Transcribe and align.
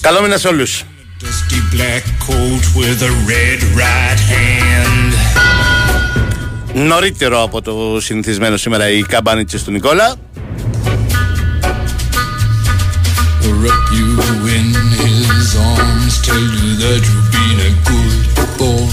Καλό 0.00 0.20
μήνα 0.22 0.36
σε 0.36 0.48
όλους. 0.48 0.84
Dusty 1.20 1.74
black 1.74 2.04
coat 2.26 2.64
with 2.80 3.02
a 3.02 3.12
red 3.30 3.60
right 3.82 4.20
hand. 4.32 5.12
Νωρίτερο 6.74 7.42
από 7.42 7.62
το 7.62 8.00
συνηθισμένο 8.00 8.56
σήμερα 8.56 8.90
η 8.90 9.02
καμπάνιτσε 9.02 9.64
του 9.64 9.70
Νικόλα. 9.70 10.14
Wrap 13.62 13.86
you 13.98 14.10
in 14.56 14.68
his 15.00 15.48
arms, 15.70 16.14
tell 16.26 16.46
you 16.58 16.68
that 16.82 17.00
you've 17.08 17.30
been 17.36 17.58
a 17.68 17.72
good 17.88 18.20
boy. 18.58 18.88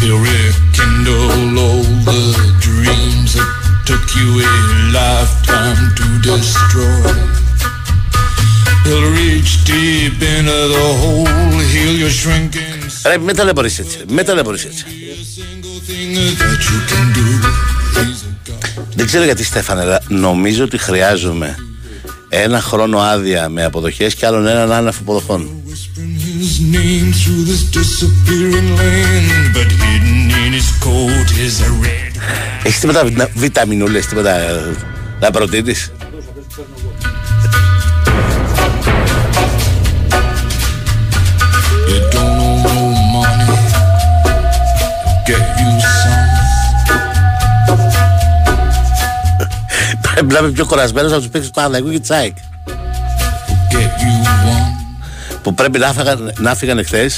He'll 0.00 0.20
rekindle 0.28 1.58
all 1.66 1.84
the 2.10 2.24
dreams 2.66 3.30
that 3.36 3.50
took 3.88 4.06
you 4.18 4.28
a 4.48 4.52
lifetime 4.98 5.82
to 5.98 6.06
destroy. 6.28 7.41
He'll 8.85 9.09
reach 9.19 9.51
deep 9.69 10.19
into 10.35 10.59
the 10.75 10.85
hole, 11.01 11.59
heal 11.73 11.93
your 12.03 12.13
shrinking. 12.21 12.81
Ρε, 13.05 13.17
με 13.17 13.33
ταλαιπωρείς 13.33 13.79
έτσι, 13.79 13.97
με 14.07 14.23
ταλαιπωρείς 14.23 14.65
έτσι. 14.65 14.85
Δεν 18.95 19.05
ξέρω 19.05 19.23
γιατί 19.23 19.43
Στέφανε, 19.43 19.99
νομίζω 20.07 20.63
ότι 20.63 20.77
χρειάζομαι 20.77 21.55
ένα 22.29 22.61
χρόνο 22.61 22.97
άδεια 22.97 23.49
με 23.49 23.63
αποδοχές 23.63 24.15
και 24.15 24.25
άλλον 24.25 24.47
έναν 24.47 24.71
άναφο 24.71 24.99
αποδοχών. 25.01 25.49
Έχεις 32.63 32.79
τίποτα 32.79 33.29
βιταμινούλες, 33.33 34.05
τίποτα 34.05 34.37
να 35.19 35.31
προτείνεις. 35.31 35.91
βλέπει 50.29 50.51
πιο 50.51 50.65
κουρασμένος 50.65 51.11
από 51.11 51.21
τους 51.21 51.29
παίκτε 51.29 51.47
του 51.47 51.53
Παναγού 51.53 51.91
και 51.91 51.99
Τσάικ. 51.99 52.37
Που 55.41 55.53
πρέπει 55.53 55.79
να 55.79 55.93
φύγαν, 55.93 56.33
να 56.37 56.55
φύγαν 56.55 56.77
εχθέ 56.77 57.09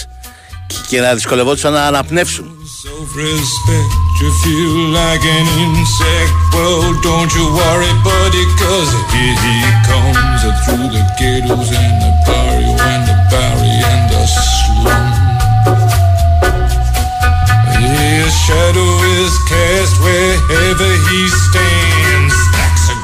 και, 0.68 0.76
και 0.88 1.00
να 1.00 1.14
δυσκολευόντουσαν 1.14 1.74
να 1.74 1.86
αναπνεύσουν 1.86 2.46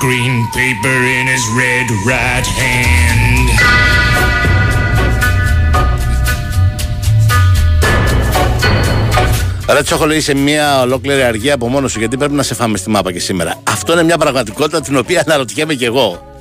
green 0.06 0.36
paper 0.60 0.98
in 1.18 1.26
his 1.34 1.44
red 1.62 1.88
right 2.12 2.48
hand. 2.62 3.48
Ρε 9.70 9.82
Τσόχολο 9.82 10.14
είσαι 10.14 10.34
μια 10.34 10.82
ολόκληρη 10.82 11.24
αργία 11.24 11.54
από 11.54 11.68
μόνος 11.68 11.92
σου 11.92 12.00
γιατί 12.00 12.18
πρέπει 12.18 12.34
να 12.34 12.44
σε 12.44 12.54
φάμε 12.54 12.78
στη 12.78 12.90
μάπα 12.90 13.12
και 13.12 13.20
σήμερα. 13.20 13.62
Αυτό 13.64 13.94
είναι 13.94 14.04
μια 14.04 14.18
πραγματικότητα 14.18 14.82
την 14.82 14.98
οποία 14.98 15.24
αναρωτιέμαι 15.26 15.74
κι 15.74 15.86
εγώ. 15.86 16.36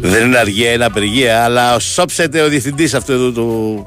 Δεν 0.00 0.26
είναι 0.26 0.38
αργία, 0.38 0.72
είναι 0.72 0.84
απεργία, 0.84 1.44
αλλά 1.44 1.78
σώψετε 1.78 2.42
ο 2.42 2.48
διευθυντής 2.48 2.94
αυτού 2.94 3.12
εδώ 3.12 3.30
του 3.30 3.86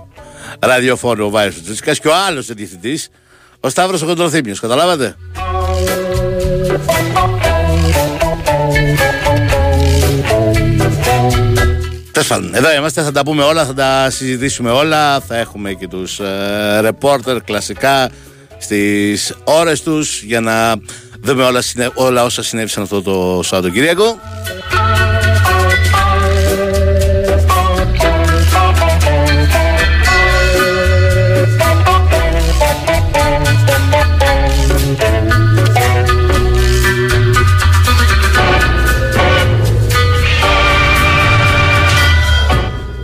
ραδιοφόρου, 0.60 1.26
ο 1.26 1.30
Βάιο 1.30 1.52
Τσίτσικα 1.64 1.94
και 1.94 2.08
ο 2.08 2.14
άλλος 2.28 2.50
ο 2.50 2.54
διευθυντής, 2.54 3.10
ο 3.60 3.70
Σταύρος 3.70 4.02
ο 4.02 4.06
Κοντροθύμιος. 4.06 4.60
Καταλάβατε; 4.60 5.16
Τέλος 12.12 12.52
εδώ 12.52 12.74
είμαστε, 12.78 13.02
θα 13.02 13.12
τα 13.12 13.24
πούμε 13.24 13.44
όλα, 13.44 13.66
θα 13.66 13.74
τα 13.74 14.10
συζητήσουμε 14.10 14.72
όλα. 14.72 15.20
Θα 15.20 15.38
έχουμε 15.38 15.74
και 15.74 15.88
τους 15.88 16.20
ε, 16.20 16.80
ρεπόρτερ 16.82 17.42
κλασικά 17.42 18.10
στις 18.58 19.36
ώρες 19.44 19.82
τους 19.82 20.22
για 20.22 20.40
να 20.40 20.76
δούμε 21.22 21.44
όλα, 21.44 21.62
όλα 21.94 22.24
όσα 22.24 22.44
συνέβησαν 22.44 22.84
αυτό 22.84 23.02
το 23.02 23.40
Σαββατοκύριακο. 23.44 24.20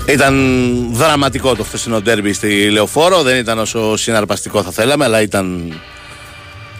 Ήταν 0.07 0.35
δραματικό 0.91 1.55
το 1.55 1.63
χθεσινό 1.63 2.01
ντέρμπι 2.01 2.33
στη 2.33 2.69
Λεωφόρο. 2.69 3.21
Δεν 3.21 3.37
ήταν 3.37 3.59
όσο 3.59 3.97
συναρπαστικό 3.97 4.63
θα 4.63 4.71
θέλαμε, 4.71 5.03
αλλά 5.05 5.21
ήταν. 5.21 5.73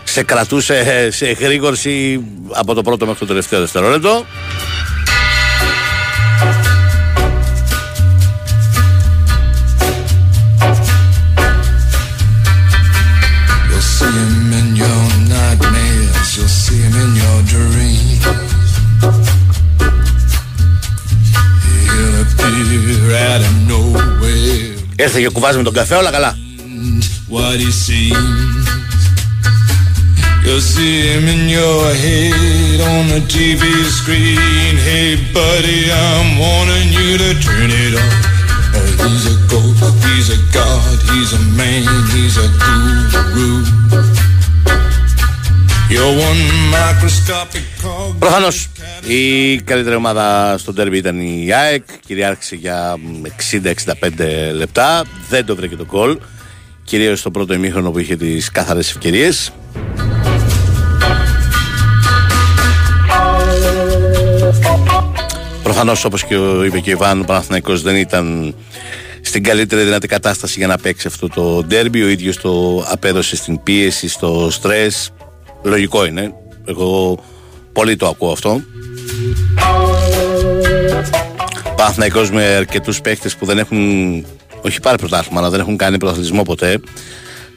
σε 0.04 0.24
κρατούσε 0.24 1.08
σε 1.12 1.32
γρήγορση 1.32 2.24
από 2.50 2.74
το 2.74 2.82
πρώτο 2.82 3.06
μέχρι 3.06 3.20
το 3.20 3.26
τελευταίο 3.26 3.60
δευτερόλεπτο. 3.60 4.26
Έρθε 24.97 25.21
και 25.21 25.29
κουβάζει 25.29 25.57
με 25.57 25.63
τον 25.63 25.73
καφέ, 25.73 25.95
όλα 25.95 26.11
καλά. 26.11 26.37
You'll 30.45 30.61
see 30.61 30.97
him 31.07 31.29
in 31.35 31.49
your 31.49 31.85
head 32.03 32.81
on 32.93 33.07
the 33.15 33.21
TV 33.35 33.63
screen. 33.99 34.75
Hey, 34.89 35.15
buddy, 35.33 35.81
I'm 36.05 36.37
warning 36.37 36.89
you 36.99 37.11
to 37.23 37.31
turn 37.47 37.71
it 37.71 37.95
off. 37.95 38.33
he's 39.07 39.27
a 39.33 39.37
ghost, 39.51 40.05
he's 40.05 40.29
a 40.37 40.39
god, 40.53 40.99
he's 41.11 41.33
a 41.33 41.43
man, 41.59 41.87
he's 42.11 42.37
a 42.39 42.49
guru. 43.35 43.96
Προφανώς 48.20 48.70
η 49.08 49.58
καλύτερη 49.62 49.96
ομάδα 49.96 50.58
στο 50.58 50.74
τέρμι 50.74 50.98
ήταν 50.98 51.20
η 51.20 51.54
ΑΕΚ. 51.54 51.84
Κυριάρχησε 52.06 52.56
για 52.56 52.96
60-65 53.52 53.64
λεπτά. 54.54 55.04
Δεν 55.30 55.46
το 55.46 55.56
βρήκε 55.56 55.76
το 55.76 55.86
κόλ. 55.86 56.18
Κυρίως 56.84 57.20
στο 57.20 57.32
πρώτο 57.32 57.54
ημίχρονο 57.54 57.92
που 57.92 58.00
είχε 58.00 58.16
τις 58.16 58.52
καθαρές 58.52 58.90
ευκαιρίες. 58.90 59.52
Προφανώς 65.64 66.06
όπως 66.06 66.24
και 66.24 66.36
είπε 66.66 66.80
και 66.80 66.90
ο 66.90 66.94
Ιβάν, 66.94 67.22
ο 67.22 67.24
Παναθηναϊκός 67.24 67.82
δεν 67.82 67.96
ήταν 67.96 68.56
στην 69.22 69.44
καλύτερη 69.44 69.84
δυνατή 69.84 70.08
κατάσταση 70.08 70.60
για 70.60 70.68
να 70.68 70.78
παίξει 70.78 71.08
αυτό 71.08 71.28
το 71.28 71.64
ντέρμπι. 71.64 72.04
Ο 72.04 72.08
ίδιος 72.08 72.38
το 72.38 72.86
απέδωσε 72.88 73.36
στην 73.36 73.64
πίεση, 73.64 74.10
στο 74.10 74.48
στρες. 74.52 75.12
Λογικό 75.68 76.06
είναι. 76.06 76.34
Εγώ 76.66 77.20
πολύ 77.74 77.96
το 77.96 78.08
ακούω 78.08 78.32
αυτό. 78.32 78.62
Παναθηναϊκός 81.76 82.32
με 82.32 82.44
αρκετούς 82.44 83.02
παίχτε 83.02 83.30
που 83.40 83.46
δεν 83.46 83.58
έχουν 83.58 84.26
όχι 84.62 84.80
πάρει 84.80 84.98
πρωτάθλημα 84.98 85.40
αλλά 85.40 85.50
δεν 85.50 85.60
έχουν 85.60 85.78
κάνει 85.78 85.98
πρωταθλητισμό 85.98 86.44
ποτέ 86.44 86.80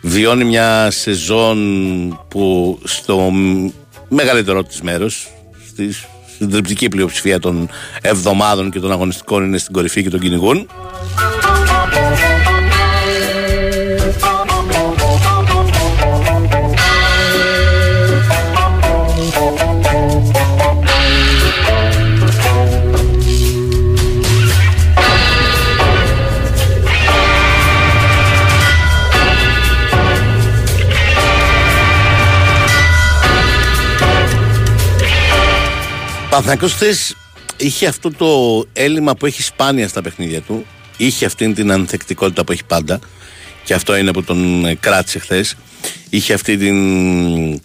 βιώνει 0.03 0.45
μια 0.45 0.91
σεζόν 0.91 1.59
που 2.29 2.79
στο 2.85 3.31
μεγαλύτερο 4.09 4.63
της 4.63 4.81
μέρος 4.81 5.33
στη 5.69 5.95
συντριπτική 6.39 6.89
πλειοψηφία 6.89 7.39
των 7.39 7.69
εβδομάδων 8.01 8.71
και 8.71 8.81
των 8.81 8.93
αγωνιστικών 8.93 9.45
είναι 9.45 9.59
στην 9.59 9.73
κορυφή 9.73 10.03
και 10.03 10.11
των 10.11 10.21
κυνηγούν 10.21 10.69
Παναθηναϊκός 36.41 36.73
χθες 36.73 37.15
είχε 37.57 37.87
αυτό 37.87 38.11
το 38.11 38.65
έλλειμμα 38.73 39.15
που 39.15 39.27
έχει 39.27 39.43
σπάνια 39.43 39.89
στα 39.89 40.03
παιχνίδια 40.03 40.41
του. 40.41 40.67
Είχε 40.97 41.25
αυτή 41.25 41.53
την 41.53 41.73
ανθεκτικότητα 41.73 42.45
που 42.45 42.53
έχει 42.53 42.65
πάντα. 42.65 42.99
Και 43.65 43.75
αυτό 43.75 43.97
είναι 43.97 44.13
που 44.13 44.23
τον 44.23 44.67
κράτησε 44.81 45.19
χθες. 45.19 45.57
Είχε 46.11 46.33
αυτή 46.33 46.57
την 46.57 47.61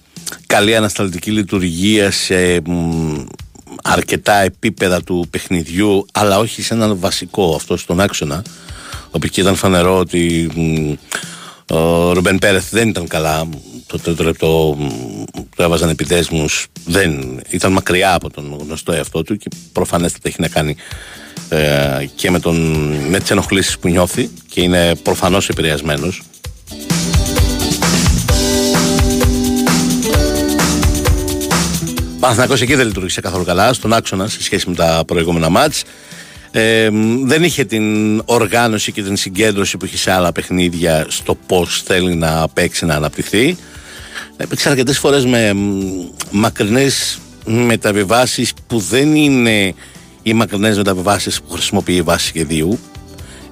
καλή 0.47 0.75
ανασταλτική 0.75 1.31
λειτουργία 1.31 2.11
σε 2.11 2.61
αρκετά 3.83 4.35
επίπεδα 4.41 5.03
του 5.03 5.27
παιχνιδιού, 5.29 6.05
αλλά 6.13 6.39
όχι 6.39 6.61
σε 6.61 6.73
έναν 6.73 6.99
βασικό 6.99 7.55
αυτό 7.55 7.77
στον 7.77 7.99
άξονα. 7.99 8.43
Όπου 9.11 9.25
εκεί 9.25 9.39
ήταν 9.39 9.55
φανερό 9.55 9.97
ότι 9.97 10.49
ο 11.69 12.11
Ρουμπέν 12.13 12.37
Πέρεθ 12.37 12.69
δεν 12.71 12.89
ήταν 12.89 13.07
καλά. 13.07 13.47
Το 13.95 14.01
τρίτο 14.01 14.23
λεπτό 14.23 14.77
το 15.55 15.63
έβαζαν 15.63 15.89
επιδέσμους. 15.89 16.67
Δεν 16.85 17.41
ήταν 17.49 17.71
μακριά 17.71 18.13
από 18.13 18.29
τον 18.29 18.57
γνωστό 18.61 18.91
εαυτό 18.91 19.23
του 19.23 19.37
και 19.37 19.49
προφανέστατα 19.71 20.27
έχει 20.27 20.41
να 20.41 20.47
κάνει 20.47 20.75
ε, 21.49 22.05
και 22.15 22.31
με, 22.31 22.39
τον, 22.39 22.55
με 23.09 23.19
τις 23.19 23.31
ενοχλήσεις 23.31 23.77
που 23.79 23.87
νιώθει 23.87 24.29
και 24.49 24.61
είναι 24.61 24.95
προφανώς 24.95 25.49
επηρεασμένος. 25.49 26.21
Παναθηναϊκός 32.19 32.61
εκεί 32.61 32.75
δεν 32.75 32.87
λειτουργήσε 32.87 33.21
καθόλου 33.21 33.43
καλά 33.43 33.73
στον 33.73 33.93
άξονα 33.93 34.27
σε 34.27 34.43
σχέση 34.43 34.69
με 34.69 34.75
τα 34.75 35.03
προηγούμενα 35.07 35.49
μάτς 35.49 35.83
ε, 36.51 36.89
δεν 37.23 37.43
είχε 37.43 37.63
την 37.65 38.21
οργάνωση 38.25 38.91
και 38.91 39.03
την 39.03 39.15
συγκέντρωση 39.15 39.77
που 39.77 39.85
είχε 39.85 39.97
σε 39.97 40.11
άλλα 40.11 40.31
παιχνίδια 40.31 41.05
στο 41.07 41.35
πώς 41.35 41.81
θέλει 41.85 42.15
να 42.15 42.47
παίξει 42.47 42.85
να 42.85 42.95
αναπτυχθεί 42.95 43.57
έπαιξε 44.37 44.69
αρκετές 44.69 44.97
φορές 44.97 45.25
με 45.25 45.53
μακρινές 46.31 47.19
μεταβιβάσεις 47.45 48.53
που 48.67 48.79
δεν 48.79 49.15
είναι 49.15 49.73
οι 50.23 50.33
μακρινές 50.33 50.77
μεταβιβάσεις 50.77 51.41
που 51.41 51.51
χρησιμοποιεί 51.51 51.95
η 51.95 52.01
βάση 52.01 52.27
σχεδίου 52.27 52.79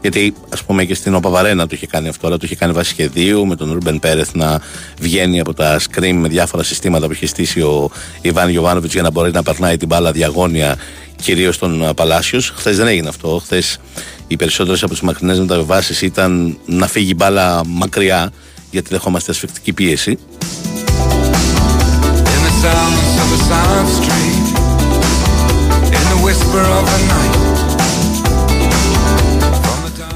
γιατί 0.04 0.34
ας 0.50 0.64
πούμε 0.64 0.86
και 0.86 0.94
στην 0.94 1.16
Οπαβαρένα 1.16 1.68
το 1.68 1.76
είχε 1.76 1.88
κάνει 1.88 2.08
αυτό, 2.08 2.28
αλλά 2.28 2.38
το 2.38 2.42
είχε 2.46 2.56
κάνει 2.56 2.74
βάση 2.74 2.90
σχεδίου 2.90 3.46
με 3.46 3.56
τον 3.56 3.72
Ρούμπεν 3.72 4.00
Πέρεθ 4.00 4.34
να 4.34 4.62
βγαίνει 5.00 5.40
από 5.40 5.54
τα 5.54 5.80
screen 5.80 6.14
με 6.14 6.28
διάφορα 6.28 6.64
συστήματα 6.64 7.08
που 7.08 7.14
είχε 7.14 7.26
στήσει 7.26 7.62
ο 7.62 7.92
Ιβάν 8.22 8.50
Γιοβάνοβιτ 8.50 8.92
για 8.92 9.02
να 9.02 9.12
μπορεί 9.12 9.32
να 9.32 9.44
περνάει 9.44 9.78
την 9.78 9.88
μπάλα 9.88 10.12
διαγώνια 10.12 10.78
κυρίως 11.16 11.58
τον 11.58 11.92
Παλάσιος. 11.96 12.54
Χθες 12.56 12.78
δεν 12.78 12.88
έγινε 12.88 13.08
αυτό. 13.08 13.42
Χθες 13.44 13.80
οι 14.28 14.36
περισσότερες 14.36 14.84
από 14.84 14.92
τις 14.92 15.02
μακρινές 15.02 15.40
μεταβιβάσεις 15.40 16.02
ήταν 16.02 16.58
να 16.66 16.88
φύγει 16.88 17.14
μπάλα 17.16 17.66
μακριά 17.66 18.32
γιατί 18.72 18.90
δεχόμαστε 18.90 19.32
ασφικτική 19.32 19.74
πίεση. 19.74 20.18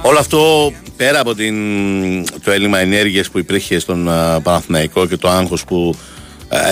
Όλο 0.01 0.19
αυτό 0.19 0.71
πέρα 0.97 1.19
από 1.19 1.35
την, 1.35 1.55
το 2.43 2.51
έλλειμμα 2.51 2.79
ενέργειας 2.79 3.29
που 3.29 3.39
υπήρχε 3.39 3.79
στον 3.79 4.07
uh, 4.09 4.37
Παναθηναϊκό 4.43 5.05
και 5.05 5.17
το 5.17 5.29
άγχος 5.29 5.63
που 5.63 5.95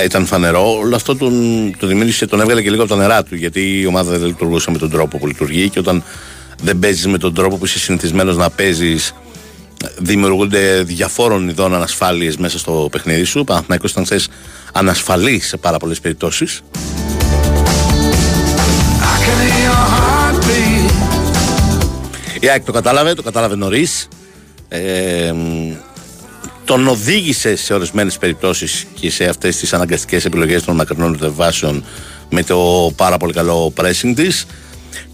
ήταν 0.05 0.25
φανερό, 0.25 0.77
όλο 0.77 0.95
αυτό 0.95 1.15
τον, 1.15 1.33
τον 1.79 1.89
δημιούργησε, 1.89 2.25
τον 2.25 2.39
έβγαλε 2.39 2.61
και 2.61 2.69
λίγο 2.69 2.83
από 2.83 2.91
τα 2.91 2.97
νερά 2.97 3.23
του 3.23 3.35
γιατί 3.35 3.79
η 3.79 3.85
ομάδα 3.85 4.17
δεν 4.17 4.27
λειτουργούσε 4.27 4.71
με 4.71 4.77
τον 4.77 4.89
τρόπο 4.89 5.17
που 5.17 5.27
λειτουργεί 5.27 5.69
και 5.69 5.79
όταν 5.79 6.03
δεν 6.63 6.79
παίζεις 6.79 7.07
με 7.07 7.17
τον 7.17 7.33
τρόπο 7.33 7.57
που 7.57 7.65
είσαι 7.65 7.79
συνηθισμένος 7.79 8.37
να 8.37 8.49
παίζεις, 8.49 9.13
δημιουργούνται 9.97 10.83
διαφόρων 10.83 11.49
ειδών 11.49 11.75
ανασφάλειες 11.75 12.37
μέσα 12.37 12.59
στο 12.59 12.87
παιχνίδι 12.91 13.23
σου. 13.23 13.39
Ο 13.39 13.43
Παναθηναϊκός 13.43 13.91
ήταν 13.91 14.05
χθε 14.05 14.19
ανασφαλή 14.75 15.39
σε 15.39 15.57
πάρα 15.57 15.77
πολλές 15.77 15.99
περιπτώσεις. 15.99 16.63
Η 22.39 22.49
ΑΕΚ 22.49 22.63
το 22.63 22.71
κατάλαβε, 22.71 23.13
το 23.13 23.21
κατάλαβε 23.21 23.55
νωρίς. 23.55 24.07
Ε, 24.67 25.33
τον 26.65 26.87
οδήγησε 26.87 27.55
σε 27.55 27.73
ορισμένες 27.73 28.17
περιπτώσεις 28.17 28.85
και 28.93 29.11
σε 29.11 29.25
αυτές 29.25 29.57
τις 29.57 29.73
αναγκαστικές 29.73 30.25
επιλογές 30.25 30.63
των 30.63 30.75
μακρινών 30.75 31.11
μεταβάσεων 31.11 31.83
με 32.29 32.43
το 32.43 32.91
πάρα 32.95 33.17
πολύ 33.17 33.33
καλό 33.33 33.73
pressing 33.77 34.13
της. 34.15 34.45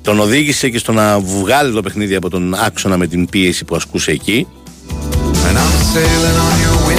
Τον 0.01 0.19
οδήγησε 0.19 0.69
και 0.69 0.77
στο 0.77 0.91
να 0.91 1.19
βγάλει 1.19 1.73
το 1.73 1.81
παιχνίδι 1.81 2.15
από 2.15 2.29
τον 2.29 2.53
άξονα 2.53 2.97
με 2.97 3.07
την 3.07 3.29
πίεση 3.29 3.65
που 3.65 3.75
ασκούσε 3.75 4.11
εκεί. 4.11 4.47
You 6.61 6.90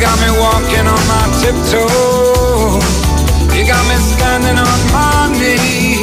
got 0.00 0.16
me 0.24 0.30
walking 0.40 0.86
on 0.88 1.02
my 1.12 1.24
tiptoes 1.40 2.84
You 3.52 3.62
got 3.68 3.84
me 3.84 3.96
standing 4.00 4.56
on 4.56 4.80
my 4.96 5.28
knees 5.36 6.00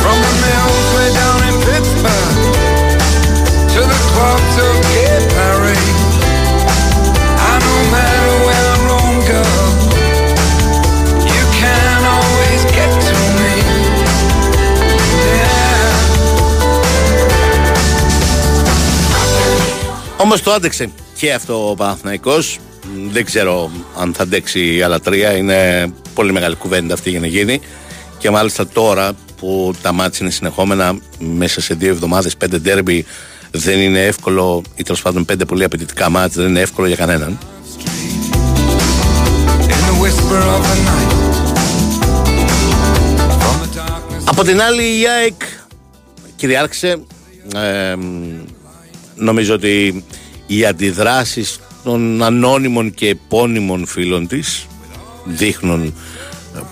From 0.00 0.16
the 0.24 0.32
mills 0.44 0.86
way 0.96 1.08
down 1.20 1.38
in 1.48 1.54
Pittsburgh 1.68 2.36
To 3.74 3.80
the 3.92 4.00
clubs 4.12 4.54
of 4.66 4.74
Gay 4.92 5.20
Paris 5.36 6.00
I 7.36 7.52
no 7.68 7.76
matter 7.94 8.34
where 8.46 8.64
the 8.70 8.76
roam 8.88 9.16
goes 9.28 9.82
You 11.36 11.44
can 11.60 12.00
always 12.16 12.60
get 12.76 12.90
to 13.06 13.14
me 13.36 13.54
Yeah 15.36 15.96
Όμως 20.16 20.42
το 20.42 20.52
άντεξε 20.52 20.90
και 21.18 21.32
αυτό 21.32 21.70
ο 21.70 21.74
Παναθηναϊκός 21.74 22.58
δεν 23.10 23.24
ξέρω 23.24 23.70
αν 23.98 24.14
θα 24.14 24.22
αντέξει 24.22 24.82
άλλα 24.82 25.00
τρία. 25.00 25.36
Είναι 25.36 25.92
πολύ 26.14 26.32
μεγάλη 26.32 26.54
κουβέντα 26.54 26.94
αυτή 26.94 27.10
για 27.10 27.20
να 27.20 27.26
γίνει. 27.26 27.60
Και 28.18 28.30
μάλιστα 28.30 28.66
τώρα 28.66 29.12
που 29.36 29.74
τα 29.82 29.92
μάτια 29.92 30.18
είναι 30.20 30.30
συνεχόμενα 30.30 30.98
μέσα 31.18 31.60
σε 31.60 31.74
δύο 31.74 31.90
εβδομάδες, 31.90 32.36
πέντε 32.36 32.58
ντέρμπι 32.58 33.04
δεν 33.50 33.78
είναι 33.78 34.04
εύκολο 34.04 34.62
ή 34.76 34.82
τέλος 34.82 35.02
πάντων 35.02 35.24
πέντε 35.24 35.44
πολύ 35.44 35.64
απαιτητικά 35.64 36.10
μάτια 36.10 36.42
δεν 36.42 36.50
είναι 36.50 36.60
εύκολο 36.60 36.86
για 36.86 36.96
κανέναν. 36.96 37.38
Από 44.24 44.44
την 44.44 44.60
άλλη 44.60 44.82
η 44.82 45.06
ΑΕΚ 45.08 45.42
κυριάρχησε 46.36 47.02
ε, 47.54 47.94
νομίζω 49.14 49.54
ότι 49.54 50.04
οι 50.46 50.66
αντιδράσεις 50.66 51.60
των 51.82 52.22
ανώνυμων 52.22 52.94
και 52.94 53.08
επώνυμων 53.08 53.86
φίλων 53.86 54.26
της 54.26 54.66
δείχνουν 55.24 55.94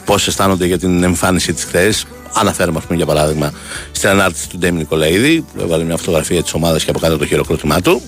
πώς 0.04 0.26
αισθάνονται 0.26 0.66
για 0.66 0.78
την 0.78 1.02
εμφάνιση 1.02 1.52
της 1.52 1.64
χθες. 1.64 2.06
Αναφέρουμε, 2.32 2.80
πούμε, 2.80 2.96
για 2.96 3.06
παράδειγμα, 3.06 3.52
στην 3.92 4.08
ανάρτηση 4.08 4.48
του 4.48 4.58
Ντέμι 4.58 4.78
Νικολαίδη, 4.78 5.40
που 5.40 5.60
έβαλε 5.60 5.84
μια 5.84 5.96
φωτογραφία 5.96 6.42
της 6.42 6.54
ομάδας 6.54 6.84
και 6.84 6.90
από 6.90 6.98
κάτω 6.98 7.18
το 7.18 7.26
χειροκρότημά 7.26 7.80
του. 7.80 8.02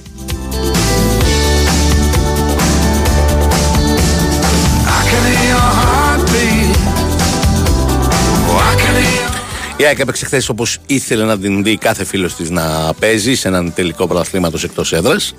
Η 9.76 9.84
ΑΕΚ 9.84 9.98
έπαιξε 9.98 10.24
χθες 10.24 10.48
όπως 10.48 10.78
ήθελε 10.86 11.24
να 11.24 11.38
την 11.38 11.62
δει 11.62 11.76
κάθε 11.76 12.04
φίλος 12.04 12.34
της 12.34 12.50
να 12.50 12.94
παίζει 12.98 13.34
σε 13.34 13.48
έναν 13.48 13.72
τελικό 13.74 14.06
πρωταθλήματος 14.06 14.64
εκτός 14.64 14.92
έδρας. 14.92 15.34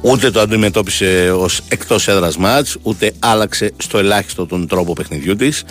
Ούτε 0.00 0.30
το 0.30 0.40
αντιμετώπισε 0.40 1.32
ως 1.36 1.60
εκτός 1.68 2.08
έδρας 2.08 2.36
μάτς, 2.36 2.76
ούτε 2.82 3.12
άλλαξε 3.18 3.72
στο 3.76 3.98
ελάχιστο 3.98 4.46
τον 4.46 4.66
τρόπο 4.66 4.92
παιχνιδιού 4.92 5.36
της. 5.36 5.64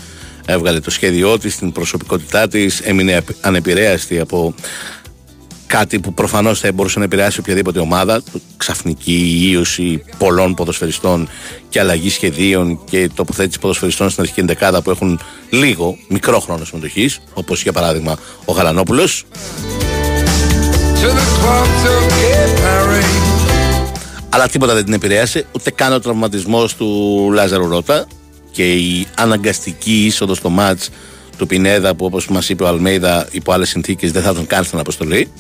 Έβγαλε 0.46 0.80
το 0.80 0.92
σχέδιό 0.92 1.40
της, 1.40 1.56
την 1.56 1.72
προσωπικότητά 1.72 2.48
της, 2.48 2.80
έμεινε 2.80 3.24
ανεπηρέαστη 3.42 4.20
από 4.20 4.54
κάτι 5.68 6.00
που 6.00 6.14
προφανώς 6.14 6.60
θα 6.60 6.72
μπορούσε 6.72 7.00
να 7.00 7.06
επηρεάσει 7.06 7.40
οποιαδήποτε 7.40 7.80
ομάδα. 7.80 8.22
Ξαφνική 8.58 9.48
ίωση 9.52 10.04
πολλών 10.18 10.54
ποδοσφαιριστών 10.54 11.30
και 11.70 11.80
αλλαγή 11.80 12.10
σχεδίων 12.10 12.80
και 12.90 13.10
τοποθέτηση 13.14 13.60
ποδοσφαιριστών 13.60 14.10
στην 14.10 14.22
αρχική 14.24 14.42
δεκάδα 14.42 14.82
που 14.82 14.90
έχουν 14.90 15.20
λίγο, 15.50 15.98
μικρό 16.08 16.40
χρόνο 16.40 16.66
συμμετοχής, 16.66 17.20
όπως 17.34 17.62
για 17.62 17.72
παράδειγμα 17.72 18.18
ο 18.46 18.52
Γαλανόπουλος. 18.52 19.26
Αλλά 24.30 24.48
τίποτα 24.48 24.74
δεν 24.74 24.86
την 24.86 24.94
επηρέασε, 24.94 25.46
ούτε 25.52 25.72
καν 25.72 25.94
ο 25.94 26.00
τραυματισμός 26.00 26.76
του 26.76 27.30
Λάζαρου 27.34 27.68
Ρώτα 27.68 28.08
και 28.52 28.74
η 28.74 29.08
αναγκαστική 29.16 30.06
είσοδος 30.06 30.38
στο 30.38 30.50
μάτς 30.50 30.90
του 31.38 31.48
Πινέδα 31.48 31.96
που 31.96 32.06
όπως 32.06 32.28
μας 32.28 32.50
είπε 32.50 32.64
ο 32.64 32.68
Αλμέιδα 32.68 33.28
υπό 33.32 33.52
άλλες 33.52 33.70
συνθήκες 33.70 34.12
δεν 34.12 34.22
θα 34.22 34.34
τον 34.34 34.48
κάνει 34.48 34.66
στην 34.66 34.80
αποστολή. 34.80 35.32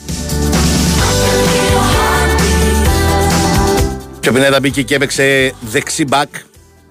Και 4.19 4.29
ο 4.29 4.33
Πινέδα 4.33 4.59
μπήκε 4.59 4.81
και 4.81 4.95
έπαιξε 4.95 5.53
δεξί 5.61 6.05
μπακ 6.05 6.29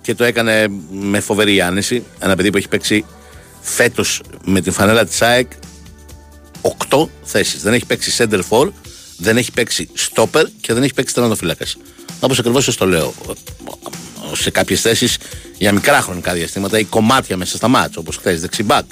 και 0.02 0.14
το 0.14 0.24
έκανε 0.24 0.66
με 0.90 1.20
φοβερή 1.20 1.60
άνεση. 1.60 2.02
Ένα 2.18 2.36
παιδί 2.36 2.50
που 2.50 2.56
έχει 2.56 2.68
παίξει 2.68 3.04
φέτος 3.60 4.22
με 4.44 4.60
την 4.60 4.72
φανέλα 4.72 5.04
της 5.04 5.22
ΑΕΚ 5.22 5.50
8 6.88 7.06
θέσεις. 7.22 7.62
Δεν 7.62 7.72
έχει 7.72 7.86
παίξει 7.86 8.12
center 8.18 8.40
for, 8.50 8.68
δεν 9.16 9.36
έχει 9.36 9.52
παίξει 9.52 9.88
stopper 9.96 10.44
και 10.60 10.72
δεν 10.72 10.82
έχει 10.82 10.94
παίξει 10.94 11.14
τερματοφύλακας. 11.14 11.76
Όπως 12.20 12.38
ακριβώς 12.38 12.64
σας 12.64 12.76
το 12.76 12.86
λέω. 12.86 13.14
Σε 14.32 14.50
κάποιες 14.50 14.80
θέσεις 14.80 15.18
για 15.58 15.72
μικρά 15.72 16.00
χρονικά 16.00 16.32
διαστήματα 16.32 16.78
ή 16.78 16.84
κομμάτια 16.84 17.36
μέσα 17.36 17.56
στα 17.56 17.68
μάτια, 17.68 17.96
όπως 17.98 18.16
χθες 18.16 18.40
δεξιμπάκ. 18.40 18.84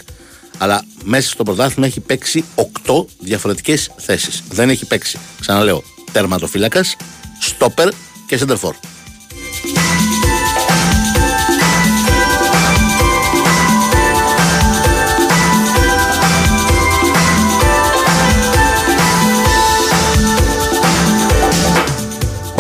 Αλλά 0.59 0.85
μέσα 1.05 1.31
στο 1.31 1.43
πρωτάθλημα 1.43 1.87
έχει 1.87 2.01
παίξει 2.01 2.45
8 2.55 3.07
διαφορετικές 3.19 3.91
θέσεις. 3.97 4.43
Δεν 4.51 4.69
έχει 4.69 4.87
παίξει, 4.87 5.19
ξαναλέω, 5.41 5.83
τερματοφύλακας, 6.13 6.97
στόπερ 7.41 7.89
και 8.27 8.37
σεντερφόρ. 8.37 8.75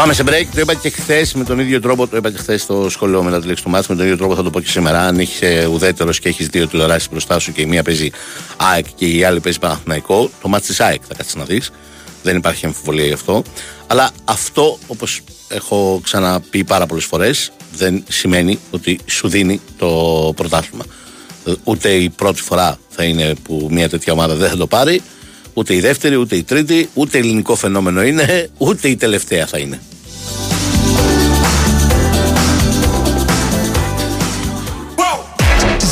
Πάμε 0.05 0.17
σε 0.17 0.23
break. 0.27 0.47
Το 0.55 0.61
είπα 0.61 0.75
και 0.75 0.91
χθες 0.91 1.35
με 1.35 1.45
τον 1.45 1.59
ίδιο 1.59 1.81
τρόπο. 1.81 2.07
Το 2.07 2.17
είπα 2.17 2.31
και 2.31 2.39
χθες 2.39 2.63
στο 2.63 2.87
σχολείο 2.89 3.23
μετά 3.23 3.41
τη 3.41 3.47
λέξη 3.47 3.65
του 3.65 3.71
μάτς. 3.71 3.87
Με 3.87 3.95
τον 3.95 4.05
ίδιο 4.05 4.17
τρόπο 4.17 4.35
θα 4.35 4.43
το 4.43 4.51
πω 4.51 4.61
και 4.61 4.69
σήμερα. 4.69 5.01
Αν 5.01 5.19
είσαι 5.19 5.69
ουδέτερος 5.73 6.19
και 6.21 6.29
έχεις 6.29 6.47
δύο 6.47 6.69
τηλεοράσεις 6.69 7.09
μπροστά 7.11 7.39
σου 7.39 7.53
και 7.53 7.61
η 7.61 7.67
μία 7.67 7.83
παίζει 7.83 8.11
ΑΕΚ 8.57 8.87
και 8.95 9.07
η 9.07 9.25
άλλη 9.25 9.41
παίζει 9.41 9.59
Παναθηναϊκό, 9.59 10.31
το 10.43 10.49
μάτς 10.49 10.67
της 10.67 10.81
ΑΕΚ 10.81 11.01
θα 11.09 11.15
κάτσεις 11.15 11.35
να 11.35 11.45
δεις. 11.45 11.71
Δεν 12.23 12.37
υπάρχει 12.37 12.67
αμφιβολία 12.67 13.07
γι' 13.07 13.13
αυτό. 13.13 13.43
Αλλά 13.87 14.11
αυτό, 14.25 14.79
όπως 14.87 15.21
έχω 15.49 16.01
ξαναπεί 16.03 16.65
πάρα 16.65 16.87
πολλές 16.87 17.05
φορές, 17.05 17.53
δεν 17.77 18.05
σημαίνει 18.09 18.59
ότι 18.71 18.99
σου 19.07 19.29
δίνει 19.29 19.61
το 19.79 19.89
πρωτάθλημα. 20.37 20.85
Ούτε 21.65 21.89
η 21.89 22.11
πρώτη 22.11 22.43
φορά 22.43 22.79
θα 22.89 23.05
είναι 23.05 23.35
που 23.43 23.69
μια 23.71 23.89
τέτοια 23.89 24.13
ομάδα 24.13 24.35
δεν 24.35 24.49
θα 24.49 24.57
το 24.57 24.67
πάρει, 24.67 25.03
ούτε 25.55 25.75
η 25.75 25.81
δεύτερη, 25.81 26.17
ούτε 26.17 26.37
η 26.37 26.43
τρίτη, 26.43 26.89
ούτε 26.95 27.19
ελληνικό 27.19 27.55
φαινόμενο 27.55 28.03
είναι, 28.03 28.51
ούτε 28.59 28.89
η 28.89 28.97
τελευταία 28.97 29.47
θα 29.47 29.59
είναι. 29.59 29.81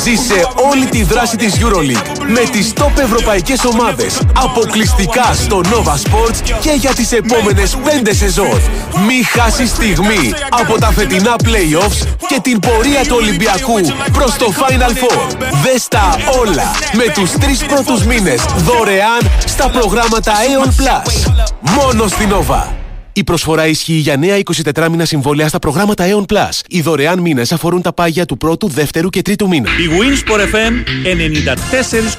Ζήσε 0.03 0.47
όλη 0.71 0.85
τη 0.85 1.03
δράση 1.03 1.37
της 1.37 1.53
EuroLeague 1.59 2.19
με 2.27 2.39
τις 2.51 2.73
top 2.77 2.99
ευρωπαϊκές 3.01 3.65
ομάδες 3.65 4.21
αποκλειστικά 4.37 5.33
στο 5.33 5.61
Nova 5.63 5.93
Sports 5.93 6.57
και 6.61 6.71
για 6.71 6.93
τις 6.93 7.11
επόμενες 7.11 7.77
5 7.83 8.13
σεζόν. 8.13 8.61
Μη 9.07 9.23
χάσεις 9.23 9.69
στιγμή 9.69 10.33
από 10.49 10.79
τα 10.79 10.91
φετινά 10.91 11.35
playoffs 11.43 12.07
και 12.27 12.39
την 12.41 12.59
πορεία 12.59 13.01
του 13.01 13.15
Ολυμπιακού 13.15 13.79
προς 14.11 14.35
το 14.35 14.53
Final 14.57 14.91
Four. 14.91 15.35
Δες 15.63 15.87
τα 15.87 16.15
όλα 16.39 16.71
με 16.93 17.13
τους 17.13 17.31
τρεις 17.31 17.63
πρώτους 17.63 18.05
μήνες 18.05 18.43
δωρεάν 18.57 19.31
στα 19.45 19.69
προγράμματα 19.69 20.33
Aeon 20.33 20.67
Plus. 20.67 21.31
Μόνο 21.59 22.07
στην 22.07 22.29
Nova. 22.29 22.82
Η 23.13 23.23
προσφορά 23.23 23.67
ισχύει 23.67 23.93
για 23.93 24.17
νέα 24.17 24.39
24 24.75 24.87
μήνα 24.89 25.05
συμβόλαια 25.05 25.47
στα 25.47 25.59
προγράμματα 25.59 26.05
Aeon 26.07 26.25
Plus. 26.33 26.59
Οι 26.67 26.81
δωρεάν 26.81 27.19
μήνες 27.19 27.51
αφορούν 27.51 27.81
τα 27.81 27.93
πάγια 27.93 28.25
του 28.25 28.37
πρώτου, 28.37 28.67
δεύτερου 28.67 29.09
και 29.09 29.21
τρίτου 29.21 29.47
μήνα. 29.47 29.69
Η 29.69 29.89
Winsport 29.99 30.39
FM 30.39 30.73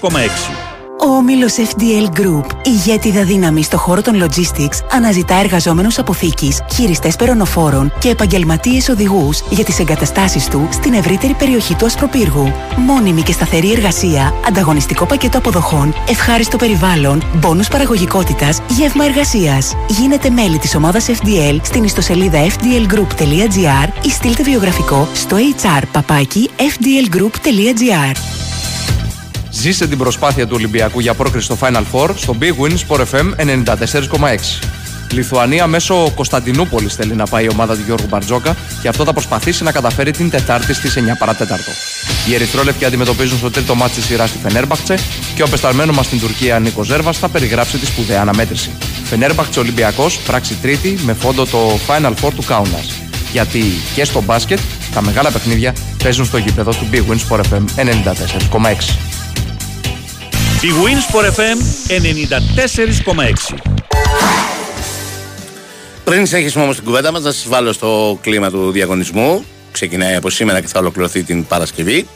94,6 0.00 0.73
ο 1.06 1.16
όμιλος 1.16 1.54
FDL 1.56 2.20
Group, 2.20 2.44
ηγέτιδα 2.62 3.25
δύναμη 3.25 3.62
στο 3.62 3.78
χώρο 3.78 4.02
των 4.02 4.23
logistics, 4.23 4.78
αναζητά 4.90 5.34
εργαζόμενους 5.34 5.99
αποθήκης, 5.99 6.62
χειριστές 6.75 7.16
περονοφόρων 7.16 7.92
και 7.99 8.08
επαγγελματίες 8.08 8.88
οδηγούς 8.88 9.42
για 9.50 9.64
τις 9.64 9.78
εγκαταστάσεις 9.78 10.49
του 10.49 10.68
στην 10.73 10.92
ευρύτερη 10.92 11.34
περιοχή 11.34 11.75
του 11.75 11.87
Ασπροπύργου. 11.87 12.52
Μόνιμη 12.76 13.23
και 13.23 13.32
σταθερή 13.32 13.73
εργασία, 13.73 14.34
ανταγωνιστικό 14.46 15.06
πακέτο 15.06 15.38
αποδοχών, 15.38 15.94
ευχάριστο 16.08 16.56
περιβάλλον, 16.56 17.23
μπόνους 17.34 17.68
παραγωγικότητας, 17.68 18.61
γεύμα 18.68 19.04
εργασίας. 19.04 19.76
Γίνετε 19.88 20.30
μέλη 20.30 20.58
της 20.58 20.75
ομάδας 20.75 21.08
FDL 21.08 21.61
στην 21.62 21.84
ιστοσελίδα 21.84 22.46
fdlgroup.gr 22.46 24.04
ή 24.04 24.11
στείλτε 24.11 24.42
βιογραφικό 24.42 25.08
στο 25.14 25.37
hr 25.62 25.82
Ζήσε 29.54 29.87
την 29.87 29.99
προσπάθεια 29.99 30.46
του 30.46 30.52
Ολυμπιακού 30.56 31.00
για 31.00 31.14
πρόκριση 31.14 31.44
στο 31.44 31.56
Final 31.61 31.82
Four 31.92 32.08
στο 32.16 32.37
Big 32.40 32.52
Win 32.62 32.75
Sport 32.87 33.04
FM 33.12 33.34
94,6. 33.37 34.37
Λιθουανία 35.11 35.66
μέσω 35.66 36.11
Κωνσταντινούπολης 36.14 36.94
θέλει 36.94 37.14
να 37.14 37.26
πάει 37.26 37.44
η 37.44 37.49
ομάδα 37.52 37.75
του 37.75 37.82
Γιώργου 37.87 38.06
Μπαρτζόκα 38.08 38.56
και 38.82 38.88
αυτό 38.88 39.04
θα 39.04 39.12
προσπαθήσει 39.12 39.62
να 39.62 39.73
καταφέρει 39.73 40.11
την 40.11 40.30
Τετάρτη 40.30 40.75
στις 40.75 40.96
9 40.96 41.00
παρατέταρτο. 41.18 41.70
Οι 42.28 42.34
Ερυθρόλευκοι 42.34 42.84
αντιμετωπίζουν 42.84 43.38
στο 43.38 43.50
τρίτο 43.50 43.75
μάτι 43.75 43.94
της 43.94 44.04
σειράς 44.04 44.28
στη 44.28 44.38
Φενέρμπαχτσε 44.38 44.99
και 45.34 45.42
ο 45.42 45.49
πεσταλμένο 45.49 45.92
μας 45.92 46.06
στην 46.06 46.20
Τουρκία 46.20 46.58
Νίκος 46.58 46.87
Ζέρβας 46.87 47.18
θα 47.18 47.28
περιγράψει 47.28 47.78
τη 47.78 47.87
σπουδαία 47.87 48.20
αναμέτρηση. 48.20 48.70
Φενέρμπαχτσε 49.04 49.61
Ολυμπιακός, 49.61 50.18
πράξη 50.18 50.54
τρίτη 50.54 50.99
με 51.04 51.12
φόντο 51.12 51.46
το 51.46 51.78
Final 51.87 52.12
Four 52.23 52.30
του 52.34 52.42
Κάουνα. 52.46 52.78
Γιατί 53.32 53.62
και 53.94 54.04
στο 54.04 54.23
μπάσκετ 54.23 54.58
τα 54.94 55.02
μεγάλα 55.02 55.30
παιχνίδια 55.30 55.75
παίζουν 56.02 56.25
στο 56.25 56.38
γήπεδο 56.38 56.70
του 56.70 56.87
Big 56.92 57.02
Win 57.11 57.18
Sport 57.28 57.40
FM 57.40 57.64
94,6. 58.50 59.23
Η 60.64 60.71
Winsport 60.85 61.25
FM 61.25 61.59
94,6 63.54 63.56
Πριν 66.04 66.26
συνεχίσουμε 66.26 66.62
όμως 66.64 66.76
την 66.76 66.85
κουβέντα 66.85 67.12
μας, 67.12 67.23
θα 67.23 67.33
σας 67.33 67.49
βάλω 67.49 67.73
στο 67.73 68.18
κλίμα 68.21 68.50
του 68.50 68.71
διαγωνισμού. 68.71 69.44
Ξεκινάει 69.73 70.14
από 70.14 70.30
σήμερα 70.30 70.61
και 70.61 70.66
θα 70.66 70.78
ολοκληρωθεί 70.78 71.23
την 71.23 71.47
Παρασκευή. 71.47 72.06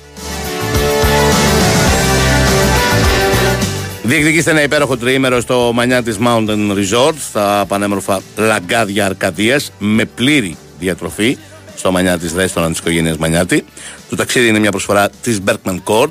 Διεκδικήστε 4.03 4.51
ένα 4.51 4.63
υπέροχο 4.63 4.97
τριήμερο 4.97 5.41
στο 5.41 5.71
μανιά 5.75 6.03
της 6.03 6.19
Mountain 6.25 6.73
Resort 6.73 7.15
στα 7.29 7.65
πανέμορφα 7.69 8.21
λαγκάδια 8.37 9.05
Αρκαδίας 9.07 9.73
με 9.79 10.05
πλήρη 10.05 10.57
διατροφή 10.79 11.39
στο 11.77 11.91
μανιά 11.91 12.19
της 12.19 12.33
Ρέστοραν 12.33 12.71
της 12.71 12.81
οικογένειας 12.81 13.17
Μανιάτη. 13.17 13.65
Το 14.11 14.17
ταξίδι 14.17 14.49
είναι 14.49 14.59
μια 14.59 14.71
προσφορά 14.71 15.11
της 15.23 15.41
Berkman 15.47 15.79
Court 15.85 16.11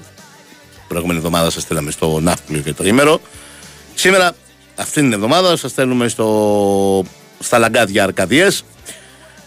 προηγούμενη 0.88 1.20
εβδομάδα 1.20 1.50
σας 1.50 1.64
στείλαμε 1.64 1.92
στο 1.92 2.20
Ναύπλιο 2.20 2.62
και 2.62 2.74
το 2.74 2.84
ημέρο. 2.84 3.22
Σήμερα, 3.96 4.36
αυτήν 4.76 5.04
την 5.04 5.14
εβδομάδα, 5.14 5.56
σας 5.56 5.72
στέλνουμε 5.72 6.08
στο, 6.08 7.04
στα 7.40 7.58
λαγκάδια 7.58 8.04
Αρκαδία 8.04 8.52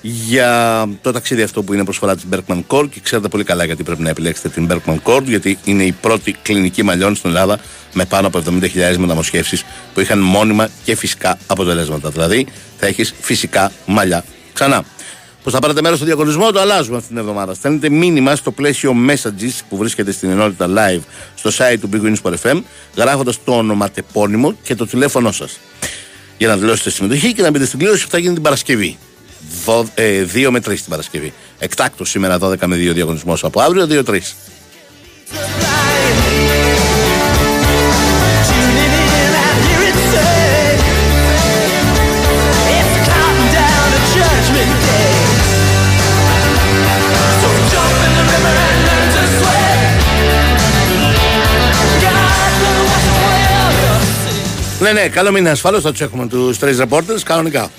για 0.02 0.88
το 1.02 1.12
ταξίδι 1.12 1.42
αυτό 1.42 1.62
που 1.62 1.74
είναι 1.74 1.84
προσφορά 1.84 2.14
της 2.14 2.24
Berkman 2.30 2.62
Court 2.66 2.88
και 2.90 3.00
ξέρετε 3.02 3.28
πολύ 3.28 3.44
καλά 3.44 3.64
γιατί 3.64 3.82
πρέπει 3.82 4.02
να 4.02 4.08
επιλέξετε 4.08 4.48
την 4.48 4.68
Berkman 4.70 4.96
Court 5.04 5.22
γιατί 5.24 5.58
είναι 5.64 5.82
η 5.82 5.92
πρώτη 5.92 6.36
κλινική 6.42 6.82
μαλλιών 6.82 7.16
στην 7.16 7.30
Ελλάδα 7.30 7.58
με 7.92 8.04
πάνω 8.04 8.26
από 8.26 8.42
70.000 8.46 8.96
μεταμοσχεύσεις 8.96 9.64
που 9.94 10.00
είχαν 10.00 10.18
μόνιμα 10.18 10.68
και 10.84 10.94
φυσικά 10.94 11.38
αποτελέσματα. 11.46 12.10
Δηλαδή 12.10 12.46
θα 12.78 12.86
έχεις 12.86 13.14
φυσικά 13.20 13.72
μαλλιά 13.86 14.24
ξανά 14.52 14.84
που 15.42 15.50
θα 15.50 15.58
πάρετε 15.58 15.82
μέρος 15.82 15.96
στο 15.96 16.06
διαγωνισμό, 16.06 16.50
το 16.50 16.60
αλλάζουμε 16.60 16.96
αυτήν 16.96 17.10
την 17.10 17.18
εβδομάδα. 17.18 17.54
Στέλνετε 17.54 17.88
μήνυμα 17.88 18.36
στο 18.36 18.50
πλαίσιο 18.50 18.94
messages 19.08 19.60
που 19.68 19.76
βρίσκεται 19.76 20.12
στην 20.12 20.30
ενότητα 20.30 20.66
live 20.68 21.00
στο 21.34 21.50
site 21.50 21.76
του 21.80 21.88
Big 21.92 22.02
Wings 22.02 22.32
FM, 22.42 22.60
γράφοντας 22.96 23.44
το 23.44 23.52
ονοματεπώνυμο 23.52 24.54
και 24.62 24.74
το 24.74 24.86
τηλέφωνό 24.86 25.32
σας. 25.32 25.58
Για 26.38 26.48
να 26.48 26.56
δηλώσετε 26.56 26.88
τη 26.88 26.94
συμμετοχή 26.94 27.32
και 27.32 27.42
να 27.42 27.50
μπείτε 27.50 27.64
στην 27.64 27.78
κλήρωση 27.78 28.04
που 28.04 28.10
θα 28.10 28.18
γίνει 28.18 28.34
την 28.34 28.42
Παρασκευή. 28.42 28.98
2 29.66 29.84
ε, 29.94 30.24
με 30.50 30.58
3 30.58 30.62
την 30.62 30.84
Παρασκευή. 30.88 31.32
Εκτάκτος 31.58 32.10
σήμερα 32.10 32.38
12 32.40 32.66
με 32.66 32.76
2 32.76 32.92
διαγωνισμός 32.92 33.44
από 33.44 33.60
αύριο 33.60 33.86
2-3. 33.90 34.18
Ναι, 54.80 54.92
ναι, 54.92 55.08
καλό 55.08 55.32
μήνα. 55.32 55.50
Ασφαλώς 55.50 55.82
θα 55.82 55.90
τους 55.90 56.00
έχουμε 56.00 56.26
τους 56.26 56.58
τρεις 56.58 56.78
reporters 56.80 57.20
κανονικά. 57.24 57.70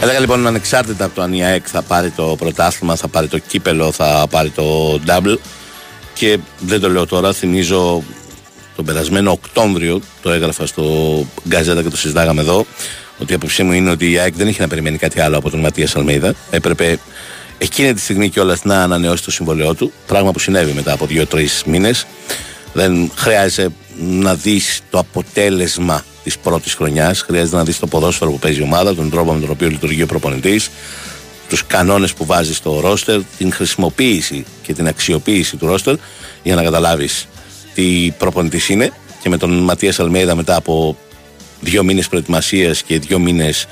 Έλεγα 0.00 0.20
λοιπόν 0.20 0.46
ανεξάρτητα 0.46 1.04
από 1.04 1.14
το 1.14 1.22
αν 1.22 1.32
η 1.32 1.44
ΑΕΚ 1.44 1.64
θα 1.66 1.82
πάρει 1.82 2.10
το 2.10 2.36
πρωτάθλημα, 2.38 2.96
θα 2.96 3.08
πάρει 3.08 3.26
το 3.26 3.38
κύπελο, 3.38 3.92
θα 3.92 4.26
πάρει 4.30 4.50
το 4.50 4.94
double 5.06 5.36
και 6.14 6.38
δεν 6.60 6.80
το 6.80 6.90
λέω 6.90 7.06
τώρα, 7.06 7.32
θυμίζω 7.32 8.02
τον 8.76 8.84
περασμένο 8.84 9.30
Οκτώβριο, 9.30 10.00
το 10.22 10.30
έγραφα 10.30 10.66
στο 10.66 10.84
Γκαζέτα 11.48 11.82
και 11.82 11.88
το 11.88 11.96
συζητάγαμε 11.96 12.40
εδώ, 12.40 12.66
ότι 13.18 13.32
η 13.32 13.34
άποψή 13.34 13.62
μου 13.62 13.72
είναι 13.72 13.90
ότι 13.90 14.10
η 14.10 14.18
ΑΕΚ 14.18 14.34
δεν 14.36 14.48
είχε 14.48 14.62
να 14.62 14.68
περιμένει 14.68 14.98
κάτι 14.98 15.20
άλλο 15.20 15.38
από 15.38 15.50
τον 15.50 15.60
Ματίας 15.60 15.96
Αλμίδα. 15.96 16.34
Έπρεπε 16.50 16.98
εκείνη 17.58 17.94
τη 17.94 18.00
στιγμή 18.00 18.28
κιόλας 18.28 18.64
να 18.64 18.82
ανανεώσει 18.82 19.24
το 19.24 19.30
συμβολαιό 19.30 19.74
του. 19.74 19.92
Πράγμα 20.06 20.32
που 20.32 20.38
συνέβη 20.38 20.72
μετά 20.72 20.92
από 20.92 21.06
δύο-τρεις 21.06 21.62
μήνες. 21.66 22.06
Δεν 22.72 23.10
χρειάζεται 23.14 23.74
να 23.98 24.34
δεις 24.34 24.80
το 24.90 24.98
αποτέλεσμα 24.98 26.04
της 26.24 26.38
πρώτης 26.38 26.74
χρονιάς. 26.74 27.20
Χρειάζεται 27.20 27.56
να 27.56 27.64
δεις 27.64 27.78
το 27.78 27.86
ποδόσφαιρο 27.86 28.30
που 28.30 28.38
παίζει 28.38 28.60
η 28.60 28.62
ομάδα, 28.62 28.94
τον 28.94 29.10
τρόπο 29.10 29.32
με 29.32 29.40
τον 29.40 29.50
οποίο 29.50 29.68
λειτουργεί 29.68 30.02
ο 30.02 30.06
προπονητής, 30.06 30.70
τους 31.48 31.66
κανόνες 31.66 32.12
που 32.12 32.24
βάζει 32.24 32.54
στο 32.54 32.80
ρόστερ, 32.80 33.20
την 33.38 33.52
χρησιμοποίηση 33.52 34.44
και 34.62 34.72
την 34.72 34.86
αξιοποίηση 34.86 35.56
του 35.56 35.66
ρόστερ 35.66 35.94
για 36.42 36.54
να 36.54 36.62
καταλάβεις 36.62 37.28
τι 37.74 38.12
προπονητής 38.18 38.68
είναι. 38.68 38.92
Και 39.22 39.28
με 39.28 39.36
τον 39.36 39.50
Ματίας 39.58 40.00
Αλμέιδα 40.00 40.34
μετά 40.34 40.56
από 40.56 40.96
δύο 41.60 41.82
μήνες 41.82 42.08
προετοιμασίας 42.08 42.82
και 42.82 42.98
δύο 42.98 43.18
μήνες 43.18 43.66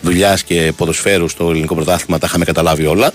δουλειάς 0.00 0.42
και 0.42 0.72
ποδοσφαίρου 0.76 1.28
στο 1.28 1.50
ελληνικό 1.50 1.74
πρωτάθλημα 1.74 2.18
τα 2.18 2.26
είχαμε 2.26 2.44
καταλάβει 2.44 2.86
όλα. 2.86 3.12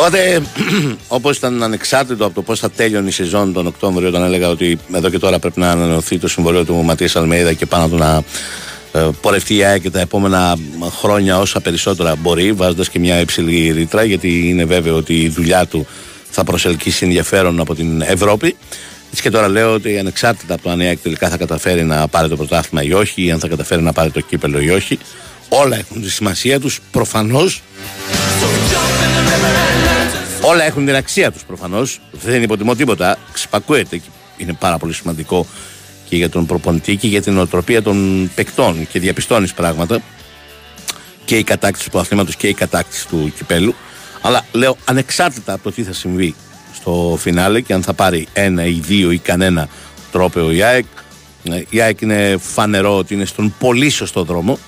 Οπότε, 0.00 0.42
όπως 1.08 1.36
ήταν 1.36 1.62
ανεξάρτητο 1.62 2.24
από 2.24 2.34
το 2.34 2.42
πώς 2.42 2.58
θα 2.58 2.70
τέλειωνε 2.70 3.08
η 3.08 3.12
σεζόν 3.12 3.52
τον 3.52 3.66
Οκτώβριο, 3.66 4.08
όταν 4.08 4.22
έλεγα 4.22 4.48
ότι 4.48 4.78
εδώ 4.94 5.10
και 5.10 5.18
τώρα 5.18 5.38
πρέπει 5.38 5.60
να 5.60 5.70
ανανεωθεί 5.70 6.18
το 6.18 6.28
συμβολίο 6.28 6.64
του 6.64 6.74
Ματίας 6.74 7.16
Αλμέιδα 7.16 7.52
και 7.52 7.66
πάνω 7.66 7.88
του 7.88 7.96
να 7.96 8.22
ε, 8.92 9.08
πορευτεί 9.20 9.56
η 9.56 9.64
ΑΕΚ 9.64 9.82
και 9.82 9.90
τα 9.90 10.00
επόμενα 10.00 10.56
χρόνια 11.00 11.38
όσα 11.38 11.60
περισσότερα 11.60 12.16
μπορεί, 12.16 12.52
βάζοντας 12.52 12.88
και 12.88 12.98
μια 12.98 13.20
υψηλή 13.20 13.70
ρήτρα, 13.70 14.04
γιατί 14.04 14.48
είναι 14.48 14.64
βέβαιο 14.64 14.96
ότι 14.96 15.20
η 15.20 15.28
δουλειά 15.28 15.66
του 15.66 15.86
θα 16.30 16.44
προσελκύσει 16.44 17.04
ενδιαφέρον 17.04 17.60
από 17.60 17.74
την 17.74 18.00
Ευρώπη. 18.00 18.56
Έτσι 19.10 19.22
και 19.22 19.30
τώρα 19.30 19.48
λέω 19.48 19.72
ότι 19.74 19.98
ανεξάρτητα 19.98 20.54
από 20.54 20.62
το 20.62 20.70
αν 20.70 20.80
η 20.80 20.86
ΑΕΚ 20.86 20.98
τελικά 20.98 21.28
θα 21.28 21.36
καταφέρει 21.36 21.84
να 21.84 22.08
πάρει 22.08 22.28
το 22.28 22.36
πρωτάθλημα 22.36 22.82
ή 22.84 22.92
όχι, 22.92 23.24
ή 23.24 23.30
αν 23.30 23.38
θα 23.38 23.48
καταφέρει 23.48 23.82
να 23.82 23.92
πάρει 23.92 24.10
το 24.10 24.20
κύπελο 24.20 24.60
ή 24.60 24.70
όχι, 24.70 24.98
όλα 25.50 25.76
έχουν 25.76 26.02
τη 26.02 26.10
σημασία 26.10 26.60
τους 26.60 26.80
προφανώς. 26.90 27.62
Όλα 30.42 30.64
έχουν 30.64 30.86
την 30.86 30.94
αξία 30.94 31.32
τους 31.32 31.42
προφανώς. 31.44 32.00
Δεν 32.10 32.42
υποτιμώ 32.42 32.74
τίποτα. 32.74 33.18
Ξυπακούεται 33.32 34.00
Είναι 34.36 34.52
πάρα 34.52 34.78
πολύ 34.78 34.92
σημαντικό 34.92 35.46
και 36.08 36.16
για 36.16 36.28
τον 36.28 36.46
προπονητή 36.46 36.96
και 36.96 37.06
για 37.06 37.22
την 37.22 37.38
οτροπία 37.38 37.82
των 37.82 38.30
παικτών 38.34 38.88
και 38.92 38.98
διαπιστώνεις 38.98 39.52
πράγματα 39.52 40.02
και 41.24 41.36
η 41.36 41.44
κατάκτηση 41.44 41.90
του 41.90 41.98
αθλήματος 41.98 42.36
και 42.36 42.48
η 42.48 42.54
κατάκτηση 42.54 43.08
του 43.08 43.32
κυπέλου. 43.36 43.74
Αλλά 44.20 44.44
λέω 44.52 44.76
ανεξάρτητα 44.84 45.52
από 45.52 45.62
το 45.62 45.72
τι 45.72 45.82
θα 45.82 45.92
συμβεί 45.92 46.34
στο 46.74 47.18
φινάλε 47.20 47.60
και 47.60 47.72
αν 47.72 47.82
θα 47.82 47.92
πάρει 47.92 48.26
ένα 48.32 48.64
ή 48.64 48.80
δύο 48.86 49.10
ή 49.10 49.18
κανένα 49.18 49.68
τρόπεο 50.12 50.52
η 50.52 50.62
ΑΕΚ. 50.62 50.84
Η 51.68 51.80
ΑΕΚ 51.80 52.00
είναι 52.00 52.36
φανερό 52.40 52.96
ότι 52.96 53.14
είναι 53.14 53.24
στον 53.24 53.54
πολύ 53.58 53.90
σωστό 53.90 54.24
δρόμο 54.24 54.58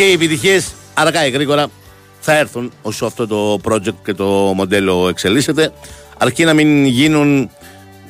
Και 0.00 0.06
οι 0.06 0.12
επιτυχίες 0.12 0.72
αργά 0.94 1.26
ή 1.26 1.30
γρήγορα 1.30 1.66
θα 2.20 2.36
έρθουν 2.36 2.72
όσο 2.82 3.06
αυτό 3.06 3.26
το 3.26 3.58
project 3.64 3.94
και 4.04 4.14
το 4.14 4.24
μοντέλο 4.24 5.08
εξελίσσεται. 5.08 5.72
Αρκεί 6.18 6.44
να 6.44 6.54
μην 6.54 6.84
γίνουν, 6.84 7.50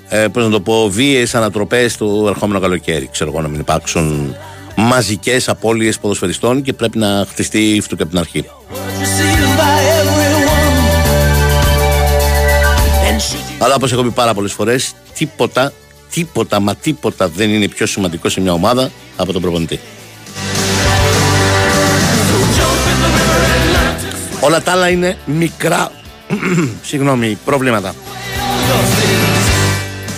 ε, 0.09 0.27
πώς 0.29 0.45
να 0.45 0.51
το 0.51 0.61
πω, 0.61 0.91
βίαιες 0.91 1.35
ανατροπές 1.35 1.97
του 1.97 2.25
ερχόμενου 2.29 2.61
καλοκαίρι. 2.61 3.09
Ξέρω 3.13 3.31
εγώ 3.31 3.41
να 3.41 3.49
μην 3.49 3.61
υπάρξουν 3.61 4.37
μαζικές 4.77 5.49
απώλειες 5.49 5.99
ποδοσφαιριστών 5.99 6.63
και 6.63 6.73
πρέπει 6.73 6.99
να 6.99 7.27
χτιστεί 7.31 7.77
αυτό 7.81 7.97
και 7.97 8.03
από 8.03 8.11
την 8.11 8.21
αρχή. 8.21 8.45
Αλλά 13.59 13.75
όπως 13.75 13.93
έχω 13.93 14.03
πει 14.03 14.11
πάρα 14.11 14.35
πολλές 14.35 14.53
φορές, 14.53 14.93
τίποτα, 15.15 15.73
τίποτα, 16.11 16.61
μα 16.61 16.75
τίποτα 16.75 17.29
δεν 17.29 17.51
είναι 17.51 17.69
πιο 17.69 17.87
σημαντικό 17.87 18.29
σε 18.29 18.41
μια 18.41 18.53
ομάδα 18.53 18.91
από 19.17 19.33
τον 19.33 19.43
προπονητή. 19.43 19.81
Όλα 24.41 24.63
τα 24.63 24.73
άλλα 24.73 24.89
είναι 24.89 25.17
μικρά 25.25 25.93
συγγνώμη, 26.83 27.39
προβλήματα. 27.45 27.95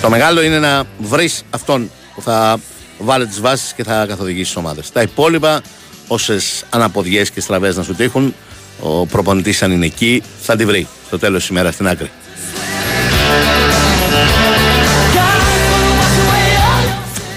Το 0.02 0.10
μεγάλο 0.10 0.42
είναι 0.42 0.58
να 0.58 0.84
βρεις 0.98 1.44
αυτόν 1.50 1.90
που 2.14 2.22
θα 2.22 2.58
βάλει 2.98 3.26
τις 3.26 3.40
βάσεις 3.40 3.72
και 3.72 3.82
θα 3.84 4.06
καθοδηγήσει 4.06 4.44
τις 4.44 4.56
ομάδες. 4.56 4.92
Τα 4.92 5.02
υπόλοιπα, 5.02 5.60
όσες 6.08 6.64
αναποδιές 6.70 7.30
και 7.30 7.40
στραβές 7.40 7.76
να 7.76 7.82
σου 7.82 7.94
τύχουν, 7.94 8.34
ο 8.80 9.06
προπονητής 9.06 9.62
αν 9.62 9.72
είναι 9.72 9.86
εκεί 9.86 10.22
θα 10.42 10.56
τη 10.56 10.64
βρει 10.64 10.86
στο 11.06 11.18
τέλος 11.18 11.40
της 11.40 11.48
ημέρας 11.48 11.74
στην 11.74 11.88
άκρη. 11.88 12.10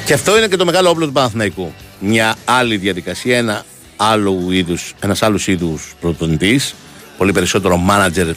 Και 0.06 0.14
αυτό 0.14 0.38
είναι 0.38 0.48
και 0.48 0.56
το 0.56 0.66
μεγάλο 0.66 0.90
όπλο 0.90 1.06
του 1.06 1.12
Παναθηναϊκού. 1.12 1.74
Μια 2.00 2.36
άλλη 2.46 2.78
διαδικασία, 2.78 3.38
ένα 3.38 3.64
άλλου 3.98 4.52
είδους, 4.52 4.94
ένας 5.00 5.22
άλλος 5.22 5.48
είδους 5.48 5.96
προπονητής, 6.02 6.76
πολύ 7.18 7.32
περισσότερο 7.32 7.78
μάνατζερ 7.78 8.28
ε, 8.28 8.36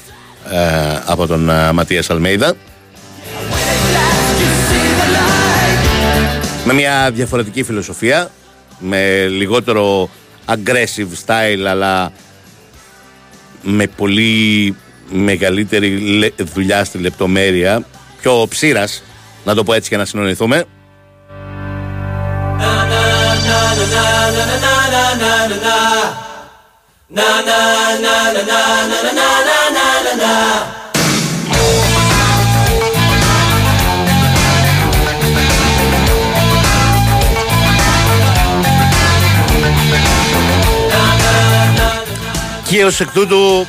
από 1.04 1.26
τον 1.26 1.50
ε, 1.50 1.72
Ματίας 1.72 2.10
Αλμέιδα. 2.10 2.54
Με 6.64 6.72
μια 6.72 7.10
διαφορετική 7.10 7.62
φιλοσοφία, 7.62 8.30
με 8.78 9.26
λιγότερο 9.26 10.10
aggressive 10.46 11.26
style, 11.26 11.64
αλλά 11.68 12.12
με 13.62 13.86
πολύ 13.86 14.76
μεγαλύτερη 15.10 16.32
δουλειά 16.54 16.84
στη 16.84 16.98
λεπτομέρεια, 16.98 17.82
πιο 18.20 18.46
ψήρας, 18.48 19.02
να 19.44 19.54
το 19.54 19.64
πω 19.64 19.74
έτσι 19.74 19.88
για 19.88 19.98
να 19.98 20.04
συνονιθούμε. 20.04 20.64
Και 42.70 42.84
ως 42.84 43.00
εκ 43.00 43.10
τούτου 43.10 43.66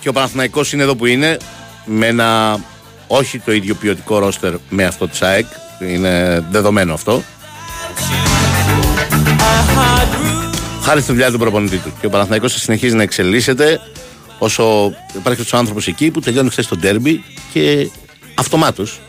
και 0.00 0.08
ο 0.08 0.12
Παναθηναϊκός 0.12 0.72
είναι 0.72 0.82
εδώ 0.82 0.94
που 0.94 1.06
είναι 1.06 1.36
με 1.84 2.06
ένα 2.06 2.58
όχι 3.06 3.38
το 3.38 3.52
ίδιο 3.52 3.74
ποιοτικό 3.74 4.18
ρόστερ 4.18 4.54
με 4.68 4.84
αυτό 4.84 5.08
της 5.08 5.22
ΑΕΚ 5.22 5.46
είναι 5.80 6.44
δεδομένο 6.50 6.94
αυτό 6.94 7.22
χάρη 10.82 11.00
στη 11.00 11.12
δουλειά 11.12 11.30
του 11.30 11.38
προπονητή 11.38 11.76
του. 11.76 11.92
Και 12.00 12.06
ο 12.06 12.10
Παναθηναϊκός 12.10 12.52
θα 12.52 12.58
συνεχίζει 12.58 12.94
να 12.94 13.02
εξελίσσεται 13.02 13.80
όσο 14.38 14.94
υπάρχει 15.14 15.54
ο 15.54 15.56
άνθρωπος 15.56 15.86
εκεί 15.86 16.10
που 16.10 16.20
τελειώνει 16.20 16.50
χθες 16.50 16.66
το 16.66 16.76
ντέρμπι 16.76 17.24
και 17.52 17.90
αυτομάτως, 18.34 19.00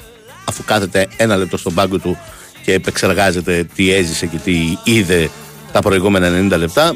αφού 0.45 0.63
κάθεται 0.63 1.07
ένα 1.17 1.37
λεπτό 1.37 1.57
στον 1.57 1.73
πάγκο 1.73 1.97
του 1.97 2.17
και 2.63 2.73
επεξεργάζεται 2.73 3.67
τι 3.75 3.93
έζησε 3.93 4.25
και 4.25 4.37
τι 4.37 4.77
είδε 4.83 5.29
τα 5.71 5.79
προηγούμενα 5.79 6.55
90 6.55 6.57
λεπτά, 6.57 6.95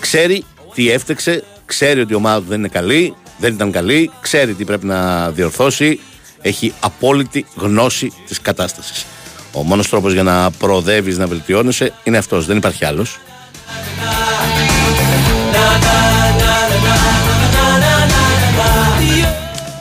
ξέρει 0.00 0.44
τι 0.74 0.90
έφτεξε, 0.90 1.44
ξέρει 1.64 2.00
ότι 2.00 2.12
η 2.12 2.16
ομάδα 2.16 2.40
του 2.40 2.46
δεν 2.48 2.58
είναι 2.58 2.68
καλή, 2.68 3.14
δεν 3.38 3.52
ήταν 3.54 3.70
καλή, 3.70 4.10
ξέρει 4.20 4.54
τι 4.54 4.64
πρέπει 4.64 4.86
να 4.86 5.30
διορθώσει, 5.30 6.00
έχει 6.40 6.72
απόλυτη 6.80 7.46
γνώση 7.56 8.12
της 8.26 8.40
κατάστασης. 8.40 9.06
Ο 9.52 9.62
μόνος 9.62 9.88
τρόπος 9.88 10.12
για 10.12 10.22
να 10.22 10.50
προοδεύεις, 10.50 11.18
να 11.18 11.26
βελτιώνεσαι 11.26 11.92
είναι 12.04 12.18
αυτός. 12.18 12.46
Δεν 12.46 12.56
υπάρχει 12.56 12.84
άλλος. 12.84 13.18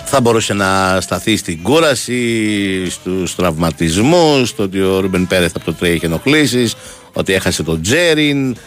Θα 0.10 0.21
μπορούσε 0.21 0.54
να 0.54 1.02
σταθεί 1.02 1.38
στην 1.38 1.63
κούραση, 1.63 2.89
στους 2.89 3.36
τραυματισμούς, 3.36 4.50
στο 4.50 4.63
ότι 4.63 4.82
ο 4.82 5.00
Ρούμπεν 5.00 5.28
Πέρεθ 5.28 5.56
από 5.56 5.65
το 5.65 5.73
τρέι 5.73 5.93
είχε 5.93 6.06
ενοχλήσεις, 6.06 6.76
ότι 7.13 7.34
έχασε 7.34 7.63
τον 7.63 7.82
Τζέριν, 7.82 8.58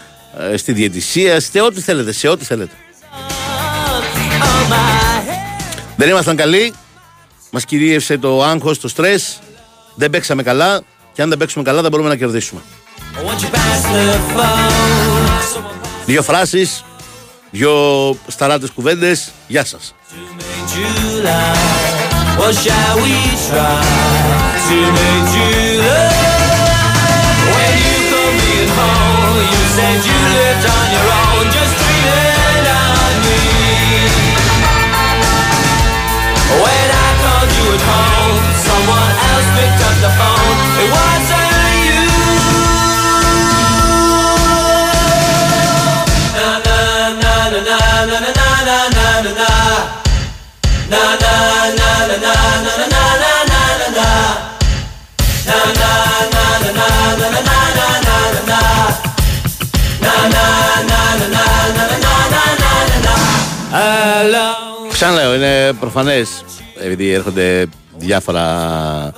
ε, 0.53 0.57
στη 0.57 0.73
διαιτησία, 0.73 1.41
σε 1.41 1.61
ό,τι 1.61 1.81
θέλετε, 1.81 2.13
σε 2.13 2.29
ό,τι 2.29 2.45
θέλετε. 2.45 2.75
Δεν 5.97 6.09
ήμασταν 6.09 6.37
καλοί, 6.37 6.73
μας 7.51 7.65
κυρίευσε 7.65 8.19
το 8.19 8.43
άγχος, 8.43 8.81
το 8.81 8.89
στρες, 8.89 9.39
δεν 9.95 10.11
παίξαμε 10.11 10.43
καλά 10.43 10.81
και 11.13 11.23
αν 11.23 11.29
δεν 11.29 11.39
παίξουμε 11.39 11.65
καλά 11.65 11.81
δεν 11.81 11.91
μπορούμε 11.91 12.09
να 12.09 12.17
κερδίσουμε. 12.17 12.61
Δύο 16.07 16.23
φράσεις, 16.23 16.85
δύο 17.51 17.73
σταράτες 18.27 18.71
κουβέντες. 18.71 19.31
Γεια 19.47 19.65
σας. 19.65 19.95
said 29.81 30.10
Ξαναλέω, 65.01 65.35
είναι 65.35 65.73
προφανές, 65.73 66.45
επειδή 66.81 67.11
έρχονται 67.11 67.67
διάφορα 67.97 69.13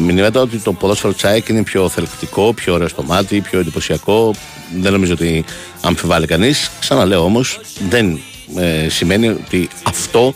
μηνύματα, 0.00 0.40
ότι 0.40 0.58
το 0.58 0.72
ποδόσφαιρο 0.72 1.12
Τσάικ 1.12 1.48
είναι 1.48 1.62
πιο 1.62 1.88
θελκτικό, 1.88 2.52
πιο 2.52 2.74
ωραίο 2.74 2.88
στο 2.88 3.02
μάτι, 3.02 3.40
πιο 3.40 3.58
εντυπωσιακό. 3.58 4.34
Δεν 4.80 4.92
νομίζω 4.92 5.12
ότι 5.12 5.44
αμφιβάλλει 5.80 6.26
κανείς. 6.26 6.70
Ξαναλέω 6.80 7.24
όμως, 7.24 7.60
δεν 7.88 8.20
ε, 8.56 8.88
σημαίνει 8.88 9.28
ότι 9.28 9.68
αυτό 9.82 10.34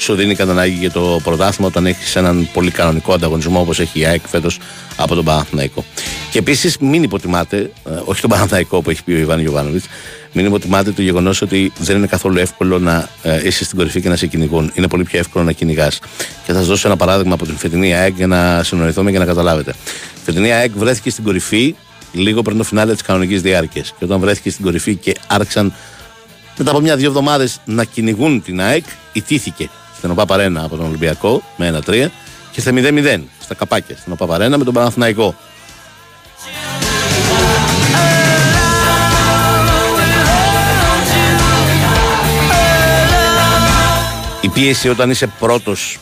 σου 0.00 0.14
δίνει 0.14 0.34
κατά 0.34 0.50
ανάγκη 0.50 0.74
για 0.74 0.90
το 0.90 1.20
πρωτάθλημα 1.22 1.68
όταν 1.68 1.86
έχεις 1.86 2.16
έναν 2.16 2.48
πολύ 2.52 2.70
κανονικό 2.70 3.12
ανταγωνισμό 3.12 3.60
όπως 3.60 3.80
έχει 3.80 4.00
η 4.00 4.04
ΑΕΚ 4.04 4.20
φέτος 4.26 4.58
από 4.96 5.14
τον 5.14 5.24
Παναθηναϊκό. 5.24 5.84
Και 6.30 6.38
επίσης 6.38 6.78
μην 6.78 7.02
υποτιμάτε, 7.02 7.56
ε, 7.56 7.90
όχι 8.04 8.20
τον 8.20 8.30
Παναθηναϊκό 8.30 8.82
που 8.82 8.90
έχει 8.90 9.04
πει 9.04 9.12
ο 9.12 9.16
Ιβάν 9.16 9.40
Γιοβάνοβιτ, 9.40 9.84
μην 10.32 10.46
υποτιμάτε 10.46 10.90
το 10.92 11.02
γεγονός 11.02 11.42
ότι 11.42 11.72
δεν 11.78 11.96
είναι 11.96 12.06
καθόλου 12.06 12.38
εύκολο 12.38 12.78
να 12.78 13.08
ε, 13.22 13.46
είσαι 13.46 13.64
στην 13.64 13.78
κορυφή 13.78 14.00
και 14.00 14.08
να 14.08 14.16
σε 14.16 14.26
κυνηγούν. 14.26 14.72
Είναι 14.74 14.88
πολύ 14.88 15.04
πιο 15.04 15.18
εύκολο 15.18 15.44
να 15.44 15.52
κυνηγάς. 15.52 15.98
Και 16.18 16.52
θα 16.52 16.54
σας 16.54 16.66
δώσω 16.66 16.88
ένα 16.88 16.96
παράδειγμα 16.96 17.34
από 17.34 17.44
την 17.44 17.56
φετινή 17.56 17.94
ΑΕΚ 17.94 18.16
για 18.16 18.26
να 18.26 18.62
συνοηθούμε 18.62 19.10
και 19.10 19.18
να 19.18 19.24
καταλάβετε. 19.24 19.70
Η 20.14 20.20
φετινή 20.24 20.52
ΑΕΚ 20.52 20.70
βρέθηκε 20.76 21.10
στην 21.10 21.24
κορυφή 21.24 21.74
λίγο 22.12 22.42
πριν 22.42 22.56
το 22.56 22.64
φινάλε 22.64 22.92
της 22.92 23.02
κανονικής 23.02 23.42
διάρκειας. 23.42 23.94
Και 23.98 24.04
όταν 24.04 24.20
βρέθηκε 24.20 24.50
στην 24.50 24.64
κορυφή 24.64 24.94
και 24.94 25.14
άρχισαν 25.26 25.72
μετά 26.58 26.70
από 26.70 26.80
μια-δύο 26.80 27.08
εβδομάδες 27.08 27.60
να 27.64 27.84
κυνηγούν 27.84 28.42
την 28.42 28.60
ΑΕΚ, 28.60 28.84
ιτήθηκε 29.12 29.70
στην 30.00 30.12
ΟΠΑ 30.12 30.26
Παρένα 30.26 30.64
από 30.64 30.76
τον 30.76 30.86
Ολυμπιακό 30.86 31.42
με 31.56 31.80
1-3 31.86 32.06
και 32.50 32.60
στα 32.60 32.70
0-0 32.74 33.20
στα 33.40 33.54
καπάκια 33.54 33.96
στην 33.96 34.12
ΟΠΑ 34.12 34.26
Παρένα 34.26 34.58
με 34.58 34.64
τον 34.64 34.74
Παναθηναϊκό. 34.74 35.34
Η 44.40 44.48
πίεση 44.48 44.88
όταν 44.88 45.10
είσαι 45.10 45.26
πρώτος 45.38 45.98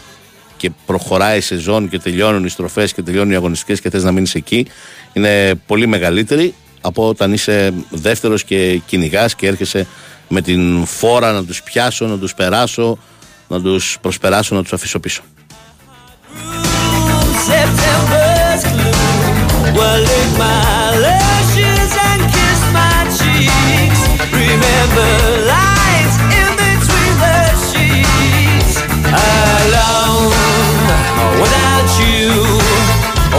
και 0.56 0.70
προχωράει 0.86 1.38
η 1.38 1.40
σεζόν 1.40 1.88
και 1.88 1.98
τελειώνουν 1.98 2.44
οι 2.44 2.48
στροφές 2.48 2.92
και 2.92 3.02
τελειώνουν 3.02 3.32
οι 3.32 3.36
αγωνιστικές 3.36 3.80
και 3.80 3.90
θες 3.90 4.02
να 4.02 4.12
μείνεις 4.12 4.34
εκεί 4.34 4.66
είναι 5.12 5.54
πολύ 5.66 5.86
μεγαλύτερη 5.86 6.54
από 6.80 7.08
όταν 7.08 7.32
είσαι 7.32 7.74
δεύτερος 7.90 8.44
και 8.44 8.80
κυνηγάς 8.86 9.34
και 9.34 9.46
έρχεσαι 9.46 9.86
με 10.28 10.40
την 10.40 10.86
φόρα 10.86 11.32
να 11.32 11.44
τους 11.44 11.62
πιάσω, 11.62 12.06
να 12.06 12.18
τους 12.18 12.34
περάσω 12.34 12.98
να 13.47 13.61
τους 13.61 13.97
προσπεράσω, 14.01 14.55
να 14.55 14.61
τους 14.61 14.73
αφήσω 14.73 14.99
πίσω. 14.99 15.23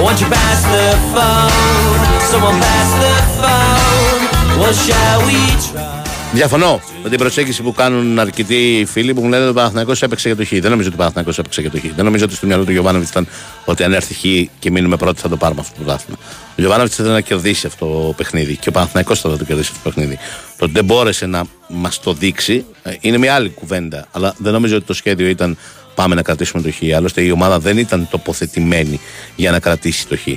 Won't 0.04 0.20
you 0.20 0.28
pass 0.28 0.62
the 0.74 0.86
phone? 1.12 2.00
Someone 2.30 2.58
pass 2.60 2.90
the 3.02 3.14
phone. 3.40 4.22
What 4.60 4.74
shall 4.84 5.20
we 5.26 5.38
try? 5.66 5.87
Διαφωνώ 6.33 6.81
με 7.03 7.09
την 7.09 7.17
προσέγγιση 7.17 7.61
που 7.61 7.73
κάνουν 7.73 8.19
αρκετοί 8.19 8.85
φίλοι 8.91 9.13
που 9.13 9.21
μου 9.21 9.29
λένε 9.29 9.41
ότι 9.41 9.51
ο 9.51 9.53
Παναθυνακό 9.53 9.93
έπαιξε 9.99 10.27
για 10.27 10.37
το 10.37 10.45
Χ. 10.45 10.49
Δεν 10.49 10.69
νομίζω 10.69 10.87
ότι 10.87 10.95
ο 10.95 10.97
Παναθυνακό 10.97 11.33
έπαιξε 11.37 11.61
για 11.61 11.71
το 11.71 11.79
Χ. 11.79 11.83
Δεν 11.95 12.05
νομίζω 12.05 12.25
ότι 12.25 12.35
στο 12.35 12.47
μυαλό 12.47 12.63
του 12.63 12.71
Γιωβάνοβιτς 12.71 13.09
ήταν 13.09 13.27
ότι 13.65 13.83
αν 13.83 13.93
έρθει 13.93 14.13
Χ 14.13 14.49
και 14.59 14.71
μείνουμε 14.71 14.97
πρώτοι 14.97 15.21
θα 15.21 15.29
το 15.29 15.37
πάρουμε 15.37 15.61
αυτό 15.61 15.73
το 15.77 15.83
πρωτάθλημα. 15.83 16.19
Ο 16.49 16.55
Γιωβάνοβιτς 16.55 16.97
ήθελε 16.97 17.13
να 17.13 17.21
κερδίσει 17.21 17.67
αυτό 17.67 17.85
το 17.85 18.13
παιχνίδι 18.17 18.55
και 18.55 18.69
ο 18.69 18.71
Παναθυνακό 18.71 19.15
θα 19.15 19.37
το 19.37 19.43
κερδίσει 19.43 19.69
αυτό 19.71 19.83
το 19.83 19.89
παιχνίδι. 19.89 20.19
Το 20.57 20.63
ότι 20.65 20.73
δεν 20.73 20.85
μπόρεσε 20.85 21.25
να 21.25 21.43
μας 21.67 21.99
το 21.99 22.13
δείξει 22.13 22.65
ε, 22.83 22.93
είναι 22.99 23.17
μια 23.17 23.33
άλλη 23.33 23.49
κουβέντα. 23.49 24.07
Αλλά 24.11 24.33
δεν 24.37 24.53
νομίζω 24.53 24.75
ότι 24.75 24.85
το 24.85 24.93
σχέδιο 24.93 25.27
ήταν 25.27 25.57
πάμε 25.95 26.15
να 26.15 26.21
κρατήσουμε 26.21 26.61
το 26.61 26.71
Χ. 26.71 26.95
Άλλωστε 26.95 27.21
η 27.21 27.31
ομάδα 27.31 27.59
δεν 27.59 27.77
ήταν 27.77 28.07
τοποθετημένη 28.11 28.99
για 29.35 29.51
να 29.51 29.59
κρατήσει 29.59 30.07
το 30.07 30.17
Χ. 30.17 30.27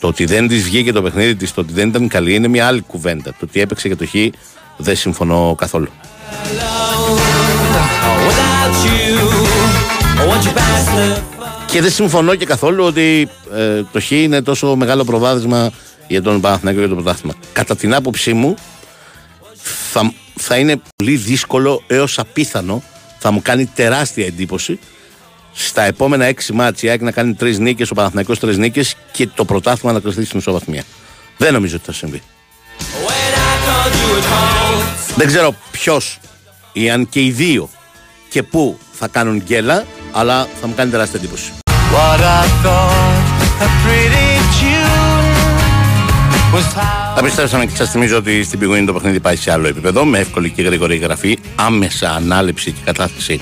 Το 0.00 0.06
ότι 0.06 0.24
δεν 0.24 0.48
της 0.48 0.62
βγήκε 0.62 0.92
το 0.92 1.02
παιχνίδι 1.02 1.34
της, 1.34 1.54
το 1.54 1.60
ότι 1.60 1.72
δεν 1.72 1.88
ήταν 1.88 2.08
καλή 2.08 2.34
είναι 2.34 2.48
μια 2.48 2.66
άλλη 2.66 2.80
κουβέντα. 2.80 3.30
Το 3.30 3.38
ότι 3.40 3.60
έπαιξε 3.60 3.86
για 3.88 3.96
το 3.96 4.06
Χ 4.06 4.14
δεν 4.78 4.96
συμφωνώ 4.96 5.54
καθόλου. 5.58 5.88
Και 11.66 11.80
δεν 11.80 11.90
συμφωνώ 11.90 12.34
και 12.34 12.44
καθόλου 12.44 12.84
ότι 12.84 13.28
ε, 13.54 13.82
το 13.92 14.00
Χ 14.00 14.10
είναι 14.10 14.42
τόσο 14.42 14.76
μεγάλο 14.76 15.04
προβάδισμα 15.04 15.70
για 16.06 16.22
τον 16.22 16.40
Παναθηναϊκό 16.40 16.80
για 16.80 16.88
το 16.88 16.94
πρωτάθλημα. 16.94 17.34
Κατά 17.52 17.76
την 17.76 17.94
άποψή 17.94 18.32
μου 18.32 18.54
θα, 19.90 20.12
θα 20.34 20.56
είναι 20.56 20.80
πολύ 20.96 21.16
δύσκολο 21.16 21.82
έως 21.86 22.18
απίθανο 22.18 22.82
θα 23.18 23.30
μου 23.30 23.42
κάνει 23.42 23.66
τεράστια 23.66 24.26
εντύπωση 24.26 24.78
στα 25.52 25.82
επόμενα 25.82 26.24
έξι 26.24 26.52
μάτια 26.52 26.94
η 26.94 26.98
να 27.00 27.10
κάνει 27.10 27.34
τρεις 27.34 27.58
νίκες, 27.58 27.90
ο 27.90 27.94
Παναθηναϊκός 27.94 28.38
τρεις 28.38 28.58
νίκες 28.58 28.96
και 29.12 29.26
το 29.26 29.44
πρωτάθλημα 29.44 29.92
να 29.92 30.00
κρυφθεί 30.00 30.24
στην 30.24 30.38
ισοβαθμία. 30.38 30.82
Δεν 31.36 31.52
νομίζω 31.52 31.76
ότι 31.76 31.84
θα 31.84 31.92
συμβεί. 31.92 32.22
Δεν 35.16 35.26
ξέρω 35.26 35.54
ποιος 35.70 36.18
ή 36.72 36.90
αν 36.90 37.08
και 37.08 37.20
οι 37.20 37.30
δύο 37.30 37.68
και 38.30 38.42
πού 38.42 38.78
θα 38.92 39.08
κάνουν 39.08 39.42
γκέλα, 39.42 39.84
αλλά 40.12 40.48
θα 40.60 40.66
μου 40.66 40.74
κάνει 40.76 40.90
τεράστια 40.90 41.20
εντύπωση. 41.22 41.52
Επιστρέψαμε 47.18 47.66
και 47.66 47.76
σας 47.76 47.90
θυμίζω 47.90 48.16
ότι 48.16 48.42
στην 48.42 48.58
πηγούνη 48.58 48.84
το 48.84 48.92
παιχνίδι 48.92 49.20
πάει 49.20 49.36
σε 49.36 49.52
άλλο 49.52 49.66
επίπεδο 49.66 50.04
με 50.04 50.18
εύκολη 50.18 50.50
και 50.50 50.62
γρήγορη 50.62 50.96
γραφή, 50.96 51.38
άμεσα 51.54 52.10
ανάληψη 52.10 52.72
και 52.72 52.80
κατάθεση 52.84 53.40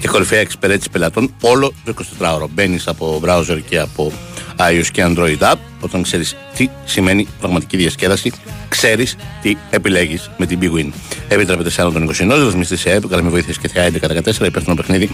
και 0.00 0.08
κορυφαία 0.08 0.40
εξυπηρέτηση 0.40 0.90
πελατών 0.90 1.34
όλο 1.40 1.72
το 1.84 1.94
24ωρο. 2.18 2.46
Μπαίνεις 2.50 2.86
από 2.86 3.20
browser 3.24 3.58
και 3.68 3.78
από 3.78 4.12
iOS 4.58 4.86
και 4.92 5.04
Android 5.06 5.38
app. 5.38 5.56
Όταν 5.80 6.02
ξέρεις 6.02 6.36
τι 6.56 6.68
σημαίνει 6.84 7.28
πραγματική 7.40 7.76
διασκέδαση, 7.76 8.32
ξέρεις 8.68 9.16
τι 9.42 9.56
επιλέγεις 9.70 10.30
με 10.36 10.46
την 10.46 10.58
Big 10.62 10.78
Win. 10.78 10.90
Επιτρέπεται 11.28 11.70
σε 11.70 11.82
άλλο 11.82 11.92
των 11.92 12.08
20 12.08 12.12
ενό, 12.18 12.36
ρυθμιστή 12.36 12.76
σε 12.76 12.96
app, 12.96 13.22
με 13.22 13.28
βοήθεια 13.28 13.54
και 13.60 13.68
θεά 13.68 13.84
1114, 13.84 14.46
υπεύθυνο 14.46 14.74
παιχνίδι. 14.74 15.10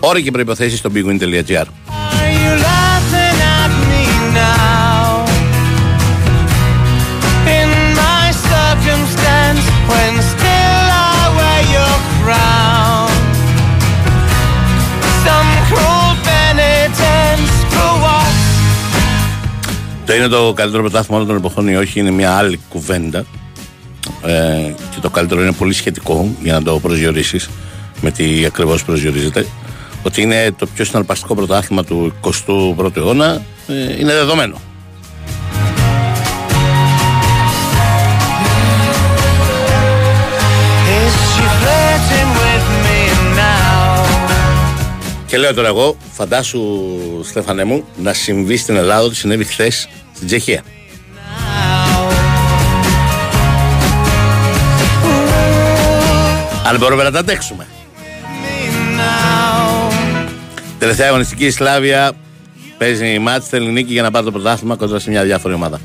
Όροι 0.00 0.22
και 0.22 0.30
προποθέσει 0.30 0.76
στο 0.76 0.90
bigwin.gr. 0.94 1.64
Το 20.10 20.16
είναι 20.16 20.28
το 20.28 20.52
καλύτερο 20.52 20.82
πρωτάθλημα 20.82 21.16
όλων 21.16 21.28
των 21.28 21.36
εποχών 21.36 21.68
ή 21.68 21.76
όχι, 21.76 22.00
είναι 22.00 22.10
μια 22.10 22.32
άλλη 22.32 22.60
κουβέντα. 22.68 23.24
Ε, 24.24 24.72
και 24.90 25.00
το 25.00 25.10
καλύτερο 25.10 25.42
είναι 25.42 25.52
πολύ 25.52 25.72
σχετικό 25.72 26.34
για 26.42 26.52
να 26.52 26.62
το 26.62 26.78
προσδιορίσεις 26.78 27.50
με 28.00 28.10
τι 28.10 28.44
ακριβώς 28.44 28.84
προσδιορίζεται. 28.84 29.46
Ότι 30.02 30.22
είναι 30.22 30.54
το 30.58 30.66
πιο 30.66 30.84
συναρπαστικό 30.84 31.34
πρωτάθλημα 31.34 31.84
του 31.84 32.12
21ου 32.46 32.96
αιώνα 32.96 33.42
ε, 33.66 33.98
είναι 33.98 34.12
δεδομένο. 34.12 34.60
Και 45.30 45.38
λέω 45.38 45.54
τώρα 45.54 45.68
εγώ, 45.68 45.96
φαντάσου 46.12 46.60
Στέφανέ 47.24 47.64
μου, 47.64 47.84
να 47.96 48.12
συμβεί 48.12 48.56
στην 48.56 48.76
Ελλάδα 48.76 49.04
ότι 49.04 49.14
συνέβη 49.14 49.44
χθες 49.44 49.88
στην 50.14 50.26
Τσεχία. 50.26 50.62
Αν 56.66 56.78
μπορούμε 56.78 57.02
να 57.02 57.10
τα 57.10 57.18
αντέξουμε. 57.18 57.66
Τελευταία 60.78 61.08
αγωνιστική 61.08 61.44
η 61.44 61.50
Σλάβια 61.50 62.12
παίζει 62.78 63.06
η 63.06 63.18
μάτς, 63.18 63.48
θέλει 63.48 63.70
νίκη 63.70 63.92
για 63.92 64.02
να 64.02 64.10
πάρει 64.10 64.24
το 64.24 64.30
πρωτάθλημα 64.30 64.76
κοντά 64.76 64.98
σε 64.98 65.10
μια 65.10 65.24
διάφορη 65.24 65.54
ομάδα. 65.54 65.80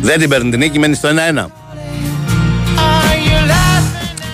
Δεν 0.00 0.18
την 0.18 0.28
παίρνει 0.28 0.50
την 0.50 0.58
νίκη, 0.58 0.78
μένει 0.78 0.94
στο 0.94 1.08
1-1. 1.08 1.46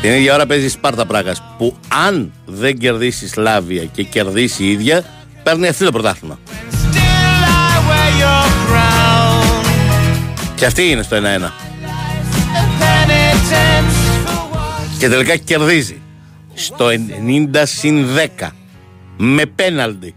Την 0.03 0.13
ίδια 0.13 0.35
ώρα 0.35 0.47
παίζεις 0.47 0.67
η 0.67 0.71
Σπάρτα 0.71 1.07
Πράγας 1.07 1.43
που 1.59 1.77
αν 2.07 2.33
δεν 2.47 2.79
κερδίσει 2.79 3.29
Σλάβια 3.29 3.85
και 3.85 4.03
κερδίσει 4.03 4.65
η 4.65 4.71
ίδια, 4.71 5.05
παίρνει 5.43 5.69
αυτή 5.69 5.85
το 5.85 5.93
πρωτάθλημα. 5.93 6.39
Και 10.55 10.67
αυτή 10.67 10.91
είναι 10.91 11.03
στο 11.03 11.17
1-1. 11.17 11.21
Και 14.99 15.09
τελικά 15.09 15.37
κερδίζει 15.37 16.01
στο 16.55 16.87
90 17.53 17.63
συν 17.65 18.07
10 18.39 18.49
με 19.17 19.47
πέναλτι. 19.47 20.15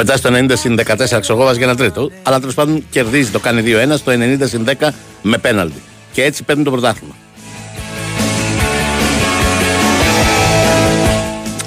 Μετά 0.00 0.16
στο 0.16 0.30
90 0.32 0.52
συν 0.54 0.78
14 0.80 0.96
ξέρω 0.96 1.22
εγώ 1.28 1.44
βάζει 1.44 1.62
ένα 1.62 1.76
τρίτο. 1.76 2.10
Αλλά 2.22 2.40
τέλος 2.40 2.54
πάντων 2.54 2.84
κερδίζει, 2.90 3.30
το 3.30 3.38
κάνει 3.38 3.62
2-1 3.64 3.94
στο 3.96 4.12
90 4.12 4.38
συν 4.42 4.66
10 4.80 4.88
με 5.22 5.38
πέναλτι. 5.38 5.82
Και 6.12 6.24
έτσι 6.24 6.42
παίρνουν 6.42 6.64
το 6.64 6.70
πρωτάθλημα. 6.70 7.14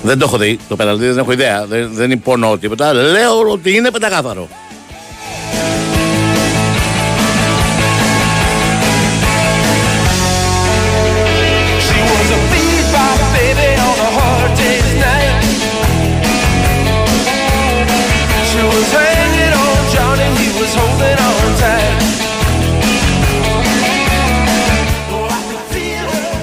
Δεν 0.04 0.18
το 0.18 0.26
έχω 0.26 0.38
δει 0.38 0.60
το 0.68 0.76
πέναλτι, 0.76 1.06
δεν 1.06 1.18
έχω 1.18 1.32
ιδέα. 1.32 1.66
Δεν, 1.66 1.90
δεν 1.94 2.12
υπονοώ 2.12 2.58
τίποτα. 2.58 2.94
Λέω 2.94 3.50
ότι 3.52 3.76
είναι 3.76 3.92
πεντακάθαρο. 3.92 4.48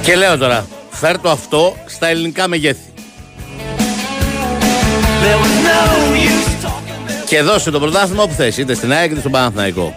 Και 0.09 0.17
λέω 0.17 0.39
τώρα, 0.39 0.67
φέρ 0.91 1.19
το 1.19 1.31
αυτό 1.31 1.77
στα 1.87 2.07
ελληνικά 2.09 2.49
μεγέθη. 2.49 2.93
There 5.23 5.39
was 5.43 5.55
no 5.67 6.15
use 6.15 6.67
talking. 6.67 7.27
Και 7.27 7.43
δώσε 7.43 7.71
το 7.71 7.81
πρωτάθλημα 7.81 8.23
όπου 8.23 8.35
θες, 8.35 8.57
είτε 8.57 8.75
στην 8.75 8.93
ΑΕΚ 8.93 9.11
είτε 9.11 9.21
στον 9.21 9.33
Παναθηναϊκό. 9.33 9.95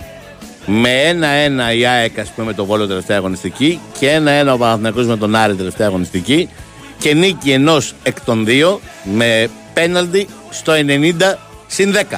Με 0.65 0.89
ένα-ένα 0.89 1.73
η 1.73 1.85
ΑΕΚ, 1.85 2.19
ας 2.19 2.29
πούμε, 2.29 2.47
με 2.47 2.53
το 2.53 2.65
Βόλο 2.65 2.87
τελευταία 2.87 3.17
αγωνιστική 3.17 3.79
και 3.99 4.09
ένα-ένα 4.09 4.53
ο 4.53 4.57
Παναθηναϊκός 4.57 5.05
με 5.05 5.17
τον 5.17 5.35
Άρη 5.35 5.55
τελευταία 5.55 5.87
αγωνιστική 5.87 6.49
και 6.97 7.13
νίκη 7.13 7.51
ενός 7.51 7.93
εκ 8.03 8.21
των 8.21 8.45
δύο 8.45 8.79
με 9.03 9.49
πέναλτι 9.73 10.27
στο 10.49 10.73
90 10.73 11.37
συν 11.67 11.93
10. 11.93 11.97
Yeah, 11.97 12.17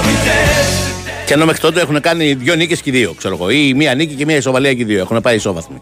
we 0.00 0.12
danced. 0.26 0.88
Και 1.26 1.34
ενώ 1.34 1.44
μέχρι 1.44 1.60
τότε 1.60 1.80
έχουν 1.80 2.00
κάνει 2.00 2.34
δύο 2.34 2.54
νίκες 2.54 2.80
και 2.80 2.90
δύο, 2.90 3.14
ξέρω 3.18 3.34
εγώ. 3.34 3.50
Ή 3.50 3.74
μία 3.74 3.94
νίκη 3.94 4.14
και 4.14 4.24
μία 4.24 4.36
ισοβαλία 4.36 4.74
και 4.74 4.84
δύο. 4.84 5.00
Έχουν 5.00 5.20
πάει 5.20 5.34
ισόβαθμοι. 5.34 5.78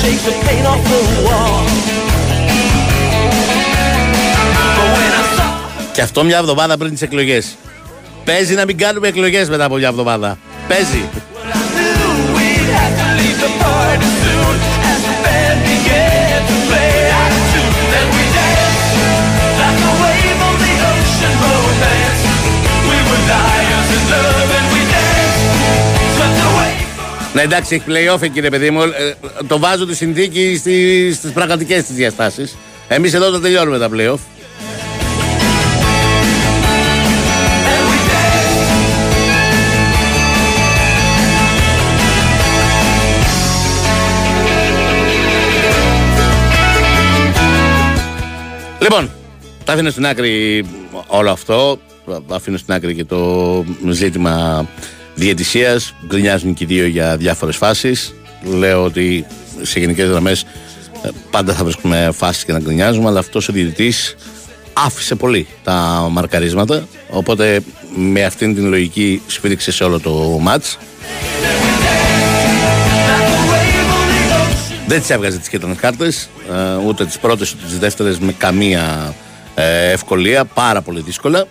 Shake 0.00 0.20
the 0.28 0.34
paint 0.44 0.66
off 0.72 0.82
the 0.92 1.00
wall. 1.26 1.60
But 4.76 4.88
when 4.96 5.10
I 5.20 5.22
saw 5.36 5.48
her, 5.58 5.92
Και 5.92 6.02
αυτό 6.02 6.24
μια 6.24 6.38
εβδομάδα 6.38 6.76
πριν 6.76 6.90
τις 6.92 7.02
εκλογές. 7.02 7.56
Παίζει 8.24 8.54
να 8.54 8.64
μην 8.64 8.78
κάνουμε 8.78 9.08
εκλογές 9.08 9.48
μετά 9.48 9.64
από 9.64 9.76
μια 9.76 9.88
εβδομάδα. 9.88 10.38
Παίζει. 10.68 11.08
Ναι, 27.36 27.42
εντάξει, 27.42 27.74
έχει 27.74 27.84
playoff 27.88 28.22
εκεί, 28.22 28.40
ρε 28.40 28.48
παιδί 28.48 28.70
μου. 28.70 28.82
Ε, 28.82 29.14
το 29.46 29.58
βάζω 29.58 29.86
τη 29.86 29.94
συνθήκη 29.94 30.60
στις 31.14 31.32
πραγματικές 31.34 31.84
της 31.84 31.96
διαστάσεις. 31.96 32.56
Εμείς 32.88 33.14
εδώ 33.14 33.30
το 33.30 33.40
τελειώνουμε 33.40 33.78
τα 33.78 33.88
playoff. 33.92 34.18
And 37.68 37.84
we 37.90 37.98
danced. 38.10 38.66
Λοιπόν, 48.80 49.10
τα 49.64 49.72
αφήνω 49.72 49.90
στην 49.90 50.06
άκρη 50.06 50.64
όλο 51.06 51.30
αυτό. 51.30 51.78
Αφήνω 52.28 52.56
στην 52.56 52.74
άκρη 52.74 52.94
και 52.94 53.04
το 53.04 53.64
ζήτημα 53.90 54.66
διαιτησίας. 55.16 55.94
Γκρινιάζουν 56.06 56.54
και 56.54 56.64
οι 56.64 56.66
δύο 56.66 56.86
για 56.86 57.16
διάφορες 57.16 57.56
φάσεις. 57.56 58.14
Λέω 58.42 58.84
ότι 58.84 59.26
σε 59.62 59.80
γενικές 59.80 60.08
γραμμές 60.08 60.44
πάντα 61.30 61.54
θα 61.54 61.64
βρίσκουμε 61.64 62.10
φάσεις 62.12 62.44
και 62.44 62.52
να 62.52 62.58
γκρινιάζουμε, 62.58 63.08
αλλά 63.08 63.18
αυτός 63.18 63.48
ο 63.48 63.52
διαιτητής 63.52 64.16
άφησε 64.72 65.14
πολύ 65.14 65.46
τα 65.64 66.06
μαρκαρίσματα. 66.10 66.86
Οπότε 67.10 67.60
με 67.96 68.24
αυτήν 68.24 68.54
την 68.54 68.68
λογική 68.68 69.22
σφίριξε 69.26 69.72
σε 69.72 69.84
όλο 69.84 70.00
το 70.00 70.10
μάτς. 70.40 70.78
Δεν 74.86 75.02
τι 75.02 75.14
έβγαζε 75.14 75.38
τις 75.38 75.48
κίτρινες 75.48 75.76
κάρτες, 75.76 76.28
ούτε 76.86 77.04
τις 77.04 77.18
πρώτες 77.18 77.52
ούτε 77.52 77.66
τις 77.66 77.78
δεύτερες 77.78 78.18
με 78.18 78.32
καμία 78.32 79.14
ε, 79.54 79.90
ευκολία. 79.90 80.44
Πάρα 80.44 80.82
πολύ 80.82 81.00
δύσκολα. 81.00 81.46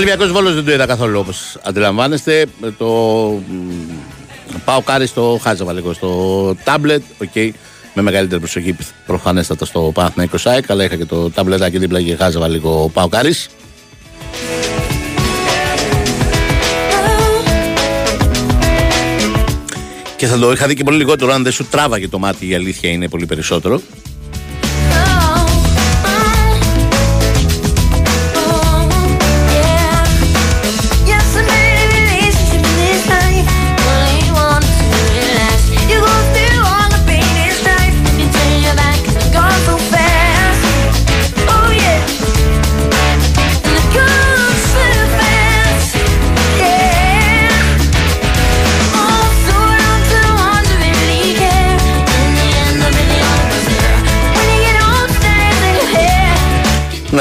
Ολυμπιακός 0.00 0.32
Βόλος 0.32 0.54
δεν 0.54 0.64
το 0.64 0.72
είδα 0.72 0.86
καθόλου 0.86 1.18
όπως 1.18 1.58
αντιλαμβάνεστε. 1.62 2.46
Το 2.78 2.86
μ, 2.86 4.56
ΠΑΟΚ 4.64 4.80
Άρης 4.80 5.06
το 5.06 5.40
χάζευα 5.42 5.72
λίγο 5.72 5.92
στο 5.92 6.54
τάμπλετ. 6.64 7.02
οκ, 7.18 7.34
με 7.94 8.02
μεγαλύτερη 8.02 8.40
προσοχή 8.40 8.76
προφανέστατα 9.06 9.64
στο 9.64 9.90
Παναθηναϊκός 9.94 10.38
ΑΕΚ, 10.38 10.70
αλλά 10.70 10.84
είχα 10.84 10.96
και 10.96 11.04
το 11.04 11.30
ταμπλετάκι 11.30 11.78
δίπλα 11.78 12.02
και 12.02 12.16
χάζευα 12.16 12.48
λίγο 12.48 12.90
ΠΑΟΚ 12.92 13.08
Άρης. 13.08 13.48
Και 20.16 20.26
θα 20.26 20.38
το 20.38 20.52
είχα 20.52 20.66
δει 20.66 20.74
και 20.74 20.84
πολύ 20.84 20.96
λιγότερο 20.96 21.32
αν 21.32 21.42
δεν 21.42 21.52
σου 21.52 21.64
τράβαγε 21.70 22.08
το 22.08 22.18
μάτι, 22.18 22.48
η 22.48 22.54
αλήθεια 22.54 22.90
είναι 22.90 23.08
πολύ 23.08 23.26
περισσότερο. 23.26 23.80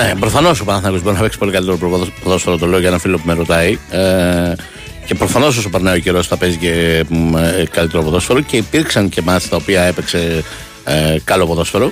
Ναι, 0.03 0.13
προφανώς 0.19 0.59
ο 0.59 0.63
Παναθηναϊκός 0.65 1.01
μπορεί 1.03 1.15
να 1.15 1.21
παίξει 1.21 1.37
πολύ 1.37 1.51
καλύτερο 1.51 1.77
προποδο- 1.77 2.07
ποδόσφαιρο. 2.23 2.57
Το 2.57 2.65
λέω 2.65 2.79
για 2.79 2.87
ένα 2.87 2.97
φίλο 2.97 3.17
που 3.17 3.23
με 3.25 3.33
ρωτάει. 3.33 3.77
Ε, 3.89 4.53
και 5.05 5.15
προφανώς 5.15 5.57
όσο 5.57 5.69
περνάει 5.69 5.97
ο 5.97 5.99
καιρός 5.99 6.27
θα 6.27 6.37
παίζει 6.37 6.57
και 6.57 7.03
μ, 7.09 7.37
ε, 7.37 7.67
καλύτερο 7.71 8.03
ποδόσφαιρο. 8.03 8.39
Και 8.41 8.57
υπήρξαν 8.57 9.09
και 9.09 9.21
μάτια 9.21 9.49
τα 9.49 9.55
οποία 9.55 9.81
έπαιξε 9.81 10.43
ε, 10.83 11.17
καλό 11.23 11.45
ποδόσφαιρο. 11.45 11.91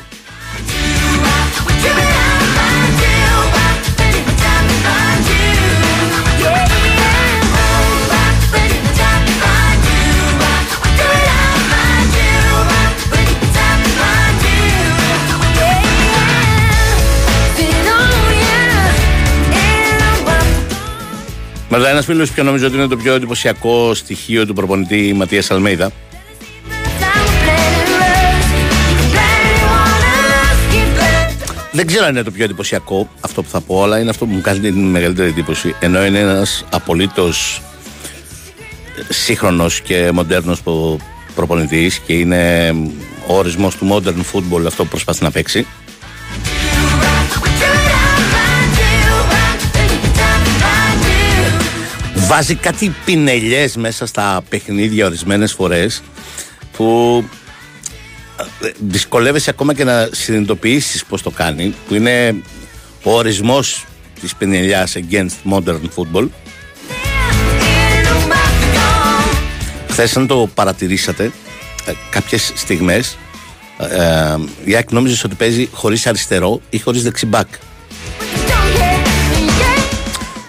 Μετά 21.78 21.90
ένας 21.90 22.06
φίλος 22.06 22.32
που 22.32 22.44
νομίζω 22.44 22.68
ότι 22.68 22.76
είναι 22.76 22.88
το 22.88 22.98
πιο 22.98 23.14
εντυπωσιακό 23.14 23.94
στοιχείο 23.94 24.46
του 24.46 24.54
προπονητή 24.54 25.14
Ματίας 25.14 25.52
Αλμέιδα. 25.52 25.92
Δεν 31.72 31.88
ξέρω 31.88 32.06
αν 32.06 32.12
είναι 32.12 32.24
το 32.24 32.32
πιο 32.32 32.44
εντυπωσιακό 32.44 33.10
αυτό 33.22 33.44
που 33.44 33.50
θα 33.50 33.62
πω, 33.62 33.84
αλλά 33.84 34.00
είναι 34.00 34.10
αυτό 34.10 34.26
που 34.26 34.34
μου 34.34 34.42
κάνει 34.42 34.60
την 34.60 34.90
μεγαλύτερη 34.90 35.30
εντύπωση. 35.30 35.76
Ενώ 35.80 36.06
είναι 36.06 36.20
ένας 36.20 36.66
απολύτως 36.72 37.62
σύγχρονος 39.10 39.82
και 39.82 40.12
μοντέρνος 40.14 40.62
προπονητής 41.36 42.00
και 42.00 42.14
είναι 42.14 42.74
ο 43.28 43.38
ορισμός 43.38 43.76
του 43.76 43.88
modern 43.92 44.22
football 44.34 44.66
αυτό 44.66 44.84
που 44.84 44.90
προσπαθεί 44.90 45.24
να 45.24 45.32
παίξει. 45.32 45.66
Βάζει 52.28 52.56
κάτι 52.56 52.96
πινελιές 53.06 53.76
μέσα 53.76 54.06
στα 54.06 54.44
παιχνίδια 54.50 55.06
ορισμένες 55.06 55.54
φορές 55.54 56.02
που 56.72 57.24
ε, 58.62 58.70
δυσκολεύεσαι 58.80 59.50
ακόμα 59.50 59.74
και 59.74 59.84
να 59.84 60.10
συνειδητοποιήσεις 60.12 61.06
πως 61.06 61.22
το 61.22 61.30
κάνει 61.30 61.76
που 61.88 61.94
είναι 61.96 62.36
ο 63.04 63.12
ορισμός 63.14 63.86
της 64.22 64.36
πινελιάς 64.36 64.96
against 64.96 65.54
modern 65.54 65.82
football 65.96 66.28
Χθες, 69.90 70.18
αν 70.18 70.28
το 70.28 70.50
παρατηρήσατε, 70.54 71.32
ε, 71.86 71.92
κάποιες 72.10 72.52
στιγμές 72.56 73.18
ε, 73.80 74.36
η 74.64 74.76
ΑΕΚ 74.76 74.92
νόμιζε 74.92 75.22
ότι 75.26 75.36
παίζει 75.36 75.70
χωρίς 75.74 76.08
αριστερό 76.08 76.62
ή 76.70 76.80
χωρίς 76.80 77.04
δεξιμπάκ. 77.04 77.48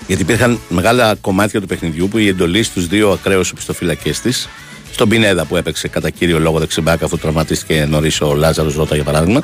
Γιατί 0.08 0.22
υπήρχαν 0.22 0.60
μεγάλα 0.68 1.14
κομμάτια 1.14 1.60
του 1.60 1.66
παιχνιδιού 1.66 2.08
που 2.08 2.18
η 2.18 2.28
εντολή 2.28 2.62
στους 2.62 2.86
δύο 2.86 3.10
ακραίους 3.10 3.50
οπισθοφυλακέ 3.50 4.10
της, 4.22 4.48
στον 4.92 5.08
Πινέδα 5.08 5.44
που 5.44 5.56
έπαιξε 5.56 5.88
κατά 5.88 6.10
κύριο 6.10 6.38
λόγο 6.38 6.58
δεξιμπάκ 6.58 7.02
αφού 7.02 7.18
τραυματίστηκε 7.18 7.86
νωρίς 7.88 8.20
ο 8.20 8.34
Λάζαρος 8.34 8.74
Ρότα 8.74 8.94
για 8.94 9.04
παράδειγμα, 9.04 9.42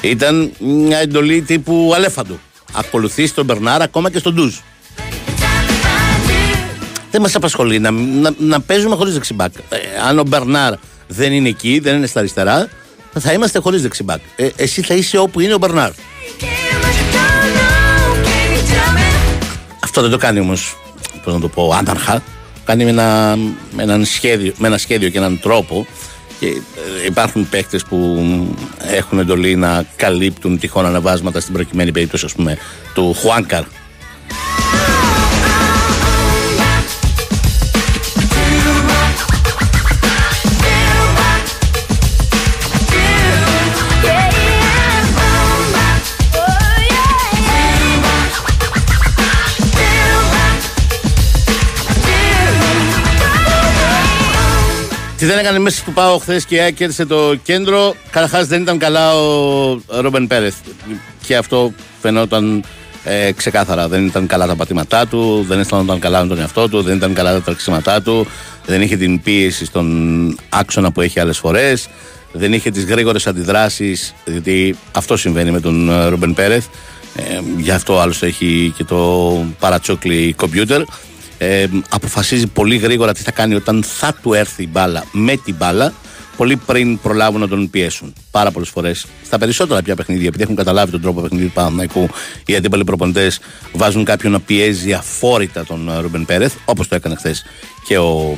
ήταν 0.00 0.52
μια 0.58 0.98
εντολή 0.98 1.42
τύπου 1.42 1.92
αλέφαντου. 1.94 2.38
Ακολουθεί 2.72 3.30
τον 3.30 3.44
Μπερνάρ 3.44 3.82
ακόμα 3.82 4.10
και 4.10 4.18
στον 4.18 4.34
Ντουζ. 4.34 4.54
Δεν 7.10 7.20
μας 7.20 7.34
απασχολεί 7.34 7.78
να, 7.78 7.90
να, 7.90 8.34
να 8.38 8.60
παίζουμε 8.60 8.96
χωρίς 8.96 9.12
δεξιμπάκ. 9.12 9.52
Ε, 9.68 9.76
αν 10.08 10.18
ο 10.18 10.22
Μπερνάρ 10.22 10.74
δεν 11.06 11.32
είναι 11.32 11.48
εκεί, 11.48 11.78
δεν 11.78 11.96
είναι 11.96 12.06
στα 12.06 12.18
αριστερά, 12.18 12.68
θα 13.18 13.32
είμαστε 13.32 13.58
χωρίς 13.58 13.82
δεξιμπάκ. 13.82 14.20
Ε, 14.36 14.48
εσύ 14.56 14.82
θα 14.82 14.94
είσαι 14.94 15.18
όπου 15.18 15.40
είναι 15.40 15.54
ο 15.54 15.58
Μπερνάρ. 15.58 15.90
Αυτό 19.96 20.08
δεν 20.08 20.18
το 20.18 20.26
κάνει 20.26 20.40
όμως, 20.40 20.76
πώς 21.24 21.34
να 21.34 21.40
το 21.40 21.48
πω, 21.48 21.72
άναρχα. 21.74 22.22
Κάνει 22.64 22.84
με 22.84 22.90
ένα, 22.90 23.36
με, 23.72 23.82
έναν 23.82 24.04
σχέδιο, 24.04 24.52
με 24.58 24.66
ένα 24.66 24.78
σχέδιο 24.78 25.08
και 25.08 25.18
έναν 25.18 25.40
τρόπο. 25.40 25.86
Και 26.40 26.46
ε, 26.46 27.06
υπάρχουν 27.06 27.48
παίκτες 27.48 27.84
που 27.84 28.26
έχουν 28.78 29.18
εντολή 29.18 29.54
να 29.56 29.84
καλύπτουν 29.96 30.58
τυχόν 30.58 30.86
αναβάσματα 30.86 31.40
στην 31.40 31.52
προκειμένη 31.52 31.92
περίπτωση, 31.92 32.24
ας 32.24 32.32
πούμε, 32.32 32.58
του 32.94 33.14
Χουάνκαρ 33.20 33.64
Τι 55.24 55.30
δεν 55.30 55.38
έκανε 55.38 55.58
μέσα 55.58 55.82
του 55.84 55.92
Πάο 55.92 56.18
χθες 56.18 56.44
και 56.44 56.72
κέρδισε 56.74 57.06
το 57.06 57.34
κέντρο. 57.42 57.94
Καταρχάς 58.10 58.46
δεν 58.46 58.62
ήταν 58.62 58.78
καλά 58.78 59.14
ο 59.14 59.80
Ρόμπεν 59.86 60.26
Πέρεθ. 60.26 60.54
Και 61.26 61.36
αυτό 61.36 61.72
φαινόταν 62.00 62.64
ε, 63.04 63.32
ξεκάθαρα. 63.32 63.88
Δεν 63.88 64.06
ήταν 64.06 64.26
καλά 64.26 64.46
τα 64.46 64.56
πατήματά 64.56 65.06
του, 65.06 65.44
δεν 65.48 65.58
αισθανόταν 65.58 65.98
καλά 65.98 66.22
με 66.22 66.28
τον 66.28 66.38
εαυτό 66.38 66.68
του, 66.68 66.82
δεν 66.82 66.96
ήταν 66.96 67.14
καλά 67.14 67.32
τα 67.32 67.42
τρεξίματά 67.42 68.02
του, 68.02 68.26
δεν 68.66 68.82
είχε 68.82 68.96
την 68.96 69.22
πίεση 69.22 69.64
στον 69.64 70.38
άξονα 70.48 70.92
που 70.92 71.00
έχει 71.00 71.20
άλλες 71.20 71.38
φορές, 71.38 71.88
δεν 72.32 72.52
είχε 72.52 72.70
τις 72.70 72.84
γρήγορες 72.84 73.26
αντιδράσεις, 73.26 74.14
γιατί 74.24 74.76
αυτό 74.92 75.16
συμβαίνει 75.16 75.50
με 75.50 75.60
τον 75.60 75.90
ε, 75.90 76.06
Ρόμπεν 76.06 76.34
Πέρεθ. 76.34 76.64
Ε, 77.16 77.40
γι' 77.56 77.70
αυτό 77.70 77.98
άλλωστε 78.00 78.26
έχει 78.26 78.74
και 78.76 78.84
το 78.84 79.32
παρατσόκλι 79.58 80.32
κομπιούτερ 80.36 80.82
ε, 81.38 81.66
αποφασίζει 81.88 82.46
πολύ 82.46 82.76
γρήγορα 82.76 83.12
τι 83.12 83.22
θα 83.22 83.30
κάνει 83.30 83.54
όταν 83.54 83.82
θα 83.82 84.14
του 84.22 84.32
έρθει 84.32 84.62
η 84.62 84.68
μπάλα 84.72 85.04
με 85.12 85.36
την 85.36 85.54
μπάλα 85.54 85.92
πολύ 86.36 86.56
πριν 86.56 86.98
προλάβουν 87.00 87.40
να 87.40 87.48
τον 87.48 87.70
πιέσουν. 87.70 88.12
Πάρα 88.30 88.50
πολλές 88.50 88.68
φορές. 88.68 89.06
Στα 89.24 89.38
περισσότερα 89.38 89.82
πια 89.82 89.96
παιχνίδια, 89.96 90.26
επειδή 90.26 90.42
έχουν 90.42 90.56
καταλάβει 90.56 90.90
τον 90.90 91.00
τρόπο 91.00 91.20
παιχνιδιού 91.20 91.46
του 91.46 91.52
Παναθηναϊκού, 91.52 92.08
οι 92.46 92.56
αντίπαλοι 92.56 92.84
προπονητές 92.84 93.40
βάζουν 93.72 94.04
κάποιον 94.04 94.32
να 94.32 94.40
πιέζει 94.40 94.92
αφόρητα 94.92 95.64
τον 95.64 95.88
ε, 95.88 95.98
Ρούμπεν 96.00 96.24
Πέρεθ, 96.24 96.54
όπως 96.64 96.88
το 96.88 96.94
έκανε 96.94 97.14
χθες 97.14 97.44
και 97.86 97.98
ο 97.98 98.36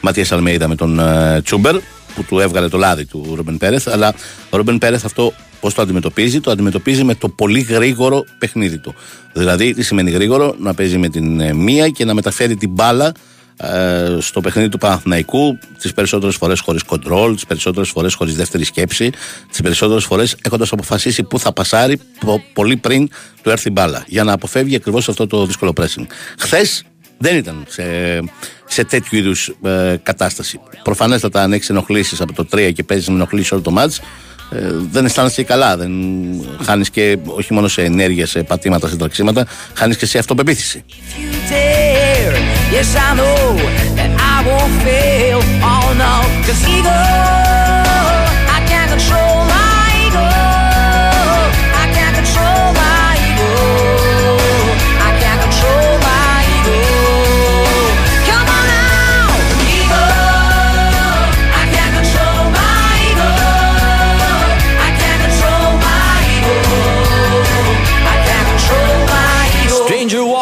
Ματίας 0.00 0.32
Αλμέιδα 0.32 0.68
με 0.68 0.74
τον 0.74 1.00
ε, 1.00 1.42
Τσούμπερ, 1.44 1.76
που 2.14 2.24
του 2.24 2.38
έβγαλε 2.38 2.68
το 2.68 2.78
λάδι 2.78 3.04
του 3.04 3.32
Ρούμπεν 3.36 3.56
Πέρεθ. 3.56 3.88
Αλλά 3.88 4.14
ο 4.50 4.56
Ρούμπεν 4.56 4.78
Πέρεθ 4.78 5.04
αυτό 5.04 5.32
Πώς 5.60 5.74
το 5.74 5.82
αντιμετωπίζει, 5.82 6.40
το 6.40 6.50
αντιμετωπίζει 6.50 7.04
με 7.04 7.14
το 7.14 7.28
πολύ 7.28 7.60
γρήγορο 7.60 8.24
παιχνίδι 8.38 8.78
του. 8.78 8.94
Δηλαδή, 9.32 9.74
τι 9.74 9.82
σημαίνει 9.82 10.10
γρήγορο, 10.10 10.54
να 10.58 10.74
παίζει 10.74 10.98
με 10.98 11.08
την 11.08 11.40
ε, 11.40 11.52
μία 11.52 11.88
και 11.88 12.04
να 12.04 12.14
μεταφέρει 12.14 12.56
την 12.56 12.70
μπάλα 12.70 13.12
ε, 13.60 14.16
στο 14.20 14.40
παιχνίδι 14.40 14.68
του 14.68 14.78
Παναθηναϊκού 14.78 15.58
τις 15.78 15.92
περισσότερες 15.94 16.36
φορές 16.36 16.60
χωρίς 16.60 16.82
κοντρόλ, 16.82 17.34
τις 17.34 17.46
περισσότερες 17.46 17.88
φορές 17.88 18.14
χωρίς 18.14 18.34
δεύτερη 18.34 18.64
σκέψη, 18.64 19.10
τις 19.50 19.60
περισσότερες 19.60 20.04
φορές 20.04 20.36
έχοντας 20.42 20.72
αποφασίσει 20.72 21.22
πού 21.22 21.38
θα 21.38 21.52
πασάρει 21.52 22.00
πολύ 22.52 22.76
πριν 22.76 23.08
του 23.42 23.50
έρθει 23.50 23.68
η 23.68 23.72
μπάλα. 23.74 24.04
Για 24.06 24.24
να 24.24 24.32
αποφεύγει 24.32 24.76
ακριβώς 24.76 25.08
αυτό 25.08 25.26
το 25.26 25.46
δύσκολο 25.46 25.72
pressing. 25.80 26.06
Χθες 26.38 26.84
δεν 27.18 27.36
ήταν 27.36 27.64
σε, 27.68 27.82
σε 28.66 28.84
τέτοιου 28.84 29.18
είδους 29.18 29.48
ε, 29.62 29.96
κατάσταση. 30.02 30.60
Προφανέστατα, 30.82 31.42
αν 31.42 31.52
έχεις 31.52 31.70
ενοχλήσεις 31.70 32.20
από 32.20 32.32
το 32.32 32.46
3 32.52 32.72
και 32.74 32.82
παίζεις 32.82 33.08
με 33.08 33.14
ενοχλήσεις 33.14 33.52
όλο 33.52 33.60
το 33.60 33.70
μάτς 33.70 34.00
ε, 34.50 34.58
δεν 34.90 35.04
αισθάνεσαι 35.04 35.42
καλά. 35.42 35.76
Δεν 35.76 35.92
χάνεις 36.64 36.90
και 36.90 37.18
όχι 37.24 37.52
μόνο 37.52 37.68
σε 37.68 37.82
ενέργεια, 37.82 38.26
σε 38.26 38.42
πατήματα, 38.42 38.88
σε 38.88 38.96
τραξίματα, 38.96 39.46
χάνεις 39.74 39.96
και 39.96 40.06
σε 40.06 40.18
αυτοπεποίθηση. 40.18 40.84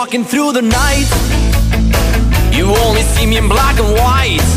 Walking 0.07 0.25
through 0.25 0.53
the 0.53 0.63
night. 0.63 1.09
You 2.57 2.67
only 2.85 3.03
see 3.13 3.27
me 3.31 3.37
in 3.43 3.49
black 3.55 3.77
and 3.83 3.91
white. 4.03 4.49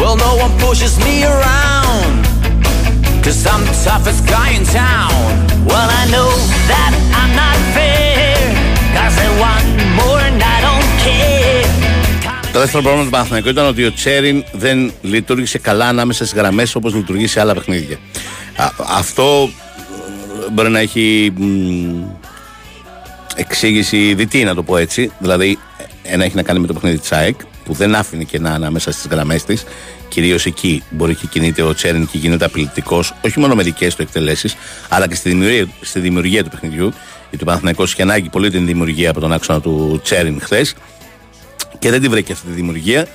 Well, 0.00 0.16
no 0.26 0.32
one 0.44 0.52
pushes 0.64 0.94
me 1.06 1.14
around. 1.32 2.14
Cause 3.24 3.38
I'm 3.52 3.62
the 3.70 3.76
toughest 3.86 4.22
guy 4.34 4.48
in 4.58 4.64
town. 4.84 5.12
Well, 5.70 5.88
I 6.00 6.04
know 6.14 6.30
that 6.72 6.92
I'm 7.20 7.32
not 7.42 7.56
fair. 7.76 8.36
Cause 8.96 9.16
I 9.26 9.28
want 9.42 9.64
more 10.00 10.20
and 10.28 10.40
I 10.54 10.56
don't 10.66 10.90
care. 11.04 11.64
Το 12.52 12.58
δεύτερο 12.60 12.82
πρόβλημα 12.82 13.04
του 13.04 13.10
Παναθηναϊκού 13.10 13.48
ήταν 13.48 13.66
ότι 13.66 13.84
ο 13.84 13.92
Τσέριν 13.92 14.44
δεν 14.52 14.92
λειτουργήσε 15.00 15.58
καλά 15.58 15.86
ανάμεσα 15.88 16.26
στι 16.26 16.36
γραμμέ 16.36 16.66
όπω 16.74 16.88
λειτουργεί 16.88 17.26
σε 17.26 17.40
άλλα 17.40 17.54
παιχνίδια. 17.54 17.96
Α, 18.56 18.70
αυτό 18.96 19.50
μπορεί 20.52 20.70
να 20.70 20.78
έχει 20.78 21.32
εξήγηση 23.34 24.14
δυτή, 24.14 24.44
να 24.44 24.54
το 24.54 24.62
πω 24.62 24.76
έτσι. 24.76 25.10
Δηλαδή, 25.18 25.58
ένα 26.02 26.24
έχει 26.24 26.36
να 26.36 26.42
κάνει 26.42 26.58
με 26.58 26.66
το 26.66 26.72
παιχνίδι 26.72 26.98
της 26.98 27.12
ΑΕΚ, 27.12 27.34
που 27.64 27.72
δεν 27.72 27.94
άφηνε 27.94 28.24
και 28.24 28.38
να 28.38 28.50
ανάμεσα 28.50 28.92
στις 28.92 29.06
γραμμές 29.10 29.44
της. 29.44 29.64
Κυρίως 30.08 30.46
εκεί 30.46 30.82
μπορεί 30.90 31.14
και 31.14 31.26
κινείται 31.26 31.62
ο 31.62 31.74
Τσέριν 31.74 32.06
και 32.06 32.18
γίνεται 32.18 32.44
απειλητικός, 32.44 33.14
όχι 33.24 33.38
μόνο 33.38 33.54
με 33.54 33.62
δικές 33.62 33.94
του 33.94 34.02
εκτελέσεις, 34.02 34.56
αλλά 34.88 35.08
και 35.08 35.14
στη 35.14 35.28
δημιουργία, 35.28 35.68
στη 35.80 36.00
δημιουργία 36.00 36.44
του 36.44 36.50
παιχνιδιού. 36.50 36.92
Γιατί 37.28 37.44
ο 37.44 37.46
Παναθηναϊκός 37.46 37.92
είχε 37.92 38.02
ανάγκη 38.02 38.28
πολύ 38.28 38.50
την 38.50 38.66
δημιουργία 38.66 39.10
από 39.10 39.20
τον 39.20 39.32
άξονα 39.32 39.60
του 39.60 40.00
Τσέριν 40.02 40.40
χθες 40.40 40.74
και 41.78 41.90
δεν 41.90 42.00
τη 42.00 42.08
βρήκε 42.08 42.32
αυτή 42.32 42.46
τη 42.46 42.52
δημιουργία. 42.52 43.06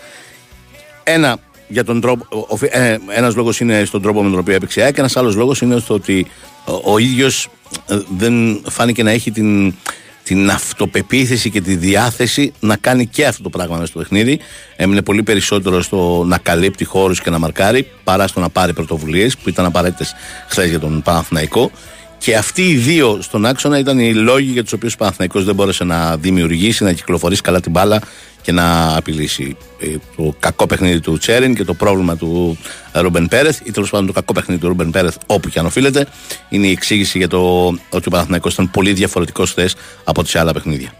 Ένα 1.03 1.37
για 1.67 1.83
τον 1.83 2.01
τρόπο, 2.01 2.25
ε, 2.69 2.97
ένας 3.09 3.35
λόγος 3.35 3.59
είναι 3.59 3.85
στον 3.85 4.01
τρόπο 4.01 4.23
με 4.23 4.29
τον 4.29 4.39
οποίο 4.39 4.55
έπαιξε 4.55 4.79
η 4.79 4.83
ΑΕΚ 4.83 4.93
και 4.93 4.99
ένας 4.99 5.17
άλλος 5.17 5.35
λόγος 5.35 5.61
είναι 5.61 5.79
στο 5.79 5.93
ότι 5.93 6.27
ο, 6.65 6.93
ο 6.93 6.97
ίδιος 6.97 7.49
ε, 7.87 7.99
δεν 8.17 8.61
φάνηκε 8.69 9.03
να 9.03 9.11
έχει 9.11 9.31
την, 9.31 9.75
την 10.23 10.49
αυτοπεποίθηση 10.49 11.49
και 11.49 11.61
τη 11.61 11.75
διάθεση 11.75 12.53
να 12.59 12.75
κάνει 12.75 13.07
και 13.07 13.25
αυτό 13.25 13.43
το 13.43 13.49
πράγμα 13.49 13.75
μέσα 13.75 13.87
στο 13.87 13.99
παιχνίδι. 13.99 14.39
Έμεινε 14.75 15.01
πολύ 15.01 15.23
περισσότερο 15.23 15.81
στο 15.81 16.23
να 16.27 16.37
καλύπτει 16.37 16.85
χώρους 16.85 17.21
και 17.21 17.29
να 17.29 17.39
μαρκάρει 17.39 17.87
παρά 18.03 18.27
στο 18.27 18.39
να 18.39 18.49
πάρει 18.49 18.73
πρωτοβουλίες 18.73 19.37
που 19.37 19.49
ήταν 19.49 19.65
απαραίτητες 19.65 20.15
χθες 20.47 20.69
για 20.69 20.79
τον 20.79 21.01
Παναθηναϊκό. 21.01 21.71
Και 22.17 22.35
αυτοί 22.35 22.61
οι 22.61 22.75
δύο 22.75 23.17
στον 23.21 23.45
άξονα 23.45 23.79
ήταν 23.79 23.99
οι 23.99 24.13
λόγοι 24.13 24.51
για 24.51 24.63
τους 24.63 24.73
οποίους 24.73 24.93
ο 24.93 24.97
Παναθηναϊκός 24.97 25.43
δεν 25.43 25.55
μπόρεσε 25.55 25.83
να 25.83 26.17
δημιουργήσει, 26.17 26.83
να 26.83 26.93
κυκλοφορήσει 26.93 27.41
καλά 27.41 27.59
την 27.59 27.71
μπάλα 27.71 28.01
και 28.49 28.55
να 28.55 28.97
απειλήσει 28.97 29.57
ε, 29.79 29.87
το 30.15 30.35
κακό 30.39 30.67
παιχνίδι 30.67 30.99
του 30.99 31.17
Τσέριν 31.17 31.55
και 31.55 31.63
το 31.63 31.73
πρόβλημα 31.73 32.15
του 32.15 32.57
Ρούμπεν 32.91 33.27
Πέρεθ 33.27 33.59
ή 33.63 33.71
τέλος 33.71 33.89
πάντων 33.89 34.05
το 34.05 34.13
κακό 34.13 34.33
παιχνίδι 34.33 34.61
του 34.61 34.67
Ρούμπεν 34.67 34.89
Πέρεθ 34.89 35.15
όπου 35.25 35.49
και 35.49 35.59
αν 35.59 35.65
οφείλεται 35.65 36.07
είναι 36.49 36.67
η 36.67 36.71
εξήγηση 36.71 37.17
για 37.17 37.27
το 37.27 37.67
ότι 37.89 38.07
ο 38.07 38.09
Παναθηναϊκός 38.09 38.53
ήταν 38.53 38.71
πολύ 38.71 38.93
διαφορετικός 38.93 39.49
χθες 39.51 39.75
από 40.03 40.23
τις 40.23 40.35
άλλα 40.35 40.53
παιχνίδια. 40.53 40.93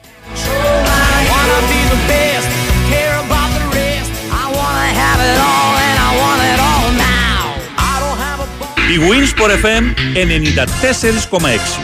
Wanna 1.32 1.60
be 1.72 1.80
the 1.94 2.00
best, 2.12 2.50
care 2.92 3.18
about 3.26 3.50
the 3.58 3.66
rest. 3.78 4.12
I 4.42 4.46
wanna 4.58 4.90
have 5.02 5.20
it 5.32 5.38
all 5.52 5.72
and 5.88 5.98
I 6.08 6.12
want 6.22 6.42
it 6.52 6.60
all 6.70 6.88
now. 7.12 7.42
I 7.92 7.96
don't 8.04 8.20
have 8.26 8.40
a 8.44 8.48
Η 8.94 8.98
Winsport 9.10 9.52
FM 9.64 9.84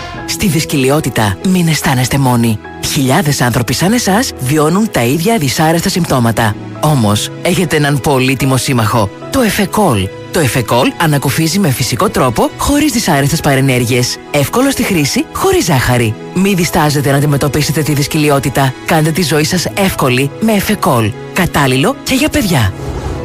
94,6. 0.10 0.15
Στη 0.36 0.48
δυσκοιλιότητα 0.48 1.38
μην 1.48 1.68
αισθάνεστε 1.68 2.18
μόνοι. 2.18 2.60
Χιλιάδες 2.86 3.42
άνθρωποι 3.42 3.74
σαν 3.74 3.94
εσάς 3.94 4.34
βιώνουν 4.40 4.92
τα 4.92 5.04
ίδια 5.04 5.38
δυσάρεστα 5.38 5.90
συμπτώματα. 5.90 6.56
Όμως, 6.80 7.32
έχετε 7.42 7.76
έναν 7.76 8.00
πολύτιμο 8.00 8.58
σύμμαχο. 8.58 9.10
Το 9.32 9.42
Εφεκόλ. 9.42 10.08
Το 10.32 10.40
Εφεκόλ 10.40 10.92
ανακουφίζει 11.02 11.60
με 11.60 11.70
φυσικό 11.70 12.10
τρόπο, 12.10 12.50
χωρίς 12.58 12.92
δυσάρεστες 12.92 13.40
παρενέργειες. 13.40 14.18
Εύκολο 14.32 14.72
στη 14.72 14.84
χρήση, 14.84 15.26
χωρίς 15.34 15.66
ζάχαρη. 15.66 16.14
Μην 16.34 16.56
διστάζετε 16.56 17.12
να 17.12 17.18
αντιμετωπίσετε 17.18 17.82
τη 17.82 17.94
δυσκολιότητα. 17.94 18.74
Κάντε 18.86 19.12
τη 19.12 19.22
ζωή 19.22 19.44
σας 19.44 19.66
εύκολη 19.66 20.32
με 20.40 20.52
Εφεκόλ. 20.52 21.12
Κατάλληλο 21.34 21.96
και 22.04 22.14
για 22.14 22.30
παιδιά. 22.30 22.74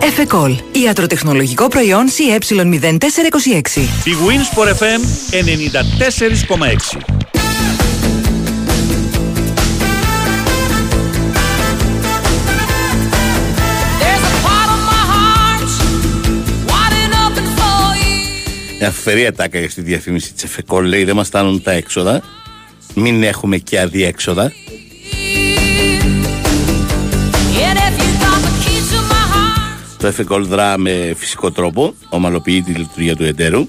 Εφεκόλ. 0.02 0.54
Ιατροτεχνολογικό 0.84 1.68
προϊόν 1.68 2.06
CE0426. 2.08 3.78
Η 4.04 4.12
Winsport 4.26 4.68
FM 4.68 5.00
94,6. 6.50 7.00
There's 14.02 14.24
a 14.30 14.34
part 14.46 14.68
of 14.74 14.80
my 14.90 15.02
heart 15.12 15.70
winding 16.72 17.12
open 17.24 17.46
for 17.58 17.80
you. 18.02 18.78
Μια 18.78 18.90
φερή 18.90 19.26
ατάκα 19.26 19.58
για 19.58 19.70
στη 19.70 19.80
διαφήμιση 19.82 20.32
της 20.32 20.44
ΕΦΕΚΟΛ 20.44 20.84
λέει 20.84 21.04
δεν 21.04 21.16
μας 21.16 21.26
φτάνουν 21.26 21.62
τα 21.62 21.72
έξοδα. 21.72 22.22
Μην 22.94 23.22
έχουμε 23.22 23.56
και 23.56 23.80
αδιέξοδα. 23.80 24.52
Το 30.00 30.06
ΕΦΕΚΟΛ 30.06 30.46
δρά 30.46 30.78
με 30.78 31.14
φυσικό 31.16 31.50
τρόπο, 31.50 31.94
ομαλοποιεί 32.08 32.62
τη 32.62 32.72
λειτουργία 32.72 33.16
του 33.16 33.24
εταίρου. 33.24 33.68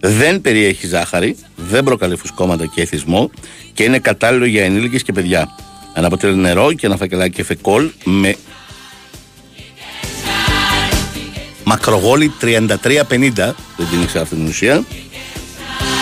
Δεν 0.00 0.40
περιέχει 0.40 0.86
ζάχαρη, 0.86 1.36
δεν 1.56 1.84
προκαλεί 1.84 2.16
φουσκώματα 2.16 2.66
και 2.66 2.80
εθισμό 2.80 3.30
και 3.72 3.82
είναι 3.82 3.98
κατάλληλο 3.98 4.44
για 4.44 4.64
ενήλικες 4.64 5.02
και 5.02 5.12
παιδιά. 5.12 5.48
Αναποτελεί 5.94 6.36
νερό 6.36 6.72
και 6.72 6.86
ένα 6.86 6.96
φακελάκι 6.96 7.40
ΕΦΕΚΟΛ 7.40 7.90
με 8.04 8.36
μακρογόλη 11.64 12.32
3350, 12.40 12.46
δεν 13.76 13.86
την 13.90 14.02
ήξερα 14.02 14.22
αυτή 14.22 14.34
την 14.34 14.46
ουσία. 14.46 14.84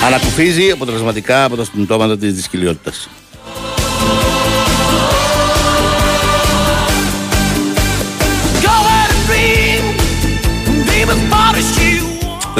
Ανακουφίζει 0.06 0.70
αποτελεσματικά 0.70 1.44
από 1.44 1.56
τα 1.56 1.64
συμπτώματα 1.64 2.18
της 2.18 2.34
δυσκολιότητας. 2.34 3.08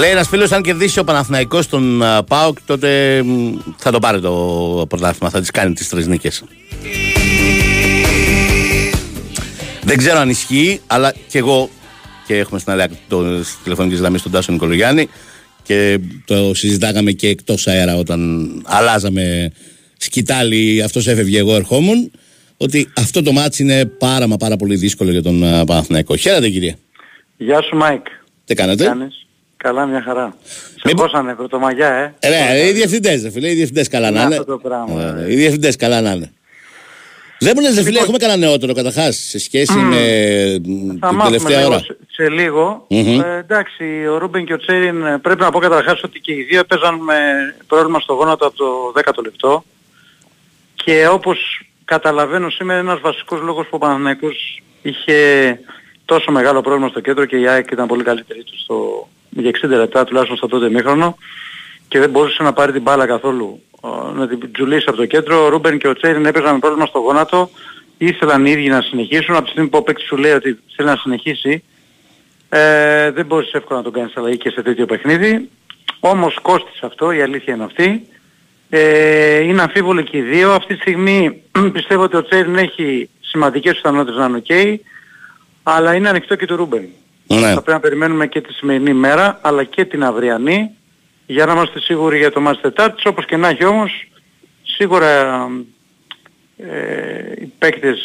Λέει 0.01 0.11
ένας 0.11 0.29
φίλος, 0.29 0.53
αν 0.53 0.63
κερδίσει 0.63 0.99
ο 0.99 1.05
Παναθηναϊκός 1.05 1.69
τον 1.69 2.03
α, 2.03 2.25
ΠΑΟΚ, 2.25 2.59
τότε 2.67 3.23
μ, 3.23 3.57
θα 3.77 3.91
το 3.91 3.99
πάρει 3.99 4.21
το 4.21 4.87
πρωτάθλημα. 4.89 5.31
Θα 5.31 5.41
τις 5.41 5.51
κάνει 5.51 5.75
τις 5.75 5.89
τρεις 5.89 6.07
νίκες. 6.07 6.45
Δεν 9.83 9.97
ξέρω 9.97 10.19
αν 10.19 10.29
ισχύει, 10.29 10.81
αλλά 10.87 11.15
και 11.29 11.39
εγώ 11.39 11.71
και 12.27 12.37
έχουμε 12.37 12.59
στην 12.59 12.73
αλέα 12.73 12.89
το 13.09 13.41
στη 13.45 13.63
τηλεφωνική 13.63 13.97
γραμμή 13.97 14.19
στον 14.19 14.33
Τάσο 14.33 14.53
Νικολογιάννη 14.53 15.09
και 15.63 15.99
το 16.25 16.55
συζητάγαμε 16.55 17.11
και 17.11 17.29
εκτός 17.29 17.67
αέρα 17.67 17.97
όταν 17.97 18.49
αλλάζαμε 18.67 19.53
σκητάλη, 19.97 20.83
αυτός 20.83 21.07
έφευγε, 21.07 21.39
εγώ 21.39 21.55
ερχόμουν. 21.55 22.11
Ότι 22.57 22.93
αυτό 22.97 23.23
το 23.23 23.33
μάτς 23.33 23.59
είναι 23.59 23.85
πάρα 23.85 24.27
μα 24.27 24.37
πάρα 24.37 24.57
πολύ 24.57 24.77
δύσκολο 24.77 25.11
για 25.11 25.23
τον 25.23 25.45
α, 25.45 25.65
Παναθηναϊκό. 25.65 26.17
Χαίρετε 26.17 26.49
κύριε. 26.49 26.77
Γεια 27.37 27.63
σου 27.63 27.77
Μάικ. 27.77 28.07
Τι 28.45 28.55
κάνετε; 28.55 28.85
Κάνεις; 28.85 29.27
Καλά 29.63 29.87
μια 29.87 30.03
χαρά. 30.03 30.37
Σε 30.45 30.81
Μήπως- 30.85 31.11
χώσανε 31.11 31.35
πρωτομαγιά 31.35 31.89
ε. 31.89 32.15
Ε, 32.19 32.29
Ναι, 32.29 32.59
οι 32.69 32.73
διευθυντές, 32.73 33.29
φίλε, 33.33 33.51
οι 33.51 33.55
διευθυντές 33.55 33.89
καλά 33.89 34.11
να 34.11 34.17
Είναι 34.21 34.25
είναι. 34.27 34.35
αυτό 34.37 34.53
το 34.53 34.59
πράγμα, 34.59 35.03
Ε, 35.03 35.25
ε. 35.27 35.33
Οι 35.33 35.37
διευθυντές 35.37 35.77
καλά 35.77 36.01
να 36.01 36.11
είναι. 36.13 36.33
Δεν 37.39 37.53
μου 37.57 37.63
λες, 37.63 37.75
ρε 37.77 37.83
φίλε, 37.83 37.99
έχουμε 37.99 38.19
κανένα 38.19 38.39
νεότερο 38.39 38.73
καταρχάς 38.75 39.17
σε 39.17 39.39
σχέση 39.39 39.73
με 39.79 39.97
Θα 40.01 40.61
την 40.61 40.93
μάθουμε 41.01 41.23
τελευταία 41.25 41.59
λίγο 41.59 41.69
ώρα. 41.71 41.79
σε, 41.79 41.97
σε 42.11 42.29
λίγο. 42.29 42.87
Μμμ. 42.89 43.21
Ε, 43.21 43.37
εντάξει, 43.39 43.85
ο 44.11 44.19
Ρούμπεν 44.19 44.45
και 44.45 44.53
ο 44.53 44.57
Τσέριν 44.59 45.07
ε, 45.07 45.19
πρέπει 45.19 45.41
να 45.41 45.51
πω 45.51 45.59
καταρχάς 45.59 46.03
ότι 46.03 46.21
και 46.21 46.33
οι 46.33 46.43
δύο 46.43 46.59
έπαιζαν 46.61 46.95
με 46.95 47.15
πρόβλημα 47.67 48.01
στο 48.01 48.13
γόνατο 48.15 48.47
από 48.47 48.57
το 48.57 48.93
10ο 48.95 49.23
λεπτό. 49.23 49.65
Και 50.75 51.09
όπως 51.09 51.39
καταλαβαίνω 51.85 52.51
σήμερα 52.51 52.79
είναι 52.81 52.91
ένας 52.91 53.01
βασικός 53.03 53.41
λόγος 53.41 53.65
που 53.65 53.73
ο 53.77 53.79
Παναθηναϊκός 53.79 54.63
είχε 54.83 55.61
τόσο 56.05 56.31
μεγάλο 56.33 56.61
πρόβλημα 56.61 56.89
στο 56.89 57.01
κέντρο 57.01 57.25
και 57.25 57.37
η 57.37 57.49
ΑΕΚ 57.49 57.71
ήταν 57.71 57.87
πολύ 57.87 58.03
καλύτερη 58.03 58.43
του 58.43 58.59
στο, 58.63 59.09
για 59.31 59.51
60 59.65 59.69
λεπτά 59.69 60.05
τουλάχιστον 60.05 60.37
στο 60.37 60.47
τότε 60.47 60.71
μήχρονο 60.71 61.17
και 61.89 61.99
δεν 61.99 62.11
μπορούσε 62.11 62.43
να 62.43 62.53
πάρει 62.53 62.73
την 62.73 62.83
μπάλα 62.83 63.07
καθόλου 63.07 63.63
ε, 63.85 64.19
να 64.19 64.29
την 64.29 64.53
τζουλήσει 64.53 64.85
από 64.89 64.97
το 64.97 65.07
κέντρο. 65.07 65.45
Ο 65.45 65.49
Ρούμπεν 65.49 65.79
και 65.79 65.89
ο 65.89 65.95
Τσέριν 65.95 66.27
έπαιζαν 66.27 66.53
με 66.53 66.59
πρόβλημα 66.59 66.87
στο 66.87 66.99
γόνατο. 66.99 67.51
Ήθελαν 67.99 68.47
οι 68.47 68.51
ίδιοι 68.51 68.69
να 68.69 68.81
συνεχίσουν. 68.81 69.35
Από 69.35 69.45
τη 69.45 69.51
στιγμή 69.51 69.69
που 69.69 69.79
ο 69.79 69.83
παίκτης 69.83 70.07
σου 70.07 70.17
λέει 70.17 70.33
ότι 70.33 70.59
θέλει 70.77 70.89
να 70.89 70.97
συνεχίσει, 70.97 71.63
ε, 72.49 73.11
δεν 73.11 73.27
μπορείς 73.27 73.53
εύκολα 73.53 73.79
να 73.79 73.85
τον 73.85 73.93
κάνεις 73.93 74.17
αλλαγή 74.17 74.37
και 74.37 74.51
σε 74.51 74.63
τέτοιο 74.63 74.87
παιχνίδι. 74.87 75.49
Όμως 76.01 76.39
κόστησε 76.43 76.87
αυτό, 76.87 77.13
η 77.13 77.23
αλήθεια 77.23 77.55
είναι 77.55 77.65
αυτή. 77.65 78.07
Ε, 78.69 79.39
είναι 79.39 79.63
αμφίβολοι 79.63 80.05
και 80.05 80.17
οι 80.17 80.23
δύο. 80.23 80.53
Αυτή 80.53 80.75
τη 80.75 80.81
στιγμή 80.81 81.43
πιστεύω 81.73 82.03
ότι 82.03 82.17
ο 82.17 82.23
Τσέριν 82.23 82.57
έχει 82.57 83.09
σημαντικές 83.21 83.75
πιθανότητες 83.75 84.17
να 84.17 84.25
είναι 84.27 84.43
ok, 84.49 84.77
αλλά 85.63 85.95
είναι 85.95 86.09
ανοιχτό 86.09 86.35
και 86.37 86.47
το 86.47 86.55
Ρούμπεν. 86.55 86.89
Ναι. 87.35 87.41
Θα 87.41 87.53
πρέπει 87.53 87.71
να 87.71 87.81
περιμένουμε 87.81 88.27
και 88.27 88.41
τη 88.41 88.53
σημερινή 88.53 88.93
μέρα, 88.93 89.39
αλλά 89.43 89.65
και 89.65 89.85
την 89.85 90.05
αυριανή, 90.05 90.71
για 91.27 91.47
να 91.47 91.53
είμαστε 91.53 91.81
σίγουροι 91.81 92.19
για 92.19 92.33
το 92.33 92.41
μάτς 92.41 92.61
Τετάρτης. 92.61 93.05
Όπως 93.05 93.25
και 93.27 93.37
να 93.37 93.49
έχει 93.49 93.65
όμως, 93.65 93.91
σίγουρα 94.63 95.47
ε, 96.57 97.33
οι 97.41 97.53
παίκτες 97.59 97.99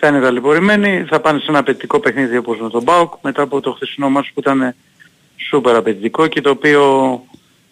θα 0.00 0.08
είναι 0.08 0.20
ταλαιπωρημένοι, 0.20 1.04
θα 1.08 1.20
πάνε 1.20 1.38
σε 1.38 1.46
ένα 1.48 1.58
απαιτητικό 1.58 2.00
παιχνίδι 2.00 2.36
όπως 2.36 2.58
με 2.60 2.70
τον 2.70 2.84
ΠΑΟΚ, 2.84 3.12
μετά 3.22 3.42
από 3.42 3.60
το 3.60 3.72
χθεσινό 3.72 4.08
μας 4.10 4.30
που 4.34 4.40
ήταν 4.40 4.74
σούπερ 5.36 5.76
απαιτητικό 5.76 6.26
και 6.26 6.40
το 6.40 6.50
οποίο 6.50 7.22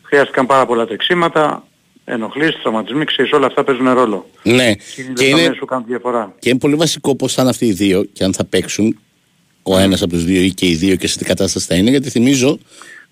χρειάστηκαν 0.03 0.47
πάρα 0.47 0.67
πολλά 0.67 0.87
τρεξίματα, 0.87 1.67
ενοχλήσεις, 2.05 2.63
τραυματισμοί, 2.63 3.05
ξέρεις 3.05 3.33
όλα 3.33 3.47
αυτά 3.47 3.65
παίζουν 3.65 3.93
ρόλο. 3.93 4.27
Ναι, 4.43 4.53
Είναι 4.53 4.71
οι 4.71 4.77
και 4.95 5.03
δεδομένες 5.15 5.47
είναι, 5.47 5.55
που 5.55 5.67
κάνουν 5.67 5.85
τη 5.85 5.91
διαφορά. 5.91 6.35
και 6.39 6.49
είναι 6.49 6.59
πολύ 6.59 6.75
βασικό 6.75 7.17
πώς 7.17 7.33
θα 7.35 7.41
είναι 7.43 7.51
αυτοί 7.51 7.67
οι 7.67 7.73
δύο 7.73 8.05
και 8.13 8.25
αν 8.25 8.33
θα 8.35 8.45
παίξουν 8.45 8.99
ο 9.67 9.79
ένας 9.79 10.03
από 10.03 10.13
τους 10.13 10.25
δύο 10.25 10.41
ή 10.43 10.51
και 10.51 10.67
οι 10.67 10.75
δύο 10.75 10.97
και 10.97 11.07
σε 11.09 11.19
τι 11.19 11.25
κατάσταση 11.25 11.67
θα 11.67 11.75
είναι, 11.75 11.91
γιατί 11.91 12.11
θυμίζω. 12.11 12.59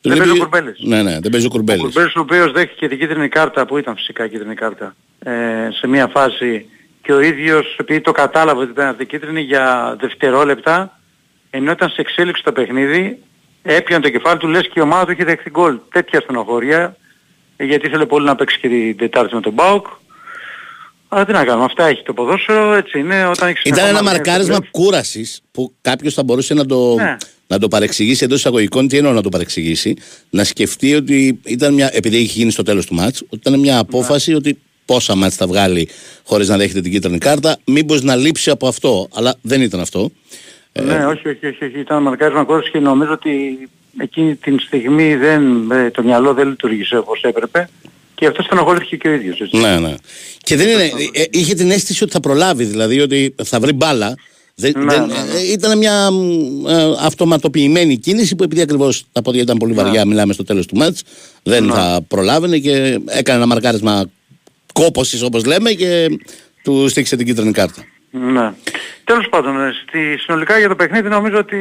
Δεν 0.00 0.12
το 0.12 0.18
παίζει 0.18 0.22
ο 0.22 0.24
λείπει- 0.34 0.50
Κουρμπέλης. 0.50 0.78
Ναι, 0.82 1.02
ναι, 1.02 1.18
δεν 1.20 1.30
παίζει 1.30 1.46
ο 1.46 1.48
Ο 1.52 1.54
Κουρμπέλης. 1.54 1.82
Κουρμπέλης 1.82 2.14
ο 2.14 2.20
οποίος 2.20 2.52
δέχτηκε 2.52 2.88
την 2.88 2.98
κίτρινη 2.98 3.28
κάρτα 3.28 3.66
που 3.66 3.78
ήταν 3.78 3.96
φυσικά 3.96 4.28
κίτρινη 4.28 4.54
κάρτα 4.54 4.94
ε, 5.18 5.32
σε 5.80 5.86
μια 5.86 6.06
φάση 6.06 6.66
και 7.02 7.12
ο 7.12 7.20
ίδιος 7.20 7.76
επειδή 7.80 8.00
το 8.00 8.12
κατάλαβε 8.12 8.60
ότι 8.62 8.70
ήταν 8.70 8.86
αυτή 8.88 9.06
κίτρινη 9.06 9.40
για 9.40 9.96
δευτερόλεπτα 10.00 10.98
ενώ 11.50 11.70
ήταν 11.70 11.88
σε 11.88 12.00
εξέλιξη 12.00 12.42
το 12.42 12.52
παιχνίδι 12.52 13.18
έπιανε 13.62 14.02
το 14.02 14.10
κεφάλι 14.10 14.38
του 14.38 14.48
λες 14.48 14.62
και 14.62 14.72
η 14.76 14.80
ομάδα 14.80 15.04
του 15.04 15.12
είχε 15.12 15.24
δεχτεί 15.24 15.50
γκολ. 15.50 15.78
Τέτοια 15.92 16.20
στενοχώρια 16.20 16.96
ε, 17.56 17.64
γιατί 17.64 17.86
ήθελε 17.86 18.06
πολύ 18.06 18.24
να 18.26 18.34
παίξει 18.34 18.58
και 18.60 18.68
την 18.68 18.96
Τετάρτη 18.96 19.34
με 19.34 19.40
τον 19.40 19.52
Μπάουκ. 19.52 19.86
Αλλά 21.14 21.24
τι 21.24 21.32
να 21.32 21.44
κάνουμε, 21.44 21.64
αυτά 21.64 21.86
έχει 21.86 22.02
το 22.02 22.12
ποδόσφαιρο, 22.12 22.72
έτσι 22.74 22.98
είναι. 22.98 23.26
Όταν 23.26 23.48
έχεις 23.48 23.62
Ήταν 23.64 23.78
ένα 23.78 23.86
συνεχόμενα 23.86 24.12
μαρκάρισμα 24.12 24.54
δουλειές. 24.54 24.70
κούρασης 24.70 25.40
που 25.52 25.72
κάποιος 25.80 26.14
θα 26.14 26.22
μπορούσε 26.22 26.54
να 26.54 26.66
το, 26.66 26.94
Ναι. 26.94 27.16
να 27.46 27.58
το 27.58 27.68
παρεξηγήσει 27.68 28.24
εντός 28.24 28.38
εισαγωγικών. 28.38 28.88
Τι 28.88 28.96
εννοώ 28.96 29.12
να 29.12 29.22
το 29.22 29.28
παρεξηγήσει, 29.28 29.96
να 30.30 30.44
σκεφτεί 30.44 30.94
ότι 30.94 31.40
ήταν 31.44 31.74
μια. 31.74 31.90
επειδή 31.92 32.16
έχει 32.16 32.38
γίνει 32.38 32.50
στο 32.50 32.62
τέλος 32.62 32.86
του 32.86 32.94
μάτς, 32.94 33.20
ότι 33.22 33.36
ήταν 33.48 33.60
μια 33.60 33.78
απόφαση 33.78 34.34
ότι 34.34 34.58
πόσα 34.84 35.14
μάτς 35.14 35.36
θα 35.36 35.46
βγάλει 35.46 35.88
χωρίς 36.24 36.48
να 36.48 36.56
δέχεται 36.56 36.80
την 36.80 36.90
κίτρινη 36.92 37.18
κάρτα. 37.18 37.56
Μήπως 37.66 38.02
να 38.02 38.16
λείψει 38.16 38.50
από 38.50 38.68
αυτό, 38.68 39.08
αλλά 39.14 39.34
δεν 39.42 39.60
ήταν 39.60 39.80
αυτό. 39.80 40.10
Ναι, 40.82 41.06
όχι, 41.06 41.28
όχι, 41.28 41.46
όχι, 41.46 41.64
όχι. 41.64 41.78
Ήταν 41.78 42.02
μαρκάρισμα 42.02 42.44
κόρος 42.44 42.70
και 42.70 42.78
νομίζω 42.78 43.12
ότι 43.12 43.58
εκείνη 43.98 44.34
την 44.36 44.58
στιγμή 44.60 45.14
δεν, 45.16 45.70
ε, 45.70 45.90
το 45.90 46.02
μυαλό 46.02 46.34
δεν 46.34 46.48
λειτουργήσε 46.48 46.96
όπως 46.96 47.22
έπρεπε 47.22 47.68
και 48.14 48.26
αυτός 48.26 48.44
στενοχωρήθηκε 48.44 48.96
και 48.96 49.08
ο 49.08 49.12
ίδιος. 49.12 49.40
Έτσι. 49.40 49.56
Ναι, 49.56 49.78
ναι. 49.78 49.94
Και 50.38 50.56
δεν 50.56 50.68
είναι, 50.68 50.82
ε, 50.82 51.20
ε, 51.22 51.24
είχε 51.30 51.54
την 51.54 51.70
αίσθηση 51.70 52.02
ότι 52.02 52.12
θα 52.12 52.20
προλάβει, 52.20 52.64
δηλαδή 52.64 53.00
ότι 53.00 53.34
θα 53.44 53.60
βρει 53.60 53.72
μπάλα. 53.72 54.14
Δεν, 54.56 54.72
Ναι, 54.76 54.84
δεν- 54.94 55.06
ναι, 55.06 55.14
ναι. 55.14 55.38
ε, 55.38 55.52
ήταν 55.52 55.78
μια 55.78 56.10
μ, 56.10 56.66
ε, 56.68 56.94
αυτοματοποιημένη 57.00 57.96
κίνηση 57.98 58.36
που 58.36 58.42
επειδή 58.44 58.60
ακριβώς 58.60 59.04
τα 59.12 59.22
πόδια 59.22 59.42
ήταν 59.42 59.56
πολύ 59.56 59.72
βαριά, 59.72 60.04
μιλάμε 60.06 60.32
στο 60.32 60.44
τέλος 60.44 60.66
του 60.66 60.76
μάτς, 60.76 61.02
δεν 61.42 61.70
θα 61.70 62.00
προλάβαινε 62.08 62.58
και 62.58 62.98
έκανε 63.06 63.36
ένα 63.38 63.46
μαρκάρισμα 63.46 64.04
κόπωσης 64.72 65.22
όπως 65.22 65.44
λέμε 65.44 65.70
και 65.72 66.18
του 66.64 66.88
στήξε 66.88 67.16
την 67.16 67.26
κίτρινη 67.26 67.52
κάρτα. 67.52 67.84
Ναι. 68.10 68.52
Τέλος 69.04 69.28
πάντων, 69.30 69.60
ε, 69.60 69.72
στη, 69.86 70.18
συνολικά 70.18 70.58
για 70.58 70.68
το 70.68 70.76
παιχνίδι 70.76 71.08
νομίζω 71.08 71.38
ότι 71.38 71.56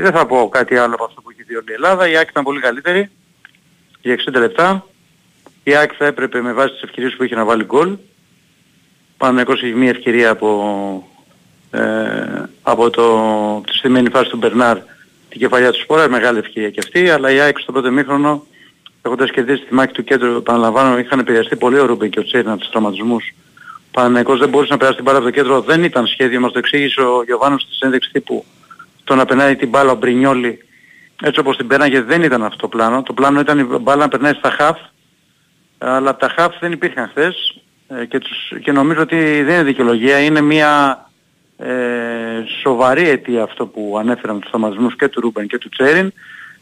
δεν 0.00 0.12
θα 0.12 0.26
πω 0.26 0.48
κάτι 0.48 0.76
άλλο 0.76 0.94
από 0.94 1.04
αυτό 1.04 1.20
που 1.20 1.30
έχει 1.30 1.42
δει 1.42 1.54
όλη 1.56 1.70
η 1.70 1.72
Ελλάδα. 1.72 2.08
Η 2.08 2.16
ΑΕΚ 2.16 2.28
ήταν 2.28 2.44
πολύ 2.44 2.60
καλύτερη 2.60 3.10
για 4.02 4.12
60 4.14 4.38
λεπτά. 4.40 4.86
Η 5.64 5.74
ΑΕΚ 5.74 5.92
θα 5.98 6.06
έπρεπε 6.06 6.40
με 6.40 6.52
βάση 6.52 6.72
τις 6.72 6.82
ευκαιρίες 6.82 7.14
που 7.14 7.24
είχε 7.24 7.34
να 7.34 7.44
βάλει 7.44 7.64
γκολ. 7.64 7.96
Παναγικός 9.16 9.62
έχει 9.62 9.74
μία 9.74 9.90
ευκαιρία 9.90 10.30
από, 10.30 11.08
ε, 11.70 11.80
από 12.62 12.90
το, 12.90 13.62
τη 13.66 13.76
στημένη 13.76 14.10
φάση 14.10 14.30
του 14.30 14.36
Μπερνάρ 14.36 14.78
την 15.28 15.40
κεφαλιά 15.40 15.72
του 15.72 15.80
Σπόρα, 15.80 16.08
μεγάλη 16.08 16.38
ευκαιρία 16.38 16.70
και 16.70 16.80
αυτή, 16.84 17.10
αλλά 17.10 17.30
η 17.30 17.40
ΑΕΚ 17.40 17.58
στο 17.58 17.72
πρώτο 17.72 17.90
μήχρονο 17.90 18.46
έχοντας 19.02 19.30
κερδίσει 19.30 19.64
τη 19.64 19.74
μάχη 19.74 19.92
του 19.92 20.04
κέντρου, 20.04 20.36
επαναλαμβάνω, 20.36 20.98
είχαν 20.98 21.18
επηρεαστεί 21.18 21.56
πολύ 21.56 21.78
ο 21.78 21.86
Ρούμπεν 21.86 22.10
και 22.10 22.18
ο 22.18 22.24
Τσέριν 22.24 22.50
από 22.50 22.60
τους 22.60 22.70
τραυματισμούς. 22.70 23.34
Ο 23.64 23.90
Παναγικός 23.90 24.38
δεν 24.38 24.48
μπορούσε 24.48 24.72
να 24.72 24.78
περάσει 24.78 24.96
την 24.96 25.04
μπάλα 25.04 25.18
από 25.18 25.26
το 25.26 25.32
κέντρο, 25.32 25.60
δεν 25.60 25.84
ήταν 25.84 26.06
σχέδιο, 26.06 26.40
μας 26.40 26.52
το 26.52 26.58
εξήγησε 26.58 27.00
ο 27.00 27.22
Γιωβάνος 27.22 27.62
στη 27.62 27.74
συνέντευξη 27.74 28.10
τύπου. 28.12 28.44
Το 29.04 29.14
να 29.14 29.24
περνάει 29.24 29.56
την 29.56 29.68
μπάλα 29.68 29.92
ο 29.92 29.94
Μπρινιόλη 29.94 30.64
έτσι 31.22 31.40
όπως 31.40 31.56
την 31.56 31.66
πέρναγε 31.66 32.00
δεν 32.00 32.22
ήταν 32.22 32.42
αυτό 32.44 32.56
το 32.56 32.68
πλάνο. 32.68 33.02
Το 33.02 33.12
πλάνο 33.12 33.40
ήταν 33.40 33.58
η 33.58 33.64
μπάλα 33.64 34.02
να 34.02 34.08
περνάει 34.08 34.32
στα 34.32 34.50
χαφ, 34.50 34.78
αλλά 35.84 36.16
τα 36.16 36.28
χαφς 36.28 36.58
δεν 36.58 36.72
υπήρχαν 36.72 37.08
χθες 37.08 37.60
ε, 37.88 38.04
και, 38.04 38.18
τους, 38.18 38.52
και 38.62 38.72
νομίζω 38.72 39.00
ότι 39.00 39.42
δεν 39.42 39.54
είναι 39.54 39.62
δικαιολογία, 39.62 40.18
είναι 40.18 40.40
μια 40.40 41.04
ε, 41.56 41.72
σοβαρή 42.62 43.08
αιτία 43.08 43.42
αυτό 43.42 43.66
που 43.66 43.96
ανέφεραν 43.98 44.40
τους 44.40 44.50
θαυμασμούς 44.50 44.96
και 44.96 45.08
του 45.08 45.20
Ρούμπεν 45.20 45.46
και 45.46 45.58
του 45.58 45.68
Τσέριν 45.68 46.12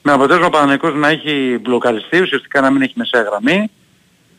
με 0.03 0.13
αποτέλεσμα 0.13 0.47
ο 0.47 0.51
Παναγικός 0.51 0.95
να 0.95 1.09
έχει 1.09 1.59
μπλοκαριστεί, 1.63 2.21
ουσιαστικά 2.21 2.61
να 2.61 2.71
μην 2.71 2.83
έχει 2.83 2.93
μεσαία 2.97 3.23
γραμμή 3.23 3.71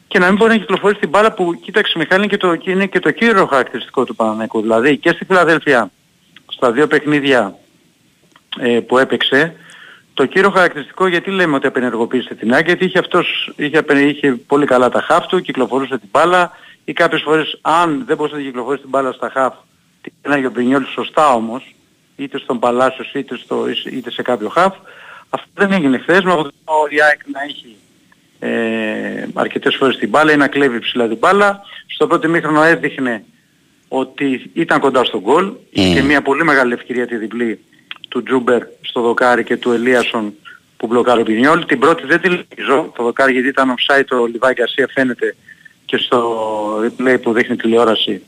και 0.07 0.19
να 0.19 0.27
μην 0.27 0.35
μπορεί 0.35 0.51
να 0.51 0.57
κυκλοφορήσει 0.57 0.99
την 0.99 1.09
μπάλα 1.09 1.31
που, 1.31 1.59
κοίταξε 1.61 1.97
Μιχάλη, 1.97 2.23
είναι 2.23 2.31
και 2.31 2.37
το, 2.37 2.57
είναι 2.63 2.85
και 2.85 2.99
το 2.99 3.11
κύριο 3.11 3.45
χαρακτηριστικό 3.45 4.03
του 4.03 4.15
Παναγικού. 4.15 4.61
Δηλαδή 4.61 4.97
και 4.97 5.09
στη 5.09 5.25
Φιλαδέλφια, 5.25 5.91
στα 6.47 6.71
δύο 6.71 6.87
παιχνίδια 6.87 7.55
ε, 8.59 8.79
που 8.79 8.97
έπαιξε, 8.97 9.55
το 10.21 10.27
κύριο 10.27 10.49
χαρακτηριστικό 10.49 11.07
γιατί 11.07 11.31
λέμε 11.31 11.55
ότι 11.55 11.67
απενεργοποίησε 11.67 12.35
την 12.35 12.53
ΑΕΚ, 12.53 12.65
γιατί 12.65 12.85
είχε 12.85 12.99
αυτός, 12.99 13.51
είχε, 13.55 13.83
είχε 14.07 14.31
πολύ 14.31 14.65
καλά 14.65 14.89
τα 14.89 15.01
χαφ 15.01 15.25
του, 15.25 15.41
κυκλοφορούσε 15.41 15.97
την 15.97 16.09
μπάλα 16.11 16.51
ή 16.85 16.93
κάποιες 16.93 17.21
φορές 17.21 17.59
αν 17.61 18.03
δεν 18.05 18.17
μπορούσε 18.17 18.35
να 18.35 18.41
κυκλοφορήσει 18.41 18.81
την 18.81 18.89
μπάλα 18.89 19.11
στα 19.11 19.29
χαφ, 19.29 19.53
την 20.01 20.13
έκανε 20.21 20.47
ο 20.47 20.49
Μπρινιόλ 20.49 20.85
σωστά 20.85 21.33
όμως, 21.33 21.75
είτε 22.15 22.37
στον 22.37 22.59
Παλάσιος 22.59 23.13
είτε, 23.13 23.37
στο, 23.37 23.65
είτε 23.91 24.11
σε 24.11 24.21
κάποιο 24.21 24.49
χαφ. 24.49 24.75
Αυτό 25.29 25.49
δεν 25.53 25.71
έγινε 25.71 25.97
χθες, 25.97 26.21
με 26.21 26.31
αποτέλεσμα 26.31 26.73
ο 26.73 27.05
ΑΕΚ 27.07 27.21
να 27.31 27.41
έχει 27.41 27.75
ε, 28.39 29.27
αρκετές 29.33 29.75
φορές 29.75 29.97
την 29.97 30.09
μπάλα 30.09 30.31
ή 30.31 30.37
να 30.37 30.47
κλέβει 30.47 30.79
ψηλά 30.79 31.07
την 31.07 31.17
μπάλα. 31.17 31.61
Στο 31.85 32.07
πρώτο 32.07 32.29
μήχρονο 32.29 32.63
έδειχνε 32.63 33.23
ότι 33.87 34.51
ήταν 34.53 34.79
κοντά 34.79 35.03
στον 35.03 35.19
γκολ. 35.19 35.51
Είχε 35.69 35.93
και 35.93 36.01
μια 36.01 36.21
πολύ 36.21 36.43
μεγάλη 36.43 36.73
ευκαιρία 36.73 37.07
τη 37.07 37.15
διπλή 37.15 37.59
του 38.11 38.23
Τζούμπερ 38.23 38.61
στο 38.81 39.01
δοκάρι 39.01 39.43
και 39.43 39.57
του 39.57 39.71
Ελίασον 39.71 40.33
που 40.77 40.87
μπλοκάρει 40.87 41.21
ο 41.21 41.23
Πινιόλ. 41.23 41.65
Την 41.65 41.79
πρώτη 41.79 42.05
δεν 42.05 42.21
τη 42.21 42.29
λύζω, 42.29 42.91
το 42.95 43.03
δοκάρι 43.03 43.31
γιατί 43.31 43.47
ήταν 43.47 43.75
offside 43.75 44.07
ο 44.21 44.25
Λιβάη 44.25 44.53
Γκαρσία 44.53 44.87
φαίνεται 44.93 45.35
και 45.85 45.97
στο 45.97 46.19
replay 46.83 47.17
που 47.21 47.33
δείχνει 47.33 47.55
τηλεόραση. 47.55 48.21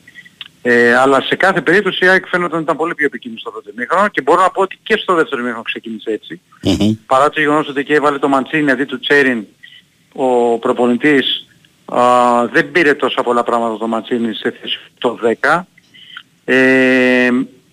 Ε, 0.62 0.96
αλλά 0.96 1.22
σε 1.22 1.36
κάθε 1.36 1.62
περίπτωση 1.62 2.06
η 2.06 2.08
ΑΕΚ 2.08 2.28
φαίνεται 2.28 2.54
ότι 2.54 2.64
ήταν 2.64 2.78
πολύ 2.78 2.96
πιο 2.96 3.06
επικίνδυνη 3.06 3.42
στο 3.42 3.52
πρώτο 3.52 3.70
μήχρονο 3.76 4.08
και 4.08 4.22
μπορώ 4.22 4.42
να 4.42 4.50
πω 4.50 4.62
ότι 4.62 4.80
και 4.84 4.98
στο 4.98 5.14
δεύτερο 5.14 5.42
μήχρονο 5.42 5.64
ξεκίνησε 5.64 6.12
έτσι. 6.12 6.42
Μμμ. 6.64 6.94
Παρά 7.06 7.30
το 7.30 7.40
γεγονός 7.40 7.68
ότι 7.68 7.84
και 7.84 7.94
έβαλε 7.94 8.20
το 8.20 8.28
Μαντσίνη 8.28 8.72
αντί 8.72 8.86
του 8.86 9.00
Τσέριν 9.00 9.46
ο 10.14 10.58
προπονητής 10.58 11.48
α, 11.86 12.02
δεν 12.48 12.72
πήρε 12.72 12.94
τόσα 12.94 13.24
πολλά 13.24 13.44
πράγματα 13.44 13.78
το 13.78 13.88
Μαντσίνη 13.88 14.34
σε 14.34 14.52
θέση 14.62 14.80
το 14.98 15.20
10. 15.42 15.62
Ε, 16.46 17.30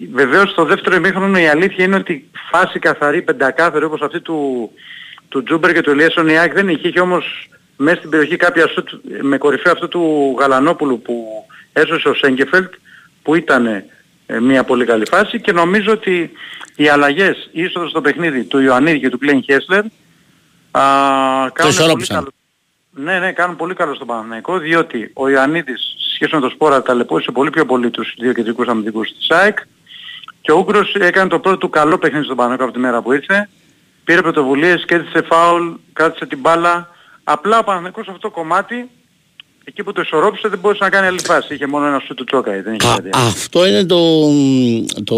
βεβαίως 0.07 0.51
στο 0.51 0.65
δεύτερο 0.65 0.97
ημίχρονο 0.97 1.39
η 1.39 1.49
αλήθεια 1.49 1.85
είναι 1.85 1.97
ότι 1.97 2.31
φάση 2.51 2.79
καθαρή 2.79 3.23
πεντακάθαρη 3.23 3.85
όπως 3.85 4.01
αυτή 4.01 4.21
του, 4.21 4.71
του 5.29 5.43
Τζούμπερ 5.43 5.73
και 5.73 5.81
του 5.81 5.91
Ελίασον 5.91 6.29
η 6.29 6.39
ΑΕΚ 6.39 6.53
δεν 6.53 6.69
είχε. 6.69 6.89
Είχε 6.89 7.01
όμως 7.01 7.49
μέσα 7.77 7.97
στην 7.97 8.11
περιοχή 8.11 8.37
κάποια 8.37 8.69
σουτ 8.69 8.89
με 9.23 9.39
κορυφή 9.39 9.69
αυτού 9.69 9.89
του 9.89 10.37
Γαλανόπουλου 10.39 11.03
που 11.03 11.45
έσωσε 11.73 12.09
ο 12.09 12.15
Σέγκεφελτ 12.15 12.73
που 13.23 13.35
ήταν 13.35 13.67
ε, 13.67 13.85
μια 14.41 14.65
πολύ 14.65 14.85
καλή 14.85 15.07
φάση 15.11 15.41
και 15.41 15.53
νομίζω 15.53 15.93
ότι 15.93 16.31
οι 16.77 16.89
αλλαγές 16.89 17.49
ίσως 17.53 17.91
στο 17.91 18.01
παιχνίδι 18.01 18.45
του 18.45 18.59
Ιωαννίδη 18.59 19.01
και 19.01 19.09
του 19.09 19.19
Κλέιν 19.19 19.43
Χέσλερ 19.43 19.81
α, 19.81 19.85
κάνουν 20.71 21.53
πολύ 21.55 21.69
ισορρόπησαν. 21.69 22.17
καλό. 22.17 22.29
Ναι, 22.91 23.19
ναι, 23.19 23.33
κάνουν 23.33 23.57
πολύ 23.57 23.75
καλό 23.75 23.95
στον 23.95 24.07
Παναθηναϊκό 24.07 24.59
διότι 24.59 25.11
ο 25.15 25.29
Ιωαννίδης 25.29 25.81
σε 25.99 26.15
σχέση 26.15 26.35
με 26.35 26.41
τον 26.41 26.51
Σπόρα 26.51 26.83
ταλαιπώρησε 26.83 27.31
πολύ 27.31 27.51
πιο 27.51 27.67
πολύ 27.67 27.91
τους 27.91 28.15
δύο 28.19 28.33
κεντρικούς 28.33 28.69
αμυντικούς 28.69 29.09
της 29.13 29.31
ΑΕΚ 29.31 29.59
και 30.51 30.57
ο 30.57 30.59
Ούγκρος 30.59 30.95
έκανε 30.95 31.29
το 31.29 31.39
πρώτο 31.39 31.57
του 31.57 31.69
καλό 31.69 31.99
παιχνίδι 31.99 32.25
στον 32.25 32.37
Παναθηναϊκό 32.37 32.65
από 32.65 32.73
τη 32.73 32.79
μέρα 32.79 33.03
που 33.03 33.13
ήρθε. 33.13 33.49
Πήρε 34.05 34.21
πρωτοβουλίες, 34.21 34.85
κέρδισε 34.85 35.23
φάουλ, 35.23 35.69
κράτησε 35.93 36.27
την 36.27 36.39
μπάλα. 36.39 36.89
Απλά 37.25 37.59
ο 37.59 37.65
Παναθηναϊκός 37.65 38.05
σε 38.05 38.11
αυτό 38.11 38.29
το 38.29 38.35
κομμάτι 38.35 38.89
εκεί 39.65 39.83
που 39.83 39.93
το 39.93 40.01
ισορρόπησε 40.01 40.49
δεν 40.49 40.59
μπορούσε 40.59 40.85
να 40.85 40.91
κάνει 40.91 41.07
άλλη 41.07 41.21
φάση. 41.25 41.55
Είχε 41.55 41.67
μόνο 41.67 41.87
ένα 41.87 41.99
σου 42.07 42.15
του 42.15 42.25
Τσόκαη 42.25 42.61
δεν 42.61 42.75
είχε 42.75 42.89
Α, 42.89 42.95
κάτι 42.95 43.09
άλλο. 43.13 43.27
αυτό 43.27 43.67
είναι 43.67 43.85
το, 43.85 44.27
το, 45.05 45.17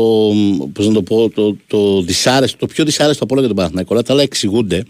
πώς 0.72 0.86
να 0.86 0.92
το, 0.92 1.02
πω, 1.02 1.28
το, 1.28 1.56
το, 1.66 2.02
δυσάρεστο, 2.02 2.56
το 2.58 2.66
πιο 2.66 2.84
δυσάρεστο 2.84 3.24
από 3.24 3.34
όλα 3.34 3.40
για 3.40 3.48
τον 3.48 3.58
Παναθηναϊκό. 3.58 3.94
Όλα 3.94 4.02
τα 4.02 4.12
άλλα 4.12 4.22
εξηγούνται 4.22 4.84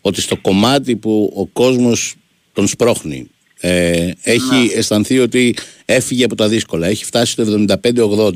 ότι 0.00 0.20
στο 0.20 0.36
κομμάτι 0.36 0.96
που 0.96 1.32
ο 1.36 1.46
κόσμος 1.46 2.14
τον 2.52 2.66
σπρώχνει 2.66 3.30
ε, 3.60 4.10
έχει 4.22 4.72
αισθανθεί 4.76 5.18
ότι 5.18 5.56
έφυγε 5.84 6.24
από 6.24 6.34
τα 6.34 6.48
δύσκολα, 6.48 6.86
έχει 6.86 7.04
φτάσει 7.04 7.32
στο 7.32 7.44
75-80 7.82 8.30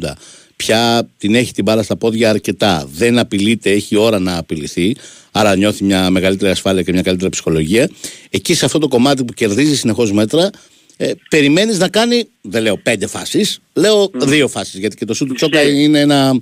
πια 0.60 1.08
την 1.18 1.34
έχει 1.34 1.52
την 1.52 1.64
μπάλα 1.64 1.82
στα 1.82 1.96
πόδια 1.96 2.30
αρκετά. 2.30 2.88
Δεν 2.92 3.18
απειλείται, 3.18 3.70
έχει 3.70 3.96
ώρα 3.96 4.18
να 4.18 4.36
απειληθεί. 4.36 4.96
Άρα 5.32 5.56
νιώθει 5.56 5.84
μια 5.84 6.10
μεγαλύτερη 6.10 6.50
ασφάλεια 6.50 6.82
και 6.82 6.92
μια 6.92 7.02
καλύτερη 7.02 7.30
ψυχολογία. 7.30 7.88
Εκεί 8.30 8.54
σε 8.54 8.64
αυτό 8.64 8.78
το 8.78 8.88
κομμάτι 8.88 9.24
που 9.24 9.32
κερδίζει 9.32 9.76
συνεχώς 9.76 10.12
μέτρα, 10.12 10.50
ε, 10.96 11.10
περιμένεις 11.30 11.78
να 11.78 11.88
κάνει, 11.88 12.28
δεν 12.40 12.62
λέω 12.62 12.76
πέντε 12.76 13.06
φάσεις, 13.06 13.58
λέω 13.74 14.10
δύο 14.14 14.48
φάσεις. 14.48 14.78
Γιατί 14.80 14.96
και 14.96 15.04
το 15.04 15.14
σου 15.14 15.26
του 15.26 15.34
Τσόκα 15.34 15.62
Ισχύει. 15.62 15.82
είναι 15.82 16.00
ένα. 16.00 16.38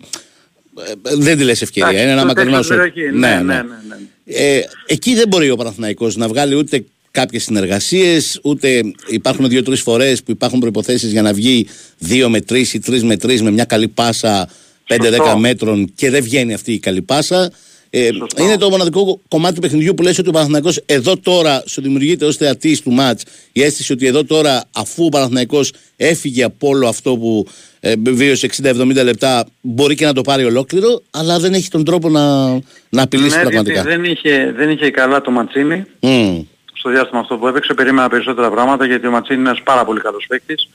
ε, 1.04 1.14
δεν 1.16 1.38
τη 1.38 1.44
λες 1.44 1.62
ευκαιρία, 1.62 1.88
Εντάξει, 1.88 2.02
είναι 2.04 2.12
ένα 2.12 2.20
στο 2.20 2.28
μακρινό 2.28 2.50
τέτοιο 2.60 2.62
σου. 2.62 2.92
περιοχή, 2.92 3.16
ναι, 3.18 3.28
ναι, 3.28 3.42
ναι, 3.42 3.62
ναι. 3.62 3.96
Ε, 4.24 4.62
εκεί 4.86 5.14
δεν 5.14 5.28
μπορεί 5.28 5.50
ο 5.50 5.56
Παναθηναϊκός 5.56 6.16
να 6.16 6.28
βγάλει 6.28 6.54
ούτε 6.54 6.84
κάποιες 7.20 7.42
συνεργασίες, 7.42 8.40
ούτε 8.42 8.80
υπάρχουν 9.08 9.48
δύο-τρεις 9.48 9.80
φορές 9.80 10.22
που 10.22 10.30
υπάρχουν 10.30 10.58
προϋποθέσεις 10.58 11.12
για 11.12 11.22
να 11.22 11.32
βγει 11.32 11.66
δύο 11.98 12.28
με 12.30 12.40
τρεις 12.40 12.74
ή 12.74 12.78
τρεις 12.80 13.02
με 13.04 13.16
τρεις 13.16 13.42
με 13.42 13.50
μια 13.50 13.64
καλή 13.64 13.88
πάσα 13.88 14.48
5-10 14.88 14.96
Σωστό. 15.04 15.38
μέτρων 15.38 15.92
και 15.94 16.10
δεν 16.10 16.22
βγαίνει 16.22 16.54
αυτή 16.54 16.72
η 16.72 16.78
καλή 16.78 17.02
πάσα. 17.02 17.50
Ε, 17.90 18.08
Σωστό. 18.18 18.42
είναι 18.44 18.56
το 18.56 18.70
μοναδικό 18.70 19.20
κομμάτι 19.28 19.54
του 19.54 19.60
παιχνιδιού 19.60 19.94
που 19.94 20.02
λες 20.02 20.18
ότι 20.18 20.28
ο 20.28 20.32
Παναθηναϊκός 20.32 20.80
εδώ 20.86 21.16
τώρα 21.18 21.62
σου 21.66 21.80
δημιουργείται 21.82 22.24
ως 22.24 22.36
θεατής 22.36 22.80
του 22.82 22.90
μάτς 22.92 23.22
η 23.52 23.62
αίσθηση 23.62 23.92
ότι 23.92 24.06
εδώ 24.06 24.24
τώρα 24.24 24.64
αφού 24.72 25.04
ο 25.04 25.08
Παναθηναϊκός 25.08 25.72
έφυγε 25.96 26.44
από 26.44 26.68
όλο 26.68 26.88
αυτό 26.88 27.16
που 27.16 27.46
ε, 27.80 27.92
βίωσε 28.08 28.48
60-70 28.62 29.02
λεπτά 29.04 29.46
μπορεί 29.60 29.94
και 29.94 30.04
να 30.04 30.12
το 30.12 30.20
πάρει 30.20 30.44
ολόκληρο 30.44 31.02
αλλά 31.10 31.38
δεν 31.38 31.52
έχει 31.54 31.68
τον 31.68 31.84
τρόπο 31.84 32.08
να, 32.08 32.48
να 32.88 33.02
απειλήσει 33.02 33.36
Ναι, 33.36 33.42
πραγματικά. 33.42 33.80
γιατί 33.82 33.88
δεν 33.88 34.04
είχε, 34.12 34.52
δεν 34.56 34.70
είχε 34.70 34.90
καλά 34.90 35.20
το 35.20 35.30
Ματσίνη 35.30 35.84
Μμ. 36.00 36.40
Στο 36.78 36.90
διάστημα 36.90 37.20
αυτό 37.20 37.36
που 37.36 37.48
έπαιξε. 37.48 37.74
Περίμενα 37.74 38.08
περισσότερα 38.08 38.50
πράγματα 38.50 38.84
γιατί 38.84 39.06
ο 39.06 39.10
Ματσίνη 39.10 39.40
είναι 39.40 39.48
ένας 39.48 39.62
πάρα 39.62 39.84
πολύ 39.84 40.00
καλός 40.00 40.24
παίκτης. 40.28 40.68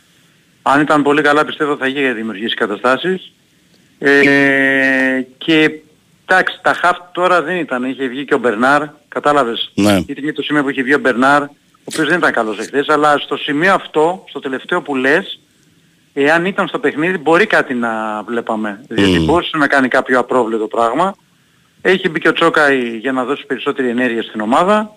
Αν 0.61 0.81
ήταν 0.81 1.03
πολύ 1.03 1.21
καλά 1.21 1.45
πιστεύω 1.45 1.77
θα 1.77 1.87
είχε 1.87 2.11
δημιουργήσει 2.11 2.55
καταστάσεις. 2.55 3.31
Ε, 3.99 5.21
και 5.37 5.71
εντάξει 6.25 6.59
τα 6.61 6.73
χαφ 6.73 6.97
τώρα 7.11 7.41
δεν 7.41 7.55
ήταν. 7.55 7.83
Είχε 7.83 8.07
βγει 8.07 8.25
και 8.25 8.33
ο 8.33 8.37
Μπερνάρ. 8.37 8.83
Κατάλαβες. 9.07 9.71
Ναι. 9.73 9.97
Ήταν 10.05 10.23
και 10.23 10.33
το 10.33 10.41
σημείο 10.41 10.63
που 10.63 10.69
είχε 10.69 10.83
βγει 10.83 10.93
ο 10.93 10.99
Μπερνάρ 10.99 11.41
ο 11.41 11.85
οποίος 11.85 12.07
δεν 12.07 12.17
ήταν 12.17 12.31
καλός 12.31 12.59
εχθές. 12.59 12.89
Αλλά 12.89 13.17
στο 13.17 13.37
σημείο 13.37 13.73
αυτό, 13.73 14.23
στο 14.29 14.39
τελευταίο 14.39 14.81
που 14.81 14.95
λες, 14.95 15.39
εάν 16.13 16.45
ήταν 16.45 16.67
στο 16.67 16.79
παιχνίδι 16.79 17.17
μπορεί 17.17 17.45
κάτι 17.45 17.73
να 17.73 18.23
βλέπαμε. 18.23 18.83
Διότι 18.87 19.19
Μμ. 19.19 19.25
μπορούσε 19.25 19.57
να 19.57 19.67
κάνει 19.67 19.87
κάποιο 19.87 20.19
απρόβλεπτο 20.19 20.67
πράγμα. 20.67 21.15
Έχει 21.81 22.09
μπει 22.09 22.19
και 22.19 22.27
ο 22.27 22.33
Τσόκαη 22.33 22.97
για 22.97 23.11
να 23.11 23.23
δώσει 23.23 23.45
περισσότερη 23.45 23.89
ενέργεια 23.89 24.23
στην 24.23 24.41
ομάδα 24.41 24.95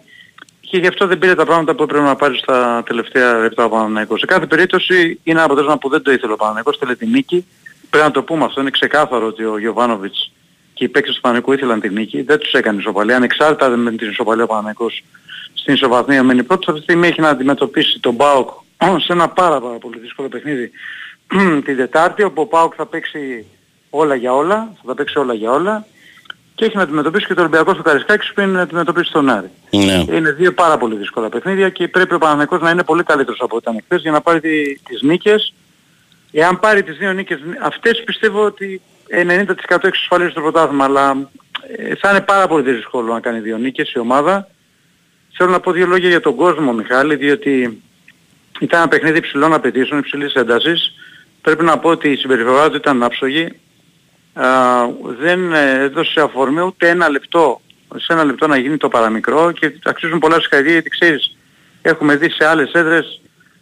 και 0.70 0.78
γι' 0.78 0.86
αυτό 0.86 1.06
δεν 1.06 1.18
πήρε 1.18 1.34
τα 1.34 1.44
πράγματα 1.44 1.74
που 1.74 1.82
έπρεπε 1.82 2.04
να 2.04 2.16
πάρει 2.16 2.36
στα 2.36 2.82
τελευταία 2.86 3.38
λεπτά 3.38 3.64
ο 3.64 3.68
Παναναϊκός. 3.68 4.20
Σε 4.20 4.26
κάθε 4.26 4.46
περίπτωση 4.46 5.20
είναι 5.22 5.36
ένα 5.36 5.42
αποτέλεσμα 5.42 5.78
που 5.78 5.88
δεν 5.88 6.02
το 6.02 6.12
ήθελε 6.12 6.32
ο 6.32 6.36
Παναναϊκός, 6.36 6.76
θέλει 6.76 6.96
τη 6.96 7.06
νίκη. 7.06 7.46
Πρέπει 7.90 8.06
να 8.06 8.12
το 8.12 8.22
πούμε 8.22 8.44
αυτό, 8.44 8.60
είναι 8.60 8.70
ξεκάθαρο 8.70 9.26
ότι 9.26 9.44
ο 9.44 9.58
Γιωβάνοβιτς 9.58 10.32
και 10.74 10.84
οι 10.84 10.88
παίκτες 10.88 11.14
του 11.14 11.20
Παναναϊκού 11.20 11.52
ήθελαν 11.52 11.80
τη 11.80 11.88
νίκη, 11.88 12.22
δεν 12.22 12.38
τους 12.38 12.52
έκανε 12.52 12.78
ισοπαλία. 12.78 13.16
Ανεξάρτητα 13.16 13.68
με 13.68 13.90
την 13.90 14.10
ισοπαλία 14.10 14.44
ο 14.44 14.46
Παναναϊκός 14.46 15.04
στην 15.54 15.74
ισοβαθμία 15.74 16.22
μένει 16.22 16.42
πρώτος, 16.42 16.66
αυτή 16.66 16.78
τη 16.78 16.84
στιγμή 16.84 17.08
έχει 17.08 17.20
να 17.20 17.28
αντιμετωπίσει 17.28 18.00
τον 18.00 18.16
ΠΑΟΚ 18.16 18.50
σε 18.98 19.12
ένα 19.12 19.28
πάρα, 19.28 19.60
πάρα 19.60 19.78
πολύ 19.78 19.98
δύσκολο 19.98 20.28
παιχνίδι 20.28 20.70
την 21.64 21.76
Τετάρτη, 21.76 22.22
όπου 22.22 22.42
ο 22.42 22.46
ΠΑΟΚ 22.46 22.72
θα 22.76 22.86
παίξει 22.86 23.46
όλα 23.90 24.14
για 24.14 24.34
όλα, 24.34 24.72
θα 24.76 24.86
τα 24.86 24.94
παίξει 24.94 25.18
όλα 25.18 25.34
για 25.34 25.50
όλα 25.50 25.86
και 26.57 26.64
έχει 26.64 26.76
να 26.76 26.82
αντιμετωπίσει 26.82 27.26
και 27.26 27.34
το 27.34 27.40
Ολυμπιακό 27.40 27.74
στο 27.74 27.82
Καρισκάκης 27.82 28.32
που 28.32 28.40
είναι 28.40 28.52
να 28.52 28.61
αντιμετωπίσει 28.62 29.12
τον 29.12 29.28
Άρη. 29.30 29.50
Ναι. 29.70 30.04
Είναι 30.16 30.30
δύο 30.32 30.52
πάρα 30.52 30.78
πολύ 30.78 30.96
δύσκολα 30.96 31.28
παιχνίδια 31.28 31.68
και 31.68 31.88
πρέπει 31.88 32.14
ο 32.14 32.18
Παναθηναϊκός 32.18 32.61
να 32.61 32.70
είναι 32.70 32.82
πολύ 32.84 33.02
καλύτερος 33.02 33.38
από 33.40 33.57
ό,τι 33.57 33.70
ήταν 33.70 33.82
χθες 33.84 34.00
για 34.02 34.11
να 34.11 34.20
πάρει 34.20 34.40
τη- 34.40 34.78
τις 34.78 35.02
νίκες 35.02 35.54
Εάν 36.32 36.61
πάρει 36.61 36.82
τις 36.82 36.96
δύο 36.96 37.12
νίκες, 37.12 37.38
αυτές 37.62 38.02
πιστεύω 38.04 38.44
ότι 38.44 38.80
90% 39.11 39.86
εξασφαλίζει 39.86 40.32
το 40.32 40.40
πρωτάθλημα, 40.40 40.84
αλλά 40.84 41.30
ε, 41.76 41.94
θα 41.94 42.11
είναι 42.11 42.20
πάρα 42.20 42.46
πολύ 42.46 42.72
δύσκολο 42.72 43.12
να 43.12 43.20
κάνει 43.20 43.38
δύο 43.40 43.57
νίκες 43.59 43.92
η 43.92 43.98
ομάδα. 43.98 44.48
Θέλω 45.36 45.50
να 45.50 45.61
πω 45.61 45.72
δύο 45.72 45.86
λόγια 45.86 46.09
για 46.09 46.20
τον 46.20 46.34
κόσμο, 46.34 46.72
Μιχάλη, 46.72 47.16
διότι 47.16 47.82
ήταν 48.61 48.80
ένα 48.80 48.88
παιχνίδι 48.88 49.18
υψηλών 49.18 49.52
απαιτήσεων, 49.52 50.00
υψηλής 50.00 50.34
έντασης. 50.34 50.92
Πρέπει 51.42 51.64
να 51.64 51.78
πω 51.78 51.88
ότι 51.88 52.11
η 52.11 52.16
συμπεριφορά 52.16 52.70
του 52.70 52.76
ήταν 52.76 53.02
άψογη. 53.02 53.48
Α, 54.41 54.89
δεν 55.18 55.53
ε, 55.53 55.80
έδωσε 55.82 56.20
αφορμή 56.20 56.61
ούτε 56.61 56.89
ένα 56.89 57.09
λεπτό, 57.09 57.61
σε 57.97 58.12
ένα 58.12 58.24
λεπτό 58.24 58.47
να 58.47 58.57
γίνει 58.57 58.76
το 58.76 58.89
παραμικρό 58.89 59.53
και 59.53 59.78
αξίζουν 59.84 60.18
πολλά 60.18 60.41
συγχαρητήρια 60.41 60.72
γιατί 60.72 60.91
ξέρεις, 60.91 61.37
έχουμε 61.82 62.16
δει 62.16 62.30
σε 62.30 62.47
άλλες 62.47 62.72
έδρες 62.72 63.20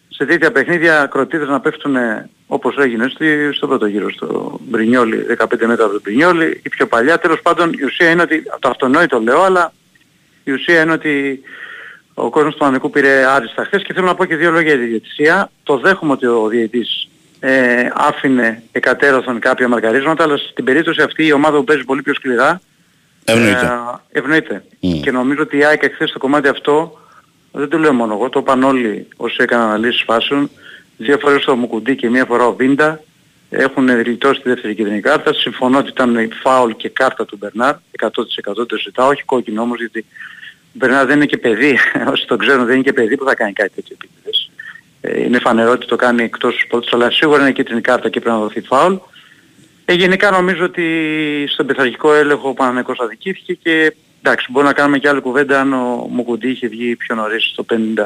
σε 0.08 0.24
τέτοια 0.24 0.52
παιχνίδια 0.52 1.06
κροτίδες 1.06 1.48
να 1.48 1.60
πέφτουν 1.60 1.96
όπως 2.46 2.76
έγινε 2.76 3.08
στη, 3.08 3.52
στο 3.52 3.66
πρώτο 3.66 3.86
γύρο, 3.86 4.10
στο 4.10 4.60
Μπρινιόλι, 4.60 5.26
15 5.38 5.46
μέτρα 5.66 5.84
από 5.84 5.94
το 5.94 6.00
Μπρινιόλι 6.02 6.60
ή 6.62 6.68
πιο 6.68 6.86
παλιά. 6.86 7.18
Τέλος 7.18 7.40
πάντων 7.42 7.72
η 7.72 7.84
ουσία 7.84 8.10
είναι 8.10 8.22
ότι, 8.22 8.42
το 8.58 8.68
αυτονόητο 8.68 9.20
λέω, 9.20 9.42
αλλά 9.42 9.72
η 10.44 10.52
ουσία 10.52 10.82
είναι 10.82 10.92
ότι 10.92 11.40
ο 12.14 12.30
κόσμος 12.30 12.56
του 12.56 12.64
Ανικού 12.64 12.90
πήρε 12.90 13.26
άριστα 13.26 13.64
χθες 13.64 13.82
και 13.82 13.92
θέλω 13.92 14.06
να 14.06 14.14
πω 14.14 14.24
και 14.24 14.36
δύο 14.36 14.50
λόγια 14.50 14.72
για 14.72 14.82
τη 14.82 14.88
διαιτησία. 14.88 15.50
Το 15.62 15.78
δέχομαι 15.78 16.12
ότι 16.12 16.26
ο 16.26 16.48
διαιτής 16.48 17.08
ε, 17.40 17.88
άφηνε 17.94 18.62
εκατέρωθον 18.72 19.38
κάποια 19.38 19.68
μαρκαρίσματα, 19.68 20.22
αλλά 20.22 20.36
στην 20.36 20.64
περίπτωση 20.64 21.02
αυτή 21.02 21.26
η 21.26 21.32
ομάδα 21.32 21.56
που 21.56 21.64
παίζει 21.64 21.84
πολύ 21.84 22.02
πιο 22.02 22.14
σκληρά 22.14 22.60
Ευνοείται. 23.24 23.66
ε, 24.12 24.18
ευνοείται. 24.18 24.64
Μμ. 24.80 25.00
Και 25.00 25.10
νομίζω 25.10 25.42
ότι 25.42 25.56
η 25.56 25.64
ΑΕΚ 25.64 25.82
εχθές 25.82 26.08
στο 26.10 26.18
κομμάτι 26.18 26.48
αυτό, 26.48 26.98
δεν 27.52 27.68
το 27.68 27.78
λέω 27.78 27.92
μόνο 27.92 28.14
εγώ, 28.14 28.28
το 28.28 28.38
είπαν 28.38 28.62
όλοι 28.62 29.08
όσοι 29.16 29.36
έκαναν 29.40 29.66
αναλύσεις 29.66 30.02
φάσεων, 30.02 30.50
δύο 30.96 31.18
φορές 31.18 31.44
το 31.44 31.56
Μουκουντή 31.56 31.96
και 31.96 32.10
μία 32.10 32.24
φορά 32.24 32.46
ο 32.46 32.54
Βίντα, 32.54 33.00
έχουν 33.50 33.88
γλιτώσει 33.88 34.40
τη 34.40 34.48
δεύτερη 34.48 34.74
κεντρική 34.74 35.00
κάρτα. 35.00 35.32
Συμφωνώ 35.32 35.78
ότι 35.78 35.88
ήταν 35.88 36.28
φάουλ 36.42 36.70
και 36.70 36.88
κάρτα 36.88 37.24
του 37.24 37.36
Μπερνάρ, 37.36 37.74
100% 37.74 38.08
το 38.66 38.76
ζητάω, 38.82 39.08
όχι 39.08 39.22
κόκκινο 39.22 39.62
όμως 39.62 39.78
γιατί 39.78 39.98
ο 39.98 40.72
Μπερνάρ 40.72 41.06
δεν 41.06 41.16
είναι 41.16 41.26
και 41.26 41.36
παιδί, 41.36 41.78
όσοι 42.12 42.26
το 42.26 42.36
ξέρουν 42.36 42.64
δεν 42.64 42.74
είναι 42.74 42.84
και 42.84 42.92
παιδί 42.92 43.16
που 43.16 43.24
θα 43.24 43.34
κάνει 43.34 43.52
κάτι 43.52 43.70
τέτοιο 43.74 43.96
επίτηδες. 44.00 44.43
Ε, 45.06 45.22
είναι 45.22 45.38
φανερό 45.38 45.70
ότι 45.70 45.86
το 45.86 45.96
κάνει 45.96 46.22
εκτός 46.22 46.64
πρώτης, 46.68 46.92
αλλά 46.92 47.10
σίγουρα 47.10 47.40
είναι 47.40 47.52
κίτρινη 47.52 47.80
κάρτα 47.80 48.08
και 48.08 48.20
πρέπει 48.20 48.36
να 48.36 48.42
δοθεί 48.42 48.60
φάουλ. 48.60 48.94
Ε, 49.84 49.92
γενικά 49.92 50.30
νομίζω 50.30 50.64
ότι 50.64 50.84
στον 51.48 51.66
πειθαρχικό 51.66 52.14
έλεγχο 52.14 52.48
ο 52.48 52.54
Παναγενικός 52.54 52.98
αδικήθηκε 53.00 53.54
και 53.54 53.94
εντάξει 54.22 54.46
μπορεί 54.50 54.66
να 54.66 54.72
κάνουμε 54.72 54.98
και 54.98 55.08
άλλη 55.08 55.20
κουβέντα 55.20 55.60
αν 55.60 55.72
ο 55.72 56.08
Μουκουντή 56.10 56.48
είχε 56.50 56.68
βγει 56.68 56.96
πιο 56.96 57.14
νωρίς 57.14 57.44
στο 57.44 57.66
50 57.70 58.04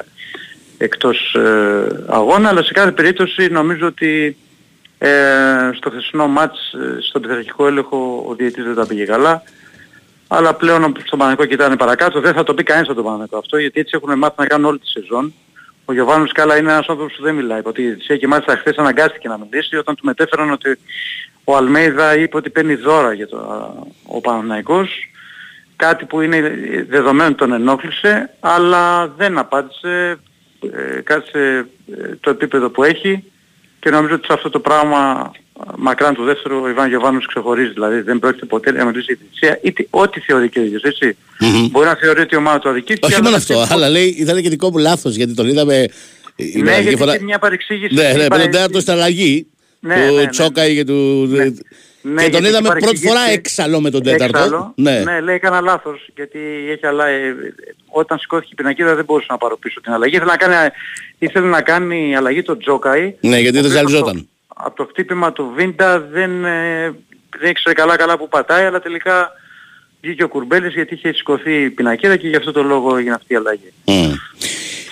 εκτός 0.79 1.35
ε, 1.35 2.05
αγώνα. 2.07 2.49
Αλλά 2.49 2.63
σε 2.63 2.73
κάθε 2.73 2.93
περίπτωση 2.93 3.49
νομίζω 3.49 3.87
ότι 3.87 4.37
ε, 4.99 5.09
στο 5.75 5.91
χθεσινό 5.91 6.29
μάτς 6.29 6.73
ε, 6.73 6.97
στον 7.01 7.23
πειθαρχικό 7.23 7.67
έλεγχο 7.67 8.25
ο 8.29 8.35
διαιτής 8.35 8.65
δεν 8.65 8.75
τα 8.75 8.87
πήγε 8.87 9.05
καλά. 9.05 9.43
Αλλά 10.29 10.55
πλέον 10.55 10.95
στον 11.05 11.19
Παναγενικό 11.19 11.45
κοιτάνε 11.45 11.77
παρακάτω. 11.77 12.21
Δεν 12.21 12.33
θα 12.33 12.43
το 12.43 12.55
πει 12.55 12.63
κανείς 12.63 12.87
από 12.87 12.95
τον 12.95 13.05
Παναγενικό 13.05 13.39
αυτό 13.39 13.59
γιατί 13.59 13.81
έτσι 13.81 13.99
έχουν 14.03 14.19
μάθει 14.19 14.35
να 14.39 14.47
κάνουν 14.47 14.67
όλη 14.67 14.79
τη 14.79 14.89
σεζόν 14.89 15.35
ο 15.89 15.93
Γιωβάνος 15.93 16.29
Σκάλα 16.29 16.57
είναι 16.57 16.71
ένας 16.71 16.89
άνθρωπος 16.89 17.17
που 17.17 17.23
δεν 17.23 17.35
μιλάει. 17.35 17.59
Από 17.59 17.73
τη 17.73 17.83
διαιτησία 17.83 18.17
και 18.17 18.27
μάλιστα 18.27 18.57
χθες 18.57 18.77
αναγκάστηκε 18.77 19.29
να 19.29 19.39
μιλήσει 19.39 19.77
όταν 19.77 19.95
του 19.95 20.05
μετέφεραν 20.05 20.51
ότι 20.51 20.79
ο 21.45 21.57
Αλμέιδα 21.57 22.17
είπε 22.17 22.37
ότι 22.37 22.51
παίρνει 22.51 22.75
δώρα 22.75 23.13
για 23.13 23.29
το, 23.29 23.39
ο 24.07 24.21
Παναθηναϊκός. 24.21 24.91
Κάτι 25.77 26.05
που 26.05 26.21
είναι 26.21 26.41
δεδομένο 26.89 27.35
τον 27.35 27.53
ενόχλησε 27.53 28.35
αλλά 28.41 29.09
δεν 29.09 29.39
απάντησε 29.39 30.19
ε, 30.61 31.01
κάτσε 31.01 31.67
ε, 31.99 32.15
το 32.21 32.31
επίπεδο 32.31 32.71
που 32.71 32.85
έχει. 32.85 33.25
Και 33.81 33.91
νομίζω 33.91 34.15
ότι 34.15 34.27
σε 34.27 34.33
αυτό 34.33 34.51
το 34.51 34.61
πράγμα 34.61 35.33
μακράν 35.77 36.15
του 36.15 36.25
δεύτερου 36.25 36.61
ο 36.63 36.69
Ιβάν 36.69 36.89
Γιωβάνος 36.89 37.27
ξεχωρίζει 37.27 37.73
δηλαδή 37.73 38.01
δεν 38.01 38.19
πρόκειται 38.19 38.47
ποτέ 38.47 38.73
να 38.73 38.85
μιλήσει 38.85 39.05
για 39.07 39.17
τη 39.17 39.23
διαιτησία 39.23 39.59
είτε 39.63 39.87
ό,τι 39.91 40.21
θεωρεί 40.21 40.49
και 40.49 40.59
ο 40.59 40.63
ίδιος 40.63 40.83
έτσι 40.83 41.17
Μμμ. 41.41 41.67
μπορεί 41.71 41.87
να 41.87 41.95
θεωρεί 41.95 42.21
ότι 42.21 42.35
η 42.35 42.39
ομάδα 42.39 42.59
του 42.59 42.69
αδικήθηκε 42.69 43.07
Όχι 43.07 43.15
αλλά 43.15 43.25
μόνο 43.25 43.37
δεν 43.37 43.45
αυτό, 43.57 43.65
ξέρει 43.65 43.81
αλλά 43.83 43.89
λέει 43.93 44.07
ήταν 44.19 44.43
και 44.43 44.49
δικό 44.49 44.71
μου 44.71 44.79
λάθος 44.79 45.15
γιατί 45.15 45.35
τον 45.35 45.49
είδαμε. 45.49 45.77
Ναι, 46.37 46.45
είδαμε 46.47 46.79
γιατί 46.81 46.97
φορά- 46.97 47.15
είχε 47.15 47.25
μια 47.25 47.39
παρεξήγηση. 47.39 47.95
Ναι, 47.95 48.03
ναι, 48.03 48.25
Είπα- 48.25 48.37
με 48.37 48.43
τον 48.43 48.51
τέταρτο 48.51 48.81
στην 48.81 48.93
αλλαγή. 48.93 49.47
Ναι, 49.81 49.95
του 50.09 50.15
ναι, 50.15 50.21
ναι. 50.23 50.29
Τσόκαη 50.29 50.75
και 50.75 50.85
του. 50.85 51.27
Ναι. 51.31 51.45
Ναι, 52.03 52.23
και 52.25 52.31
τον 52.31 52.31
γιατί 52.31 52.47
είδαμε 52.49 52.69
πρώτη 52.69 52.81
παρεξηγήθηκε- 52.85 53.09
φορά 53.09 53.31
έξαλλο 53.33 53.81
με 53.81 53.91
τον 53.91 54.03
τέταρτο. 54.03 54.39
Έξαλλο. 54.39 54.73
Ναι. 54.77 54.99
ναι, 55.05 55.21
λέει 55.21 55.35
έκανα 55.35 55.61
λάθος 55.61 56.09
γιατί 56.15 56.39
έχει 56.73 56.87
αλλά, 56.87 57.07
ε, 57.07 57.35
όταν 57.87 58.19
σηκώθηκε 58.19 58.49
η 58.53 58.55
πινακίδα 58.55 58.95
δεν 58.95 59.05
μπορούσε 59.05 59.27
να 59.31 59.37
πάρω 59.39 59.57
πίσω 59.59 59.81
την 59.81 59.93
αλλαγή. 59.93 60.15
Ήθελε 60.15 60.31
να 60.31 60.37
κάνει, 60.37 60.55
ήθελε 61.19 61.47
να 61.47 61.61
κάνει 61.63 62.17
αλλαγή 62.17 62.43
το 62.43 62.57
Τζόκαη. 62.57 63.15
Ναι, 63.21 63.39
γιατί 63.39 63.59
ο 63.59 63.61
δεν 63.63 63.71
οποίος 63.71 63.73
ζαλιζόταν. 63.73 64.29
Από, 64.61 64.77
το- 64.77 64.83
από 64.83 64.83
το 64.83 64.85
χτύπημα 64.85 65.33
του 65.33 65.53
Βίντα 65.57 66.01
δεν, 66.01 66.45
ε, 66.45 66.95
δεν 67.39 67.51
ήξερε 67.51 67.75
καλά 67.75 67.97
καλά 67.97 68.19
που 68.19 68.29
πατάει 68.29 68.65
αλλά 68.65 68.81
τελικά 68.81 69.31
βγήκε 70.01 70.23
ο 70.25 70.29
Κουρμπέλης 70.29 70.75
γιατί 70.75 70.95
είχε 70.95 71.13
σηκωθεί 71.13 71.63
η 71.63 71.71
πινακίδα 71.71 72.17
και 72.17 72.29
γι' 72.29 72.37
αυτό 72.37 72.53
το 72.53 72.63
λόγο 72.63 72.97
έγινε 72.97 73.15
αυτή 73.15 73.33
η 73.33 73.37
αλλαγή. 73.37 73.73
Μμ. 73.85 74.13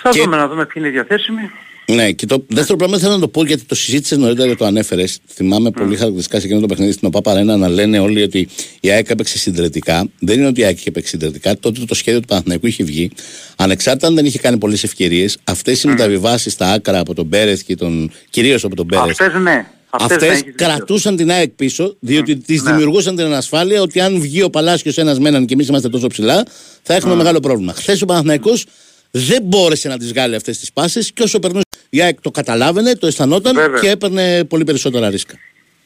Θα 0.01 0.09
Και- 0.09 0.21
δούμε 0.21 0.35
να 0.37 0.47
δούμε 0.47 0.65
ποιοι 0.65 0.73
είναι 0.85 0.89
διαθέσιμοι. 0.91 1.51
Ναι, 1.91 2.11
και 2.11 2.25
το 2.25 2.45
δεύτερο 2.47 2.77
πράγμα 2.77 2.97
θέλω 2.97 3.13
να 3.13 3.19
το 3.19 3.27
πω 3.27 3.45
γιατί 3.45 3.63
το 3.63 3.75
συζήτησες 3.75 4.17
νωρίτερα 4.17 4.49
και 4.49 4.55
το 4.55 4.65
ανέφερες. 4.65 5.19
Θυμάμαι 5.27 5.71
πολύ 5.71 5.95
χαρακτηριστικά 5.95 6.39
σε 6.39 6.45
εκείνο 6.45 6.59
το 6.61 6.67
παιχνίδι 6.67 6.91
στην 6.91 7.07
ΟΠΑ 7.07 7.21
Παρένα 7.21 7.57
να 7.57 7.69
λένε 7.69 7.99
όλοι 7.99 8.21
ότι 8.23 8.47
η 8.79 8.89
ΑΕΚ 8.89 9.09
έπαιξε 9.09 9.37
συντηρητικά. 9.37 10.09
Δεν 10.19 10.37
είναι 10.37 10.47
ότι 10.47 10.61
η 10.61 10.63
ΑΕΚ 10.63 10.77
είχε 10.79 10.91
παίξει 10.91 11.09
συντηρητικά. 11.09 11.57
Τότε 11.59 11.85
το 11.85 11.95
σχέδιο 11.95 12.19
του 12.19 12.27
Παναθηναϊκού 12.27 12.67
είχε 12.67 12.83
βγει. 12.83 13.11
Ανεξάρτητα 13.57 14.07
αν 14.07 14.15
δεν 14.15 14.25
είχε 14.25 14.39
κάνει 14.39 14.57
πολλές 14.57 14.83
ευκαιρίες, 14.83 15.37
αυτές 15.43 15.83
οι 15.83 15.87
μεταβιβάσεις 15.87 16.53
στα 16.53 16.71
άκρα 16.71 16.99
από 16.99 17.13
τον 17.13 17.29
Πέρεθ 17.29 17.61
και 17.61 17.75
τον. 17.75 18.11
κυρίως 18.29 18.63
από 18.63 18.75
τον 18.75 18.85
Πέρεθ. 18.87 19.09
Αυτές 19.21 19.41
ναι. 19.41 19.65
Αυτές, 19.89 20.09
ναι, 20.09 20.15
Αυτέ 20.15 20.25
έχεις 20.25 20.37
δίκιο. 20.37 20.53
κρατούσαν 20.55 21.15
την 21.15 21.31
ΑΕΚ 21.31 21.49
πίσω, 21.49 21.95
διότι 21.99 22.35
τη 22.35 22.55
ναι. 22.55 22.71
δημιουργούσαν 22.71 23.15
την 23.15 23.25
ανασφάλεια 23.25 23.81
ότι 23.81 23.99
αν 23.99 24.19
βγει 24.19 24.41
ο 24.43 24.49
Παλάσιος 24.49 24.97
ένας 24.97 25.19
με 25.19 25.29
έναν 25.29 25.45
και 25.45 25.53
εμείς 25.53 25.67
είμαστε 25.67 25.89
τόσο 25.89 26.07
ψηλά, 26.07 26.45
θα 26.81 26.93
έχουμε 26.93 27.15
μεγάλο 27.15 27.39
πρόβλημα. 27.39 27.73
Χθες 27.73 28.01
ο 28.01 28.05
Παναθηναϊκός 28.05 28.65
δεν 29.11 29.43
μπόρεσε 29.43 29.87
να 29.87 29.97
τις 29.97 30.07
βγάλει 30.07 30.35
αυτές 30.35 30.57
τις 30.57 30.71
πάσει 30.73 31.13
και 31.13 31.23
όσο 31.23 31.39
περνούσε 31.39 31.65
η 31.89 32.01
ΑΕΚ 32.01 32.21
το 32.21 32.31
καταλάβαινε, 32.31 32.95
το 32.95 33.07
αισθανόταν 33.07 33.55
Βέβαια. 33.55 33.79
και 33.79 33.89
έπαιρνε 33.89 34.43
πολύ 34.43 34.63
περισσότερα 34.63 35.09
ρίσκα. 35.09 35.35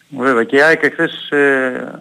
Βέβαια 0.10 0.44
και 0.44 0.56
η 0.56 0.62
ΑΕΚ 0.62 0.84
εχθές, 0.84 1.30
ε, 1.30 1.94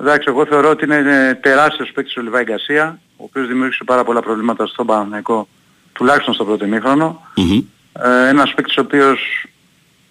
εντάξει 0.00 0.26
εγώ 0.28 0.46
θεωρώ 0.46 0.70
ότι 0.70 0.84
είναι 0.84 1.38
τεράστιος 1.42 1.90
παίκτης 1.94 2.16
ο 2.16 2.20
Λιβάη 2.20 2.42
Γκασία, 2.42 3.00
ο 3.16 3.24
οποίος 3.24 3.46
δημιούργησε 3.46 3.84
πάρα 3.84 4.04
πολλά 4.04 4.20
προβλήματα 4.22 4.66
στον 4.66 4.86
Παναθηναϊκό, 4.86 5.48
τουλάχιστον 5.92 6.34
στο 6.34 6.44
πρώτο 6.44 6.64
ημίχρονο. 6.64 7.22
Μμμ. 7.36 7.60
Ε, 8.02 8.28
ένας 8.28 8.54
παίκτης 8.54 8.76
ο 8.76 8.80
οποίος 8.80 9.46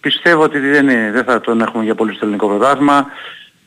πιστεύω 0.00 0.42
ότι 0.42 0.58
δεν, 0.58 0.88
είναι, 0.88 1.10
δεν 1.12 1.24
θα 1.24 1.40
τον 1.40 1.60
έχουμε 1.60 1.84
για 1.84 1.94
πολύ 1.94 2.14
στο 2.14 2.24
ελληνικό 2.24 2.48
πρωτάθλημα. 2.48 3.06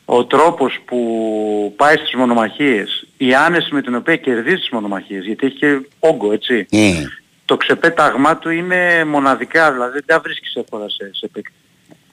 Ο 0.04 0.24
τρόπος 0.24 0.80
που 0.84 1.74
πάει 1.76 1.96
στις 1.96 2.14
μονομαχίες, 2.14 3.06
η 3.16 3.34
άνεση 3.34 3.74
με 3.74 3.82
την 3.82 3.94
οποία 3.94 4.16
κερδίζει 4.16 4.56
τις 4.56 4.70
μονομαχίες, 4.70 5.24
γιατί 5.24 5.46
έχει 5.46 5.56
και 5.56 5.78
όγκο 5.98 6.32
έτσι. 6.32 6.66
Μμ. 6.70 7.04
Το 7.52 7.58
ξεπέταγμά 7.58 8.36
του 8.36 8.50
είναι 8.50 9.04
μοναδικά, 9.04 9.72
δηλαδή 9.72 9.92
δεν 9.92 10.02
τα 10.06 10.20
βρίσκεις 10.20 10.54
εύκολα 10.54 10.88
σε, 10.88 11.10
σε 11.12 11.28
παίκτη. 11.32 11.52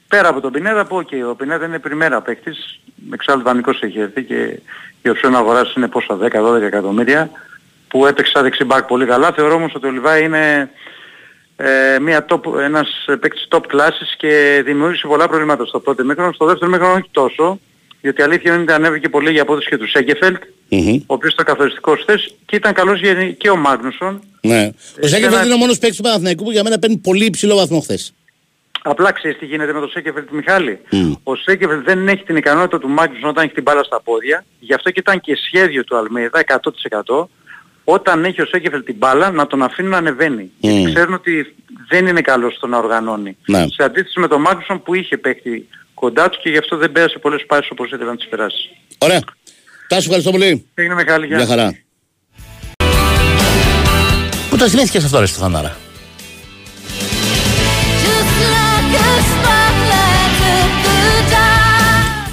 Πέρα 0.07 0.27
από 0.27 0.39
τον 0.41 0.51
Πινέδα 0.51 0.85
που 0.85 0.95
οκ, 0.95 1.09
ο 1.29 1.35
Πινέδα 1.35 1.65
είναι 1.65 1.79
πριμέρα 1.79 2.21
παίκτης, 2.21 2.79
εξάλλου 3.13 3.43
δανεικός 3.43 3.81
έχει 3.81 3.99
έρθει 3.99 4.23
και 4.23 4.59
η 5.01 5.09
οψιόν 5.09 5.35
αγοράς 5.35 5.73
είναι 5.73 5.87
πόσα 5.87 6.17
10-12 6.21 6.61
εκατομμύρια 6.61 7.29
που 7.87 8.05
έπαιξε 8.05 8.31
σαν 8.31 8.43
δεξί 8.43 8.63
μπακ 8.63 8.83
πολύ 8.83 9.05
καλά. 9.05 9.31
Θεωρώ 9.31 9.53
όμως 9.53 9.75
ότι 9.75 9.87
ο 9.87 9.91
Λιβάι 9.91 10.23
είναι 10.23 10.69
ε, 11.55 11.99
μια 11.99 12.25
top, 12.29 12.59
ένας 12.59 13.05
παίκτης 13.19 13.47
top 13.49 13.61
κλάσης 13.67 14.15
και 14.17 14.61
δημιούργησε 14.65 15.07
πολλά 15.07 15.27
προβλήματα 15.27 15.65
στο 15.65 15.79
πρώτο 15.79 16.03
ημίχρονο. 16.05 16.31
Στο 16.31 16.45
δεύτερο 16.45 16.71
ημίχρονο 16.71 16.93
όχι 16.93 17.09
τόσο, 17.11 17.59
γιατί 18.01 18.21
η 18.21 18.23
αλήθεια 18.23 18.53
είναι 18.53 18.61
ότι 18.61 18.71
ανέβηκε 18.71 19.09
πολύ 19.09 19.31
η 19.31 19.41
απόδοση 19.41 19.69
και 19.69 19.77
του 19.77 19.89
Σένκεφελντ, 19.89 20.41
Μμμ. 20.69 20.95
ο 20.95 21.13
οποίος 21.13 21.33
ήταν 21.33 21.45
καθοριστικός 21.45 21.99
χθες 22.01 22.35
και 22.45 22.55
ήταν 22.55 22.73
καλός 22.73 22.99
για- 22.99 23.31
και 23.31 23.49
ο 23.49 23.55
Μάγνουσον. 23.55 24.21
Ναι. 24.41 24.69
Ο 25.03 25.07
Σένκεφελντ 25.07 25.33
ένα- 25.33 25.43
είναι 25.45 25.53
ο 25.53 25.57
μόνος 25.57 25.77
παίκτης 25.77 25.95
του 25.95 26.03
Παναθηναϊκού 26.03 26.43
που 26.43 26.51
για 26.51 26.63
μένα 26.63 26.79
παίρνει 26.79 26.97
πολύ 26.97 27.25
υψηλό 27.25 27.55
βαθμό 27.55 27.79
χθες. 27.79 28.13
Απλά 28.81 29.11
ξέρεις 29.11 29.37
τι 29.37 29.45
γίνεται 29.45 29.73
με 29.73 29.79
τον 29.79 29.89
Σέκεφελτ 29.89 30.29
Μιχάλη. 30.31 30.79
Μμ. 30.91 31.13
Ο 31.23 31.35
Σέκεφελτ 31.35 31.83
δεν 31.85 32.07
έχει 32.07 32.23
την 32.23 32.35
ικανότητα 32.35 32.79
του 32.79 32.89
Μάγνουσον 32.89 33.29
όταν 33.29 33.43
έχει 33.43 33.53
την 33.53 33.63
μπάλα 33.63 33.83
στα 33.83 34.01
πόδια. 34.01 34.45
Γι' 34.59 34.73
αυτό 34.73 34.91
και 34.91 34.99
ήταν 34.99 35.21
και 35.21 35.35
σχέδιο 35.35 35.83
του 35.83 35.97
Αλμέιδα 35.97 36.39
100% 36.39 37.29
όταν 37.83 38.25
έχει 38.25 38.41
ο 38.41 38.45
Σέκεφελτ 38.45 38.85
την 38.85 38.95
μπάλα 38.97 39.31
να 39.31 39.47
τον 39.47 39.61
αφήνει 39.63 39.87
να 39.89 39.97
ανεβαίνει. 39.97 40.51
Μμ. 40.59 40.69
Γιατί 40.69 40.93
ξέρουν 40.93 41.13
ότι 41.13 41.55
δεν 41.89 42.07
είναι 42.07 42.21
καλός 42.21 42.55
στο 42.55 42.67
να 42.67 42.77
οργανώνει. 42.77 43.37
Ναι. 43.45 43.59
Σε 43.67 43.83
αντίθεση 43.83 44.19
με 44.19 44.27
τον 44.27 44.41
Μάγνουσον 44.41 44.83
που 44.83 44.95
είχε 44.95 45.17
παίχτη 45.17 45.67
κοντά 45.93 46.29
του 46.29 46.39
και 46.43 46.49
γι' 46.49 46.57
αυτό 46.57 46.77
δεν 46.77 46.91
πέρασε 46.91 47.19
πολλές 47.19 47.45
πάσεις 47.47 47.69
όπως 47.71 47.87
ήθελε 47.91 48.09
να 48.09 48.15
τις 48.15 48.27
περάσει. 48.27 48.69
Ωραία. 48.97 49.19
Τάσου, 49.87 50.03
ευχαριστώ 50.03 50.31
πολύ. 50.31 50.65
Έγινε 50.73 50.93
Μιχάλη. 50.95 51.25
γεια. 51.25 51.37
Γεια 51.37 51.45
χαρά. 51.45 51.77
Πού 54.59 54.65
τα 54.65 54.71
θυμήθηκες 54.71 55.03
αυτό 55.03 55.19
ρε 55.19 55.25
Στεφανάρα. 55.25 55.77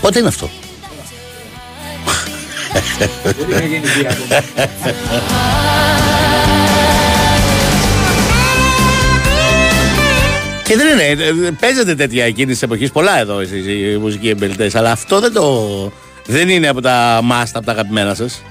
Πότε 0.00 0.18
είναι 0.18 0.28
αυτό; 0.28 0.50
Και 10.64 10.76
δεν 10.76 10.86
είναι, 10.86 11.22
ε, 11.22 11.50
παίζεται 11.60 11.94
τέτοια 11.94 12.24
εκείνης 12.24 12.52
της 12.52 12.62
εποχής 12.62 12.90
πολλά 12.90 13.18
εδώ 13.18 13.40
εσείς 13.40 13.66
οι 13.66 13.96
μουσικοί 14.00 14.28
εμπελτέ, 14.28 14.70
αλλά 14.74 14.90
αυτό 14.90 15.20
δεν 15.20 15.32
το. 15.32 15.92
Δεν 16.26 16.48
είναι 16.48 16.68
από 16.68 16.80
τα 16.80 17.20
must, 17.20 17.50
από 17.52 17.66
τα 17.66 17.72
αγαπημένα 17.72 18.14
σας. 18.14 18.42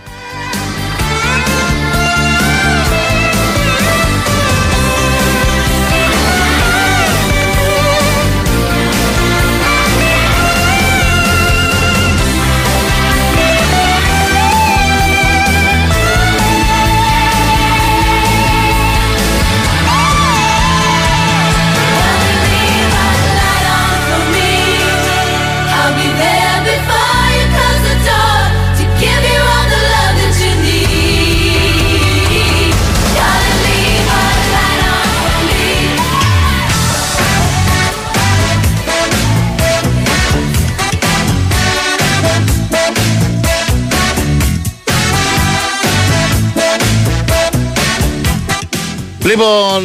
Λοιπόν, 49.26 49.84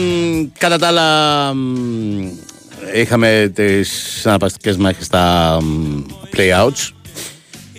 κατά 0.59 0.79
τα 0.79 0.87
άλλα, 0.87 1.55
μ, 1.55 2.27
είχαμε 2.95 3.51
τις 3.55 4.27
αναπαστικές 4.27 4.77
μάχε 4.77 5.03
στα 5.03 5.59
μ, 5.63 6.03
play-outs. 6.37 6.89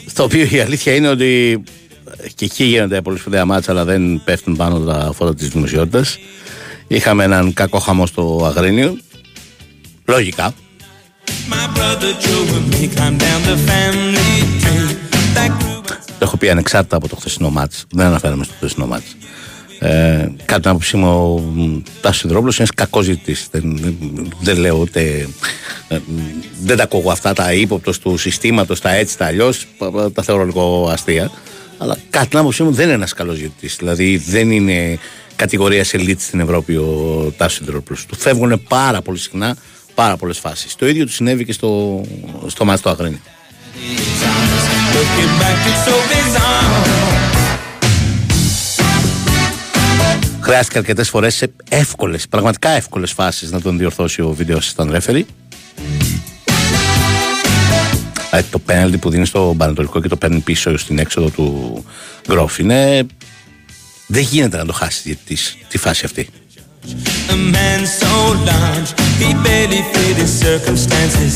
Στο 0.06 0.24
οποίο 0.24 0.48
η 0.52 0.60
αλήθεια 0.60 0.96
είναι 0.96 1.08
ότι 1.08 1.64
και 2.36 2.46
εκεί 2.46 2.64
γίνονται 2.64 3.02
πολύ 3.02 3.18
σπουδαία 3.18 3.46
μάτσα, 3.46 3.72
αλλά 3.72 3.86
δεν 3.86 4.22
πέφτουν 4.24 4.56
πάνω 4.56 4.80
τα 4.80 5.12
φώτα 5.16 5.36
της 5.36 5.48
δημοσιότητας. 5.48 6.18
Είχαμε 6.88 7.24
έναν 7.24 7.54
κακό 7.54 7.80
χαμό 7.80 8.06
στο 8.06 8.42
Αγρίνιο. 8.46 8.98
Λογικά. 10.06 10.54
My 11.50 11.78
brother 11.78 12.14
Joe 12.24 12.56
and 12.58 12.68
me 12.74 12.88
climb 12.96 13.18
down 13.26 13.42
the 13.50 13.58
family 13.70 14.38
tree. 14.62 14.96
That 15.36 15.50
grew 15.62 15.82
Το 16.08 16.28
έχω 16.28 16.38
πει 16.38 16.50
ανεξάρτητα 16.50 16.96
από 16.96 17.08
το 17.08 17.16
χθεσινό 17.16 17.50
μάτς. 17.50 17.86
Δεν 17.92 18.06
αναφέρομαι 18.06 18.44
στο 18.44 18.54
χθεσινό 18.58 18.88
μάτς. 18.88 19.16
Ε, 19.84 20.32
κατά 20.46 20.60
την 20.60 20.70
άποψή 20.70 20.98
μου, 20.98 21.08
ο 21.08 21.82
Τάσος 22.02 22.18
Σιδρόπουλο 22.20 22.54
είναι 22.60 22.68
κακός 22.76 23.06
ζητητή. 23.06 23.36
Δεν, 23.52 23.78
δεν, 23.78 23.96
δεν 24.42 24.58
λέω 24.58 24.78
ούτε. 24.78 25.28
ε, 25.88 26.00
δεν 26.62 26.78
τα 26.78 26.84
ακούω 26.84 27.12
αυτά 27.12 27.34
τα 27.34 27.54
ύποπτος 27.54 28.00
του 28.00 28.18
συστήματος, 28.18 28.80
τα 28.80 28.92
έτσι, 28.94 29.18
τα 29.18 29.26
αλλιώς. 29.26 29.66
Τα 30.14 30.24
θεωρώ 30.24 30.46
λίγο 30.46 30.90
αστεία. 30.92 31.32
Αλλά 31.78 31.98
κατά 32.10 32.26
την 32.26 32.38
άποψή 32.38 32.64
μου 32.64 32.72
δεν 32.72 32.86
είναι 32.86 32.94
ένας 32.94 33.14
καλός 33.14 33.36
ζητητή. 33.36 33.68
Δηλαδή 33.68 34.18
δεν 34.18 34.52
είναι 34.52 35.00
κατηγορίας 35.36 35.92
elite 35.94 36.20
στην 36.20 36.40
Ευρώπη 36.40 36.76
ο 36.76 37.34
Τάσος 37.38 37.58
Σιδρόπουλο. 37.58 38.00
Του 38.08 38.16
φεύγουν 38.16 38.64
πάρα 38.68 39.02
πολύ 39.02 39.18
συχνά 39.18 39.58
πάρα 39.96 40.18
πολλές 40.18 40.38
φάσεις. 40.38 40.76
Το 40.76 40.88
ίδιο 40.88 41.06
του 41.06 41.12
συνέβη 41.12 41.46
και 41.46 41.54
στο, 41.54 42.02
στο 42.48 42.66
μάτς 42.66 42.82
του 42.82 42.90
Αγρίνη. 42.90 43.22
Χρειάστηκε 50.52 50.80
αρκετές 50.80 51.10
φορές 51.10 51.36
σε 51.36 51.52
εύκολες, 51.70 52.28
πραγματικά 52.28 52.70
εύκολες 52.70 53.12
φάσεις 53.12 53.52
να 53.52 53.62
τον 53.62 53.78
διορθώσει 53.78 54.22
ο 54.22 54.34
βίντεος 54.34 54.74
assistant 54.76 54.92
referee. 54.92 55.24
Δηλαδή 58.30 58.50
το 58.50 58.60
πέναλτι 58.60 58.98
που 58.98 59.10
δίνει 59.10 59.26
στο 59.26 59.56
Πανατολικό 59.58 60.02
και 60.02 60.08
το 60.08 60.16
παίρνει 60.16 60.40
πίσω 60.40 60.78
στην 60.78 61.00
έξοδο 61.00 61.30
του 61.30 61.86
Γκρόφ 62.28 62.60
είναι. 62.60 63.06
Δεν 64.08 64.22
γίνεται 64.22 64.58
να 64.58 64.66
το 64.66 64.74
χάσεις 64.74 65.18
τη, 65.26 65.36
τη 65.68 65.78
φάση 65.78 66.06
αυτή. 66.06 66.28
A 67.30 67.38
man 67.56 67.82
so 68.02 68.14
large, 68.50 68.90
he 69.22 69.30
barely 69.46 69.82
fit 69.94 70.16
his 70.24 70.34
circumstances. 70.48 71.34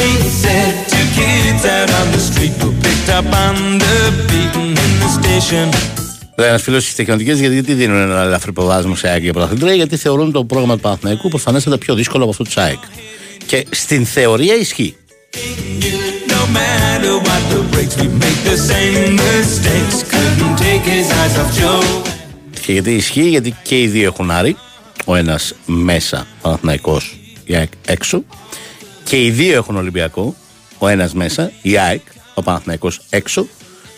He 0.00 0.10
said 0.42 0.72
two 0.92 1.06
kids 1.18 1.62
out 1.76 1.90
on 2.00 2.06
the 2.14 2.22
street 2.28 2.54
were 2.62 2.76
picked 2.84 3.10
up 3.18 3.26
on 3.46 3.54
the 3.84 3.96
beaten 4.28 4.68
in 4.84 4.92
the 5.02 5.10
station. 5.18 5.99
Ένας 6.46 6.62
φίλος 6.62 6.84
στι 6.84 6.94
τεχνολογίε 6.94 7.34
γιατί, 7.34 7.54
γιατί 7.54 7.74
δίνουν 7.74 7.96
ένα 7.96 8.22
ελαφρύ 8.22 8.52
προβάδισμα 8.52 8.96
σε 8.96 9.08
ΑΕΚ 9.08 9.22
για 9.22 9.32
πρωταθλήτρια, 9.32 9.74
γιατί 9.74 9.96
θεωρούν 9.96 10.32
το 10.32 10.44
πρόγραμμα 10.44 10.74
του 10.74 10.80
Παναθηναϊκού 10.80 11.28
προφανέστατα 11.28 11.78
πιο 11.78 11.94
δύσκολο 11.94 12.22
από 12.22 12.32
αυτό 12.32 12.44
του 12.44 12.60
ΑΕΚ. 12.60 12.78
Και 13.46 13.66
στην 13.70 14.06
θεωρία 14.06 14.54
ισχύει. 14.54 14.96
No 16.28 16.42
matter 16.58 17.14
what 17.26 17.42
the 17.52 17.60
breaks, 17.72 17.94
we 18.00 18.06
make 18.24 18.40
the 18.50 18.56
same 18.70 19.16
mistakes. 19.20 19.96
Couldn't 20.12 20.56
take 20.64 20.84
his 20.94 21.08
eyes 21.20 21.36
off 21.40 21.50
Joe. 21.60 22.10
Και 22.60 22.72
γιατί 22.72 22.94
ισχύει, 22.94 23.28
γιατί 23.28 23.56
και 23.62 23.80
οι 23.80 23.86
δύο 23.86 24.06
έχουν 24.06 24.30
άρει. 24.30 24.56
Ο 25.04 25.14
ένας 25.14 25.54
μέσα, 25.66 26.26
Παναθηναϊκός, 26.42 27.16
η 27.44 27.56
ΑΕΚ 27.56 27.70
έξω. 27.86 28.24
Και 29.04 29.24
οι 29.24 29.30
δύο 29.30 29.56
έχουν 29.56 29.76
Ολυμπιακό. 29.76 30.34
Ο 30.78 30.88
ένας 30.88 31.14
μέσα, 31.14 31.52
η 31.62 31.78
ΑΕΚ, 31.78 32.00
ο 32.34 32.42
Παναθηναϊκός 32.42 33.00
έξω. 33.10 33.46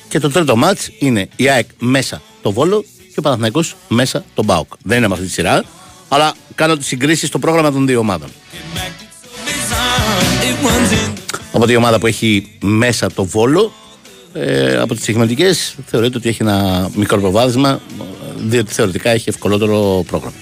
Και 0.09 0.18
το 0.18 0.30
τρίτο 0.30 0.57
μάτς 0.57 0.90
είναι 0.99 1.28
η 1.36 1.49
ΑΕΚ 1.49 1.66
μέσα 1.78 2.22
το 2.43 2.53
Βόλο 2.53 2.84
και 3.12 3.18
ο 3.18 3.22
Παναθηναϊκός 3.22 3.76
μέσα 3.88 4.24
τον 4.34 4.45
Μπάουκ. 4.45 4.72
Δεν 4.82 4.99
είναι 4.99 5.09
με 5.09 5.14
αυτή 5.14 5.26
τη 5.26 5.32
σειρά, 5.32 5.64
αλλά 6.09 6.34
κάνω 6.55 6.76
τις 6.76 6.86
συγκρίσεις 6.86 7.28
στο 7.28 7.38
πρόγραμμα 7.38 7.72
των 7.72 7.86
δύο 7.86 7.99
ομάδων. 7.99 8.28
It 10.43 10.66
runs 10.66 10.93
in 10.93 11.22
Οπότε 11.53 11.72
η 11.72 11.76
ομάδα 11.76 11.99
που 11.99 12.07
έχει 12.07 12.59
μέσα 12.61 13.12
το 13.12 13.24
Βόλο 13.24 13.72
ε, 14.32 14.78
από 14.78 14.95
τις 14.95 15.05
segmentικές 15.05 15.74
θεωρείται 15.86 16.16
ότι 16.16 16.28
έχει 16.28 16.43
ένα 16.43 16.90
μικρό 16.95 17.20
προβάδισμα 17.20 17.68
ε, 17.70 18.05
διότι 18.36 18.72
θεωρητικά 18.72 19.11
έχει 19.11 19.28
ευκολότερο 19.28 20.05
πρόγραμμα. 20.07 20.36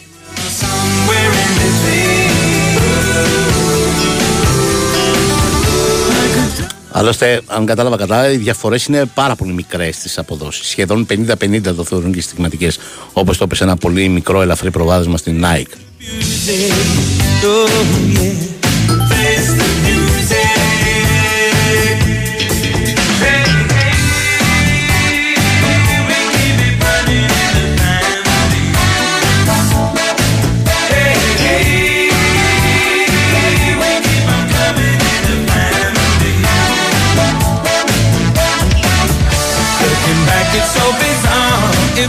Άλλωστε, 6.92 7.40
αν 7.46 7.66
κατάλαβα 7.66 7.96
καλά, 7.96 8.30
οι 8.30 8.36
διαφορές 8.36 8.86
είναι 8.86 9.04
πάρα 9.14 9.36
πολύ 9.36 9.52
μικρές 9.52 9.96
στις 9.96 10.18
αποδόσεις. 10.18 10.68
Σχεδόν 10.68 11.06
50-50 11.10 11.74
το 11.76 11.84
θεωρούν 11.84 12.12
και 12.12 12.18
οι 12.18 12.22
στιγματικές. 12.22 12.78
Όπως 13.12 13.38
το 13.38 13.44
έπεσε 13.44 13.64
ένα 13.64 13.76
πολύ 13.76 14.08
μικρό 14.08 14.42
ελαφρύ 14.42 14.70
προβάδισμα 14.70 15.16
στην 15.16 15.44
Nike. 15.44 15.74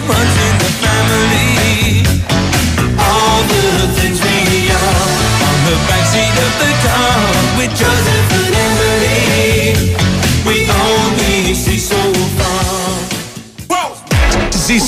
burns 0.08 0.41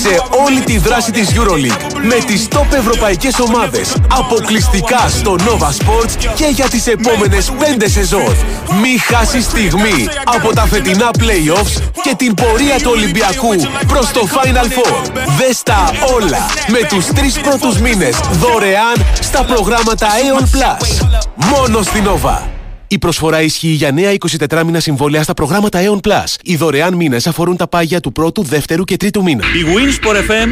Ζήσε 0.04 0.22
όλη 0.46 0.62
τη 0.62 0.78
δράση 0.78 1.12
της 1.12 1.30
EuroLeague 1.36 2.04
με 2.04 2.16
τις 2.16 2.48
top 2.52 2.74
ευρωπαϊκές 2.74 3.40
ομάδες 3.40 3.96
αποκλειστικά 4.18 5.10
στο 5.10 5.36
Nova 5.40 5.68
Sports 5.68 6.16
και 6.36 6.46
για 6.46 6.70
τις 6.70 6.88
επόμενες 6.88 7.52
5 7.60 7.90
σεζόν. 7.90 8.36
Μη 8.82 8.98
χάσεις 8.98 9.44
στιγμή 9.44 10.08
από 10.24 10.54
τα 10.54 10.66
φετινά 10.66 11.10
playoffs 11.20 11.82
και 12.04 12.16
την 12.18 12.34
πορεία 12.34 12.80
του 12.80 12.92
Ολυμπιακού 12.92 13.56
προς 13.88 14.12
το 14.12 14.28
Final 14.32 14.66
Four. 14.66 15.12
Δες 15.38 15.64
τα 15.64 15.92
όλα 16.14 16.46
με 16.68 16.88
τους 16.88 17.06
τρεις 17.06 17.40
πρώτους 17.40 17.78
μήνες 17.78 18.16
δωρεάν 18.32 19.06
στα 19.20 19.44
προγράμματα 19.44 20.08
Aeon 20.08 20.44
Plus. 20.44 21.08
Μόνο 21.36 21.82
στην 21.82 22.04
Nova. 22.06 22.63
Η 22.94 22.98
προσφορά 23.00 23.42
ισχύει 23.42 23.68
για 23.68 23.92
νέα 23.92 24.14
24 24.50 24.64
μήνα 24.66 24.80
συμβόλαια 24.80 25.24
στα 25.24 25.34
προγράμματα 25.34 25.80
Aeon 25.82 26.00
Plus. 26.08 26.24
Οι 26.44 26.56
δωρεάν 26.56 26.94
μήνες 26.94 27.28
αφορούν 27.28 27.58
τα 27.58 27.68
πάγια 27.68 28.00
του 28.00 28.12
πρώτου, 28.12 28.44
δεύτερου 28.44 28.84
και 28.84 28.98
τρίτου 28.98 29.24
μήνα. 29.24 29.44
Η 29.46 29.66
Winsport 29.76 30.16
FM 30.16 30.50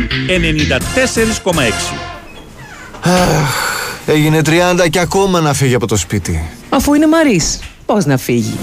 94,6. 3.03 3.11
Έγινε 4.05 4.41
30 4.45 4.89
και 4.89 4.99
ακόμα 4.99 5.39
να 5.39 5.53
φύγει 5.53 5.75
από 5.75 5.87
το 5.87 5.95
σπίτι. 5.95 6.49
Αφού 6.69 6.93
είναι 6.93 7.07
Μαρίς, 7.07 7.59
πώς 7.85 8.05
να 8.05 8.17
φύγει; 8.17 8.57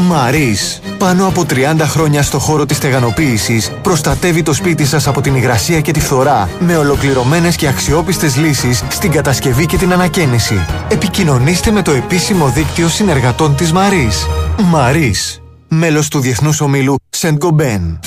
Μαρίς. 0.00 0.80
Πάνω 0.98 1.26
από 1.26 1.44
30 1.44 1.54
χρόνια 1.80 2.22
στο 2.22 2.38
χώρο 2.38 2.66
της 2.66 2.76
στεγανοποίησης 2.76 3.70
προστατεύει 3.82 4.42
το 4.42 4.52
σπίτι 4.52 4.84
σας 4.84 5.06
από 5.06 5.20
την 5.20 5.34
υγρασία 5.34 5.80
και 5.80 5.92
τη 5.92 6.00
φθορά 6.00 6.48
με 6.58 6.76
ολοκληρωμένες 6.76 7.56
και 7.56 7.68
αξιόπιστες 7.68 8.36
λύσεις 8.36 8.82
στην 8.88 9.10
κατασκευή 9.10 9.66
και 9.66 9.76
την 9.76 9.92
ανακαίνιση. 9.92 10.66
Επικοινωνήστε 10.88 11.70
με 11.70 11.82
το 11.82 11.90
επίσημο 11.90 12.48
δίκτυο 12.48 12.88
συνεργατών 12.88 13.56
της 13.56 13.72
Μαρίς. 13.72 14.26
Μαρίς. 14.64 15.42
Μέλος 15.68 16.08
του 16.08 16.20
Διεθνούς 16.20 16.60
Ομίλου 16.60 16.96
Σεντ 17.10 17.36
Γκομπέν. 17.36 18.00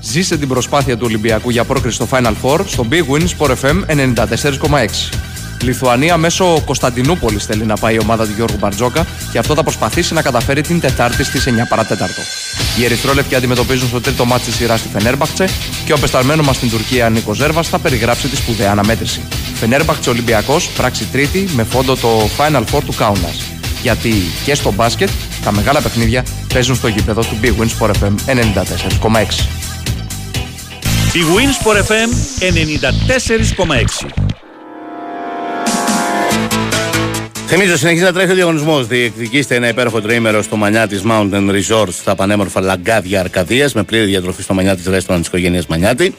Ζήστε 0.00 0.36
την 0.36 0.48
προσπάθεια 0.48 0.96
του 0.96 1.04
Ολυμπιακού 1.06 1.50
για 1.50 1.64
πρόκριση 1.64 1.94
στο 1.94 2.06
Final 2.10 2.34
Four 2.42 2.60
στο 2.66 2.86
Big 2.90 3.14
Win 3.14 3.24
Sport 3.38 3.54
FM 3.62 3.84
94,6. 3.86 5.31
Λιθουανία 5.62 6.16
μέσω 6.16 6.62
Κωνσταντινούπολης 6.64 7.44
θέλει 7.44 7.64
να 7.64 7.76
πάει 7.76 7.94
η 7.94 7.98
ομάδα 8.02 8.26
του 8.26 8.32
Γιώργου 8.36 8.56
Μπαρτζόκα 8.60 9.06
και 9.32 9.38
αυτό 9.38 9.54
θα 9.54 9.62
προσπαθήσει 9.62 10.14
να 10.14 10.22
καταφέρει 10.22 10.60
την 10.60 10.80
Τετάρτη 10.80 11.24
στις 11.24 11.48
9 11.48 11.50
παρατέταρτο. 11.68 12.20
Οι 12.78 12.84
Ερυθρόλεπτοι 12.84 13.34
αντιμετωπίζουν 13.34 13.88
στο 13.88 14.00
τρίτο 14.00 14.24
μάτι 14.24 14.44
της 14.44 14.54
σειράς 14.54 14.80
στη 14.80 14.88
Φενέρμπαχτσε 14.88 15.48
και 15.84 15.92
ο 15.92 15.98
πεσταλμένο 15.98 16.42
μας 16.42 16.56
στην 16.56 16.70
Τουρκία 16.70 17.08
Νίκος 17.08 17.36
Ζέρβας 17.36 17.68
θα 17.68 17.78
περιγράψει 17.78 18.28
τη 18.28 18.36
σπουδαία 18.36 18.70
αναμέτρηση. 18.70 19.20
Φενέρμπαχτσε 19.54 20.10
Ολυμπιακός, 20.10 20.68
πράξη 20.68 21.04
τρίτη 21.12 21.48
με 21.54 21.64
φόντο 21.64 21.96
το 21.96 22.28
Final 22.38 22.62
Four 22.72 22.80
του 22.86 22.94
Κάουνα. 22.96 23.28
Γιατί 23.82 24.14
και 24.44 24.54
στο 24.54 24.72
μπάσκετ 24.72 25.08
τα 25.44 25.52
μεγάλα 25.52 25.80
παιχνίδια 25.80 26.24
παίζουν 26.54 26.74
στο 26.74 26.88
γήπεδο 26.88 27.20
του 27.20 27.36
Big 27.42 27.54
Win 27.60 27.68
Sport 27.78 27.90
FM 27.90 28.14
94,6. 28.26 29.62
Η 31.12 31.20
Winsport 31.36 31.76
FM 31.76 32.10
94,6. 32.40 34.21
Θυμίζω, 37.54 37.76
συνεχίζει 37.76 38.04
να 38.04 38.12
τρέχει 38.12 38.30
ο 38.30 38.34
διαγωνισμός. 38.34 38.86
Διεκδικήστε 38.86 39.54
ένα 39.54 39.68
υπέροχο 39.68 40.00
τριήμερο 40.00 40.42
στο 40.42 40.56
μανιά 40.56 40.86
της 40.86 41.02
Mountain 41.06 41.50
Resort 41.50 41.88
στα 41.90 42.14
πανέμορφα 42.14 42.60
λαγκάδια 42.60 43.20
Αρκαδίας 43.20 43.74
με 43.74 43.82
πλήρη 43.82 44.04
διατροφή 44.04 44.42
στο 44.42 44.54
μανιά 44.54 44.76
της 44.76 44.84
Restaurant 44.88 45.16
της 45.18 45.26
οικογένειας 45.26 45.66
Μανιάτη. 45.66 46.14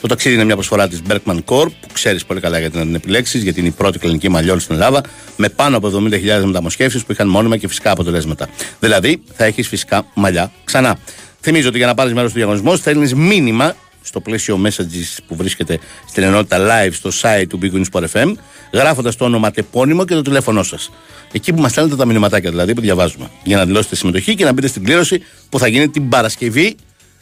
Το 0.00 0.06
ταξίδι 0.08 0.34
είναι 0.34 0.44
μια 0.44 0.54
προσφορά 0.54 0.88
της 0.88 1.02
Berkman 1.08 1.38
Corp 1.44 1.68
που 1.80 1.92
ξέρεις 1.92 2.24
πολύ 2.24 2.40
καλά 2.40 2.58
γιατί 2.58 2.76
να 2.76 2.82
την 2.82 2.94
επιλέξεις, 2.94 3.42
γιατί 3.42 3.60
είναι 3.60 3.68
η 3.68 3.72
πρώτη 3.72 3.98
κλινική 3.98 4.28
μαλλιών 4.28 4.60
στην 4.60 4.74
Ελλάδα 4.74 5.02
με 5.36 5.48
πάνω 5.48 5.76
από 5.76 5.88
70.000 5.88 6.44
μεταμοσχεύσεις 6.44 7.04
που 7.04 7.12
είχαν 7.12 7.28
μόνιμα 7.28 7.56
και 7.56 7.68
φυσικά 7.68 7.90
αποτελέσματα. 7.90 8.48
Δηλαδή 8.80 9.22
θα 9.34 9.44
έχεις 9.44 9.68
φυσικά 9.68 10.06
μαλλιά 10.14 10.52
ξανά. 10.64 10.98
Θυμίζω 11.40 11.68
ότι 11.68 11.78
για 11.78 11.86
να 11.86 11.94
πάρεις 11.94 12.14
μέρος 12.14 12.30
του 12.30 12.36
διαγωνισμού 12.36 12.76
στέλνει 12.76 13.12
μήνυμα 13.14 13.74
στο 14.08 14.20
πλαίσιο 14.20 14.60
messages 14.64 15.18
που 15.26 15.36
βρίσκεται 15.36 15.78
στην 16.08 16.22
ενότητα 16.22 16.56
live 16.58 16.92
στο 16.92 17.10
site 17.22 17.44
του 17.48 17.58
Big 17.62 17.74
Win 17.74 17.82
Sport 17.92 18.04
FM, 18.12 18.32
γράφοντας 18.72 19.16
το 19.16 19.24
όνομα, 19.24 19.50
τεπώνυμο 19.50 20.04
και 20.04 20.14
το 20.14 20.22
τηλέφωνό 20.22 20.62
σας. 20.62 20.90
Εκεί 21.32 21.52
που 21.52 21.60
μας 21.60 21.70
στέλνετε 21.70 21.96
τα 21.96 22.06
μηνυματάκια 22.06 22.50
δηλαδή 22.50 22.74
που 22.74 22.80
διαβάζουμε. 22.80 23.30
Για 23.42 23.56
να 23.56 23.64
δηλώσετε 23.64 23.96
συμμετοχή 23.96 24.34
και 24.34 24.44
να 24.44 24.52
μπείτε 24.52 24.66
στην 24.66 24.84
κλήρωση 24.84 25.22
που 25.48 25.58
θα 25.58 25.68
γίνει 25.68 25.88
την 25.88 26.08
Παρασκευή 26.08 26.76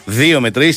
2 0.06 0.38
με 0.40 0.50
3 0.54 0.70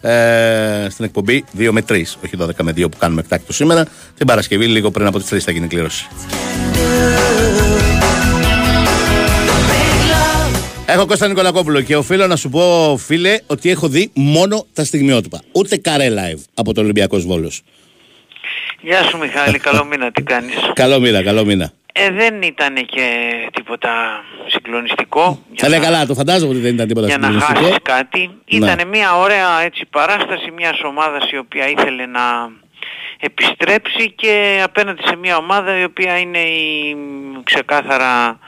ε, 0.00 0.86
στην 0.90 1.04
εκπομπή 1.04 1.44
2 1.58 1.68
με 1.70 1.84
3, 1.88 1.92
όχι 1.92 2.36
12 2.38 2.46
με 2.62 2.72
2 2.76 2.90
που 2.90 2.96
κάνουμε 2.98 3.20
εκτάκτο 3.20 3.52
σήμερα. 3.52 3.84
Την 4.16 4.26
Παρασκευή, 4.26 4.66
λίγο 4.66 4.90
πριν 4.90 5.06
από 5.06 5.18
τις 5.18 5.32
3 5.32 5.38
θα 5.38 5.52
γίνει 5.52 5.64
η 5.64 5.68
κλήρωση. 5.68 6.06
Έχω 10.92 11.06
Κώστα 11.06 11.28
Νικολακόπουλο 11.28 11.80
και 11.80 11.96
οφείλω 11.96 12.26
να 12.26 12.36
σου 12.36 12.48
πω, 12.48 12.96
φίλε, 12.96 13.38
ότι 13.46 13.70
έχω 13.70 13.88
δει 13.88 14.10
μόνο 14.14 14.66
τα 14.74 14.84
στιγμιότυπα. 14.84 15.40
Ούτε 15.52 15.76
καρέ 15.76 16.08
live 16.10 16.40
από 16.54 16.74
το 16.74 16.80
Ολυμπιακό 16.80 17.18
Βόλος. 17.18 17.62
Γεια 18.80 19.02
σου 19.02 19.18
Μιχάλη, 19.18 19.58
καλό 19.68 19.84
μήνα, 19.84 20.10
τι 20.12 20.22
κάνεις; 20.22 20.54
Καλό 20.74 21.00
μήνα, 21.00 21.22
καλό 21.22 21.44
μήνα. 21.44 21.72
Ε, 21.92 22.10
δεν 22.10 22.42
ήταν 22.42 22.74
και 22.74 23.30
τίποτα 23.52 23.90
συγκλονιστικό. 24.46 25.42
Θα 25.54 25.68
λέει 25.68 25.80
καλά, 25.80 26.06
το 26.06 26.14
φαντάζομαι 26.14 26.50
ότι 26.50 26.60
δεν 26.60 26.74
ήταν 26.74 26.86
τίποτα 26.88 27.06
για 27.06 27.18
να 27.18 27.26
συγκλονιστικό. 27.26 27.60
χάσεις 27.60 27.78
κάτι. 27.82 28.18
Ναι. 28.18 28.56
Ήταν 28.56 28.88
μια 28.88 29.16
ωραία 29.16 29.62
έτσι 29.64 29.86
παράσταση 29.90 30.50
μιας 30.56 30.80
ομάδας 30.84 31.30
η 31.30 31.36
οποία 31.36 31.68
ήθελε 31.68 32.06
να 32.06 32.20
επιστρέψει 33.20 34.12
και 34.16 34.60
απέναντι 34.64 35.02
σε 35.06 35.16
μια 35.16 35.36
ομάδα 35.36 35.78
η 35.80 35.84
οποία 35.84 36.18
είναι 36.18 36.38
η 36.38 36.94
μ, 36.94 37.42
ξεκάθαρα 37.42 38.38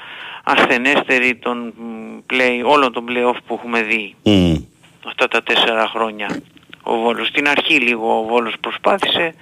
ασθενέστερη 0.42 1.34
των 1.36 1.58
μ, 1.76 2.18
play, 2.32 2.62
όλων 2.64 2.92
των 2.92 3.04
play-off 3.08 3.36
που 3.46 3.54
έχουμε 3.54 3.82
δει 3.82 4.14
Μμ. 4.22 4.54
αυτά 5.06 5.28
τα 5.28 5.42
τέσσερα 5.42 5.86
χρόνια 5.86 6.28
ο 6.82 6.96
Βόλος. 6.96 7.26
Στην 7.28 7.48
αρχή 7.48 7.74
λίγο 7.74 8.18
ο 8.18 8.22
Βόλος 8.22 8.54
προσπάθησε, 8.60 9.34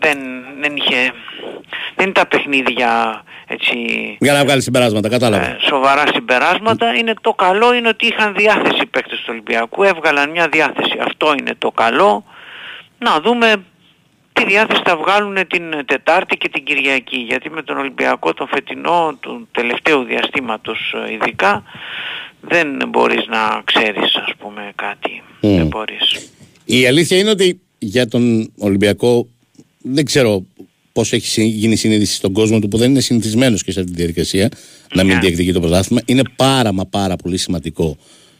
δεν, 0.00 0.18
δεν 0.60 0.76
είχε, 0.76 1.12
δεν 1.94 2.04
είναι 2.04 2.12
τα 2.12 2.26
παιχνίδια 2.26 3.22
έτσι 3.46 3.74
Για 4.20 4.32
να 4.32 4.44
βγάλει 4.44 4.62
συμπεράσματα, 4.62 5.08
κατάλαβα. 5.08 5.46
ε, 5.46 5.56
σοβαρά 5.68 6.02
συμπεράσματα. 6.12 6.94
Είναι 6.94 7.14
το 7.20 7.32
καλό 7.32 7.74
είναι 7.74 7.88
ότι 7.88 8.06
είχαν 8.06 8.34
διάθεση 8.34 8.80
οι 8.82 8.86
παίκτες 8.86 9.18
του 9.18 9.26
Ολυμπιακού, 9.28 9.82
έβγαλαν 9.82 10.30
μια 10.30 10.48
διάθεση. 10.48 10.98
Αυτό 11.06 11.34
είναι 11.38 11.54
το 11.58 11.70
καλό. 11.70 12.24
Να 12.98 13.20
δούμε 13.20 13.54
τι 14.32 14.44
διάθεση 14.44 14.82
θα 14.84 14.96
βγάλουν 14.96 15.34
την 15.48 15.62
Τετάρτη 15.86 16.36
και 16.36 16.48
την 16.48 16.64
Κυριακή. 16.64 17.16
Γιατί 17.16 17.50
με 17.50 17.62
τον 17.62 17.78
Ολυμπιακό 17.78 18.34
τον 18.34 18.48
φετινό 18.48 19.16
του 19.20 19.48
τελευταίου 19.52 20.02
διαστήματος 20.04 20.94
ε, 21.08 21.12
ειδικά 21.12 21.62
δεν 22.40 22.68
μπορείς 22.88 23.26
να 23.28 23.62
ξέρεις 23.64 24.16
ας 24.16 24.32
πούμε 24.38 24.72
κάτι. 24.74 25.22
Μμ. 25.40 25.56
Δεν 25.56 25.66
μπορείς. 25.66 26.30
Η 26.64 26.86
αλήθεια 26.86 27.18
είναι 27.18 27.30
ότι 27.30 27.60
για 27.78 28.08
τον 28.08 28.52
Ολυμπιακό 28.58 29.26
δεν 29.82 30.04
ξέρω 30.04 30.44
πώς 30.92 31.12
έχει 31.12 31.26
συ- 31.26 31.42
γίνει 31.54 31.72
η 31.72 31.76
συνείδηση 31.76 32.14
στον 32.14 32.32
κόσμο 32.32 32.58
του 32.58 32.68
που 32.68 32.76
δεν 32.76 32.90
είναι 32.90 33.00
συνηθισμένος 33.00 33.62
και 33.64 33.72
σε 33.72 33.80
αυτή 33.80 33.92
τη 33.92 33.96
διαδικασία 33.98 34.48
να 34.94 35.04
μην 35.04 35.14
Ναι. 35.14 35.20
διεκδικεί 35.20 35.52
το 35.52 35.60
πρωτάθλημα. 35.60 36.02
Είναι 36.06 36.22
πάρα 36.36 36.72
μα 36.72 36.86
πάρα 36.86 37.16
πολύ 37.16 37.36
σημαντικό 37.38 37.96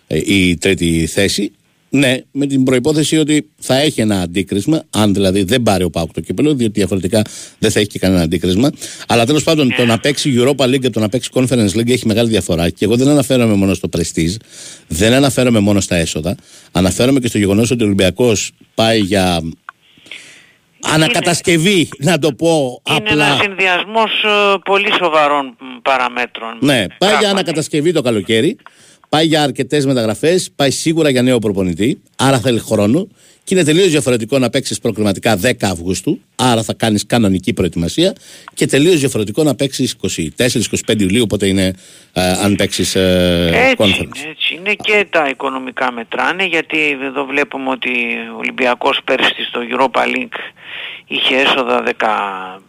ε, 0.06 0.20
η 0.24 0.56
τρίτη 0.56 1.06
θέση. 1.06 1.52
Ναι, 1.92 2.16
με 2.32 2.46
την 2.46 2.64
προπόθεση 2.64 3.16
ότι 3.18 3.48
θα 3.58 3.76
έχει 3.76 4.00
ένα 4.00 4.20
αντίκρισμα, 4.20 4.82
αν 4.90 5.14
δηλαδή 5.14 5.42
δεν 5.42 5.62
πάρει 5.62 5.84
ο 5.84 5.90
Πάουκ 5.90 6.12
το 6.12 6.20
κύπελο, 6.20 6.54
διότι 6.54 6.72
διαφορετικά 6.72 7.22
δεν 7.58 7.70
θα 7.70 7.78
έχει 7.78 7.88
και 7.88 7.98
κανένα 7.98 8.22
αντίκρισμα. 8.22 8.70
Αλλά 9.08 9.26
τέλος 9.26 9.42
πάντων 9.42 9.74
το 9.76 9.84
να 9.84 9.98
παίξει 9.98 10.34
Europa 10.38 10.64
League 10.64 10.78
και 10.80 10.90
το 10.90 11.00
να 11.00 11.08
παίξει 11.08 11.30
Conference 11.34 11.70
League 11.74 11.90
έχει 11.90 12.06
μεγάλη 12.06 12.28
διαφορά. 12.28 12.70
Και 12.70 12.84
εγώ 12.84 12.96
δεν 12.96 13.08
αναφέρομαι 13.08 13.54
μόνο 13.54 13.74
στο 13.74 13.88
prestige, 13.96 14.34
δεν 14.88 15.12
αναφέρομαι 15.12 15.58
μόνο 15.60 15.80
στα 15.80 15.96
έσοδα. 15.96 16.36
Αναφέρομαι 16.72 17.20
και 17.20 17.28
στο 17.28 17.38
γεγονός 17.38 17.70
ότι 17.70 17.82
ο 17.82 17.86
Ολυμπιακός 17.86 18.50
πάει 18.74 18.98
για 19.00 19.40
ανακατασκευή, 20.82 21.88
να 21.98 22.18
το 22.18 22.32
πω 22.32 22.82
Είναι 22.90 22.98
απλά. 23.08 23.26
ένας 23.26 23.38
συνδυασμός 23.40 24.10
ε, 24.24 24.58
πολύ 24.64 24.88
σοβαρών 24.98 25.46
μ, 25.46 25.80
παραμέτρων. 25.82 26.58
Ναι, 26.60 26.74
πάει 26.76 26.84
για 26.86 26.88
Πράγματι. 26.98 27.26
ανακατασκευή 27.26 27.92
το 27.92 28.02
καλοκαίρι. 28.02 28.56
Πάει 29.10 29.26
για 29.26 29.42
αρκετές 29.42 29.86
μεταγραφές. 29.86 30.50
Πάει 30.56 30.70
σίγουρα 30.70 31.08
για 31.10 31.22
νέο 31.22 31.38
προπονητή. 31.38 32.00
Άρα 32.16 32.38
θέλει 32.38 32.58
χρόνο. 32.58 33.08
Και 33.44 33.54
είναι 33.54 33.64
τελείως 33.64 33.88
διαφορετικό 33.90 34.38
να 34.38 34.50
παίξεις 34.50 34.78
προκριματικά 34.80 35.38
10 35.42 35.52
Αυγούστου. 35.60 36.20
Άρα 36.36 36.62
θα 36.62 36.74
κάνεις 36.74 37.06
κανονική 37.06 37.52
προετοιμασία. 37.52 38.12
Και 38.54 38.66
τελείως 38.66 38.98
διαφορετικό 39.00 39.42
να 39.42 39.54
παίξεις 39.54 39.96
24-25 40.36 41.00
Ιουλίου. 41.00 41.22
Οπότε 41.22 41.46
είναι 41.46 41.72
ε, 42.12 42.22
αν 42.22 42.54
παίξεις 42.54 42.94
ε, 42.94 43.50
Έτσι 43.54 43.74
conference. 43.78 44.16
είναι, 44.18 44.30
έτσι 44.30 44.54
είναι 44.54 44.74
και 44.74 45.06
τα 45.10 45.28
οικονομικά 45.28 45.92
μετράνε 45.92 46.44
γιατί 46.44 46.78
εδώ 47.02 47.24
βλέπουμε 47.24 47.70
ότι 47.70 47.90
ο 48.34 48.38
Ολυμπιακός 48.38 49.00
πέρσι 49.04 49.44
στο 49.48 49.60
Europa 49.70 50.00
League 50.00 50.38
είχε 51.06 51.34
έσοδα 51.36 51.82
13 51.98 52.60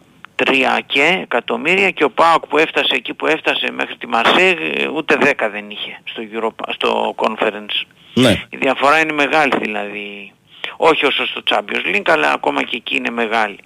και 0.86 1.18
εκατομμύρια 1.22 1.90
και 1.90 2.04
ο 2.04 2.10
ΠΑΟΚ 2.10 2.46
που 2.46 2.58
έφτασε 2.58 2.94
εκεί 2.94 3.14
που 3.14 3.26
έφτασε 3.26 3.70
μέχρι 3.72 3.96
τη 3.96 4.06
Μαρσέγ 4.06 4.56
ούτε 4.94 5.16
10 5.20 5.48
δεν 5.52 5.70
είχε 5.70 6.00
στο, 6.04 6.22
Europa, 6.32 6.72
στο 6.72 7.14
Conference. 7.16 7.86
Ναι. 8.14 8.42
Η 8.50 8.56
διαφορά 8.56 9.00
είναι 9.00 9.12
μεγάλη 9.12 9.52
δηλαδή. 9.60 10.32
Όχι 10.76 11.06
όσο 11.06 11.26
στο 11.26 11.42
Champions 11.50 11.96
League, 11.96 12.08
αλλά 12.10 12.32
ακόμα 12.32 12.62
και 12.62 12.76
εκεί 12.76 12.96
είναι 12.96 13.10
μεγάλη. 13.10 13.58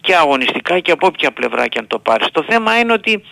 Και 0.00 0.14
αγωνιστικά 0.16 0.78
και 0.78 0.90
από 0.90 1.06
όποια 1.06 1.30
πλευρά 1.30 1.66
και 1.66 1.78
αν 1.78 1.86
το 1.86 1.98
πάρεις. 1.98 2.26
Το 2.32 2.44
θέμα 2.48 2.78
είναι 2.78 2.92
ότι 2.92 3.22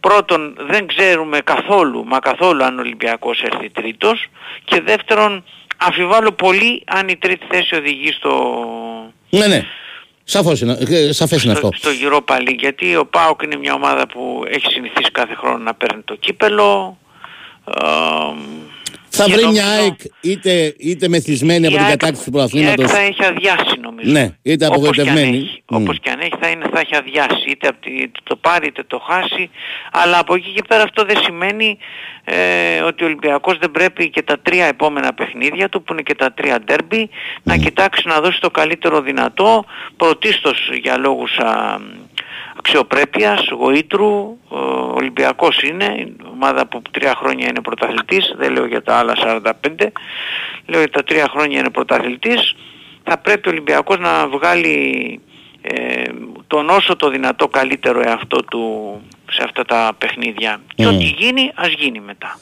πρώτον 0.00 0.56
δεν 0.58 0.86
ξέρουμε 0.86 1.40
καθόλου, 1.40 2.04
μα 2.04 2.18
καθόλου 2.18 2.64
αν 2.64 2.78
ο 2.78 2.80
Ολυμπιακός 2.80 3.42
έρθει 3.42 3.70
τρίτος 3.70 4.26
και 4.64 4.80
δεύτερον 4.80 5.44
αμφιβάλλω 5.76 6.32
πολύ 6.32 6.82
αν 6.86 7.08
η 7.08 7.16
τρίτη 7.16 7.46
θέση 7.50 7.74
οδηγεί 7.74 8.12
στο, 8.12 8.62
Ναι, 9.30 9.46
ναι. 9.46 9.66
Σαφώς 10.30 10.60
είναι, 10.60 10.78
ε, 10.88 11.12
σαφές 11.12 11.44
είναι 11.44 11.52
αυτό. 11.52 11.70
στο, 11.76 11.90
στο 11.90 12.08
Europa 12.08 12.36
League 12.36 12.58
γιατί 12.58 12.96
ο 12.96 13.06
ΠΑΟΚ 13.06 13.42
είναι 13.42 13.56
μια 13.56 13.74
ομάδα 13.74 14.06
που 14.06 14.42
έχει 14.48 14.72
συνηθίσει 14.72 15.10
κάθε 15.10 15.34
χρόνο 15.34 15.58
να 15.58 15.74
παίρνει 15.74 16.02
το 16.02 16.14
κύπελο. 16.14 16.98
Ε, 17.64 17.84
Θα 19.10 19.24
και 19.24 19.32
βρει 19.32 19.46
μια 19.46 19.62
νομίζω- 19.64 19.80
ΑΕΚ 19.82 19.94
είτε, 20.20 20.74
είτε 20.78 21.08
μεθυσμένη 21.08 21.66
από 21.66 21.74
η 21.74 21.78
την 21.78 21.86
ΑΕΚ- 21.86 21.98
κατάκτηση 21.98 22.30
του 22.30 22.36
Η 22.36 22.40
ΑΕΚ 22.40 22.50
πρωταθλήματος. 22.50 22.90
θα 22.90 22.98
έχει 23.00 23.24
αδειάσει 23.24 23.80
νομίζω. 23.80 24.10
Ναι, 24.12 24.30
είτε 24.42 24.66
Όπως 24.66 24.76
απογοητευμένη. 24.76 25.30
Και 25.30 25.36
αν 25.36 25.44
έχει, 25.44 25.62
Μμ. 25.68 25.74
όπως 25.82 25.98
και 26.00 26.10
αν 26.10 26.20
έχει 26.20 26.34
θα, 26.40 26.48
είναι, 26.48 26.64
θα 26.72 26.80
έχει 26.80 26.96
αδειάσει. 26.96 27.44
Είτε, 27.50 27.68
απ' 27.68 27.80
τη- 27.82 27.90
είτε 27.94 28.20
το 28.22 28.36
πάρει 28.36 28.66
είτε 28.66 28.82
το 28.86 28.98
χάσει. 29.08 29.50
Αλλά 29.92 30.18
από 30.18 30.34
εκεί 30.34 30.50
και 30.54 30.62
πέρα 30.68 30.82
αυτό 30.82 31.04
δεν 31.04 31.16
σημαίνει 31.22 31.78
ε, 32.24 32.80
ότι 32.80 33.02
ο 33.02 33.06
Ολυμπιακός 33.06 33.58
δεν 33.58 33.70
πρέπει 33.70 34.10
και 34.10 34.22
τα 34.22 34.38
τρία 34.42 34.66
επόμενα 34.66 35.14
παιχνίδια 35.14 35.68
του 35.68 35.82
που 35.82 35.92
είναι 35.92 36.02
και 36.02 36.14
τα 36.14 36.32
τρία 36.32 36.60
ντέρμπι 36.60 37.08
να 37.42 37.56
κοιτάξει 37.56 38.02
να 38.08 38.20
δώσει 38.20 38.40
το 38.40 38.50
καλύτερο 38.50 39.00
δυνατό 39.00 39.64
πρωτίστως 39.96 40.70
για 40.82 40.96
λόγους 40.98 41.38
α, 41.38 41.78
αξιοπρέπειας, 42.58 43.48
γοήτρου, 43.50 44.38
ο 44.48 44.58
Ολυμπιακός 44.94 45.62
είναι, 45.62 45.84
η 45.84 46.16
ομάδα 46.32 46.66
που 46.66 46.82
τρία 46.90 47.14
χρόνια 47.16 47.48
είναι 47.48 47.60
πρωταθλητής, 47.60 48.34
δεν 48.36 48.52
λέω 48.52 48.66
για 48.66 48.82
τα 48.82 48.96
άλλα 48.96 49.14
45, 49.16 49.92
λέω 50.66 50.80
για 50.80 50.90
τα 50.90 51.02
τρία 51.02 51.28
χρόνια 51.30 51.58
είναι 51.58 51.70
πρωταθλητής, 51.70 52.56
θα 53.04 53.18
πρέπει 53.18 53.48
ο 53.48 53.50
Ολυμπιακός 53.50 53.98
να 53.98 54.28
βγάλει 54.28 55.20
ε, 55.62 56.04
τον 56.46 56.70
όσο 56.70 56.96
το 56.96 57.08
δυνατό 57.08 57.48
καλύτερο 57.48 58.00
εαυτό 58.00 58.44
του 58.44 58.94
σε 59.30 59.42
αυτά 59.44 59.64
τα 59.64 59.92
παιχνίδια. 59.98 60.60
Και 60.74 60.86
Μμ. 60.86 60.94
ό,τι 60.94 61.04
γίνει, 61.04 61.52
ας 61.54 61.72
γίνει 61.72 62.00
μετά. 62.00 62.38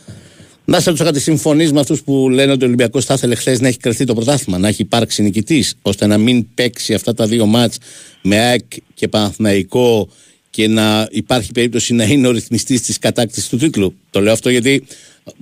Να 0.69 0.81
σε 0.81 0.85
ρωτήσω 0.85 1.05
κάτι, 1.05 1.21
συμφωνείς 1.21 1.73
με 1.73 1.81
αυτούς 1.81 2.03
που 2.03 2.29
λένε 2.31 2.53
ότι 2.53 2.65
ο 2.65 2.67
Ολυμπιακός 2.67 3.05
θα 3.05 3.15
ήθελε 3.15 3.35
χθες 3.35 3.61
να 3.61 3.69
έχει 3.69 3.79
κρατεί 3.79 4.05
το 4.05 4.15
πρωτάθλημα, 4.15 4.59
να 4.59 4.69
έχει 4.69 4.83
υπάρξει 4.83 5.23
νικητής, 5.23 5.75
ώστε 5.83 6.07
να 6.07 6.19
μην 6.19 6.47
παίξει 6.55 6.95
αυτά 6.95 7.15
τα 7.15 7.27
δύο 7.27 7.47
μάτς 7.47 7.79
με 8.23 8.39
ΑΕΚ 8.39 8.65
και 8.95 9.09
Παναθηναϊκό 9.09 10.09
και 10.51 10.69
να 10.69 11.09
υπάρχει 11.11 11.53
περίπτωση 11.53 11.95
να 11.95 12.05
είναι 12.05 12.27
ο 12.27 12.31
ρυθμιστής 12.31 12.83
της 12.83 12.99
κατάκτησης 12.99 13.49
του 13.49 13.57
τίτλου. 13.57 13.95
Το 14.11 14.21
λέω 14.21 14.33
αυτό 14.33 14.51
γιατί 14.51 14.85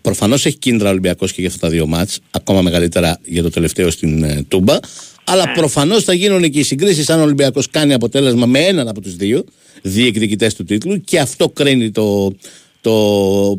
προφανώς 0.03 0.47
έχει 0.47 0.59
κίνδυνα 0.59 0.89
ο 0.89 0.91
Ολυμπιακός 0.91 1.33
και 1.33 1.41
για 1.41 1.51
αυτά 1.51 1.67
τα 1.67 1.73
δύο 1.73 1.87
μάτς, 1.87 2.19
ακόμα 2.31 2.63
μεγαλύτερα 2.63 3.19
για 3.25 3.43
το 3.43 3.51
τελευταίο 3.51 3.91
στην 3.91 4.23
ε, 4.23 4.45
Τούμπα. 4.49 4.77
Αλλά 5.25 5.53
προφανώς 5.53 6.05
θα 6.05 6.15
γίνουν 6.15 6.51
και 6.51 6.59
οι 6.59 6.63
συγκρίσεις 6.63 7.11
αν 7.11 7.21
ο 7.21 7.23
Ολυμπιακός 7.23 7.71
κάνει 7.71 7.93
αποτέλεσμα 7.93 8.47
με 8.47 8.59
έναν 8.59 8.89
από 8.89 9.01
τους 9.01 9.17
δύο 9.17 9.45
διεκδικητές 9.83 10.55
του 10.55 10.65
τίτλου 10.65 11.01
και 11.01 11.19
αυτό 11.19 11.49
κρίνει 11.49 11.91
το, 11.91 12.35
το 12.81 12.93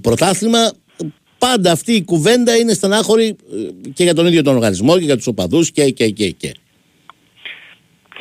πρωτάθλημα. 0.01 0.71
Πάντα 1.37 1.71
αυτή 1.71 1.93
η 1.93 2.03
κουβέντα 2.03 2.55
είναι 2.55 2.73
στενάχωρη 2.73 3.25
ε, 3.25 3.89
και 3.93 4.03
για 4.03 4.13
τον 4.13 4.25
ίδιο 4.27 4.41
τον 4.41 4.55
οργανισμό 4.55 4.97
και 4.97 5.05
για 5.05 5.15
τους 5.15 5.27
οπαδούς 5.27 5.71
και, 5.71 5.89
και, 5.89 6.09
και, 6.09 6.29
και. 6.29 6.53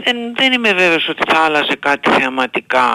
Δεν, 0.05 0.17
δεν 0.37 0.53
είμαι 0.53 0.73
βέβαιος 0.73 1.09
ότι 1.09 1.23
θα 1.33 1.39
άλλαζε 1.39 1.77
κάτι 1.81 2.11
θεαματικά 2.11 2.87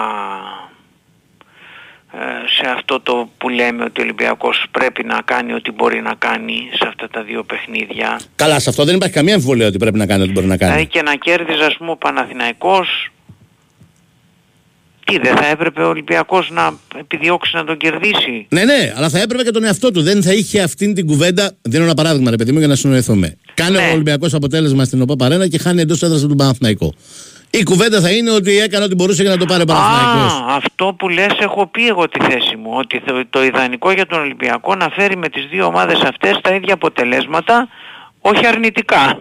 ε, 2.12 2.18
σε 2.46 2.70
αυτό 2.70 3.00
το 3.00 3.30
που 3.38 3.48
λέμε 3.48 3.84
ότι 3.84 4.00
ο 4.00 4.02
Ολυμπιακός 4.02 4.64
πρέπει 4.70 5.04
να 5.04 5.20
κάνει 5.24 5.52
ό,τι 5.52 5.70
μπορεί 5.70 6.00
να 6.00 6.14
κάνει 6.14 6.68
σε 6.72 6.86
αυτά 6.88 7.08
τα 7.08 7.22
δύο 7.22 7.44
παιχνίδια. 7.44 8.20
Καλά, 8.36 8.58
σε 8.58 8.68
αυτό 8.70 8.84
δεν 8.84 8.94
υπάρχει 8.94 9.14
καμία 9.14 9.34
αμφιβολία 9.34 9.66
ότι 9.66 9.78
πρέπει 9.78 9.98
να 9.98 10.06
κάνει 10.06 10.22
ό,τι 10.22 10.32
μπορεί 10.32 10.46
να 10.46 10.56
κάνει. 10.56 10.72
Δηλαδή 10.72 10.90
και 10.90 11.02
να 11.02 11.14
κέρδιζε 11.14 11.64
ας 11.64 11.76
πούμε 11.76 11.90
ο 11.90 11.96
Παναθηναϊκός 11.96 13.10
τι 15.10 15.18
δεν 15.18 15.36
θα 15.36 15.46
έπρεπε 15.46 15.82
ο 15.82 15.88
Ολυμπιακός 15.88 16.50
να 16.50 16.72
επιδιώξει 16.98 17.56
να 17.56 17.64
τον 17.64 17.76
κερδίσει; 17.76 18.46
Ναι, 18.48 18.64
ναι, 18.64 18.92
αλλά 18.96 19.08
θα 19.08 19.18
έπρεπε 19.20 19.42
και 19.42 19.50
τον 19.50 19.64
εαυτό 19.64 19.90
του. 19.90 20.02
Δεν 20.02 20.22
θα 20.22 20.32
είχε 20.32 20.60
αυτήν 20.62 20.94
την 20.94 21.06
κουβέντα. 21.06 21.52
Δίνω 21.62 21.84
ένα 21.84 21.94
παράδειγμα, 21.94 22.30
ρε 22.30 22.36
παιδί 22.36 22.52
μου, 22.52 22.58
για 22.58 22.68
να 22.68 22.74
συνοηθούμε. 22.74 23.36
Κάνει 23.54 23.76
Ναι. 23.76 23.88
ο 23.88 23.92
Ολυμπιακός 23.92 24.34
αποτέλεσμα 24.34 24.84
στην 24.84 25.02
ΟΠΑ 25.02 25.16
Παρένα 25.16 25.48
και 25.48 25.58
χάνει 25.58 25.80
εντός 25.80 26.02
έδρας 26.02 26.20
του 26.20 26.36
Παναθηναϊκό. 26.36 26.94
Η 27.50 27.62
κουβέντα 27.62 28.00
θα 28.00 28.10
είναι 28.10 28.30
ότι 28.30 28.58
έκανε 28.58 28.84
ό,τι 28.84 28.94
μπορούσε 28.94 29.22
για 29.22 29.30
να 29.30 29.36
το 29.36 29.44
πάρει 29.44 29.62
ο 29.62 29.64
Παναθηναϊκός. 29.64 30.32
Α, 30.32 30.54
αυτό 30.56 30.94
που 30.98 31.08
λες 31.08 31.36
έχω 31.40 31.66
πει 31.66 31.86
εγώ 31.88 32.08
τη 32.08 32.20
θέση 32.24 32.56
μου, 32.56 32.70
ότι 32.72 33.00
το, 33.00 33.22
το 33.30 33.44
ιδανικό 33.44 33.90
για 33.92 34.06
τον 34.06 34.20
Ολυμπιακό 34.20 34.74
να 34.74 34.88
φέρει 34.88 35.16
με 35.16 35.28
τις 35.28 35.46
δύο 35.50 35.66
ομάδες 35.66 36.00
αυτές 36.00 36.38
τα 36.42 36.54
ίδια 36.54 36.74
αποτελέσματα, 36.74 37.68
όχι 38.20 38.46
αρνητικά. 38.46 39.20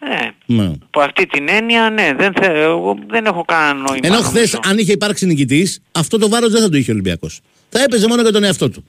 Ναι, 0.00 0.30
Ναι. 0.62 0.64
από 0.86 1.00
αυτή 1.00 1.26
την 1.26 1.48
έννοια, 1.48 1.90
ναι, 1.90 2.12
δεν, 2.18 2.32
θε, 2.40 2.46
εγώ 2.62 2.98
δεν 3.08 3.24
έχω 3.26 3.44
κανένα 3.44 3.72
νόημα. 3.74 4.00
Ενώ 4.02 4.16
χθες, 4.16 4.32
νομίζω. 4.34 4.58
αν 4.64 4.78
είχε 4.78 4.92
υπάρξει 4.92 5.26
νικητής, 5.26 5.80
αυτό 5.92 6.18
το 6.18 6.28
βάρος 6.28 6.50
δεν 6.52 6.62
θα 6.62 6.68
το 6.68 6.76
είχε 6.76 6.90
ο 6.90 6.92
Ολυμπιακός. 6.94 7.40
Θα 7.68 7.82
έπαιζε 7.82 8.06
μόνο 8.08 8.22
για 8.22 8.32
τον 8.32 8.44
εαυτό 8.44 8.70
του. 8.70 8.84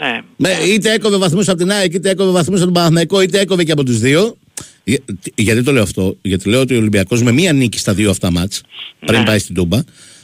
Ναι, 0.00 0.20
Με, 0.36 0.50
είτε 0.66 0.92
έκοβε 0.92 1.16
βαθμούς 1.16 1.48
από 1.48 1.58
την 1.58 1.70
ΑΕΚ, 1.70 1.92
είτε 1.94 2.10
έκοβε 2.10 2.30
βαθμούς 2.30 2.56
από 2.56 2.64
τον 2.64 2.72
Παναθηναϊκό, 2.72 3.20
είτε 3.20 3.40
έκοβε 3.40 3.64
και 3.64 3.72
από 3.72 3.84
τους 3.84 3.98
δύο. 3.98 4.36
Για- 4.84 4.98
γιατί 5.34 5.62
το 5.62 5.72
λέω 5.72 5.82
αυτό, 5.82 6.16
Γιατί 6.22 6.48
λέω 6.48 6.60
ότι 6.60 6.74
ο 6.74 6.78
Ολυμπιακός 6.78 7.22
με 7.22 7.32
μία 7.32 7.52
νίκη 7.52 7.78
στα 7.78 7.94
δύο 7.94 8.10
αυτά 8.10 8.30
μάτς, 8.30 8.60
πριν 9.06 9.18
Ναι. 9.18 9.24
πάει 9.26 9.38
στην 9.38 9.54
Τούμπα, 9.54 9.78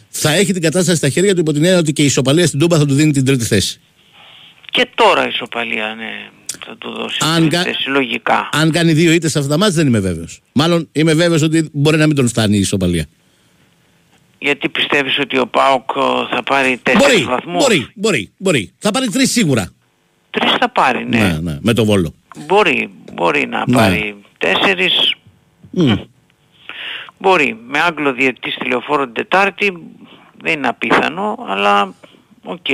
θα 0.08 0.32
έχει 0.32 0.52
την 0.52 0.62
κατάσταση 0.62 0.96
στα 0.96 1.08
χέρια 1.08 1.34
του 1.34 1.40
υπό 1.40 1.52
την 1.52 1.64
έννοια 1.64 1.78
ότι 1.78 1.92
και 1.92 2.02
η 2.02 2.04
ισοπαλία 2.04 2.46
στην 2.46 2.58
Τούμπα 2.58 2.78
θα 2.78 2.86
του 2.86 2.94
δίνει 2.94 3.12
την 3.12 3.24
τρίτη 3.24 3.44
θέση. 3.44 3.80
Και 4.76 4.88
τώρα 4.94 5.24
η 5.24 5.28
ισοπαλία, 5.28 5.94
ναι, 5.94 6.28
θα 6.66 6.76
του 6.78 6.90
δώσει 6.92 7.18
Αν 7.34 7.40
την 7.40 7.48
κα- 7.50 7.62
θέση, 7.62 7.88
λογικά. 7.88 8.48
Αν 8.52 8.70
κάνει 8.70 8.92
δύο 8.92 9.12
ήττες 9.12 9.30
σε 9.30 9.38
αυτά 9.38 9.50
τα 9.50 9.58
μάτς, 9.58 9.74
δεν 9.74 9.86
είμαι 9.86 9.98
βέβαιος. 10.00 10.40
Μάλλον 10.52 10.88
είμαι 10.92 11.14
βέβαιος 11.14 11.42
ότι 11.42 11.68
μπορεί 11.72 11.96
να 11.96 12.06
μην 12.06 12.16
τον 12.16 12.28
φτάνει 12.28 12.56
η 12.56 12.60
ισοπαλία. 12.60 13.06
Γιατί 14.38 14.68
πιστεύεις 14.68 15.18
ότι 15.18 15.38
ο 15.38 15.46
ΠΑΟΚ 15.46 15.90
ε, 15.96 16.34
θα 16.34 16.42
πάρει 16.42 16.78
τέσσερις 16.82 17.06
Μπορεί, 17.14 17.24
βαθμούς; 17.24 17.62
μπορεί, 17.64 17.88
μπορεί, 17.94 18.32
μπορεί. 18.36 18.72
Θα 18.78 18.90
πάρει 18.90 19.08
τρεις 19.08 19.30
σίγουρα. 19.32 19.70
Τρεις 20.30 20.52
θα 20.60 20.68
πάρει, 20.68 21.04
ναι. 21.08 21.18
ναι, 21.18 21.38
ναι, 21.42 21.58
με 21.60 21.72
το 21.72 21.84
Βόλο. 21.84 22.14
Μπορεί, 22.46 22.90
μπορεί 23.12 23.46
να 23.46 23.64
Ναι. 23.66 23.74
πάρει 23.76 24.16
τέσσερις. 24.38 25.14
Μμ. 25.70 25.92
Μπορεί. 27.18 27.58
Με 27.68 27.78
Άγγλο 27.80 28.12
διαιτητή 28.12 28.50
στη 28.50 28.68
λεωφόρο 28.68 29.04
την 29.04 29.14
Τετάρτη 29.14 29.72
δεν 30.42 30.52
είναι 30.52 30.68
απίθανο, 30.68 31.44
αλλά 31.48 31.94
οκ. 32.44 32.66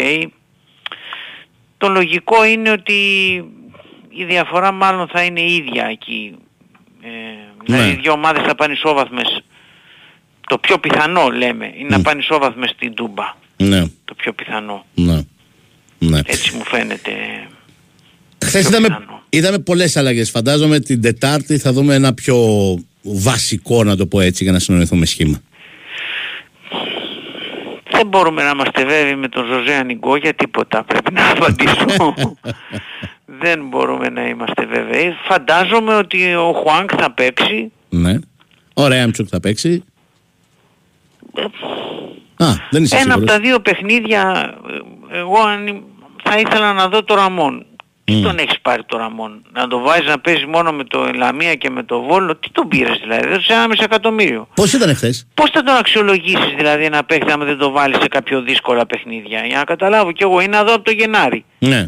Το 1.82 1.88
λογικό 1.88 2.44
είναι 2.44 2.70
ότι 2.70 2.92
η 4.08 4.24
διαφορά 4.24 4.72
μάλλον 4.72 5.08
θα 5.08 5.22
είναι 5.22 5.40
η 5.40 5.54
ίδια 5.54 5.86
εκεί. 5.86 6.34
Ε, 7.02 7.08
δηλαδή 7.64 7.84
Ναι. 7.86 7.92
οι 7.92 7.98
δύο 8.02 8.12
ομάδες 8.12 8.42
θα 8.46 8.54
πάνε 8.54 8.72
ισόβαθμες. 8.72 9.40
Το 10.48 10.58
πιο 10.58 10.78
πιθανό 10.78 11.28
λέμε 11.28 11.72
είναι 11.78 11.88
να 11.96 12.02
πάνε 12.02 12.20
ισόβαθμες 12.20 12.70
στην 12.70 12.94
Τούμπα. 12.94 13.34
Ναι, 13.56 13.80
Το 14.04 14.14
πιο 14.16 14.32
πιθανό. 14.32 14.84
ναι. 14.94 15.20
ναι. 15.98 16.18
Έτσι 16.24 16.56
μου 16.56 16.64
φαίνεται. 16.64 17.10
Χθες 18.44 18.60
πιο 18.60 18.68
είδαμε, 18.70 18.86
πιθανό. 18.88 19.22
είδαμε 19.28 19.58
πολλές 19.58 19.96
αλλαγές. 19.96 20.30
Φαντάζομαι 20.30 20.80
την 20.80 21.00
Τετάρτη 21.02 21.58
θα 21.58 21.72
δούμε 21.72 21.94
ένα 21.94 22.14
πιο 22.14 22.36
βασικό, 23.02 23.84
να 23.84 23.96
το 23.96 24.06
πω 24.06 24.20
έτσι, 24.20 24.42
για 24.44 24.52
να 24.52 24.58
συνοηθούμε 24.58 25.06
σχήμα. 25.06 25.42
Δεν 27.92 28.06
μπορούμε 28.06 28.42
να 28.42 28.50
είμαστε 28.50 28.84
βέβαιοι 28.84 29.14
με 29.16 29.28
τον 29.28 29.46
Ζωζέ 29.46 29.74
Ανιγκό 29.74 30.16
για 30.16 30.34
τίποτα 30.34 30.82
πρέπει 30.84 31.12
να 31.12 31.30
απαντήσω. 31.30 32.14
Δεν 33.40 33.66
μπορούμε 33.68 34.08
να 34.08 34.28
είμαστε 34.28 34.66
βέβαιοι. 34.66 35.14
Φαντάζομαι 35.28 35.94
ότι 35.94 36.34
ο 36.34 36.52
Χουάνκ 36.52 36.90
θα 36.98 37.10
παίξει. 37.12 37.72
Ναι. 37.88 38.14
Ο 38.74 38.86
Ρέαμτσουκ 38.88 39.26
θα 39.30 39.40
παίξει. 39.40 39.84
Α, 42.36 42.46
δεν 42.70 42.82
είσαι 42.82 42.94
Ένα 42.96 43.02
από 43.04 43.12
σίγουρος. 43.12 43.30
τα 43.30 43.40
δύο 43.40 43.60
παιχνίδια, 43.60 44.54
ε, 45.12 45.18
εγώ 45.18 45.38
αν 45.40 45.66
ήμ- 45.66 45.82
θα 46.22 46.38
ήθελα 46.38 46.72
να 46.72 46.88
δω 46.88 47.04
το 47.04 47.14
Ραμόν. 47.14 47.66
Τι 48.04 48.22
τον 48.22 48.38
έχεις 48.38 48.60
πάρει 48.60 48.84
το 48.84 48.96
Ραμόν. 48.96 49.42
Να 49.52 49.68
το 49.68 49.78
βάζεις 49.78 50.06
να 50.06 50.18
παίζεις 50.18 50.44
μόνο 50.44 50.72
με 50.72 50.84
το 50.84 51.10
Λαμία 51.14 51.54
και 51.54 51.70
με 51.70 51.82
το 51.82 52.00
Βόλο; 52.00 52.36
Τι 52.36 52.50
τον 52.50 52.68
πήρες 52.68 52.98
δηλαδή. 53.02 53.28
Δεν 53.28 53.40
σε 53.40 53.52
ένα 53.52 53.68
μισό 53.68 53.84
εκατομμύριο. 53.84 54.48
Πώς 54.54 54.72
ήταν 54.72 54.94
χθε. 54.94 55.14
Πώς 55.34 55.50
θα 55.50 55.62
τον 55.62 55.74
αξιολογήσεις 55.74 56.54
δηλαδή 56.56 56.84
ένα 56.84 57.04
παίχτη 57.04 57.32
άμα 57.32 57.44
δεν 57.44 57.58
το 57.58 57.70
βάλεις 57.70 57.98
σε 58.00 58.08
κάποιο 58.08 58.42
δύσκολα 58.42 58.86
παιχνίδια; 58.86 59.46
Για 59.46 59.56
να 59.56 59.64
καταλάβω 59.64 60.12
κι 60.12 60.22
εγώ 60.22 60.40
είναι 60.40 60.56
να 60.56 60.64
δω 60.64 60.74
από 60.74 60.84
το 60.84 60.90
Γενάρη. 60.90 61.44
Ναι. 61.58 61.86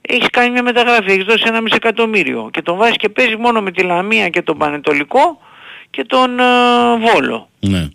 Έχεις 0.00 0.28
κάνει 0.30 0.50
μια 0.50 0.62
μεταγραφή, 0.62 1.10
έχεις 1.10 1.24
δώσει 1.24 1.44
ένα 1.46 1.60
μισό 1.60 1.76
εκατομμύριο 1.76 2.48
και 2.52 2.62
τον 2.62 2.76
βάζεις 2.76 2.96
και 2.96 3.08
παίζεις 3.08 3.36
μόνο 3.36 3.60
με 3.60 3.70
τη 3.70 3.82
Λαμία 3.82 4.28
και 4.28 4.42
τον 4.42 4.58
Πανετολικό 4.58 5.38
και 5.90 6.04
τον 6.04 6.38
ε, 6.38 6.44
Βόλο. 6.98 7.48
Ναι. 7.60 7.88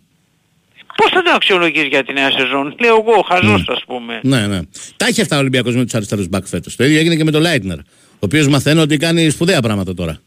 Πώς 0.95 1.09
θα 1.11 1.21
τον 1.21 1.33
αξιολογείς 1.33 1.83
για 1.83 2.03
τη 2.03 2.13
νέα 2.13 2.31
σεζόν; 2.31 2.75
Λέω 2.79 3.05
εγώ, 3.07 3.21
χαζός 3.21 3.65
ας 3.67 3.83
πούμε. 3.87 4.19
Ναι, 4.23 4.47
ναι. 4.47 4.59
Τα 4.97 5.05
έχει 5.05 5.21
αυτά 5.21 5.35
ο 5.35 5.39
Ολυμπιακός 5.39 5.75
με 5.75 5.83
τους 5.83 5.93
αριστερούς 5.93 6.27
μπακ 6.27 6.47
φέτος. 6.47 6.75
Το 6.75 6.83
ίδιο 6.83 6.99
έγινε 6.99 7.15
και 7.15 7.23
με 7.23 7.31
τον 7.31 7.41
Λάιτνερ. 7.41 7.77
Ο 7.77 8.25
οποίος 8.25 8.47
μαθαίνω 8.47 8.81
ότι 8.81 8.97
κάνει 8.97 9.29
σπουδαία 9.29 9.61
πράγματα 9.61 9.93
τώρα. 9.93 10.19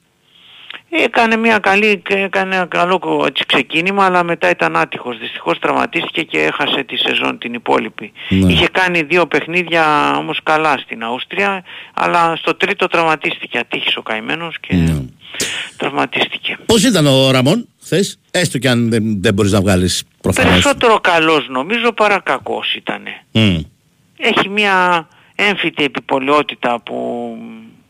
Έκανε 0.90 1.36
μια 1.36 1.58
καλή, 1.58 2.02
έκανε 2.08 2.56
ένα 2.56 2.66
καλό 2.66 2.98
κο- 2.98 3.24
έτσι, 3.26 3.44
ξεκίνημα 3.46 4.04
αλλά 4.04 4.24
μετά 4.24 4.50
ήταν 4.50 4.76
άτυχος. 4.76 5.18
Δυστυχώς 5.18 5.58
τραυματίστηκε 5.58 6.22
και 6.22 6.38
έχασε 6.38 6.82
τη 6.82 6.96
σεζόν 6.96 7.38
την 7.38 7.54
υπόλοιπη. 7.54 8.12
Ναι. 8.28 8.52
Είχε 8.52 8.68
κάνει 8.68 9.02
δύο 9.02 9.26
παιχνίδια 9.26 10.14
όμως 10.16 10.40
καλά 10.42 10.78
στην 10.78 11.02
Αούστρια 11.04 11.64
αλλά 11.94 12.36
στο 12.36 12.54
τρίτο 12.54 12.86
τραυματίστηκε. 12.86 13.58
Ατύχησε 13.58 13.98
ο 13.98 14.02
καημένος 14.02 14.56
και 14.60 14.74
Ναι. 14.74 15.02
τραυματίστηκε. 15.76 16.56
Πώς 16.66 16.84
ήταν 16.84 17.06
ο 17.06 17.30
Ραμόν 17.30 17.68
χθες, 17.82 18.18
έστω 18.30 18.58
και 18.58 18.68
αν 18.68 18.90
δεν, 18.90 19.22
δεν 19.22 19.34
μπορείς 19.34 19.52
να 19.52 19.60
βγάλεις 19.60 20.04
προφανώς. 20.20 20.50
Περισσότερο 20.52 21.00
καλός 21.00 21.48
νομίζω 21.48 21.92
παρά 21.92 22.20
κακός 22.20 22.74
ήτανε. 22.74 23.24
Έχει 24.18 24.48
μια 24.48 25.08
έμφυτη 25.34 25.84
επιπολαιότητα 25.84 26.80
που 26.80 27.28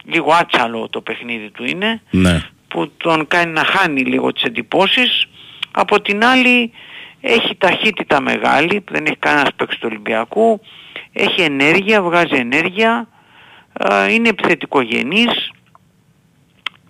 λίγο 0.05 0.33
άτσαλο 0.33 0.89
το 0.91 1.01
παιχνίδι 1.01 1.51
του 1.51 1.65
είναι 1.65 2.03
Ναι. 2.11 2.43
Που 2.77 2.93
τον 2.97 3.27
κάνει 3.27 3.53
να 3.53 3.65
χάνει 3.65 4.01
λίγο 4.01 4.33
τις 4.33 4.43
εντυπώσεις. 4.43 5.27
Από 5.71 6.01
την 6.01 6.25
άλλη 6.25 6.73
έχει 7.21 7.55
ταχύτητα 7.57 8.21
μεγάλη 8.21 8.81
που 8.81 8.93
δεν 8.93 9.07
έχει 9.07 9.17
κανένας 9.17 9.49
παίκτης 9.57 9.79
του 9.79 9.87
Ολυμπιακού. 9.91 10.61
Έχει 11.13 11.41
ενέργεια, 11.41 12.03
βγάζει 12.03 12.35
ενέργεια. 12.37 13.09
Ε, 13.73 14.13
είναι 14.13 14.29
επιθετικογενής. 14.29 15.51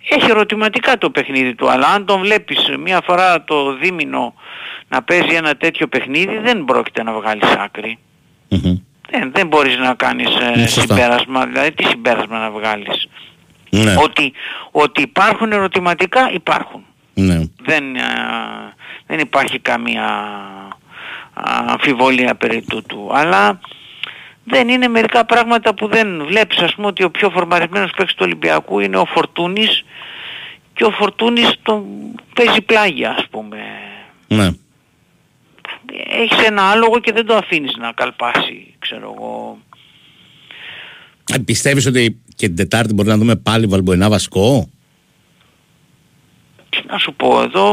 Έχει 0.09 0.29
ερωτηματικά 0.29 0.97
το 0.97 1.09
παιχνίδι 1.09 1.55
του 1.55 1.69
αλλά 1.69 1.87
αν 1.87 2.05
τον 2.05 2.19
βλέπεις 2.21 2.69
μία 2.79 3.01
φορά 3.03 3.43
το 3.43 3.73
δίμηνο 3.77 4.33
να 4.87 5.03
παίζει 5.03 5.35
ένα 5.35 5.55
τέτοιο 5.55 5.87
παιχνίδι 5.87 6.37
δεν 6.37 6.65
πρόκειται 6.65 7.03
να 7.03 7.13
βγάλεις 7.13 7.49
άκρη. 7.49 7.97
Μμμ. 8.49 8.77
δεν, 9.09 9.31
δεν 9.35 9.47
μπορείς 9.47 9.77
να 9.77 9.93
κάνεις 9.93 10.35
ε, 10.35 10.49
Ναι, 10.55 10.67
σωστά. 10.67 10.81
συμπέρασμα 10.81 11.45
δηλαδή 11.45 11.71
τι 11.71 11.83
συμπέρασμα 11.83 12.37
να 12.39 12.51
βγάλεις 12.51 13.07
Ναι. 13.69 13.95
ότι, 13.97 14.33
ότι 14.71 15.01
υπάρχουν 15.01 15.51
ερωτηματικά 15.51 16.31
υπάρχουν. 16.31 16.85
ναι. 17.13 17.39
Δεν, 17.61 17.95
ε, 17.95 18.01
δεν 19.07 19.19
υπάρχει 19.19 19.59
καμία 19.59 20.07
αμφιβολία 21.67 22.35
περί 22.35 22.61
τούτου. 22.61 23.09
Αλλά 23.13 23.59
δεν 24.43 24.69
είναι 24.69 24.87
μερικά 24.87 25.25
πράγματα 25.25 25.73
που 25.73 25.87
δεν 25.87 26.25
βλέπεις 26.25 26.57
ας 26.57 26.75
πούμε 26.75 26.87
ότι 26.87 27.03
ο 27.03 27.11
πιο 27.11 27.29
φορμαρισμένος 27.29 27.91
παίκτης 27.91 28.15
του 28.15 28.23
Ολυμπιακού 28.25 28.79
είναι 28.79 28.97
ο 28.97 29.05
Φορτούνης 29.05 29.85
και 30.73 30.83
ο 30.83 30.91
Φορτούνης 30.91 31.53
τον 31.61 31.85
παίζει 32.33 32.61
πλάγια 32.61 33.09
ας 33.17 33.27
πούμε. 33.29 33.57
Ναι. 34.27 34.49
Έχεις 36.09 36.47
ένα 36.47 36.61
άλογο 36.71 36.99
και 36.99 37.11
δεν 37.11 37.25
το 37.25 37.35
αφήνεις 37.35 37.75
να 37.77 37.91
καλπάσει 37.91 38.75
ξέρω 38.79 39.13
εγώ. 39.15 39.57
Ε, 41.33 41.37
Πιστεύεις 41.37 41.85
ότι 41.85 42.21
και 42.37 42.47
την 42.47 42.55
Τετάρτη 42.55 42.93
μπορεί 42.93 43.07
να 43.07 43.17
δούμε 43.17 43.35
πάλι 43.35 43.65
Βαλμποενά 43.65 44.09
βασικό. 44.09 44.69
Τι 46.69 46.79
να 46.87 46.97
σου 46.97 47.13
πω 47.13 47.41
εδώ 47.41 47.71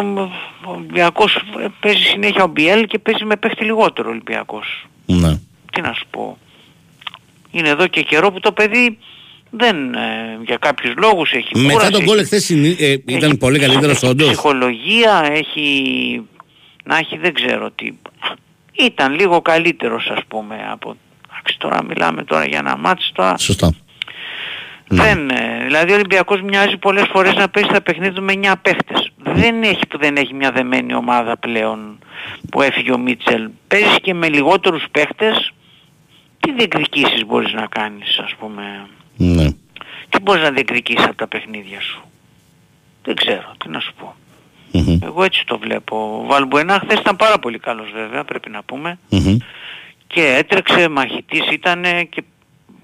ο 0.65 0.71
Ολυμπιακός 0.71 1.35
ε, 1.35 1.67
παίζει 1.81 2.03
συνέχεια 2.03 2.43
ο 2.43 2.47
Μπιέλ 2.47 2.87
και 2.87 2.99
παίζει 2.99 3.25
με 3.25 3.37
παίχτη 3.37 3.65
λιγότερο 3.65 4.09
ο 4.09 4.11
Ολυμπιακός. 4.11 4.87
Ναι. 5.07 5.39
Τι 5.73 5.81
να 5.81 5.93
σου 5.93 6.07
πω. 6.11 6.39
Είναι 7.51 7.69
εδώ 7.69 7.87
και 7.87 8.03
καιρό 8.03 8.33
που 8.33 8.41
το 8.41 8.53
παιδί 8.53 8.99
δεν 9.51 9.95
ε, 9.95 10.39
για 10.47 10.57
κάποιους 10.57 10.95
λόγους 10.97 11.33
έχει 11.33 11.59
Μετά 11.59 11.73
κούραση, 11.73 11.91
τον 11.93 12.05
γκολ 12.05 12.19
εχθές 12.19 12.45
συνή- 12.45 12.81
ε, 12.81 12.91
ήταν 12.91 13.23
έχει- 13.31 13.37
πολύ 13.37 13.59
καλύτερος 13.59 13.97
έχει 13.97 14.07
όντως; 14.07 14.27
ψυχολογία, 14.29 15.29
έχει 15.33 16.23
να 16.85 16.97
έχει 16.97 17.19
δεν 17.19 17.35
ξέρω 17.35 17.71
τι. 17.71 17.93
Ήταν 18.73 19.15
λίγο 19.15 19.41
καλύτερος 19.43 20.11
ας 20.11 20.21
πούμε 20.29 20.57
από... 20.71 20.97
Εντάξει, 21.33 21.59
τώρα 21.59 21.85
μιλάμε 21.85 22.25
τώρα 22.25 22.47
για 22.47 22.59
ένα 22.59 22.77
μάτς 22.77 23.11
τώρα. 23.15 23.39
Σωστά. 23.39 23.75
Δεν, 24.89 25.30
ε, 25.30 25.64
δηλαδή 25.64 25.93
ο 25.93 25.95
Ολυμπιακός 25.95 26.43
μοιάζει 26.43 26.76
πολλές 26.76 27.07
φορές 27.12 27.35
να 27.35 27.49
παίζει 27.49 27.68
τα 27.68 27.80
παιχνίδια 27.80 28.12
του 28.12 28.22
με 28.22 28.32
9 28.32 28.55
παίχτες. 28.62 29.11
Δεν 29.16 29.62
έχει 29.62 29.87
που 29.89 29.99
δεν 29.99 30.16
έχει 30.16 30.35
μια 30.35 30.53
δεμένη 30.53 30.95
ομάδα 30.95 31.37
πλέον 31.37 31.99
που 32.51 32.62
έφυγε 32.62 32.93
ο 32.93 32.99
Μίτσελ. 32.99 33.49
Παίζεις 33.68 33.97
και 34.03 34.14
με 34.14 34.28
λιγότερους 34.28 34.85
παίχτες. 34.91 35.53
Τι 36.41 36.53
διεκδικήσεις 36.53 37.26
μπορείς 37.26 37.53
να 37.53 37.66
κάνεις 37.66 38.18
ας 38.18 38.35
πούμε; 38.39 38.87
Ναι. 39.16 39.51
Τι 40.09 40.20
μπορείς 40.22 40.43
να 40.43 40.51
διεκδικήσεις 40.51 41.05
από 41.05 41.16
τα 41.16 41.26
παιχνίδια 41.26 41.80
σου; 41.80 42.03
Δεν 43.03 43.14
ξέρω, 43.14 43.55
τι 43.59 43.68
να 43.68 43.80
σου 43.80 43.95
πω. 43.99 44.14
Μμμ. 44.72 44.99
Εγώ 45.03 45.24
έτσι 45.24 45.45
το 45.47 45.59
βλέπω. 45.59 46.20
Ο 46.22 46.26
Βαλμπουενά 46.26 46.80
χθες 46.85 46.99
ήταν 46.99 47.16
πάρα 47.16 47.39
πολύ 47.39 47.59
καλός 47.59 47.91
βέβαια, 47.95 48.24
πρέπει 48.24 48.51
να 48.51 48.62
πούμε. 48.62 48.99
Μμμ. 49.09 49.37
Και 50.07 50.35
έτρεξε, 50.39 50.89
μαχητής 50.89 51.51
ήτανε 51.51 52.05
και 52.05 52.22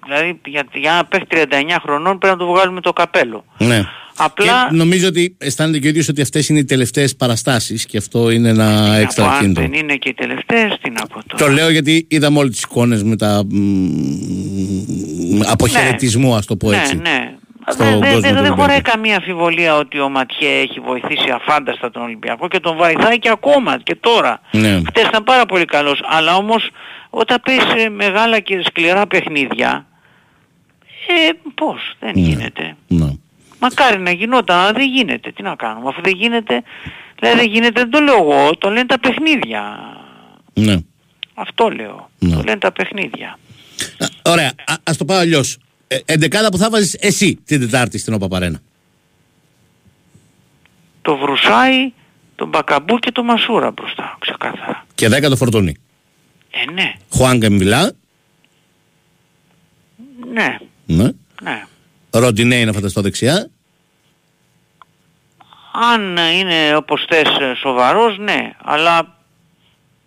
δηλαδή 0.07 0.40
για, 0.46 0.62
για 0.72 0.92
ένα 0.92 1.05
παίχτη 1.05 1.26
39 1.51 1.76
χρονών 1.82 2.18
πρέπει 2.18 2.36
να 2.38 2.44
του 2.46 2.53
βγάλουμε 2.53 2.80
το 2.80 2.92
καπέλο. 2.92 3.44
Ναι. 3.59 3.84
Απλά 4.16 4.66
Και 4.70 4.76
νομίζω 4.76 5.07
ότι 5.09 5.36
αισθάνεται 5.38 5.78
και 5.78 5.86
ο 5.86 5.90
ίδιος 5.90 6.09
ότι 6.09 6.20
αυτές 6.22 6.48
είναι 6.48 6.59
οι 6.59 6.64
τελευταίες 6.64 7.16
παραστάσεις 7.16 7.86
και 7.86 7.96
αυτό 7.98 8.30
είναι 8.30 8.48
ένα 8.48 8.84
από 8.84 8.92
έξτρα 9.01 9.30
αν 9.30 9.40
κίνητρο. 9.40 9.62
δεν 9.62 9.72
είναι 9.72 9.94
και 9.96 10.09
οι 10.09 10.14
τελευταίες, 10.14 10.76
τι 10.82 10.90
να 10.90 11.07
πω 11.07 11.20
τώρα. 11.26 11.44
Το 11.44 11.51
λέω 11.53 11.70
γιατί 11.70 12.07
είδαμε 12.11 12.38
όλες 12.38 12.51
τις 12.55 12.62
εικόνες 12.62 13.03
με 13.03 13.16
τα 13.16 13.42
μ, 13.51 15.40
αποχαιρετισμού 15.51 16.34
ας 16.34 16.46
το 16.46 16.57
πω 16.57 16.70
ναι, 16.70 16.76
έτσι. 16.76 16.96
ναι. 16.96 17.34
στο 17.70 17.84
Δεν 17.84 17.92
κόσμο 17.92 18.07
δεν- 18.07 18.14
του 18.14 18.20
δεν 18.20 18.30
Ολυμπιακού. 18.36 18.61
χωράει 18.61 18.80
καμία 18.80 19.16
αμφιβολία 19.16 19.76
ότι 19.76 20.01
ο 20.01 20.09
Ματιέ 20.09 20.48
έχει 20.61 20.80
βοηθήσει 20.80 21.30
αφάνταστα 21.34 21.90
τον 21.90 22.03
Ολυμπιακό 22.03 22.48
και 22.48 22.61
τον 22.61 22.76
βοηθάει 22.76 23.18
και 23.18 23.28
ακόμα 23.30 23.78
και 23.82 23.96
τώρα. 24.01 24.40
Ναι. 24.51 24.80
Χτες 24.86 25.03
ήταν 25.07 25.24
πάρα 25.24 25.46
πολύ 25.46 25.64
καλός. 25.64 26.01
Αλλά 26.05 26.34
όμως 26.36 26.70
όταν 27.11 27.38
παίζει 27.44 27.88
μεγάλα 27.90 28.38
και 28.40 28.62
σκληρά 28.66 29.07
παιχνίδια, 29.07 29.86
ε, 31.13 31.33
πώς, 31.55 31.95
δεν 32.01 32.13
γίνεται. 32.17 32.77
Ναι. 32.89 33.13
Μακάρι 33.61 33.99
να 33.99 34.11
γινόταν, 34.11 34.59
αλλά 34.59 34.73
δεν 34.73 34.89
γίνεται. 34.89 35.33
Τι 35.33 35.43
να 35.43 35.55
κάνουμε, 35.55 35.89
αφού 35.89 36.01
δεν 36.03 36.13
γίνεται, 36.17 36.63
δηλαδή 37.21 37.39
δεν 37.39 37.51
γίνεται, 37.51 37.81
δεν 37.81 37.91
το 37.91 38.01
λέω 38.01 38.17
εγώ, 38.17 38.57
το 38.57 38.69
λένε 38.69 38.87
τα 38.87 38.99
παιχνίδια. 39.01 39.79
Ναι. 40.55 40.77
Αυτό 41.35 41.69
λέω. 41.69 42.11
Ναι. 42.19 42.35
Το 42.37 42.43
λένε 42.43 42.59
τα 42.59 42.73
παιχνίδια. 42.73 43.39
Α, 43.99 44.31
Ωραία, 44.31 44.53
Α, 44.67 44.75
ας 44.83 44.97
το 44.97 45.05
πάω 45.05 45.19
αλλιώς. 45.19 45.59
Ε, 45.89 45.99
εντεκάδα 46.05 46.49
που 46.49 46.57
θα 46.57 46.71
βάζεις 46.71 46.95
εσύ 46.95 47.35
την 47.45 47.61
Τετάρτη 47.61 47.99
στην 47.99 48.15
ΟΠΑ 48.15 48.29
Παρένα. 48.29 48.61
Το 51.03 51.17
Βρουσάι, 51.17 51.93
τον 52.37 52.49
Μπακαμπού 52.49 52.99
και 52.99 53.13
τον 53.13 53.25
Μασούρα 53.25 53.71
μπροστά, 53.71 54.17
ξεκάθαρα. 54.21 54.87
Και 54.95 55.07
10 55.09 55.29
το 55.29 55.37
φορτούνι. 55.37 55.77
Ε, 56.51 56.73
ναι, 56.73 56.95
Χουάνκα 57.11 57.51
Μιλά. 57.51 57.93
ναι, 60.33 60.59
Ναι. 60.91 61.09
ναι. 61.43 61.64
Ροντινέ 62.11 62.55
είναι 62.55 62.72
φανταστό 62.72 63.01
δεξιά. 63.01 63.51
Αν 65.93 66.16
είναι 66.16 66.76
όπως 66.76 67.05
θες 67.09 67.28
ε, 67.41 67.55
σοβαρός, 67.55 68.18
ναι, 68.18 68.51
αλλά 68.64 69.16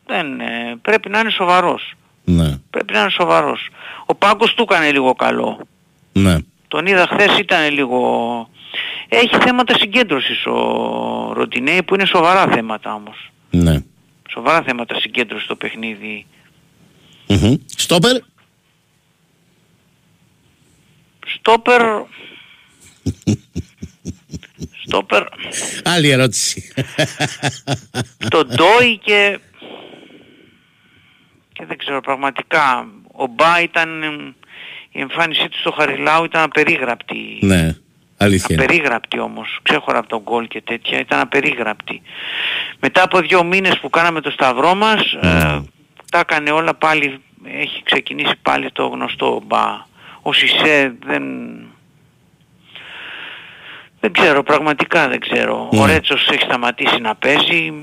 δεν, 0.05 0.39
ε, 0.39 0.77
πρέπει 0.81 1.09
να 1.09 1.19
είναι 1.19 1.29
σοβαρός. 1.29 1.93
Ναι. 2.23 2.57
Πρέπει 2.69 2.93
να 2.93 2.99
είναι 2.99 3.09
σοβαρός. 3.09 3.69
Ο 4.05 4.15
Πάγκος 4.15 4.53
του 4.53 4.63
έκανε 4.69 4.91
λίγο 4.91 5.13
καλό. 5.13 5.59
Ναι. 6.13 6.37
Τον 6.67 6.85
είδα 6.85 7.07
χθες 7.07 7.37
ήταν 7.39 7.73
λίγο... 7.73 7.99
Έχει 9.09 9.37
θέματα 9.41 9.77
συγκέντρωσης 9.77 10.45
ο 10.45 11.33
Ροντινέη 11.33 11.83
που 11.83 11.93
είναι 11.93 12.05
σοβαρά 12.05 12.47
θέματα 12.47 12.93
όμως. 12.93 13.31
Ναι. 13.49 13.83
Σοβαρά 14.29 14.61
θέματα 14.61 14.99
συγκέντρωσης 14.99 15.45
στο 15.45 15.55
παιχνίδι. 15.55 16.25
Μμμ. 17.27 17.53
Στόπερ. 17.65 18.17
Στόπερ... 21.25 21.81
Στόπερ... 24.85 25.23
Άλλη 25.83 26.09
ερώτηση. 26.09 26.73
το 28.29 28.45
Ντόι 28.45 28.97
και... 29.03 29.39
και 31.53 31.65
δεν 31.65 31.77
ξέρω 31.77 32.01
πραγματικά. 32.01 32.87
Ο 33.11 33.25
Μπά 33.27 33.61
ήταν... 33.61 34.03
εμ, 34.03 34.27
Η 34.91 34.99
εμφάνισή 35.01 35.49
του 35.49 35.59
στο 35.59 35.71
Χαριλάου 35.71 36.23
ήταν 36.23 36.41
απερίγραπτη. 36.43 37.37
ναι. 37.41 37.75
Αλήθεια. 38.17 38.55
είναι. 38.55 38.63
Απερίγραπτη 38.63 39.19
όμως, 39.19 39.59
ξέχωρα 39.63 39.97
από 39.99 40.07
τον 40.07 40.19
γκολ 40.21 40.47
και 40.47 40.61
τέτοια, 40.61 40.99
ήταν 40.99 41.19
απερίγραπτη. 41.19 42.01
Μετά 42.79 43.03
από 43.03 43.19
δύο 43.19 43.43
μήνες 43.43 43.79
που 43.79 43.89
κάναμε 43.89 44.21
το 44.21 44.31
σταυρό 44.31 44.75
μας, 44.75 45.17
Ναι. 45.21 45.29
ε, 45.29 45.61
τα 46.11 46.19
έκανε 46.19 46.51
όλα 46.51 46.73
πάλι, 46.73 47.19
έχει 47.45 47.83
ξεκινήσει 47.83 48.33
πάλι 48.41 48.71
το 48.71 48.87
γνωστό 48.87 49.41
μπα. 49.45 49.91
Ο 50.23 50.33
Σισε 50.33 50.93
δεν... 51.05 51.23
Δεν 53.99 54.13
ξέρω, 54.13 54.43
πραγματικά 54.43 55.07
δεν 55.07 55.19
ξέρω. 55.19 55.69
Ο 55.71 55.85
Ναι. 55.85 55.91
Ρέτσος 55.93 56.27
έχει 56.31 56.41
σταματήσει 56.43 56.99
να 57.01 57.15
παίζει, 57.15 57.73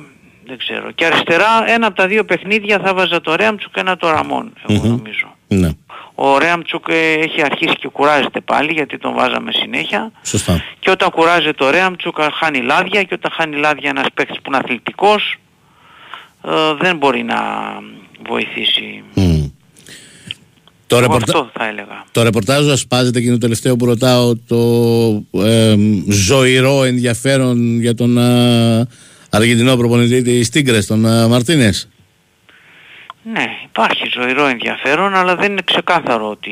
δεν 0.44 0.58
ξέρω. 0.58 0.90
Και 0.90 1.04
αριστερά 1.06 1.64
ένα 1.66 1.86
από 1.86 1.96
τα 1.96 2.06
δύο 2.06 2.24
παιχνίδια 2.24 2.78
θα 2.78 2.94
βάζα 2.94 3.20
το 3.20 3.34
Ρέαμτσουκ 3.34 3.72
και 3.74 3.80
ένα 3.80 3.96
το 3.96 4.10
Ραμόν, 4.10 4.52
εγώ 4.68 4.82
Μμμ. 4.86 4.88
νομίζω. 4.90 5.34
Ναι. 5.48 5.68
Ο 6.14 6.38
Ρέαμτσουκ 6.38 6.84
ε, 6.88 7.12
έχει 7.12 7.42
αρχίσει 7.42 7.74
και 7.74 7.88
κουράζεται 7.88 8.40
πάλι 8.40 8.72
γιατί 8.72 8.98
τον 8.98 9.14
βάζαμε 9.14 9.52
συνέχεια. 9.52 10.12
Σωστά. 10.22 10.62
Και 10.78 10.90
όταν 10.90 11.10
κουράζεται 11.10 11.64
ο 11.64 11.70
Ρέαμτσουκ 11.70 12.16
χάνει 12.32 12.60
λάδια 12.60 13.02
και 13.02 13.14
όταν 13.14 13.30
χάνει 13.34 13.56
λάδια 13.56 13.90
ένας 13.90 14.06
παίκτης 14.14 14.36
που 14.36 14.42
είναι 14.46 14.56
αθλητικός 14.56 15.36
ε, 16.48 16.50
δεν 16.80 16.96
μπορεί 16.96 17.22
να 17.22 17.38
βοηθήσει. 18.28 19.02
Μμ. 19.14 19.39
Το, 20.90 20.96
Εγώ 20.96 21.04
ρεπορτα... 21.04 21.32
Αυτό 21.38 21.50
θα 21.58 21.66
έλεγα. 21.66 22.04
το 22.12 22.22
ρεπορτάζ 22.22 22.66
σας 22.66 22.80
σπάζεται 22.80 23.18
και 23.18 23.24
είναι 23.24 23.34
το 23.34 23.40
τελευταίο 23.40 23.76
που 23.76 23.84
ρωτάω 23.84 24.36
το 24.36 25.40
ε, 25.44 25.74
ζωηρό 26.08 26.84
ενδιαφέρον 26.84 27.80
για 27.80 27.94
τον 27.94 28.18
ε, 28.18 28.86
Αργεντινό 29.30 29.76
προπονητή 29.76 30.22
της 30.22 30.48
Τίγκρες, 30.48 30.86
τον 30.86 31.04
ε, 31.04 31.26
Μαρτίνες. 31.26 31.88
Ναι, 33.22 33.44
υπάρχει 33.64 34.08
ζωηρό 34.12 34.46
ενδιαφέρον 34.46 35.14
αλλά 35.14 35.36
δεν 35.36 35.50
είναι 35.50 35.62
ξεκάθαρο 35.64 36.30
ότι 36.30 36.50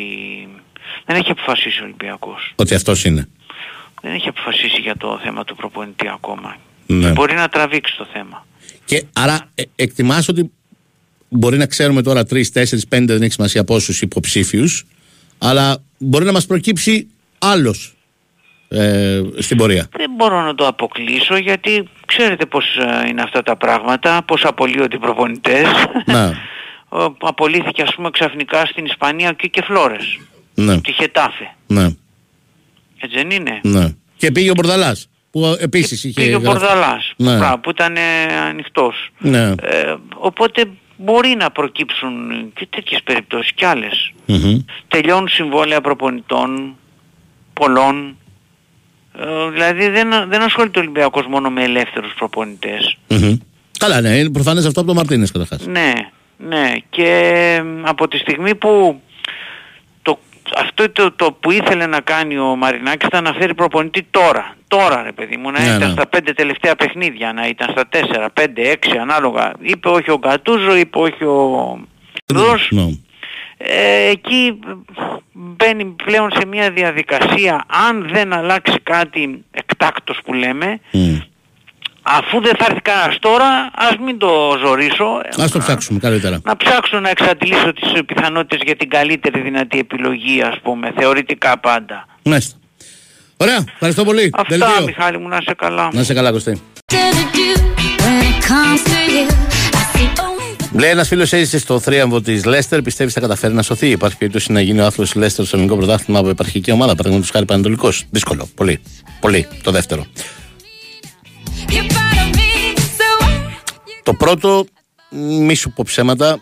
δεν 1.05 1.17
έχει 1.17 1.31
αποφασίσει 1.31 1.81
ο 1.81 1.85
Ολυμπιακός. 1.85 2.53
Ότι 2.57 2.75
αυτός 2.75 3.05
είναι. 3.05 3.29
Δεν 4.03 4.13
έχει 4.13 4.29
αποφασίσει 4.29 4.81
για 4.81 4.97
το 4.97 5.21
θέμα 5.23 5.45
του 5.45 5.57
προπονητή 5.57 6.09
ακόμα. 6.09 6.57
Ναι. 6.87 7.11
Μπορεί 7.11 7.35
να 7.35 7.49
τραβήξει 7.49 7.97
το 7.97 8.07
θέμα. 8.13 8.47
Και 8.85 9.05
άρα 9.13 9.51
ε, 9.55 9.63
εκτιμάς 9.77 10.29
ότι 10.29 10.51
μπορεί 11.29 11.57
να 11.57 11.67
ξέρουμε 11.67 12.03
τώρα 12.03 12.23
3, 12.31 12.43
4, 12.53 12.63
5, 12.63 13.05
δεν 13.07 13.23
έχει 13.23 13.33
σημασία 13.33 13.65
πόσους 13.65 14.03
υποψήφιους, 14.03 14.87
αλλά 15.39 15.83
μπορεί 15.99 16.25
να 16.25 16.33
μας 16.33 16.47
προκύψει 16.47 17.07
άλλος 17.39 17.97
ε, 18.69 19.21
στην 19.39 19.57
πορεία. 19.57 19.89
Δεν 19.97 20.11
μπορώ 20.17 20.43
να 20.43 20.55
το 20.55 20.67
αποκλείσω 20.67 21.37
γιατί 21.37 21.89
ξέρετε 22.07 22.47
πώς 22.47 22.65
ε, 23.05 23.09
είναι 23.09 23.23
αυτά 23.23 23.43
τα 23.43 23.57
πράγματα, 23.57 24.23
πώς 24.27 24.45
απολύονται 24.45 24.97
οι 24.97 24.99
προπονητές. 24.99 25.67
Να. 26.07 26.33
Ο- 26.91 27.15
Απολύθηκε 27.21 27.83
ας 27.83 27.95
πούμε 27.95 28.11
ξαφνικά 28.11 28.67
στην 28.67 28.85
Ισπανία 28.85 29.33
και 29.33 29.49
και 29.49 29.63
Φλόρες, 29.63 30.19
Ναι, 30.55 30.81
τη 30.81 30.93
Χετάφε. 30.93 31.55
ναι, 31.67 31.85
Έτσι 33.01 33.15
δεν 33.17 33.31
είναι; 33.31 33.61
ναι. 33.63 33.95
Και 34.17 34.33
πήγε 34.33 34.51
ο 34.51 34.53
Μπορδαλάς, 34.57 35.09
που 35.31 35.57
επίσης 35.61 36.05
είχε... 36.05 36.21
Πήγε 36.21 36.35
ο 36.35 36.39
γραφεί. 36.39 36.59
Μπορδαλάς, 36.59 37.13
Ναι. 37.17 37.37
μπράβο, 37.37 37.59
που 37.59 37.71
ήταν 37.71 37.97
ε, 37.97 38.35
ανοιχτός. 38.49 39.11
Ναι. 39.19 39.43
Ε, 39.63 39.95
οπότε 40.15 40.65
μπορεί 40.99 41.35
να 41.39 41.51
προκύψουν 41.51 42.13
και 42.55 42.67
τέτοιες 42.71 43.03
περιπτώσεις 43.03 43.53
κι 43.53 43.65
άλλες. 43.65 44.13
Μμμ. 44.27 44.59
Τελειώνουν 44.89 45.29
συμβόλαια 45.29 45.81
προπονητών, 45.81 46.77
πολλών. 47.53 48.17
Ε, 49.19 49.51
δηλαδή 49.51 49.89
δεν, 49.89 50.09
δεν 50.29 50.43
ασχολείται 50.43 50.79
ο 50.79 50.83
Ολυμπιακός 50.83 51.27
μόνο 51.27 51.51
με 51.51 51.63
ελεύθερους 51.63 52.15
προπονητές. 52.15 52.97
Μμμ. 53.09 53.37
Καλά, 53.79 54.01
ναι, 54.01 54.09
είναι 54.09 54.31
προφανές 54.31 54.67
αυτό 54.67 54.81
από 54.81 54.89
τον 54.89 54.97
Μαρτίνες 54.97 55.31
καταρχάς. 55.33 55.67
Ναι, 55.67 55.93
Ναι, 56.37 56.75
και 56.91 57.63
από 57.83 58.09
τη 58.09 58.19
στιγμή 58.19 58.55
που 58.55 58.69
το, 58.69 59.08
αυτό 60.57 60.91
το, 60.91 61.13
το 61.13 61.33
που 61.33 61.51
ήθελε 61.51 61.87
να 61.87 62.01
κάνει 62.01 62.39
ο 62.39 62.57
Μαρινάκης 62.57 63.07
ήταν 63.07 63.25
να 63.25 63.33
φέρει 63.33 63.55
προπονητή 63.55 64.07
τώρα. 64.11 64.57
Τώρα 64.69 65.03
ρε 65.03 65.13
παιδί 65.13 65.37
μου, 65.37 65.51
να 65.51 65.61
Ναι, 65.61 65.67
ήταν 65.67 65.79
ναι. 65.79 65.93
στα 65.93 66.07
πέντε 66.07 66.33
τελευταία 66.33 66.77
παιχνίδια, 66.77 67.33
να 67.33 67.47
ήταν 67.47 67.69
στα 67.71 67.87
τέσσερα, 67.89 68.31
πέντε, 68.31 68.71
έξι 68.71 68.97
ανάλογα. 68.97 69.53
Είπε 69.61 69.89
όχι 69.89 70.11
ο 70.11 70.19
Γκατούζο, 70.19 70.77
είπε 70.77 70.99
όχι 70.99 71.25
ο 71.25 71.79
Ρος. 72.27 72.69
Ναι. 72.71 72.83
Ε, 73.59 74.09
εκεί 74.11 74.59
μπαίνει 75.33 75.85
πλέον 75.85 76.31
σε 76.39 76.47
μια 76.47 76.71
διαδικασία, 76.71 77.65
αν 77.89 78.09
δεν 78.13 78.33
αλλάξει 78.33 78.79
κάτι 78.83 79.45
εκτάκτος 79.51 80.19
που 80.25 80.33
λέμε, 80.33 80.81
Μμ. 80.93 81.17
Αφού 82.03 82.41
δεν 82.41 82.55
θα 82.59 82.65
έρθει 82.69 82.81
κανένας 82.81 83.19
τώρα, 83.19 83.71
ας 83.75 83.97
μην 84.05 84.19
το 84.19 84.57
ζωρίσω. 84.65 85.05
Ας 85.39 85.51
το 85.51 85.59
ψάξουμε 85.59 85.99
καλύτερα. 85.99 86.41
Να 86.45 86.57
ψάξω 86.57 87.01
να 87.01 87.11
εξαντλήσω 87.11 87.73
τις 87.73 87.93
πιθανότητες 88.07 88.61
για 88.65 88.77
την 88.77 88.89
καλύτερη 88.89 89.41
δυνατή 89.41 89.79
επιλογή, 89.79 90.43
ας 90.43 90.59
πούμε, 90.63 90.93
θεωρητικά 90.99 91.59
πάντα. 91.59 92.07
Μάλιστα. 92.23 92.57
Ωραία, 93.37 93.65
ευχαριστώ 93.73 94.05
πολύ. 94.05 94.31
Αυτά, 94.33 94.57
Δελτίο. 94.57 94.85
Μιχάλη 94.85 95.19
μου, 95.19 95.29
να 95.29 95.41
σε 95.41 95.55
καλά. 95.55 95.91
Να 95.93 96.03
σε 96.03 96.15
καλά, 96.15 96.33
Κωστή. 96.33 96.63
Λέει 100.73 100.91
ένας 100.91 101.09
φίλος 101.09 101.33
έζησε 101.33 101.59
στο 101.59 101.81
θρίαμβο 101.81 102.21
της 102.21 102.45
Λέστερ, 102.45 102.83
πιστεύεις 102.83 103.13
θα 103.13 103.21
καταφέρει 103.21 103.55
να 103.55 103.63
σωθεί. 103.63 103.89
Υπάρχει 103.89 104.17
περίπτωση 104.17 104.53
να 104.53 104.61
γίνει 104.61 104.81
ο 104.81 104.87
άθλος 104.87 105.15
Λέστερ 105.15 105.45
στο 105.45 105.57
ελληνικό 105.57 105.79
πρωτάθλημα 105.79 106.19
από 106.19 106.29
επαρχική 106.29 106.71
ομάδα, 106.71 106.95
παραδείγματος 106.95 107.31
χάρη 107.31 107.45
Πανατολικό. 107.45 107.93
Δύσκολο. 108.11 108.49
Πολύ. 108.55 108.81
Πολύ. 109.21 109.49
Το 109.63 109.71
δεύτερο. 109.71 110.07
Το 114.03 114.15
πρώτο, 114.15 114.67
μη 115.41 115.55
σου 115.55 115.71
πω 115.71 115.83
ψέματα, 115.87 116.41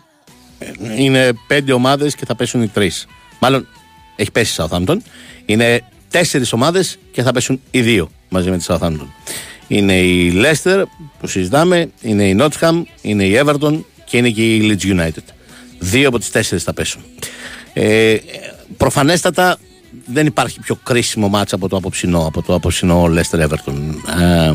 είναι 0.97 1.33
πέντε 1.47 1.73
ομάδες 1.73 2.15
και 2.15 2.25
θα 2.25 2.35
πέσουν 2.35 2.61
οι 2.61 2.67
τρεις. 2.67 3.07
Μάλλον 3.39 3.67
έχει 4.15 4.31
πέσει 4.31 4.61
η 4.61 4.65
Southampton. 4.69 4.97
Είναι 5.45 5.83
τέσσερις 6.09 6.53
ομάδες 6.53 6.97
και 7.11 7.23
θα 7.23 7.31
πέσουν 7.31 7.61
οι 7.71 7.81
δύο 7.81 8.09
μαζί 8.29 8.49
με 8.49 8.57
τη 8.57 8.65
Southampton. 8.67 9.07
Είναι 9.67 9.93
η 9.93 10.33
Leicester 10.35 10.83
που 11.19 11.27
συζητάμε, 11.27 11.89
είναι 12.01 12.27
η 12.27 12.37
Nottingham, 12.39 12.81
είναι 13.01 13.23
η 13.23 13.41
Everton 13.45 13.83
και 14.05 14.17
είναι 14.17 14.29
και 14.29 14.55
η 14.55 14.77
Leeds 14.81 14.99
United. 14.99 15.23
Δύο 15.79 16.07
από 16.07 16.19
τις 16.19 16.31
τέσσερις 16.31 16.63
θα 16.63 16.73
πέσουν. 16.73 17.01
Ε, 17.73 18.17
προφανέστατα 18.77 19.57
δεν 20.05 20.25
υπάρχει 20.25 20.59
πιο 20.59 20.75
κρίσιμο 20.83 21.27
μάτς 21.27 21.53
από 21.53 21.69
το 21.69 21.77
απόψινό, 21.77 22.25
από 22.25 22.41
το 22.41 22.53
απόψινό 22.53 23.03
Leicester 23.03 23.47
Everton. 23.47 23.75
Ε, 24.21 24.53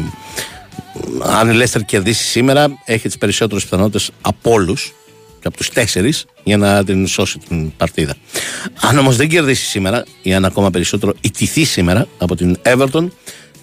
αν 1.23 1.51
η 1.51 1.63
Leicester 1.63 1.81
κερδίσει 1.87 2.25
σήμερα, 2.25 2.69
έχει 2.85 3.07
τις 3.07 3.19
περισσότερες 3.19 3.63
πιθανότητες 3.63 4.11
από 4.21 4.51
όλους 4.51 4.93
και 5.41 5.49
από 5.49 5.57
τους 5.57 5.69
τέσσερις 5.69 6.25
για 6.45 6.57
να 6.57 6.85
την 6.85 7.07
σώσει 7.07 7.39
την 7.39 7.77
παρτίδα. 7.77 8.15
Αν 8.81 8.99
όμως 8.99 9.17
δεν 9.17 9.29
κερδίσει 9.29 9.65
σήμερα, 9.65 10.05
ή 10.23 10.35
αν 10.35 10.45
ακόμα 10.45 10.71
περισσότερο 10.71 11.15
ιτηθεί 11.21 11.65
σήμερα 11.65 12.07
από 12.19 12.37
την 12.37 12.57
Everton, 12.63 13.09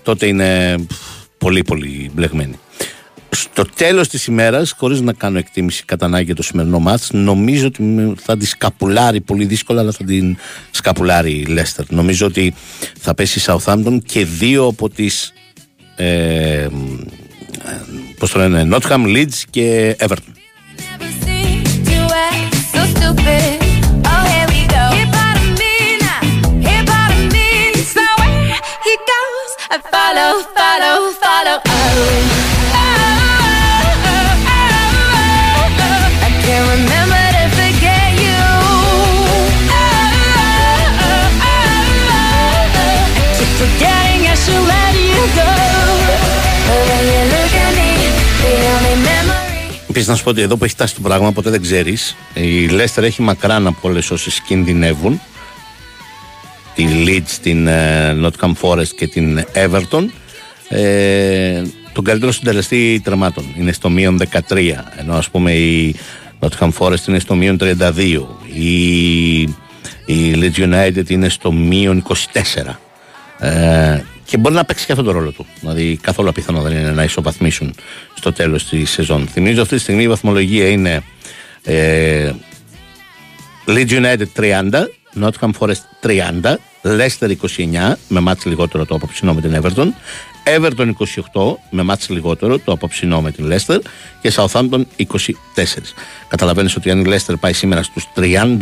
τότε 0.04 0.26
είναι 0.28 0.76
πφ, 0.88 0.96
πολύ 1.38 1.64
πολύ 1.64 2.12
μπλεγμένη. 2.14 2.60
Στο 3.30 3.66
τέλος 3.76 4.08
της 4.08 4.26
ημέρας, 4.26 4.76
χωρίς 4.78 5.02
να 5.02 5.14
κάνω 5.14 5.38
εκτίμηση 5.38 5.84
κατά 5.86 6.06
ανάγκη 6.06 6.26
για 6.26 6.36
το 6.36 6.44
σημερινό 6.44 6.80
μάτς, 6.80 7.10
νομίζω 7.12 7.66
ότι 7.68 7.82
μ- 7.82 8.20
θα 8.22 8.38
τη 8.38 8.46
σκαπουλάρει 8.46 9.22
πολύ 9.22 9.46
δύσκολα, 9.46 9.82
αλλά 9.82 9.92
θα 9.92 10.04
την 10.04 10.38
σκαπουλάρει 10.72 11.32
η 11.32 11.48
Leicester. 11.50 11.84
Νομίζω 11.90 12.26
ότι 12.26 12.54
θα 13.00 13.14
πέσει 13.14 13.40
η 13.40 13.42
Southampton 13.46 13.98
και 14.06 14.26
δύο 14.26 14.66
από 14.66 14.90
τις 14.90 15.34
ε, 16.00 16.68
πώς 18.20 18.32
το 18.32 18.40
λένε, 18.40 18.68
Nottingham, 18.72 19.06
Leeds 19.16 19.44
και 19.50 19.96
Everton. 20.00 20.34
Follow, 29.92 30.34
follow, 30.58 31.00
follow. 31.22 31.58
Oh, 31.66 32.24
oh, 32.24 32.29
Επίσης, 50.00 50.14
να 50.14 50.20
σου 50.20 50.24
πω 50.24 50.30
ότι 50.30 50.42
εδώ 50.42 50.58
που 50.58 50.64
έχει 50.64 50.74
φτάσει 50.74 50.96
το 50.96 51.02
πράγμα, 51.02 51.32
ποτέ 51.32 51.50
δεν 51.50 51.62
ξέρεις. 51.62 52.16
Η 52.34 52.70
Leicester 52.72 53.04
έχει 53.04 53.22
μακράν 53.22 53.68
από 53.68 53.90
όλες 53.90 54.12
όσες 54.12 54.40
κινδυνεύουν. 54.40 55.22
Τη 56.76 56.86
Leeds, 57.06 57.38
την 57.42 57.68
ε, 57.68 58.18
Nottingham 58.24 58.52
Forest 58.62 58.88
και 58.88 59.08
την 59.08 59.46
Everton. 59.54 60.06
Ε, 60.70 61.62
τον 61.94 62.04
καλύτερο 62.04 62.32
συντελεστή 62.32 63.02
τερμάτων. 63.04 63.46
Είναι 63.58 63.72
στο 63.72 63.90
μείον 63.90 64.20
13. 64.50 64.74
Ενώ 64.98 65.14
ας 65.14 65.30
πούμε 65.30 65.52
η 65.54 65.96
Nottingham 66.40 66.70
Forest 66.78 67.08
είναι 67.08 67.20
στο 67.20 67.36
μείον 67.36 67.58
32. 67.62 68.26
Η, 68.54 69.42
η 70.06 70.34
Leeds 70.36 70.58
United 70.58 71.10
είναι 71.10 71.30
στο 71.30 71.52
μείον 71.52 72.04
24. 72.08 72.76
Ε, 73.40 74.02
και 74.30 74.38
μπορεί 74.38 74.56
να 74.56 74.66
παίξει 74.66 74.86
και 74.86 74.92
αυτό 74.92 75.04
το 75.04 75.12
ρόλο 75.12 75.32
του. 75.32 75.46
Δηλαδή, 75.60 76.00
καθόλου 76.02 76.30
απίθανο 76.30 76.62
δεν 76.62 76.72
είναι 76.72 76.92
να 76.92 77.04
ισοπαθμίσουν 77.04 77.76
στο 78.14 78.34
τέλος 78.34 78.66
της 78.66 78.90
σεζόν. 78.90 79.28
Θυμίζω 79.28 79.62
αυτή 79.62 79.76
τη 79.76 79.82
στιγμή 79.82 80.04
η 80.04 80.08
βαθμολογία 80.08 80.70
είναι 80.70 81.04
ε, 81.64 82.32
Leeds 83.68 83.90
United 83.90 84.26
30, 84.36 84.72
Nottingham 85.22 85.50
Forest 85.60 86.08
30, 86.42 86.56
Leicester 86.82 87.36
29 87.58 87.94
με 88.08 88.20
μάτς 88.20 88.46
λιγότερο 88.46 88.86
το 88.86 88.96
απόψινό 88.96 89.34
με 89.34 89.42
την 89.42 89.62
Everton, 89.62 89.88
Everton 90.58 90.92
28 91.34 91.56
με 91.70 91.84
μάτς 91.84 92.10
λιγότερο 92.10 92.60
το 92.60 92.72
απόψινό 92.72 93.22
με 93.22 93.32
την 93.32 93.52
Leicester 93.52 93.80
και 94.22 94.34
Southampton 94.36 94.82
24. 94.98 95.06
Καταλαβαίνεις 96.28 96.76
ότι 96.76 96.92
αν 96.92 97.00
η 97.00 97.04
Leicester 97.08 97.34
πάει 97.40 97.54
σήμερα 97.54 97.84
στους 97.84 98.08
32 98.16 98.60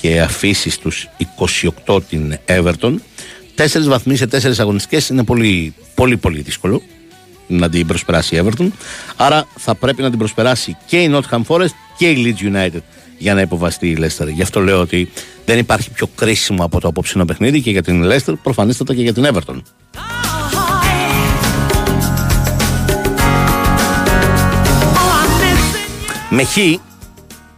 και 0.00 0.20
αφήσει 0.20 0.70
στους 0.70 1.08
28 1.86 2.02
την 2.08 2.38
Everton, 2.46 2.94
τέσσερις 3.54 3.88
βαθμοί 3.88 4.16
σε 4.16 4.26
τέσσερις 4.26 4.58
αγωνιστικές 4.58 5.08
είναι 5.08 5.24
πολύ 5.24 5.74
πολύ 5.94 6.16
πολύ 6.16 6.40
δύσκολο 6.40 6.82
να 7.46 7.68
την 7.68 7.86
προσπεράσει 7.86 8.36
η 8.36 8.42
Everton. 8.44 8.68
Άρα 9.16 9.46
θα 9.56 9.74
πρέπει 9.74 10.02
να 10.02 10.10
την 10.10 10.18
προσπεράσει 10.18 10.76
και 10.86 11.02
η 11.02 11.10
Nottingham 11.14 11.42
Forest 11.46 11.74
και 11.96 12.10
η 12.10 12.36
Leeds 12.38 12.56
United 12.56 12.80
για 13.18 13.34
να 13.34 13.40
υποβαστεί 13.40 13.88
η 13.88 13.96
Leicester. 14.00 14.28
Γι' 14.34 14.42
αυτό 14.42 14.60
λέω 14.60 14.80
ότι 14.80 15.10
δεν 15.44 15.58
υπάρχει 15.58 15.90
πιο 15.90 16.08
κρίσιμο 16.14 16.64
από 16.64 16.80
το 16.80 16.88
απόψινο 16.88 17.24
παιχνίδι 17.24 17.60
και 17.60 17.70
για 17.70 17.82
την 17.82 18.04
Leicester, 18.04 18.34
προφανέστατα 18.42 18.94
και 18.94 19.02
για 19.02 19.12
την 19.12 19.26
Everton. 19.26 19.60
Με 26.30 26.44
χ, 26.44 26.54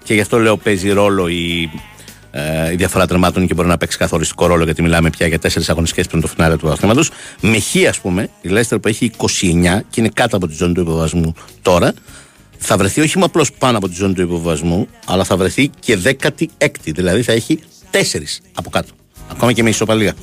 και 0.05 0.15
γι' 0.15 0.21
αυτό 0.21 0.39
λέω 0.39 0.57
παίζει 0.57 0.91
ρόλο 0.91 1.29
η, 1.29 1.71
ε, 2.37 2.73
η 2.73 2.77
διαφορά 2.77 3.07
τερμάτων 3.07 3.47
και 3.47 3.55
μπορεί 3.55 3.69
να 3.69 3.77
παίξει 3.77 3.99
καθοριστικό 3.99 4.47
ρόλο 4.47 4.65
γιατί 4.65 4.83
μιλάμε 4.83 5.11
πια 5.11 5.27
για 5.27 5.39
τέσσερις 5.39 5.69
αγωνιστικές 5.69 6.07
πριν 6.07 6.21
το 6.21 6.27
φινάλε 6.27 6.57
του 6.57 6.71
αθλήματος. 6.71 7.11
Με 7.41 7.61
χ, 7.61 7.89
ας 7.89 8.01
πούμε, 8.01 8.29
η 8.41 8.49
Leicester 8.53 8.77
που 8.83 8.89
έχει 8.89 9.11
29 9.17 9.81
και 9.91 10.01
είναι 10.01 10.09
κάτω 10.15 10.37
από 10.37 10.47
τη 10.47 10.55
ζώνη 10.55 10.75
του 10.75 10.81
υποβασμού 10.81 11.35
τώρα, 11.63 11.93
θα 12.59 12.77
βρεθεί 12.77 13.01
όχι 13.01 13.15
μόνο 13.15 13.27
απλώς 13.27 13.53
πάνω 13.53 13.77
από 13.77 13.89
τη 13.89 13.95
ζώνη 13.95 14.15
του 14.15 14.23
υποβασμού, 14.23 14.89
αλλά 15.07 15.25
θα 15.25 15.37
βρεθεί 15.37 15.71
και 15.81 15.99
16η. 16.05 16.49
Δηλαδή 16.85 17.23
θα 17.23 17.33
έχει 17.33 17.59
τέσσερις 17.91 18.41
από 18.55 18.71
κάτω. 18.71 18.93
Ακόμα 19.31 19.53
και 19.53 19.63
με 19.63 19.69
ισοπαλία. 19.69 20.15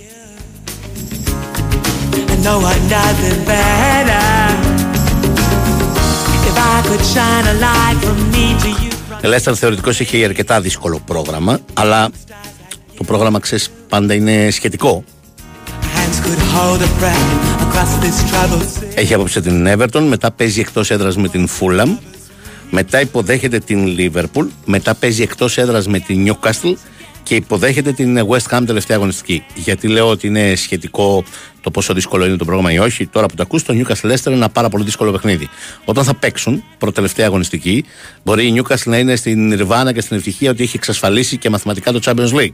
I 2.34 2.36
know 2.44 2.60
I'm 2.72 2.82
nothing 2.96 3.40
better. 3.52 4.26
If 6.50 6.56
I 6.74 6.78
could 6.88 7.04
shine 7.14 7.46
a 7.54 7.56
light 7.66 7.98
from 8.04 8.20
me 8.34 8.46
to 8.64 8.71
you. 9.24 9.26
Η 9.26 9.34
Leicester 9.34 9.54
θεωρητικώ 9.56 9.90
είχε 9.90 10.24
αρκετά 10.26 10.62
δύσκολο 10.62 11.02
πρόγραμμα, 11.06 11.60
αλλά 11.74 12.10
το 12.98 13.04
πρόγραμμα 13.04 13.40
ξέρεις 13.40 13.72
πάντα 13.90 14.14
είναι 14.14 14.50
σχετικό. 14.52 15.04
Hands 15.82 16.26
could 16.26 16.40
hold 16.56 16.82
a 16.82 16.90
breath 17.02 17.62
across 17.66 18.04
this 18.04 18.32
troubled 18.32 18.62
sea. 18.62 18.96
Έχει 18.96 19.14
απόψε 19.14 19.42
την 19.42 19.68
Everton, 19.68 20.06
μετά 20.08 20.32
παίζει 20.32 20.60
εκτός 20.60 20.92
έδρας 20.92 21.18
με 21.18 21.28
την 21.28 21.48
Fulham, 21.60 21.98
μετά 22.70 23.02
υποδέχεται 23.02 23.60
την 23.60 23.96
Liverpool, 23.98 24.48
μετά 24.66 24.96
παίζει 24.96 25.22
εκτός 25.22 25.58
έδρας 25.58 25.88
με 25.88 26.00
την 26.00 26.28
Newcastle 26.28 26.74
και 27.24 27.36
υποδέχεται 27.36 27.92
την 27.92 28.28
West 28.28 28.58
Ham 28.58 28.64
τελευταία 28.66 28.98
αγωνιστική. 28.98 29.44
Γιατί 29.56 29.88
λέω 29.88 30.10
ότι 30.10 30.28
είναι 30.28 30.56
σχετικό 30.56 31.24
το 31.62 31.72
πόσο 31.72 31.94
δύσκολο 31.94 32.26
είναι 32.26 32.36
το 32.36 32.46
πρόγραμμα 32.46 32.72
ή 32.72 32.80
όχι. 32.80 33.08
Τώρα 33.08 33.26
που 33.26 33.36
το 33.36 33.44
ακούς, 33.44 33.64
το 33.64 33.74
Newcastle 33.74 34.12
Leicester 34.12 34.26
είναι 34.26 34.36
ένα 34.36 34.50
πάρα 34.50 34.70
πολύ 34.70 34.84
δύσκολο 34.84 35.12
παιχνίδι. 35.12 35.50
Όταν 35.86 36.04
θα 36.04 36.14
παίξουν 36.14 36.64
προτελευταία 36.78 37.26
αγωνιστική, 37.26 37.86
μπορεί 38.24 38.46
η 38.46 38.62
Newcastle 38.62 38.86
να 38.86 38.98
είναι 38.98 39.16
στην 39.16 39.48
Νιρβάνα 39.48 39.94
και 39.94 40.02
στην 40.02 40.18
ευτυχία 40.18 40.52
ότι 40.52 40.64
έχει 40.64 40.76
εξασφαλίσει 40.76 41.38
και 41.38 41.50
μαθηματικά 41.50 41.92
το 41.92 42.00
Champions 42.06 42.40
League. 42.40 42.54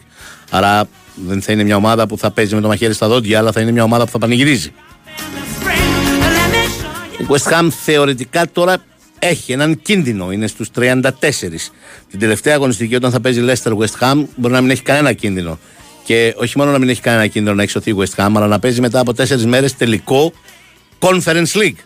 Άρα 0.49 0.87
δεν 1.27 1.41
θα 1.41 1.51
είναι 1.51 1.63
μια 1.63 1.75
ομάδα 1.75 2.07
που 2.07 2.17
θα 2.17 2.31
παίζει 2.31 2.55
με 2.55 2.61
το 2.61 2.67
μαχαίρι 2.67 2.93
στα 2.93 3.07
δόντια, 3.07 3.39
αλλά 3.39 3.51
θα 3.51 3.61
είναι 3.61 3.71
μια 3.71 3.83
ομάδα 3.83 4.05
που 4.05 4.11
θα 4.11 4.17
πανηγυρίζει. 4.17 4.71
Η 7.17 7.25
West 7.29 7.51
Ham 7.51 7.67
θεωρητικά 7.83 8.51
τώρα 8.51 8.77
έχει 9.19 9.51
έναν 9.51 9.81
κίνδυνο, 9.81 10.31
είναι 10.31 10.47
στους 10.47 10.69
34. 10.75 11.11
Την 12.09 12.19
τελευταία 12.19 12.55
αγωνιστική 12.55 12.95
όταν 12.95 13.11
θα 13.11 13.19
παίζει 13.19 13.45
Leicester 13.47 13.77
West 13.77 13.99
Ham 13.99 14.25
μπορεί 14.35 14.53
να 14.53 14.61
μην 14.61 14.69
έχει 14.69 14.81
κανένα 14.81 15.13
κίνδυνο. 15.13 15.59
Και 16.03 16.33
όχι 16.37 16.57
μόνο 16.57 16.71
να 16.71 16.79
μην 16.79 16.89
έχει 16.89 17.01
κανένα 17.01 17.27
κίνδυνο 17.27 17.55
να 17.55 17.61
έχει 17.61 17.71
σωθεί 17.71 17.89
η 17.89 17.95
West 17.97 18.23
Ham, 18.23 18.31
αλλά 18.35 18.47
να 18.47 18.59
παίζει 18.59 18.81
μετά 18.81 18.99
από 18.99 19.13
4 19.17 19.41
μέρες 19.41 19.75
τελικό 19.75 20.33
Conference 20.99 21.51
League. 21.53 21.79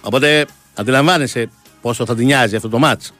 Οπότε 0.00 0.46
αντιλαμβάνεσαι 0.74 1.50
πόσο 1.80 2.06
θα 2.06 2.14
την 2.14 2.26
νοιάζει 2.26 2.56
αυτό 2.56 2.68
το 2.68 2.78
μάτς. 2.78 3.12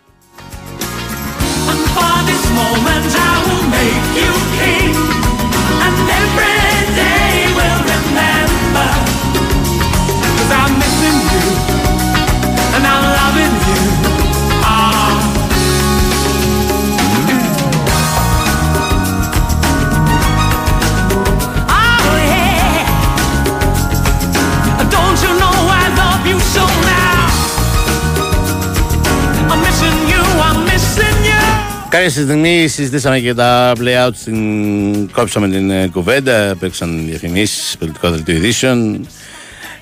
Κάποια 31.93 32.10
στιγμή 32.10 32.69
συζητήσαμε 32.69 33.20
και 33.20 33.35
τα 33.35 33.73
play-out 33.77 34.10
στην... 34.14 35.10
Κόψαμε 35.12 35.48
την 35.48 35.70
ε, 35.70 35.89
κουβέντα, 35.89 36.56
παίξαν 36.59 37.06
διαφημίσεις, 37.06 37.77
πολιτικό 37.78 38.10
δελτίο 38.10 38.35
ειδήσεων. 38.35 39.06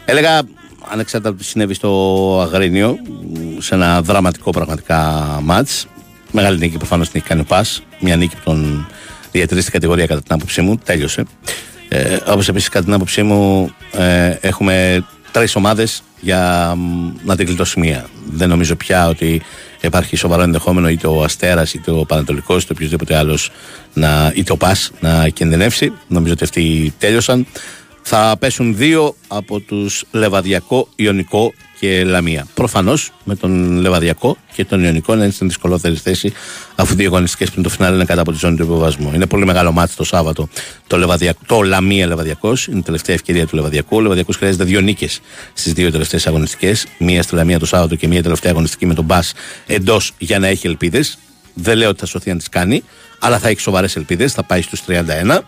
Έλεγα, 0.05 0.41
ανεξάρτητα 0.91 1.31
από 1.31 1.39
τι 1.39 1.45
συνέβη 1.45 1.74
στο 1.74 2.41
Αγρίνιο, 2.43 2.97
σε 3.59 3.74
ένα 3.74 4.03
δραματικό 4.03 4.51
πραγματικά 4.51 4.99
μάτς. 5.43 5.87
Μεγάλη 6.32 6.59
νίκη 6.59 6.77
προφανώς 6.77 7.09
την 7.09 7.20
έχει 7.20 7.28
κάνει 7.28 7.41
ο 7.41 7.45
Πας. 7.45 7.82
Μια 8.01 8.16
νίκη 8.16 8.35
που 8.35 8.43
τον 8.45 8.87
διατηρεί 9.32 9.61
στην 9.61 9.73
κατηγορία 9.73 10.07
κατά 10.07 10.23
την 10.23 10.35
άποψή 10.35 10.61
μου. 10.61 10.77
Τέλειωσε. 10.85 11.24
Ε, 11.89 12.16
όπως 12.27 12.49
επίσης 12.49 12.69
κατά 12.69 12.85
την 12.85 12.95
άποψή 12.95 13.23
μου 13.23 13.70
ε, 13.93 14.37
έχουμε 14.41 15.05
τρεις 15.31 15.57
ομάδες 15.57 16.03
για 16.20 16.73
μ, 16.77 17.12
να 17.24 17.37
την 17.37 17.47
γλιτώσει 17.47 17.81
μία. 17.81 18.07
Δεν 18.31 18.49
νομίζω 18.49 18.77
πια 18.77 19.09
ότι 19.09 19.43
υπάρχει 19.86 20.16
σοβαρό 20.16 20.43
ενδεχόμενο 20.43 20.89
είτε 20.89 21.07
ο 21.07 21.23
Αστέρας 21.23 21.74
είτε 21.74 21.90
ο 21.90 22.05
Πανατολικός 22.05 22.62
είτε 22.62 22.73
οποιοδήποτε 22.73 23.16
άλλος 23.16 23.51
να, 23.94 24.32
είτε 24.35 24.52
ο 24.52 24.57
Πας 24.57 24.90
να 25.01 25.28
κινδυνεύσει. 25.28 25.93
Νομίζω 26.09 26.32
ότι 26.32 26.44
αυτοί 26.44 26.94
τέλειωσαν. 26.98 27.47
Θα 28.02 28.36
πέσουν 28.39 28.77
δύο 28.77 29.15
από 29.28 29.61
τους 29.61 30.05
Λεβαδιακό, 30.11 30.89
Ιωνικό 30.97 31.52
και 31.81 32.05
Λαμία. 32.05 32.47
Προφανώς 32.55 33.12
με 33.24 33.35
τον 33.35 33.81
Λεβαδιακό 33.81 34.36
και 34.52 34.65
τον 34.65 34.85
Ιωνικό 34.85 35.15
να 35.15 35.23
είναι 35.24 35.32
στην 35.32 35.47
δυσκολότερη 35.47 35.97
θέση, 35.97 36.32
αφού 36.74 36.94
δύο 36.94 37.07
αγωνιστικές 37.07 37.51
πριν 37.51 37.62
το 37.62 37.69
φινάλε 37.69 37.94
είναι 37.94 38.05
κάτω 38.05 38.20
από 38.20 38.32
τη 38.32 38.39
ζώνη 38.39 38.57
του 38.57 38.62
υποβασμού. 38.62 39.11
Είναι 39.15 39.27
πολύ 39.27 39.44
μεγάλο 39.44 39.73
μάτι 39.73 39.94
το 39.94 40.05
Σάββατο 40.05 40.48
το, 40.86 40.98
Λεβαδιακ, 40.98 41.36
το 41.47 41.62
Λαμία 41.62 42.07
Λεβαδιακός. 42.07 42.66
Είναι 42.66 42.78
η 42.78 42.82
τελευταία 42.82 43.15
ευκαιρία 43.15 43.47
του 43.47 43.57
Λεβαδιακού. 43.57 43.97
Ο 43.97 44.01
Λεβαδιακός 44.01 44.36
χρειάζεται 44.36 44.65
δύο 44.65 44.81
νίκες 44.81 45.20
στις 45.52 45.73
δύο 45.73 45.90
τελευταίες 45.90 46.27
αγωνιστικές. 46.27 46.86
Μία 46.98 47.23
στη 47.23 47.35
Λαμία 47.35 47.59
το 47.59 47.66
Σάββατο 47.66 47.94
και 47.94 48.09
μία 48.09 48.23
τελευταία 48.23 48.51
αγωνιστική 48.52 48.86
με 48.86 48.94
τον 48.94 49.05
Μπα 49.05 49.20
εντός 49.66 50.12
για 50.19 50.39
να 50.39 50.47
έχει 50.47 50.66
ελπίδες. 50.66 51.19
Δεν 51.55 51.77
λέω 51.77 51.89
ότι 51.89 52.01
θα 52.01 52.07
σωθεί 52.07 52.31
αν 52.31 52.39
τις 52.39 52.48
κάνει, 52.48 52.82
αλλά 53.19 53.39
θα 53.39 53.48
έχει 53.48 53.61
σοβαρές 53.61 53.97
ελπίδες. 53.97 54.32
Θα 54.32 54.43
πάει 54.43 54.62
στους 54.62 54.81
31. 54.81 55.44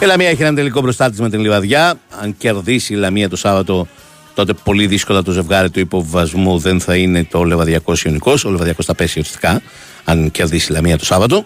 Η 0.00 0.04
Λαμία 0.04 0.28
έχει 0.28 0.42
έναν 0.42 0.54
τελικό 0.54 0.80
μπροστά 0.80 1.10
της 1.10 1.20
με 1.20 1.30
την 1.30 1.40
Λιβαδιά. 1.40 2.00
Αν 2.22 2.36
κερδίσει 2.36 2.92
η 2.92 2.96
Λαμία 2.96 3.28
το 3.28 3.36
Σάββατο, 3.36 3.88
τότε 4.34 4.52
πολύ 4.52 4.86
δύσκολα 4.86 5.22
το 5.22 5.32
ζευγάρι 5.32 5.70
του 5.70 5.80
υποβασμού 5.80 6.58
δεν 6.58 6.80
θα 6.80 6.96
είναι 6.96 7.24
το 7.24 7.44
Λεβαδιακό 7.44 7.92
Ιωνικό. 8.04 8.34
Ο 8.44 8.50
Λεβαδιακός 8.50 8.86
θα 8.86 8.94
πέσει 8.94 9.18
ουσιαστικά, 9.18 9.62
αν 10.04 10.30
κερδίσει 10.30 10.72
η 10.72 10.74
Λαμία 10.74 10.98
το 10.98 11.04
Σάββατο. 11.04 11.44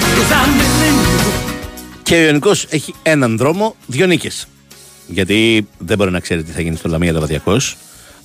Cause 0.00 0.32
I'm 0.32 0.60
missing 0.60 1.20
you 1.20 2.00
Και 2.02 2.14
ο 2.14 2.24
Ιωνικός 2.24 2.66
έχει 2.68 2.94
έναν 3.02 3.36
δρόμο, 3.36 3.76
δύο 3.86 4.06
νίκες. 4.06 4.48
Γιατί 5.06 5.68
δεν 5.78 5.96
μπορεί 5.96 6.10
να 6.10 6.20
ξέρει 6.20 6.42
τι 6.42 6.50
θα 6.50 6.60
γίνει 6.60 6.76
στο 6.76 6.88
Λαμία 6.88 7.12
Λεβαδιακός. 7.12 7.76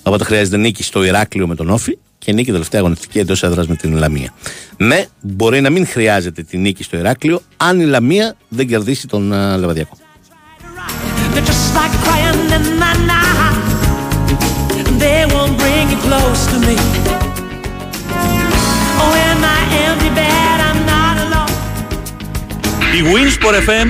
Οπότε 0.02 0.24
χρειάζεται 0.24 0.56
νίκη 0.56 0.82
στο 0.82 1.04
Ηράκλειο 1.04 1.46
με 1.46 1.54
τον 1.54 1.70
Όφη 1.70 1.98
και 2.24 2.32
νίκη 2.32 2.50
τελευταία 2.50 2.80
αγωνιστική 2.80 3.18
εντός 3.18 3.42
έδρας 3.42 3.66
με 3.66 3.76
την 3.76 3.96
Λαμία. 3.96 4.32
Ναι, 4.76 5.04
μπορεί 5.20 5.60
να 5.60 5.70
μην 5.70 5.86
χρειάζεται 5.86 6.42
τη 6.42 6.56
νίκη 6.58 6.82
στο 6.82 6.96
Ηράκλειο 6.96 7.40
αν 7.56 7.80
η 7.80 7.84
Λαμία 7.84 8.36
δεν 8.48 8.66
κερδίσει 8.66 9.06
τον 9.06 9.32
α, 9.32 9.56
Λεβαδιακό. 9.56 9.96
They're 11.34 11.46
just 11.52 11.74
like 11.78 11.94
crying 12.04 12.38
in 12.56 12.64
the 12.82 12.92
night 13.12 13.56
They 15.02 15.20
won't 15.34 15.54
bring 15.62 15.84
you 15.92 15.98
close 16.08 16.40
to 16.52 16.56
me 16.66 16.76
Oh, 19.02 19.12
in 19.26 19.36
my 19.48 19.60
empty 19.84 20.10
bed 20.20 20.58
I'm 20.68 20.80
not 20.92 21.16
alone 21.24 21.52
Η 22.96 23.00
Winsport 23.12 23.56
FM 23.68 23.88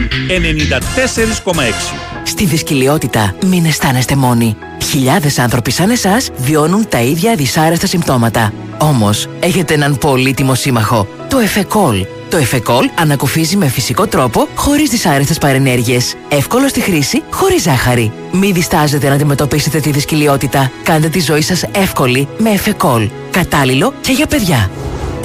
94,6 2.09 2.14
Στη 2.27 2.45
δυσκολιότητα 2.45 3.35
μην 3.47 3.65
αισθάνεστε 3.65 4.17
μόνοι. 4.17 4.57
Χιλιάδες 4.83 5.39
άνθρωποι 5.39 5.71
σαν 5.71 5.91
εσάς 5.91 6.31
βιώνουν 6.37 6.89
τα 6.89 7.01
ίδια 7.01 7.35
δυσάρεστα 7.35 7.87
συμπτώματα. 7.87 8.53
Όμως, 8.79 9.29
έχετε 9.41 9.75
έναν 9.75 9.99
πολύτιμο 9.99 10.55
σύμμαχο, 10.55 11.09
το 11.29 11.39
Εφεκόλ. 11.39 12.07
Το 12.31 12.37
Εφεκόλ 12.37 12.91
ανακουφίζει 13.01 13.57
με 13.57 13.69
φυσικό 13.69 14.07
τρόπο, 14.07 14.49
χωρίς 14.55 14.91
δυσάρεστες 14.91 15.39
παρενέργειες. 15.39 16.15
Εύκολο 16.29 16.69
στη 16.69 16.81
χρήση, 16.81 17.23
χωρίς 17.31 17.63
ζάχαρη. 17.63 18.13
Μην 18.33 18.55
διστάζετε 18.55 19.09
να 19.09 19.15
αντιμετωπίσετε 19.15 19.81
τη 19.81 19.91
δυσκολιότητα. 19.91 20.71
Κάντε 20.83 21.09
τη 21.09 21.21
ζωή 21.21 21.43
σας 21.43 21.63
εύκολη 21.73 22.29
με 22.39 22.51
Εφεκόλ. 22.51 23.09
Κατάλληλο 23.31 23.95
και 24.01 24.13
για 24.13 24.27
παιδιά. 24.27 24.71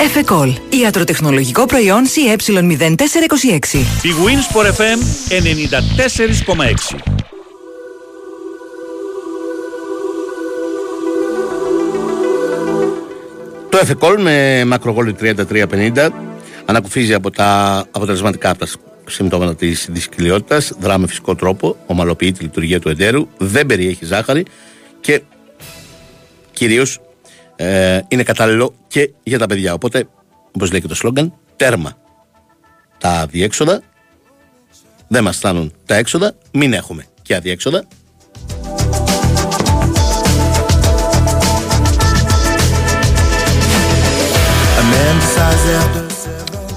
Εφεκόλ. 0.02 0.54
Ιατροτεχνολογικό 0.82 1.66
προϊόν 1.66 2.04
CE0426. 2.06 3.74
Η 4.04 4.12
Winsport 4.26 4.66
FM 4.66 5.00
94,6 5.30 7.00
Το 13.70 13.78
Εφεκόλ 13.78 14.22
με 14.22 14.66
μακρογόλι 14.66 15.16
33-50 15.22 16.10
ανακουφίζει 16.66 17.14
από 17.14 17.32
τα 17.32 17.78
αποτελεσματικά 17.92 18.50
από 18.50 18.60
τα 18.60 18.68
συμπτώματα 19.08 19.56
της 19.56 19.88
δυσκολιότητα, 19.92 20.62
δρά 20.80 20.98
με 20.98 21.08
φυσικό 21.08 21.36
τρόπο, 21.36 21.76
ομαλοποιεί 21.86 22.32
τη 22.32 22.44
λειτουργία 22.44 22.80
του 22.80 22.90
εντέρου, 22.90 23.28
δεν 23.38 23.66
περιέχει 23.66 24.06
ζάχαρη 24.06 24.46
και 25.00 25.22
κυρίως 26.54 27.00
ε, 27.62 28.02
είναι 28.08 28.24
κατάλληλο 28.24 28.74
και 28.88 29.12
για 29.24 29.40
τα 29.40 29.46
παιδιά. 29.46 29.74
Οπότε, 29.74 30.08
όπως 30.52 30.72
λέει 30.72 30.82
και 30.82 30.88
το 30.88 30.96
σλόγκαν, 30.96 31.34
τέρμα 31.56 31.98
τα 32.98 33.10
αδιέξοδα. 33.10 33.82
Δεν 35.08 35.24
μας 35.24 35.38
φτάνουν 35.38 35.74
τα 35.86 35.96
έξοδα, 35.96 36.34
μην 36.52 36.74
έχουμε 36.74 37.06
και 37.22 37.36
αδιέξοδα. 37.36 37.88
A 44.80 44.84
man 44.92 45.16
decides 45.24 45.66
after 45.80 46.04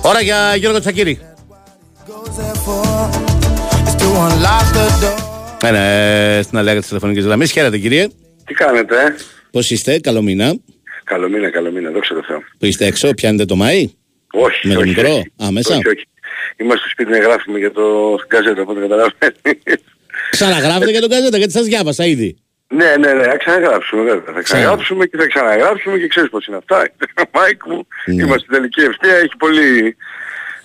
Ώρα 0.02 0.20
για 0.20 0.56
Γιώργο 0.56 0.80
Τσακύρη. 0.80 1.20
goes 2.06 2.36
there 2.38 2.58
for 2.66 2.84
is 3.86 3.94
to 4.02 4.06
unlock 4.26 4.66
the 4.74 5.04
door. 5.04 5.22
Ένα, 5.62 5.78
ε, 5.78 6.42
στην 6.42 6.58
αλέα 6.58 6.76
της 6.76 6.86
τηλεφωνικής 6.86 7.24
γραμμής. 7.24 7.50
Χαίρετε, 7.52 7.78
κύριε. 7.78 8.08
Τι 8.44 8.54
κάνετε, 8.54 8.96
ε; 8.96 9.14
Πώς 9.50 9.70
είστε, 9.70 10.00
καλό 10.00 10.22
μήνα. 10.22 10.54
Καλό 11.12 11.28
μήνα, 11.28 11.50
καλό 11.50 11.70
μήνα, 11.70 11.90
δόξα 11.90 12.14
τω 12.14 12.22
Θεώ. 12.22 12.42
Που 12.58 12.66
είστε 12.66 12.86
έξω, 12.86 13.14
πιάνετε 13.14 13.44
το 13.44 13.56
Μάη; 13.56 13.90
Όχι, 14.32 14.68
Με 14.68 14.74
το 14.74 14.80
όχι, 14.80 14.88
μικρό, 14.88 15.08
όχι. 15.12 15.32
α, 15.44 15.50
μέσα. 15.50 15.74
Όχι, 15.76 15.88
όχι. 15.88 16.04
Είμαστε 16.56 16.78
στο 16.80 16.88
σπίτι 16.88 17.10
να 17.10 17.18
γράφουμε 17.18 17.58
για 17.58 17.70
το 17.72 18.16
Gazzetta, 18.28 18.62
οπότε 18.62 18.80
καταλαβαίνεις. 18.80 19.82
Ξαναγράφετε 20.30 20.90
για 20.90 21.00
το 21.00 21.10
Gazzetta, 21.10 21.36
γιατί 21.36 21.52
σας 21.52 21.64
διάβασα 21.66 22.04
ήδη. 22.06 22.36
ναι, 22.68 22.96
ναι, 22.98 23.12
ναι, 23.12 23.22
θα 23.22 23.36
ξαναγράψουμε 23.36 24.02
βέβαια. 24.02 24.32
Θα 24.34 24.42
ξαναγράψουμε 24.42 25.06
και 25.06 25.16
θα 25.16 25.26
ξαναγράψουμε 25.26 25.98
και 25.98 26.06
ξέρεις 26.06 26.30
πώς 26.30 26.46
είναι 26.46 26.56
αυτά. 26.56 26.88
Μάικ 27.34 27.66
μου, 27.66 27.86
Ναι. 28.06 28.22
είμαστε 28.22 28.38
στην 28.38 28.52
τελική 28.54 28.80
ευθεία, 28.80 29.16
έχει 29.16 29.36
πολύ 29.38 29.96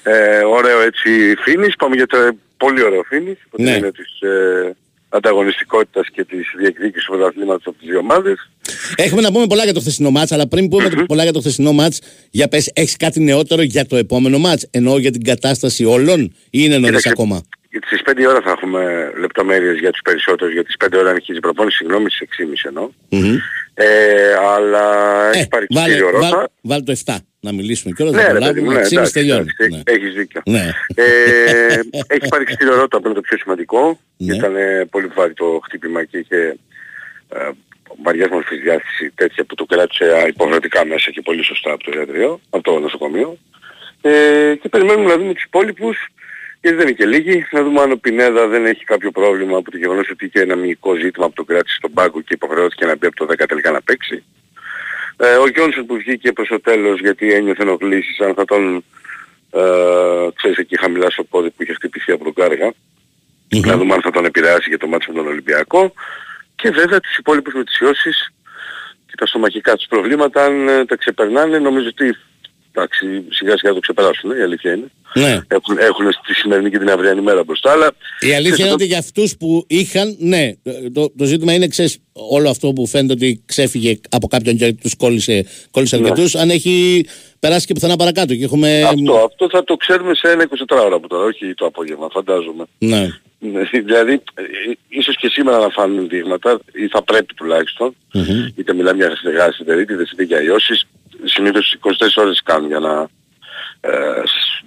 ε, 0.04 0.44
ωραίο 0.44 0.80
έτσι 0.82 1.36
φίνις. 1.44 1.76
Πάμε 1.76 1.96
για 1.96 2.06
το 2.08 2.18
πολύ 2.58 2.82
ωραίο 2.84 3.04
φίνις, 3.04 3.38
από 3.46 3.56
την 3.56 3.66
Ναι. 3.66 3.72
έννοια 3.74 3.92
της 3.92 4.20
ε, 4.22 4.76
ανταγωνιστικότητας 5.10 6.08
και 6.14 6.24
της 6.26 6.46
διεκδίκησης 6.60 7.06
του 7.06 7.12
πρωταθλήματος 7.18 7.64
από 7.66 7.78
τις 7.78 7.88
δύο 7.90 8.00
ομάδες. 8.00 8.50
Έχουμε 8.96 9.22
να 9.22 9.32
πούμε 9.32 9.48
πολλά 9.48 9.64
για 9.64 9.74
το 9.74 9.80
χθεσινό 9.80 10.12
μάτς, 10.12 10.32
αλλά 10.32 10.48
πριν 10.48 10.68
πούμε 10.70 10.90
το- 10.90 11.06
πολλά 11.06 11.24
για 11.24 11.34
το 11.34 11.40
χθεσινό 11.40 11.72
μάτς, 11.74 12.00
για 12.32 12.48
πες, 12.48 12.72
έχεις 12.74 12.96
κάτι 12.98 13.20
νεότερο 13.20 13.62
για 13.62 13.86
το 13.86 13.96
επόμενο 13.96 14.38
μάτς, 14.40 14.68
εννοώ 14.72 14.98
για 14.98 15.12
την 15.12 15.24
κατάσταση 15.24 15.86
όλων 15.86 16.20
ή 16.22 16.32
είναι 16.50 16.78
νωρίς 16.78 17.02
Κοίταξε, 17.04 17.10
ακόμα. 17.78 17.86
Στις 17.86 18.02
5 18.26 18.30
ώρα 18.30 18.42
θα 18.42 18.52
έχουμε 18.52 19.12
λεπτομέρειες 19.18 19.78
για 19.80 19.92
τους 19.92 20.02
περισσότερους, 20.02 20.54
γιατί 20.54 20.72
στις 20.72 20.88
5 20.90 20.98
ώρα 21.00 21.10
αρχίζει 21.10 21.38
η 21.38 21.42
προπόνηση, 21.42 21.78
συγγνώμη, 21.78 22.10
στις 22.12 22.20
6.30 22.20 22.66
εννοώ. 22.68 22.90
Μμμ. 23.10 23.36
Ε, 23.74 24.34
αλλά 24.56 24.86
έχει 25.34 25.48
πάρει 25.48 25.66
βάλε, 25.70 25.88
κτίριο 25.94 26.12
βάλ, 26.12 26.32
Ρώτα. 26.32 26.50
βάλ 26.62 26.84
το 26.84 26.92
7 27.06 27.16
να 27.40 27.52
μιλήσουμε 27.54 27.94
και 27.98 28.04
όλα 28.04 28.12
Ναι, 28.12 28.22
θα 28.22 28.32
ρε 28.34 28.40
παιδί 28.40 28.62
μου, 28.62 28.66
προλάβουμε. 28.66 28.74
ναι, 28.80 28.86
6,5 28.88 28.92
εντάξει, 28.98 29.14
τελειώνει. 29.14 29.46
εντάξει, 29.58 29.84
Ναι. 29.86 29.94
έχεις 29.96 30.14
δίκιο. 30.14 30.42
Ναι. 30.46 30.72
Ε, 30.96 31.80
έχει 32.08 32.28
πάρει 32.30 32.44
κτίριο 32.44 32.76
Ρώτα 32.76 32.98
που 33.00 33.06
είναι 33.06 33.16
το 33.16 33.22
πιο 33.22 33.38
σημαντικό. 33.38 34.00
Ναι. 34.18 34.36
Ήταν 34.36 34.56
ε, 34.56 34.86
πολύ 34.92 35.08
βάρη 35.16 35.34
το 35.34 35.60
χτύπημα 35.64 36.04
και 36.04 36.18
είχε 36.18 36.58
ε, 37.30 37.50
βαριάς 38.04 38.30
μορφής 38.30 38.60
διάθεση 38.62 39.12
τέτοια 39.16 39.44
που 39.46 39.56
το 39.56 39.66
κράτησε 39.66 40.06
α, 40.06 40.28
υποχρεωτικά 40.28 40.86
μέσα 40.86 41.12
και 41.12 41.22
πολύ 41.22 41.44
σωστά 41.44 41.72
από 41.72 41.84
το 41.84 41.92
ιατρείο, 42.00 42.40
από 42.50 42.64
το 42.64 42.80
νοσοκομείο. 42.80 43.38
Ε, 44.02 44.56
και 44.62 44.70
περιμένουμε 44.70 45.10
να 45.10 45.18
δούμε 45.18 45.34
τους 45.34 45.44
υπόλοιπους, 45.44 46.08
γιατί 46.62 46.78
δεν 46.78 46.88
είναι 46.88 46.96
και 46.96 47.06
λίγοι, 47.06 47.46
να 47.52 47.64
δούμε 47.64 47.82
αν 47.82 47.92
ο 47.92 47.96
Πινέδα 47.98 48.48
δεν 48.48 48.66
έχει 48.66 48.84
κάποιο 48.84 49.12
πρόβλημα 49.12 49.58
από 49.58 49.72
το 49.72 49.78
γεγονός 49.78 50.10
ότι 50.10 50.26
είχε 50.26 50.40
ένα 50.40 50.56
μυϊκό 50.56 50.96
ζήτημα 50.96 51.28
που 51.28 51.34
το 51.34 51.44
κράτησε 51.44 51.76
στον 51.76 51.94
πάγκο 51.94 52.22
και 52.22 52.34
υποχρεώθηκε 52.34 52.86
να 52.86 52.96
μπει 52.96 53.06
από 53.08 53.16
το 53.16 53.26
10 53.30 53.44
τελικά 53.48 53.72
να 53.72 53.82
παίξει. 53.82 54.24
Ε, 55.18 55.36
ο 55.36 55.48
Γιόνσον 55.48 55.86
που 55.86 55.96
βγήκε 55.96 56.32
προς 56.32 56.48
το 56.48 56.62
τέλος 56.62 57.00
γιατί 57.00 57.34
ένιωθε 57.34 57.62
ενοχλήσεις, 57.62 58.20
αν 58.20 58.34
θα 58.34 58.46
τον, 58.46 58.84
ε, 59.52 60.28
ξέρεις 60.36 60.58
εκεί 60.58 60.80
χαμηλά 60.80 61.10
στο 61.10 61.24
πόδι 61.24 61.50
που 61.50 61.64
είχε 61.64 61.74
χτυπηθεί 61.74 62.12
από 62.12 62.24
τον 62.24 62.34
κάργα, 62.34 62.74
να 63.66 63.78
δούμε 63.78 63.94
αν 63.94 64.02
θα 64.02 64.12
τον 64.12 64.26
επηρεάσει 64.26 64.70
για 64.70 64.78
το 64.78 64.88
μάτσο 64.88 65.12
με 65.12 65.18
τον 65.18 65.28
Ολυμπιακό. 65.28 65.94
Και 66.56 66.70
βέβαια 66.70 67.00
τους 67.00 67.18
υπόλοιπους 67.18 67.54
με 67.54 67.64
τις 67.64 67.80
ιώσεις 67.80 68.34
και 69.06 69.16
τα 69.18 69.26
στομαχικά 69.26 69.76
τους 69.76 69.88
προβλήματα, 69.88 70.46
αν 70.46 70.68
ε, 70.68 70.86
τα 70.86 70.96
ξεπερνάνε, 70.96 71.60
νομίζω 71.60 71.88
ότι 71.88 72.16
εντάξει, 72.72 73.26
σιγά 73.30 73.58
σιγά 73.58 73.74
το 73.74 73.80
ξεπεράσουν, 73.80 74.32
η 74.32 74.42
αλήθεια 74.42 74.74
είναι. 74.74 74.92
Ναι. 75.14 75.40
Έχουν, 75.48 75.78
έχουν 75.78 76.12
στη 76.12 76.34
σημερινή 76.34 76.70
και 76.70 76.78
την 76.78 76.90
αυριανή 76.90 77.22
μέρα 77.22 77.44
μπροστά, 77.44 77.72
αλλά 77.72 77.92
Η 78.20 78.34
αλήθεια 78.34 78.38
είναι 78.42 78.52
ξέρεις, 78.54 78.74
ότι 78.74 78.86
για 78.86 78.98
αυτούς 78.98 79.38
που 79.38 79.64
είχαν, 79.68 80.16
ναι, 80.20 80.52
το, 80.94 81.12
το 81.18 81.26
ζήτημα 81.26 81.54
είναι, 81.54 81.68
ξέρεις, 81.68 81.98
όλο 82.14 82.50
αυτό 82.50 82.74
που 82.74 82.88
φαίνεται 82.88 83.14
ότι 83.14 83.42
ξέφυγε 83.46 84.00
από 84.10 84.28
κάποιον 84.28 84.58
και 84.58 84.74
τους 84.74 84.96
κόλλησε, 84.96 85.46
κόλλησε 85.72 85.98
Ναι. 85.98 86.08
αρκετούς, 86.08 86.36
αν 86.36 86.50
έχει 86.50 87.06
περάσει 87.40 87.66
και 87.66 87.74
πουθενά 87.74 87.96
παρακάτω 87.96 88.36
και 88.36 88.44
έχουμε... 88.44 88.82
αυτό, 88.84 89.14
αυτό 89.26 89.50
θα 89.50 89.64
το 89.64 89.76
ξέρουμε 89.76 90.16
σε 90.16 90.28
ένα 90.32 90.48
24 90.70 90.78
ώρα 90.86 90.96
από 90.96 91.08
τώρα, 91.08 91.24
όχι 91.26 91.54
το 91.54 91.66
απόγευμα, 91.66 92.08
φαντάζομαι. 92.12 92.64
Ναι. 92.78 93.08
Ναι, 93.40 93.62
δηλαδή, 93.84 94.14
ε, 94.14 94.42
ίσως 94.90 95.18
και 95.18 95.28
σήμερα 95.30 95.58
να 95.60 95.70
φάνουν 95.70 96.10
δείγματα, 96.10 96.60
ή 96.74 96.88
θα 96.88 97.04
πρέπει 97.04 97.34
τουλάχιστον, 97.34 97.96
είτε 98.56 98.74
μιλάμε 98.74 98.98
για 98.98 99.16
στεγάσεις 99.16 99.60
είτε 99.60 99.82
είτε 99.82 100.24
για 100.24 100.42
ιώσεις, 100.44 100.84
συνήθως 101.24 101.76
24 101.82 101.90
ώρες 102.16 102.42
κάνουν 102.44 102.68
για 102.68 102.80
να 102.80 103.08
ε, 103.82 103.90
σ- 104.26 104.66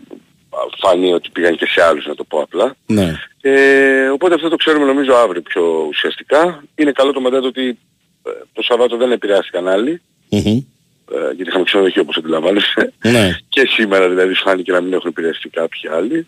φανεί 0.81 1.13
ότι 1.13 1.31
πήγαν 1.33 1.57
και 1.57 1.67
σε 1.67 1.83
άλλους, 1.83 2.07
να 2.07 2.15
το 2.15 2.25
πω 2.25 2.41
απλά. 2.41 2.75
Ναι. 2.87 3.15
Ε, 3.41 4.09
οπότε 4.09 4.35
αυτό 4.35 4.49
το 4.49 4.57
ξέρουμε 4.57 4.85
νομίζω 4.85 5.15
αύριο 5.15 5.43
πιο 5.43 5.87
ουσιαστικά. 5.89 6.65
Είναι 6.75 6.93
καλό 6.93 7.13
το 7.13 7.21
μετά 7.21 7.41
το 7.41 7.47
ότι 7.47 7.79
ε, 8.27 8.31
το 8.53 8.63
Σαββάτο 8.63 8.97
δεν 8.97 9.13
επηρεάστηκαν 9.13 9.69
άλλοι, 9.69 10.03
Μμμ. 10.29 10.47
ε, 10.47 11.33
γιατί 11.35 11.51
είχαμε 11.51 11.65
ξενοδοχείο 11.65 12.03
όπως 12.03 12.17
αντιλαμβάνεσαι. 12.17 12.93
Ναι. 13.03 13.37
Και 13.49 13.67
σήμερα 13.67 14.09
δηλαδή 14.09 14.35
φάνηκε 14.35 14.73
να 14.73 14.81
μην 14.81 14.93
έχουν 14.93 15.09
επηρεαστεί 15.11 15.49
κάποιοι 15.49 15.89
άλλοι. 15.91 16.27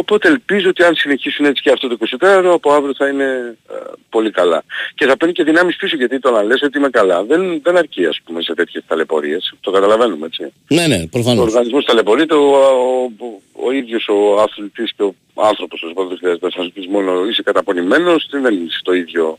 Οπότε 0.00 0.28
ελπίζω 0.28 0.68
ότι 0.68 0.82
αν 0.82 0.94
συνεχίσουν 0.94 1.44
έτσι 1.44 1.62
και 1.62 1.70
αυτό 1.70 1.88
το 1.88 1.96
24ωρο, 2.20 2.50
από 2.54 2.72
αύριο 2.72 2.94
θα 2.96 3.08
είναι 3.08 3.56
ε, 3.70 3.74
πολύ 4.08 4.30
καλά. 4.30 4.62
Και 4.94 5.06
θα 5.06 5.16
παίρνει 5.16 5.34
και 5.34 5.44
δυνάμεις 5.44 5.76
πίσω 5.76 5.96
γιατί 5.96 6.18
το 6.18 6.30
να 6.30 6.42
λες 6.42 6.62
ότι 6.62 6.78
είμαι 6.78 6.90
καλά 6.90 7.24
δεν, 7.24 7.60
δεν 7.62 7.76
αρκεί 7.76 8.06
ας 8.06 8.20
πούμε 8.24 8.42
σε 8.42 8.54
τέτοιες 8.54 8.84
ταλαιπωρίες. 8.86 9.54
Το 9.60 9.70
καταλαβαίνουμε 9.70 10.26
έτσι. 10.26 10.52
Ναι, 10.68 10.86
ναι, 10.86 11.02
Ο 11.04 11.08
προφανώς. 11.10 11.44
οργανισμός 11.46 11.84
ταλαιπωρείται, 11.84 12.34
ο, 12.34 12.50
ο, 12.50 13.24
ο, 13.26 13.66
ο 13.66 13.70
ίδιος 13.72 14.08
ο 14.08 14.40
αθλητής 14.40 14.92
και 14.96 15.02
ο 15.02 15.14
άνθρωπος, 15.34 15.82
ας 15.86 15.92
πούμε, 15.94 16.08
δεν 16.08 16.18
χρειάζεται 16.18 16.46
να 16.46 16.52
σας 16.52 16.70
πεις 16.74 16.86
μόνο 16.86 17.24
είσαι 17.28 17.42
καταπονημένος, 17.42 18.28
δεν 18.30 18.54
είσαι 18.54 18.80
το 18.82 18.92
ίδιο 18.92 19.38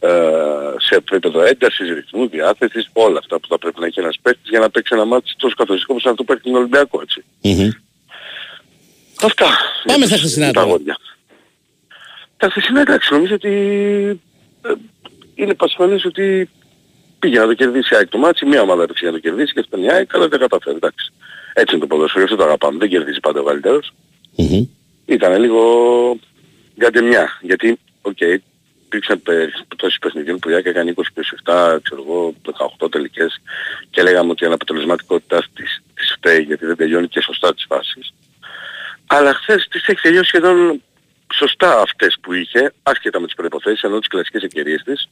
ε, 0.00 0.10
σε 0.78 0.94
επίπεδο 0.94 1.42
έντασης, 1.42 1.88
ρυθμού, 1.88 2.28
διάθεσης, 2.28 2.88
όλα 2.92 3.18
αυτά 3.18 3.40
που 3.40 3.48
θα 3.48 3.58
πρέπει 3.58 3.80
να 3.80 3.86
έχει 3.86 4.00
ένας 4.00 4.16
παίκτης 4.22 4.50
για 4.50 4.58
να 4.60 4.70
παίξει 4.70 4.92
ένα 4.94 5.04
ματς 5.04 5.30
τόσο 5.36 5.54
καθοριστικό 5.54 5.92
όπως 5.94 6.10
αυτό 6.10 6.24
που 6.24 6.32
παίξει 6.32 6.50
τον 6.50 6.60
Ολυμπιακό, 6.60 7.00
έτσι. 7.02 7.24
Μμμ. 7.42 7.68
Αυτά. 9.26 9.46
Πάμε 9.84 9.98
Για 9.98 10.06
στα 10.06 10.14
τους- 10.14 10.18
χθεσινά 10.24 10.46
τα 10.46 10.52
τώρα. 10.52 10.66
αγόρια. 10.66 10.96
Τα 12.36 12.48
χθεσινά 12.50 12.80
εντάξει, 12.80 13.12
νομίζω 13.12 13.34
ότι 13.34 13.50
ε, 14.64 14.72
είναι 15.34 15.54
πασιφανές 15.54 16.04
ότι 16.04 16.50
πήγε 17.18 17.38
να 17.38 17.46
το 17.46 17.54
κερδίσει 17.54 17.94
η 17.94 17.96
ΑΕΚ 17.96 18.08
το 18.08 18.18
ματς, 18.18 18.46
μία 18.46 18.60
ομάδα 18.62 18.82
έπαιξε 18.82 19.04
για 19.04 19.12
να 19.12 19.20
το 19.20 19.28
κερδίσει 19.28 19.52
και 19.52 19.60
αυτό 19.60 19.76
είναι 19.76 19.86
η 19.86 19.90
ΑΕΚ, 19.90 20.14
αλλά 20.14 20.28
δεν 20.28 20.38
τα 20.40 20.46
κατάφερε, 20.46 20.76
εντάξει. 20.76 21.12
Έτσι 21.54 21.74
είναι 21.74 21.84
το 21.86 21.94
ποδόσφαιρο, 21.94 22.18
γι' 22.24 22.24
αυτό 22.32 22.36
το 22.36 22.44
αγαπάμε, 22.44 22.78
δεν 22.78 22.88
κερδίζει 22.88 23.20
πάντα 23.20 23.40
ο 23.40 23.44
καλύτερος. 23.44 23.92
Μμμ. 24.36 24.64
Ήταν 25.06 25.40
λίγο 25.40 25.62
γκαντεμιά, 26.78 27.38
γιατί, 27.42 27.78
οκ, 28.02 28.18
υπήρξαν 28.84 29.22
περιπτώσεις 29.22 29.98
παιχνιδιών 29.98 30.38
που 30.38 30.48
η 30.50 30.54
ΑΕΚ 30.54 30.66
έκανε 30.66 30.90
20 30.90 31.12
27, 31.12 31.78
ξέρω 31.82 32.02
εγώ, 32.06 32.34
18 32.78 32.88
τελικές 32.90 33.40
και 33.90 34.02
λέγαμε 34.02 34.30
ότι 34.30 34.44
η 34.44 34.46
αναποτελεσματικότητας 34.46 35.46
της, 35.54 35.82
της 35.94 36.12
φταίει 36.16 36.40
γιατί 36.42 36.66
δεν 36.66 36.76
τελειώνει 36.76 37.08
και 37.08 37.20
σωστά 37.20 37.54
τις 37.54 37.64
φάσεις. 37.68 38.12
Αλλά 39.16 39.34
χθες 39.34 39.66
τις 39.70 39.86
έχει 39.86 40.00
τελειώσει 40.00 40.26
σχεδόν 40.26 40.82
σωστά 41.34 41.80
αυτές 41.80 42.16
που 42.20 42.32
είχε, 42.32 42.72
άσχετα 42.82 43.20
με 43.20 43.26
τις 43.26 43.34
προϋποθέσεις, 43.34 43.82
ενώ 43.82 43.98
τις 43.98 44.08
κλασικές 44.08 44.42
ευκαιρίες 44.42 44.82
της, 44.84 45.08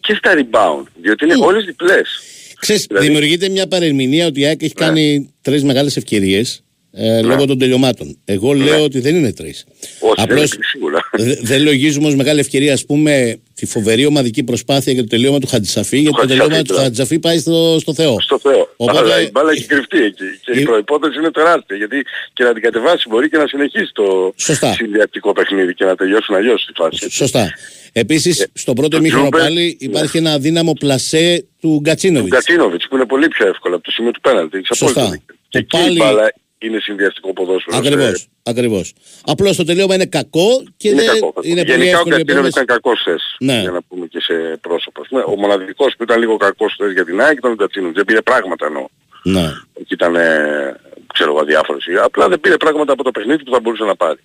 και 0.00 0.14
στα 0.14 0.32
rebound, 0.34 0.84
διότι 0.94 1.24
είναι 1.24 1.34
όλες 1.40 1.64
διπλές. 1.64 2.20
Ξέρεις, 2.60 2.86
Δηλαδή- 2.86 3.06
δημιουργείται 3.06 3.48
μια 3.48 3.68
παρερμηνία 3.68 4.26
ότι 4.26 4.40
η 4.40 4.46
ΑΕΚ 4.46 4.62
έχει 4.62 4.74
κάνει 4.74 5.34
τρεις 5.42 5.64
μεγάλες 5.64 5.96
ευκαιρίες 5.96 6.62
ε, 6.94 7.22
λόγω 7.22 7.44
των 7.46 7.58
τελειωμάτων. 7.58 8.18
Εγώ 8.24 8.52
λέω 8.52 8.84
ότι 8.84 9.00
δεν 9.00 9.14
είναι 9.16 9.32
τρεις. 9.32 9.64
Όχι, 10.00 10.14
δεν 10.16 10.24
Απλώς 10.24 10.52
είναι 10.54 10.64
σίγουρα. 10.64 11.00
δε- 11.12 11.36
δεν 11.42 11.62
λογίζουμε 11.62 12.06
ως 12.06 12.14
μεγάλη 12.14 12.40
ευκαιρία 12.40 12.72
ας 12.72 12.84
πούμε 12.84 13.36
τη 13.54 13.66
φοβερή 13.66 14.06
ομαδική 14.06 14.42
προσπάθεια 14.42 14.92
για 14.92 15.02
το 15.02 15.08
τελείωμα 15.08 15.38
του 15.38 15.46
Χατζησαφή 15.46 15.98
γιατί 15.98 16.14
το 16.14 16.20
Χατζησαφή, 16.20 16.42
τελείωμα 16.44 16.62
του 16.64 16.72
μπράβο. 16.72 16.82
Χατζησαφή 16.82 17.18
πάει 17.18 17.38
στο, 17.38 17.76
στο 17.80 17.94
Θεό. 17.94 18.20
Στο 18.20 18.38
Θεό. 18.38 18.74
Οπότε- 18.76 18.98
Αλλά 18.98 19.20
η 19.22 19.30
μπάλα 19.32 19.50
έχει 19.50 19.64
κρυφτεί 19.66 19.98
εκεί. 20.04 20.24
Και 20.44 20.52
η 20.58 20.60
Η- 20.60 20.64
προϋπόθεση 20.64 21.18
είναι 21.18 21.30
τεράστια. 21.30 21.76
Γιατί 21.76 22.02
και 22.32 22.44
να 22.44 22.52
την 22.52 22.62
κατεβάσει 22.62 23.08
μπορεί 23.08 23.28
και 23.28 23.36
να 23.36 23.46
συνεχίσει 23.46 23.92
το 23.92 24.32
Σωστά. 24.36 24.72
συνδυακτικό 24.72 25.32
παιχνίδι 25.32 25.74
και 25.74 25.84
να 25.84 25.94
τελειώσουν 25.96 26.34
αλλιώς 26.34 26.64
τη 26.66 26.72
φάση. 26.72 27.10
Σωστά. 27.10 27.52
Επίσης 27.92 28.46
στον 28.52 28.74
πρώτο 28.74 28.88
το 28.90 28.96
ημίχρονο 28.96 29.22
Τζούμπερ, 29.28 29.40
πάλι 29.40 29.62
ναι. 29.80 29.86
υπάρχει 29.86 30.16
ένα 30.16 30.38
δύναμο 30.38 30.72
πλασέ 30.72 31.44
του 31.60 31.68
Του 31.68 31.80
Γκατσίνοβιτς. 31.80 32.30
Κατσίνοβιτς 32.34 32.86
που 32.88 32.96
είναι 32.96 33.06
πολύ 33.06 33.28
πιο 33.28 33.46
εύκολο 33.46 33.74
από 33.74 33.84
το 33.84 33.90
σημείο 33.90 34.10
του 34.10 34.20
πέναλτη. 34.20 34.56
Έχεις 34.56 34.76
Σωστά. 34.76 35.00
απόλυτο 35.00 35.10
δίκιο. 35.10 35.34
Και 35.48 35.58
Το 35.58 35.58
εκεί 35.58 35.76
πάλι- 35.76 35.96
η 35.96 35.98
μπάλα 35.98 36.32
είναι 36.66 36.78
συνδυαστικό 36.80 37.32
ποδόσφαιρο. 37.32 37.76
Ακριβώς. 37.76 38.18
σε- 38.18 38.26
Ακριβώς. 38.42 38.92
Απλώς 39.26 39.56
το 39.56 39.64
τελείωμα 39.64 39.94
είναι 39.94 40.06
κακό 40.06 40.48
και 40.76 40.88
Είναι 40.88 41.02
δεν 41.02 41.06
κακό. 41.20 41.32
είναι 41.42 41.64
πολύ 41.64 41.76
Γενικά 41.84 41.96
ο 41.96 41.98
εύκολο 41.98 42.16
η 42.16 42.18
Κατσίνοβιτς 42.18 42.28
επέμβαση. 42.28 42.48
ήταν 42.62 42.66
κακός 42.66 43.00
χθες. 43.00 43.36
Ναι. 43.38 43.60
Για 43.60 43.70
να 43.70 43.82
πούμε 43.82 44.06
και 44.06 44.20
σε 44.20 44.34
πρόσωπο. 44.60 45.00
ας 45.00 45.08
πούμε. 45.08 45.22
Ο 45.26 45.36
μοναδικός 45.36 45.94
που 45.96 46.02
ήταν 46.02 46.18
λίγο 46.18 46.36
κακός 46.36 46.72
χθες 46.72 46.92
για 46.92 47.04
την 47.04 47.20
ΑΕΚ 47.20 47.36
ήταν 47.38 47.52
ο 47.52 47.56
Κατσίνοβιτς. 47.56 47.96
Δεν 47.96 48.04
πήρε 48.04 48.22
πράγματα 48.22 48.66
εννοώ. 48.66 48.86
Ναι. 49.22 49.46
Εκεί 49.80 49.94
ήταν, 49.94 50.14
ε, 50.16 50.80
ξέρω 51.14 51.30
εγώ, 51.30 51.40
αδιάφορος. 51.40 51.84
Απλά 52.02 52.28
δεν 52.28 52.40
πήρε 52.40 52.56
πράγματα 52.56 52.92
από 52.92 53.02
το 53.04 53.10
παιχνίδι 53.10 53.42
που 53.44 53.50
θα 53.52 53.60
μπορούσε 53.60 53.84
να 53.84 53.96
πάρει. 53.96 54.18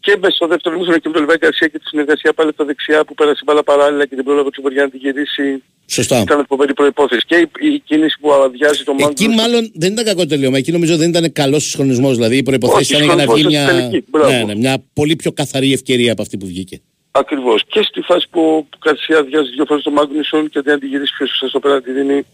Και 0.00 0.16
μέσα 0.20 0.34
στο 0.34 0.46
δεύτερο 0.46 0.76
μήχρονο 0.76 0.98
και 0.98 1.08
με 1.08 1.14
τον 1.14 1.22
Λιβάη 1.22 1.36
Γκαρσία 1.36 1.68
και 1.68 1.78
τη 1.78 1.84
συνεργασία 1.88 2.32
πάλι 2.32 2.48
από 2.48 2.58
τα 2.58 2.64
δεξιά 2.64 3.04
που 3.04 3.14
πέρασε 3.14 3.38
η 3.40 3.44
μπάλα 3.46 3.62
παράλληλα 3.62 4.06
και 4.06 4.14
την 4.14 4.24
πρόλαβε 4.24 4.50
του 4.50 4.62
Βοριά 4.62 4.82
να 4.82 4.90
την 4.90 5.00
γυρίσει. 5.02 5.62
Σωστά. 5.86 6.20
Ήταν 6.20 6.44
φοβερή 6.48 6.74
προϋπόθεση. 6.74 7.26
Και 7.26 7.36
η, 7.36 7.48
η 7.74 7.78
κίνηση 7.78 8.16
που 8.20 8.32
αδειάζει 8.32 8.84
το 8.84 8.92
μάγκο. 8.92 9.08
Εκεί 9.10 9.28
μάλλον 9.28 9.70
δεν 9.74 9.92
ήταν 9.92 10.04
κακό 10.04 10.26
τελείωμα. 10.26 10.58
Εκεί 10.58 10.72
νομίζω 10.72 10.96
δεν 10.96 11.08
ήταν 11.08 11.32
καλός 11.32 11.62
συγχρονισμός. 11.64 12.14
Δηλαδή 12.14 12.36
οι 12.36 12.42
προποθέσει 12.42 12.94
Όχι, 12.94 13.04
ήταν 13.04 13.16
για 13.16 13.26
να 13.26 13.32
βγει 13.32 13.42
συγχρονισμός, 13.42 13.72
μια, 13.72 13.80
στην 13.80 13.90
τελική. 13.90 14.10
Μπράβο. 14.10 14.30
ναι, 14.30 14.44
ναι, 14.44 14.54
μια 14.54 14.84
πολύ 14.92 15.16
πιο 15.16 15.32
καθαρή 15.32 15.72
ευκαιρία 15.72 16.12
από 16.12 16.22
αυτή 16.22 16.36
που 16.36 16.46
βγήκε. 16.46 16.80
Ακριβώς. 17.10 17.62
Και 17.66 17.82
στη 17.82 18.00
φάση 18.00 18.26
που 18.30 18.40
ο 18.40 18.78
Γκαρσία 18.84 19.18
αδειάζει 19.18 19.50
δύο 19.50 19.64
φορές 19.64 19.82
τον 19.82 19.92
Μάγνουσον 19.92 20.48
και 20.48 20.58
αντί 20.58 20.70
να 20.70 20.78
την 20.78 20.88
γυρίσει 20.88 21.12
πιο 21.16 21.26
σωστά 21.26 21.48
στο 21.48 21.58
πέρα 21.58 21.82
τη 21.82 21.92
δίνει 21.92 22.26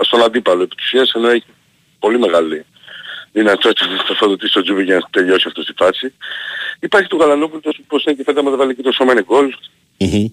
στον 0.00 0.22
αντίπαλο 0.22 0.62
επί 0.62 0.74
της 0.74 0.84
ουσίας, 0.84 1.12
ενώ 1.14 1.28
έχει 1.28 1.44
πολύ 1.98 2.18
μεγάλη 2.18 2.64
δυνατότητα 3.34 3.86
να 3.86 4.04
τροφοδοτήσει 4.04 4.52
τον 4.52 4.62
Τζούβι 4.62 4.82
για 4.82 4.94
να 4.94 5.08
τελειώσει 5.10 5.44
αυτός 5.46 5.64
στη 5.64 5.74
φάση. 5.76 6.14
Υπάρχει 6.80 7.08
το 7.08 7.16
Γαλανόπουλο, 7.16 7.60
το 7.60 7.70
πως 7.86 8.04
είναι 8.04 8.14
και 8.14 8.22
φέτα 8.22 8.42
με 8.42 8.50
βάλει 8.50 8.74
και 8.74 8.82
το 8.82 8.92
σώμα 8.92 9.12
είναι 9.12 9.22
γκολ. 9.22 9.54
Μμμ. 9.98 10.26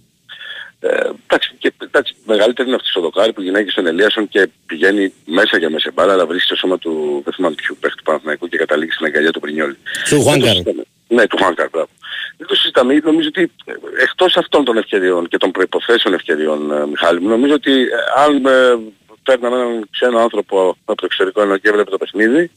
Ε, 0.83 1.09
εντάξει, 1.27 1.55
και, 1.57 1.73
εντάξει, 1.77 2.15
μεγαλύτερη 2.25 2.67
είναι 2.67 2.75
αυτή 2.75 2.87
στο 2.87 3.01
δοκάρι 3.01 3.33
που 3.33 3.41
γυρνάει 3.41 3.63
και 3.63 3.71
στον 3.71 3.87
Ελίασον 3.87 4.27
και 4.27 4.49
πηγαίνει 4.65 5.13
μέσα 5.25 5.57
για 5.57 5.69
μέσα 5.69 5.91
μπάλα, 5.93 6.13
αλλά 6.13 6.25
βρίσκει 6.25 6.49
το 6.49 6.55
σώμα 6.55 6.77
του, 6.77 7.21
δεν 7.23 7.33
θυμάμαι 7.33 7.55
ποιου 7.55 7.77
παίχτη 7.79 7.97
του 7.97 8.03
Παναθηναϊκού 8.03 8.47
και 8.47 8.57
καταλήγει 8.57 8.91
στην 8.91 9.05
αγκαλιά 9.05 9.31
του 9.31 9.39
Πρινιόλη. 9.39 9.77
Του 10.09 10.21
Χουάνκαρ. 10.21 10.53
Δεν 10.53 10.63
το 10.63 10.69
συζητάμε. 10.71 10.83
Ναι, 11.07 11.27
του 11.27 11.37
Χουάνκαρ, 11.37 11.69
μπράβο. 11.69 11.89
Δεν 12.37 12.47
το 12.47 12.55
συζητάμε. 12.55 13.01
Νομίζω 13.03 13.27
ότι 13.27 13.51
ε, 13.65 13.73
εκτός 14.03 14.37
αυτών 14.37 14.63
των 14.63 14.77
ευκαιριών 14.77 15.27
και 15.27 15.37
των 15.37 15.51
προϋποθέσεων 15.51 16.13
ευκαιριών, 16.13 16.71
ε, 16.71 16.85
Μιχάλη 16.85 17.19
μου, 17.21 17.27
νομίζω 17.27 17.53
ότι 17.53 17.71
ε, 17.81 18.21
αν 18.25 18.45
ε, 18.45 18.79
παίρναμε 19.23 19.55
έναν 19.55 19.87
ξένο 19.91 20.19
άνθρωπο 20.19 20.77
από 20.85 21.01
το 21.01 21.05
εξωτερικό 21.05 21.41
ενώ 21.41 21.57
και 21.57 21.69
έβλεπε 21.69 21.89
το 21.89 21.97
παιχνίδι 21.97 22.51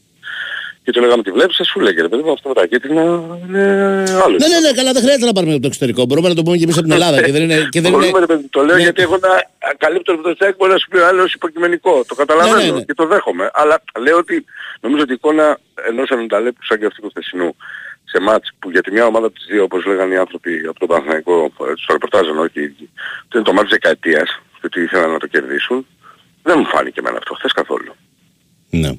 και 0.83 0.91
του 0.91 1.01
λέγαμε 1.01 1.23
τι 1.23 1.31
βλέπεις, 1.31 1.55
θα 1.57 1.63
σου 1.63 1.79
λέγε 1.79 2.01
ρε 2.01 2.07
παιδί 2.07 2.23
μου 2.23 2.31
αυτό 2.31 2.47
με 2.49 2.55
τα 2.55 2.65
κίτρινα 2.67 3.01
είναι 3.47 3.63
άλλο. 4.23 4.37
Ναι, 4.41 4.47
ναι, 4.47 4.59
ναι, 4.59 4.71
καλά, 4.75 4.91
δεν 4.91 5.01
χρειάζεται 5.01 5.25
να 5.25 5.33
πάρουμε 5.33 5.51
από 5.53 5.61
το 5.61 5.67
εξωτερικό. 5.67 6.05
Μπορούμε 6.05 6.27
να 6.29 6.35
το 6.35 6.43
πούμε 6.43 6.57
και 6.57 6.63
εμείς 6.63 6.77
από 6.77 6.83
την 6.83 6.91
Ελλάδα. 6.91 7.21
και 7.21 7.31
δεν 7.31 7.41
είναι, 7.43 7.67
και 7.71 7.81
δεν 7.81 7.91
Μπορούμε, 7.91 8.09
είναι... 8.09 8.19
ρε 8.19 8.25
παιδί, 8.25 8.47
το 8.49 8.63
λέω 8.63 8.75
Ναι. 8.75 8.81
γιατί 8.81 9.01
έχω 9.01 9.17
να 9.17 9.29
καλύπτω 9.77 10.17
το 10.21 10.33
τσάκ 10.35 10.55
μπορεί 10.55 10.71
να 10.71 10.77
σου 10.77 10.87
πει 10.87 10.97
ο 10.97 11.07
άλλος 11.07 11.33
υποκειμενικό. 11.33 12.03
Το 12.07 12.15
καταλαβαίνω 12.15 12.57
Ναι, 12.57 12.63
ναι, 12.63 12.71
ναι. 12.71 12.81
και 12.83 12.93
το 12.93 13.05
δέχομαι. 13.05 13.49
Αλλά 13.53 13.83
λέω 13.99 14.17
ότι 14.17 14.45
νομίζω 14.81 15.01
ότι 15.03 15.11
η 15.11 15.15
εικόνα 15.19 15.59
ενός 15.89 16.09
ανενταλέπου 16.09 16.65
σαν 16.65 16.79
και 16.79 16.85
αυτή 16.85 17.01
του 17.01 17.09
χθεσινού 17.09 17.55
σε 18.03 18.19
μάτς 18.19 18.49
που 18.59 18.71
για 18.71 18.81
τη 18.81 18.91
μια 18.91 19.05
ομάδα 19.05 19.25
από 19.25 19.35
τις 19.35 19.45
δύο 19.49 19.63
όπως 19.63 19.85
λέγανε 19.85 20.13
οι 20.13 20.17
άνθρωποι 20.17 20.51
από 20.69 20.79
τον 20.79 20.87
Παναθηναϊκό, 20.87 21.43
ε, 21.43 21.63
στο 21.75 21.93
ρεπορτάζ 21.93 22.27
ενώ 22.27 22.41
όχι 22.41 22.59
οι 22.59 22.63
ίδιοι, 22.63 22.89
ότι 23.25 23.33
είναι 23.35 23.43
το 23.43 23.53
μάτς 23.53 23.69
δεκαετίας 23.69 24.29
και 24.53 24.65
ότι 24.65 24.81
ήθελαν 24.81 25.11
να 25.11 25.19
το 25.19 25.27
κερδίσουν. 25.27 25.87
Δεν 26.43 26.55
μου 26.59 26.65
φάνηκε 26.65 26.99
εμένα 26.99 27.17
αυτό 27.17 27.33
χθες 27.33 27.51
καθόλου. 27.51 27.95
Ναι. 28.69 28.91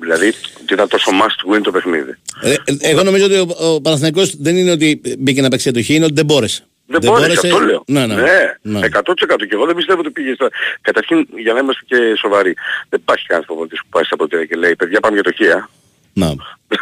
Δηλαδή 0.00 0.28
ότι 0.62 0.72
ήταν 0.72 0.88
τόσο 0.88 1.10
must 1.10 1.54
win 1.54 1.60
το 1.62 1.70
παιχνίδι. 1.70 2.14
Ε, 2.42 2.50
ε, 2.52 2.56
εγώ 2.80 3.02
νομίζω 3.02 3.24
ότι 3.24 3.34
ο, 3.38 3.46
ο 3.72 3.80
Παναθηναϊκός 3.80 4.36
δεν 4.36 4.56
είναι 4.56 4.70
ότι 4.70 5.00
μπήκε 5.18 5.40
να 5.40 5.48
παίξει 5.48 5.68
ατοχή, 5.68 5.94
είναι 5.94 6.04
ότι 6.04 6.14
δεν 6.14 6.24
μπόρεσε. 6.24 6.62
Δεν, 6.86 7.00
μπόρεσε, 7.04 7.46
αυτό 7.46 7.58
λέω. 7.58 7.82
Ναι, 7.86 8.06
ναι. 8.06 8.14
ναι, 8.62 8.80
100% 8.92 9.00
και 9.38 9.48
εγώ 9.50 9.66
δεν 9.66 9.74
πιστεύω 9.74 10.00
ότι 10.00 10.10
πήγε 10.10 10.34
στα... 10.34 10.48
Καταρχήν, 10.80 11.26
για 11.36 11.52
να 11.52 11.58
είμαστε 11.58 11.82
και 11.86 11.96
σοβαροί, 12.18 12.54
δεν 12.88 13.00
υπάρχει 13.02 13.26
κανένας 13.26 13.46
προπονητής 13.46 13.80
που 13.80 13.86
πάει 13.90 14.04
στα 14.04 14.16
ποτήρια 14.16 14.44
και 14.44 14.56
λέει 14.56 14.76
«Παιδιά 14.76 15.00
πάμε 15.00 15.14
για 15.14 15.22
το 15.22 15.32
χεία». 15.32 15.70
Να. 16.12 16.26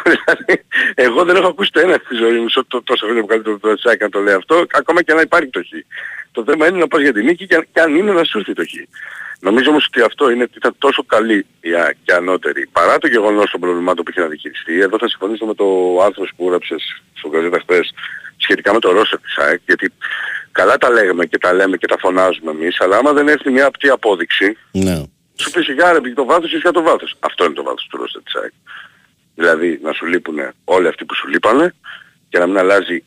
Δηλαδή, 0.05 0.65
εγώ 0.95 1.25
δεν 1.25 1.37
έχω 1.37 1.47
ακούσει 1.47 1.71
το 1.73 1.81
ένα 1.81 2.01
στη 2.05 2.15
ζωή 2.15 2.39
μου 2.39 2.49
σε 2.49 2.61
τό- 2.69 2.85
τόσα 2.85 3.05
χρόνια 3.05 3.23
που 3.23 3.29
κάνει 3.29 3.43
το 3.43 3.59
το 3.59 3.75
Τσάκη 3.75 4.03
να 4.03 4.09
το 4.09 4.21
λέει 4.21 4.35
αυτό, 4.35 4.65
ακόμα 4.73 5.03
και 5.03 5.13
να 5.15 5.21
υπάρχει 5.21 5.49
το 5.51 5.61
χ. 5.61 5.67
Το 6.33 6.45
θέμα 6.47 6.67
είναι 6.69 6.79
να 6.79 6.87
πας 6.89 7.01
για 7.03 7.13
την 7.13 7.25
νίκη 7.25 7.47
και, 7.47 7.55
αν- 7.55 7.67
και 7.73 7.81
αν 7.81 7.95
είναι 7.97 8.13
να 8.13 8.25
σου 8.25 8.39
έρθει 8.39 8.53
το 8.53 8.63
χ. 8.63 8.73
Νομίζω 9.41 9.71
όμως 9.71 9.87
ότι 9.87 10.01
αυτό 10.01 10.31
είναι 10.31 10.43
ότι 10.43 10.53
ήταν 10.57 10.75
τόσο 10.79 11.05
καλή 11.05 11.47
η 11.61 11.75
ΑΕΚ 11.75 11.97
και 12.05 12.13
ανώτερη, 12.13 12.67
παρά 12.73 12.99
το 12.99 13.07
γεγονός 13.07 13.51
των 13.51 13.61
προβλημάτων 13.61 14.05
που 14.05 14.11
είχε 14.11 14.21
να 14.21 14.27
διαχειριστεί. 14.27 14.81
Εδώ 14.81 14.99
θα 14.99 15.09
συμφωνήσω 15.09 15.47
με 15.47 15.55
το 15.55 15.99
άρθρο 16.05 16.27
που 16.37 16.45
έγραψες 16.47 17.03
στο 17.15 17.29
Γαζέτα 17.29 17.59
χθες 17.61 17.93
σχετικά 18.37 18.73
με 18.73 18.79
το 18.81 18.93
ρόστερ 18.93 19.19
της 19.21 19.37
ΑΕΚ, 19.37 19.61
γιατί 19.67 19.93
καλά 20.53 20.77
τα 20.77 20.91
λέγαμε 20.91 21.27
και 21.27 21.39
τα 21.39 21.53
λέμε 21.53 21.77
και 21.77 21.87
τα 21.87 21.97
φωνάζουμε 21.99 22.51
εμείς, 22.51 22.81
αλλά 22.81 22.97
άμα 22.97 23.13
δεν 23.13 23.29
έρθει 23.29 23.51
μια 23.51 23.67
απτή 23.67 23.89
απόδειξη, 23.89 24.57
Ναι. 24.73 25.03
σου 25.35 25.51
πει 25.51 25.63
σιγά 25.63 25.93
ρε 25.93 26.01
πήγε 26.01 26.15
το 26.15 26.25
βάθος 26.25 26.53
ή 26.53 26.57
για 26.57 26.71
το 26.73 26.83
βάθος. 26.83 27.15
Αυτό 27.21 27.45
είναι 27.45 27.55
το 27.55 27.63
βάθος 27.63 27.87
του 27.91 27.97
ρόστερ 27.97 28.23
της 28.23 28.35
ΑΕΚ. 28.35 28.53
Δηλαδή 29.35 29.79
να 29.83 29.93
σου 29.93 30.07
λείπουν 30.07 30.39
όλοι 30.65 30.89
αυτοί 30.89 31.05
που 31.05 31.15
σου 31.15 31.29
λείπανε 31.29 31.75
και 32.29 32.39
να 32.39 32.47
μην 32.47 32.59
αλλάζει 32.59 33.05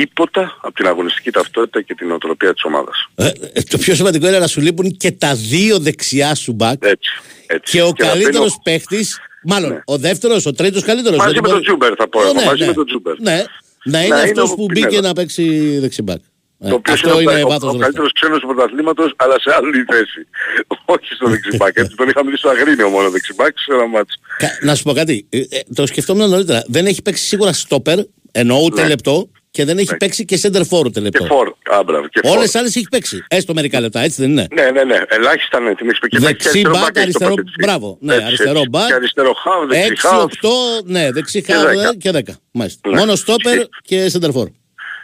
τίποτα 0.00 0.58
από 0.62 0.74
την 0.74 0.86
αγωνιστική 0.86 1.30
ταυτότητα 1.30 1.82
και 1.82 1.94
τη 1.94 2.10
νοοτροπία 2.12 2.52
της 2.52 2.64
ομάδας. 2.64 3.08
Ε, 3.14 3.26
ε, 3.52 3.62
το 3.70 3.78
πιο 3.78 3.94
σημαντικό 3.94 4.26
είναι 4.28 4.38
να 4.38 4.46
σου 4.46 4.60
λείπουν 4.60 4.96
και 4.96 5.10
τα 5.10 5.34
δύο 5.34 5.78
δεξιά 5.78 6.34
σου 6.34 6.52
μπακ 6.52 6.84
Έτσι. 6.84 7.10
έτσι. 7.46 7.72
και 7.76 7.82
ο 7.82 7.92
Και 7.92 8.02
να 8.04 8.08
καλύτερος 8.08 8.34
μπαίνω- 8.38 8.62
παίχτης, 8.62 9.18
μάλλον 9.44 9.82
ο 9.84 9.96
δεύτερος, 9.98 10.46
ο 10.46 10.52
τρίτος 10.52 10.82
καλύτερος. 10.84 11.18
Μαζί 11.18 11.30
γιατί 11.32 11.48
με 11.48 11.48
τον 11.54 11.56
μπορεί- 11.58 11.68
Ζούμπερ 11.68 11.92
θα 11.98 12.08
πω 12.08 12.20
Ε, 12.20 12.24
εγώ, 12.24 12.32
ναι, 12.32 12.44
μαζί 12.44 12.60
ναι. 12.60 12.66
με 12.66 12.72
τον 12.72 12.86
Ζούμπερ. 12.86 13.20
Ναι, 13.20 13.44
να 13.84 13.98
είναι 14.04 14.14
Να 14.14 14.20
είναι 14.20 14.30
αυτός 14.30 14.50
ο 14.50 14.54
που 14.54 14.66
Πινέδας. 14.66 14.90
μπήκε 14.92 15.06
να 15.06 15.12
παίξει 15.12 15.44
δεξιμπακ. 15.78 16.20
Ε, 16.60 16.68
Το 16.68 16.74
οποίο 16.74 16.92
αυτό 16.92 17.20
είναι, 17.20 17.32
είναι 17.32 17.42
ο, 17.44 17.48
βάθος 17.48 17.62
ο, 17.62 17.66
ο 17.66 17.70
ρόστερ. 17.70 17.80
καλύτερος 17.84 18.12
ξένος 18.12 18.38
του 18.40 18.46
πρωταθλήματος, 18.46 19.12
αλλά 19.16 19.36
σε 19.40 19.50
άλλη 19.56 19.84
θέση. 19.90 20.20
Όχι 20.94 21.14
στο 21.14 21.28
δεξιμπάκ. 21.28 21.76
Έτσι 21.76 21.96
τον 21.96 22.08
είχαμε 22.08 22.30
δει 22.30 22.36
στο 22.36 22.48
Αγρίνιο 22.48 22.88
μόνο 22.88 23.10
δεξιμπάκ 23.10 23.58
σε 23.58 23.72
ένα 23.74 23.86
ματς. 23.86 24.14
Κα- 24.38 24.58
Να 24.62 24.74
σου 24.74 24.82
πω 24.82 24.92
κάτι. 24.92 25.26
ε, 25.30 25.38
ε, 25.38 25.44
το 25.74 25.86
σκεφτόμουν 25.86 26.30
νωρίτερα. 26.30 26.64
Δεν 26.66 26.86
έχει 26.86 27.02
παίξει 27.02 27.24
σίγουρα 27.24 27.52
στόπερ, 27.52 27.98
ενώ 28.32 28.60
ούτε 28.64 28.82
Ναι. 28.82 28.88
λεπτό, 28.88 29.30
και 29.56 29.64
δεν 29.64 29.78
έχει 29.78 29.96
παίξει 29.96 30.24
και 30.24 30.38
center 30.42 30.60
for 30.70 30.84
ούτε 30.84 30.90
Και 30.90 31.00
λεπτό. 31.00 31.24
φόρ. 31.24 31.48
Α, 31.76 31.82
μπράβο, 31.84 32.08
και 32.08 32.20
φόρ. 32.24 32.30
Όλες 32.36 32.44
τις 32.50 32.54
άλλες 32.54 32.76
έχει 32.76 32.86
παίξει. 32.90 33.24
Έστω 33.28 33.54
μερικά 33.54 33.80
λεπτά, 33.80 34.00
έτσι 34.00 34.20
δεν 34.22 34.30
είναι. 34.30 34.46
Ναι, 34.54 34.70
ναι, 34.70 34.84
ναι. 34.84 34.98
Ελάχιστα 35.08 35.60
ναι, 35.60 35.74
την 35.74 35.86
έχεις 35.88 35.98
πει. 35.98 36.08
Και 36.08 36.18
Δεξί 36.18 36.32
παίξει 36.32 36.48
αριστερό 36.58 36.72
μπακ, 36.72 36.82
μπακ, 36.82 36.96
έχεις 36.96 37.02
αριστερό. 37.04 37.28
τοποθετηθεί. 37.34 37.62
Μπράβο. 37.64 37.98
Ναι, 38.00 38.14
Έτσι, 38.14 38.26
αριστερό 38.26 38.58
έτσι. 38.58 38.68
μπακ. 38.68 38.86
Και 38.86 38.92
αριστερό 38.94 39.32
χάφ, 39.32 39.66
δεξί 39.68 39.92
6, 39.92 40.08
χάφ. 40.08 40.22
8, 40.22 40.48
ναι, 40.84 41.10
δεξί 41.12 41.42
Και 41.42 41.52
χάβ 41.52 41.66
δέκα. 41.66 41.96
και 41.96 42.10
10. 42.10 42.34
Μάλιστα. 42.50 42.88
Ναι. 42.90 42.98
Μόνο 42.98 43.14
στόπερ 43.14 43.58
και 43.82 44.10
center 44.12 44.30
for. 44.32 44.46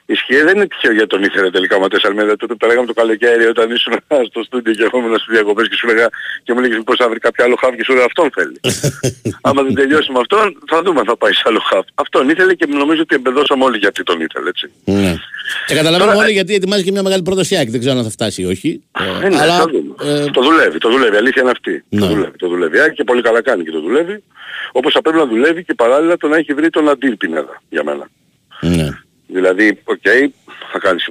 Ισχύει, 0.06 0.36
δεν 0.42 0.56
είναι 0.56 0.66
τυχαίο 0.66 0.92
γιατί 0.92 1.08
τον 1.08 1.22
ήθελε 1.22 1.50
τελικά 1.50 1.76
ο 1.76 1.80
Ματές 1.80 2.04
Αλμέδα. 2.04 2.36
Τότε 2.36 2.54
τα 2.56 2.66
λέγαμε 2.66 2.86
το 2.86 2.92
καλοκαίρι 2.92 3.44
όταν 3.46 3.70
ήσουν 3.70 3.92
στο 4.30 4.42
στούντιο 4.42 4.72
και 4.74 4.82
εγώ 4.82 4.98
ήμουν 4.98 5.14
στις 5.18 5.26
διακοπές 5.34 5.68
και 5.68 5.74
σου 5.74 5.86
λέγα 5.86 6.08
και 6.42 6.52
μου 6.52 6.60
λέγες 6.60 6.76
μήπως 6.76 6.96
θα 6.96 7.08
βρει 7.08 7.18
κάποιο 7.18 7.44
άλλο 7.44 7.56
χαβ 7.60 7.74
και 7.74 7.84
σου 7.84 7.92
λέγα 7.92 8.04
αυτόν 8.04 8.30
θέλει. 8.34 8.60
Άμα 9.48 9.62
δεν 9.62 9.74
τελειώσει 9.74 10.12
με 10.12 10.18
αυτόν 10.18 10.58
θα 10.66 10.82
δούμε 10.82 11.00
αν 11.00 11.06
θα 11.06 11.16
πάει 11.16 11.32
σε 11.32 11.42
άλλο 11.46 11.60
χαβ. 11.70 11.84
Αυτόν 11.94 12.28
ήθελε 12.28 12.54
και 12.54 12.66
νομίζω 12.68 13.00
ότι 13.00 13.14
εμπεδώσαμε 13.14 13.64
όλοι 13.64 13.78
γιατί 13.78 14.02
τον 14.02 14.20
ήθελε 14.20 14.48
έτσι. 14.48 14.70
Ναι. 14.84 15.14
Και 15.66 15.74
καταλαβαίνουμε 15.74 16.12
Τώρα, 16.14 16.24
όλοι 16.24 16.32
γιατί 16.32 16.54
ετοιμάζει 16.54 16.82
και 16.84 16.90
μια 16.92 17.02
μεγάλη 17.02 17.22
πρόταση 17.22 17.56
ΑΕΚ. 17.56 17.70
Δεν 17.70 17.80
ξέρω 17.80 17.98
αν 17.98 18.04
θα 18.04 18.10
φτάσει 18.10 18.42
ή 18.42 18.44
όχι. 18.44 18.82
Ε, 19.22 19.26
Ε, 19.26 19.28
ναι, 19.28 19.40
αλλά 19.40 19.56
θα 19.56 19.64
δούμε. 19.66 19.94
ε, 20.20 20.24
Το 20.30 20.42
δουλεύει, 20.42 20.78
το 20.78 20.90
δουλεύει. 20.90 21.14
Η 21.14 21.18
αλήθεια 21.18 21.42
είναι 21.42 21.50
αυτή. 21.50 21.84
Ναι. 21.88 22.00
Το 22.00 22.06
δουλεύει, 22.06 22.36
το 22.36 22.48
δουλεύει. 22.48 22.78
Α, 22.78 22.88
Και 22.88 23.04
πολύ 23.04 23.22
καλά 23.22 23.42
κάνει 23.42 23.64
και 23.64 23.70
το 23.70 23.80
δουλεύει. 23.80 24.22
Όπως 24.72 24.92
θα 24.92 25.00
πρέπει 25.02 25.16
να 25.18 25.26
δουλεύει 25.26 25.64
και 25.64 25.74
παράλληλα 25.74 26.16
το 26.16 26.28
να 26.28 26.36
έχει 26.36 26.54
βρει 26.54 26.70
τον 26.70 26.88
αντί 26.88 27.16
Πινέδα 27.16 27.62
για 27.68 27.84
μένα. 27.84 28.08
ναι. 28.60 28.88
Δηλαδή, 29.32 29.78
οκ, 29.84 30.02
θα 30.72 30.78
κάνεις 30.78 31.04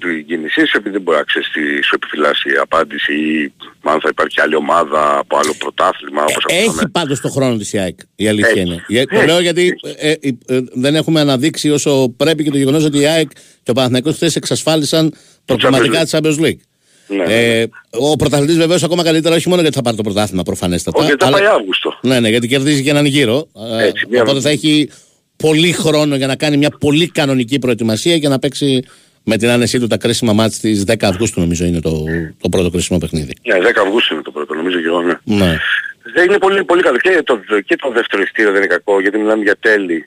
την 0.00 0.26
κίνησή 0.26 0.64
σου 0.66 0.76
επειδή 0.76 0.90
δεν 0.90 1.02
μπορεί 1.02 1.18
να 1.18 1.24
ξέρεις 1.24 1.48
τι 1.52 1.82
σου 1.84 1.94
επιφυλάσσει 1.94 2.48
η 2.48 2.56
απάντηση 2.60 3.12
ή 3.12 3.52
αν 3.82 4.00
θα 4.00 4.08
υπάρχει 4.10 4.40
άλλη 4.40 4.54
ομάδα 4.54 5.18
από 5.18 5.36
άλλο 5.36 5.54
πρωτάθλημα 5.58 6.22
όπως 6.22 6.44
Έχει 6.48 6.62
ακούσαμε. 6.64 6.88
πάντως 6.92 7.20
το 7.20 7.28
χρόνο 7.28 7.56
της 7.56 7.72
η 7.72 7.78
ΑΕΚ. 7.78 7.98
Η 8.16 8.28
αλήθεια 8.28 8.50
Έχει. 8.50 8.60
είναι. 8.60 8.84
Για- 8.88 9.06
Το 9.06 9.16
Έχει. 9.16 9.26
λέω 9.26 9.40
γιατί 9.40 9.74
ε, 9.96 10.10
ε, 10.10 10.16
ε, 10.46 10.60
δεν 10.72 10.94
έχουμε 10.94 11.20
αναδείξει 11.20 11.70
όσο 11.70 12.14
πρέπει 12.16 12.44
και 12.44 12.50
το 12.50 12.56
γεγονός 12.56 12.84
ότι 12.84 12.98
η 12.98 13.06
ΑΕΚ 13.06 13.30
και 13.62 13.70
ο 13.70 13.72
Παναθηναϊκός 13.72 14.14
χθες 14.14 14.36
εξασφάλισαν 14.36 15.14
προκριματικά 15.44 16.04
τη 16.04 16.10
Champions 16.12 16.38
League. 16.44 16.58
Ναι, 17.06 17.24
Ε, 17.34 17.66
ο 17.90 18.16
πρωταθλητής 18.16 18.56
βεβαίως 18.56 18.82
ακόμα 18.82 19.02
καλύτερα 19.02 19.34
όχι 19.34 19.48
μόνο 19.48 19.60
γιατί 19.60 19.76
θα 19.76 19.82
πάρει 19.82 19.96
το 19.96 20.02
πρωτάθλημα 20.02 20.42
προφανέστατα. 20.42 20.98
Όχι, 20.98 21.06
γιατί 21.06 21.24
θα 21.24 21.30
αλλά- 21.30 21.38
πάει 21.38 21.46
Αύγουστο. 21.46 21.98
Ναι, 22.02 22.20
ναι, 22.20 22.28
γιατί 22.28 22.48
κερδίζει 22.48 22.82
και 22.82 22.90
έναν 22.90 23.04
γύρο. 23.04 23.48
Ε, 23.78 23.86
Έτσι, 23.86 24.06
μια- 24.10 24.22
οπότε 24.22 24.40
θα 24.40 24.48
έχει 24.50 24.90
πολύ 25.42 25.72
χρόνο 25.72 26.16
για 26.16 26.26
να 26.26 26.36
κάνει 26.36 26.56
μια 26.56 26.70
πολύ 26.70 27.08
κανονική 27.08 27.58
προετοιμασία 27.58 28.18
και 28.18 28.28
να 28.28 28.38
παίξει 28.38 28.84
με 29.24 29.36
την 29.36 29.48
άνεσή 29.48 29.78
του 29.78 29.86
τα 29.86 29.96
κρίσιμα 29.96 30.32
μάτς 30.32 30.58
της 30.58 30.84
10 30.86 30.94
Αυγούστου 31.00 31.40
νομίζω 31.40 31.64
είναι 31.64 31.80
το, 31.80 32.04
το 32.40 32.48
πρώτο 32.48 32.70
κρίσιμο 32.70 32.98
παιχνίδι. 32.98 33.32
Ναι, 33.42 33.56
10 33.58 33.62
Αυγούστου 33.84 34.14
είναι 34.14 34.22
το 34.22 34.30
πρώτο, 34.30 34.54
νομίζω 34.54 34.80
και 34.80 34.86
εγώ. 34.86 35.02
Ναι. 35.02 35.18
Ναι. 35.24 35.56
Δεν 36.14 36.24
είναι 36.24 36.38
πολύ, 36.38 36.64
πολύ 36.64 36.82
καλό. 36.82 36.98
Και 36.98 37.22
το, 37.24 37.40
και 37.66 37.76
το 37.76 37.90
δεύτερο 37.90 38.22
ειστήριο 38.22 38.52
δεν 38.52 38.62
είναι 38.62 38.74
κακό, 38.74 39.00
γιατί 39.00 39.18
μιλάμε 39.18 39.42
για 39.42 39.56
τέλη 39.60 40.06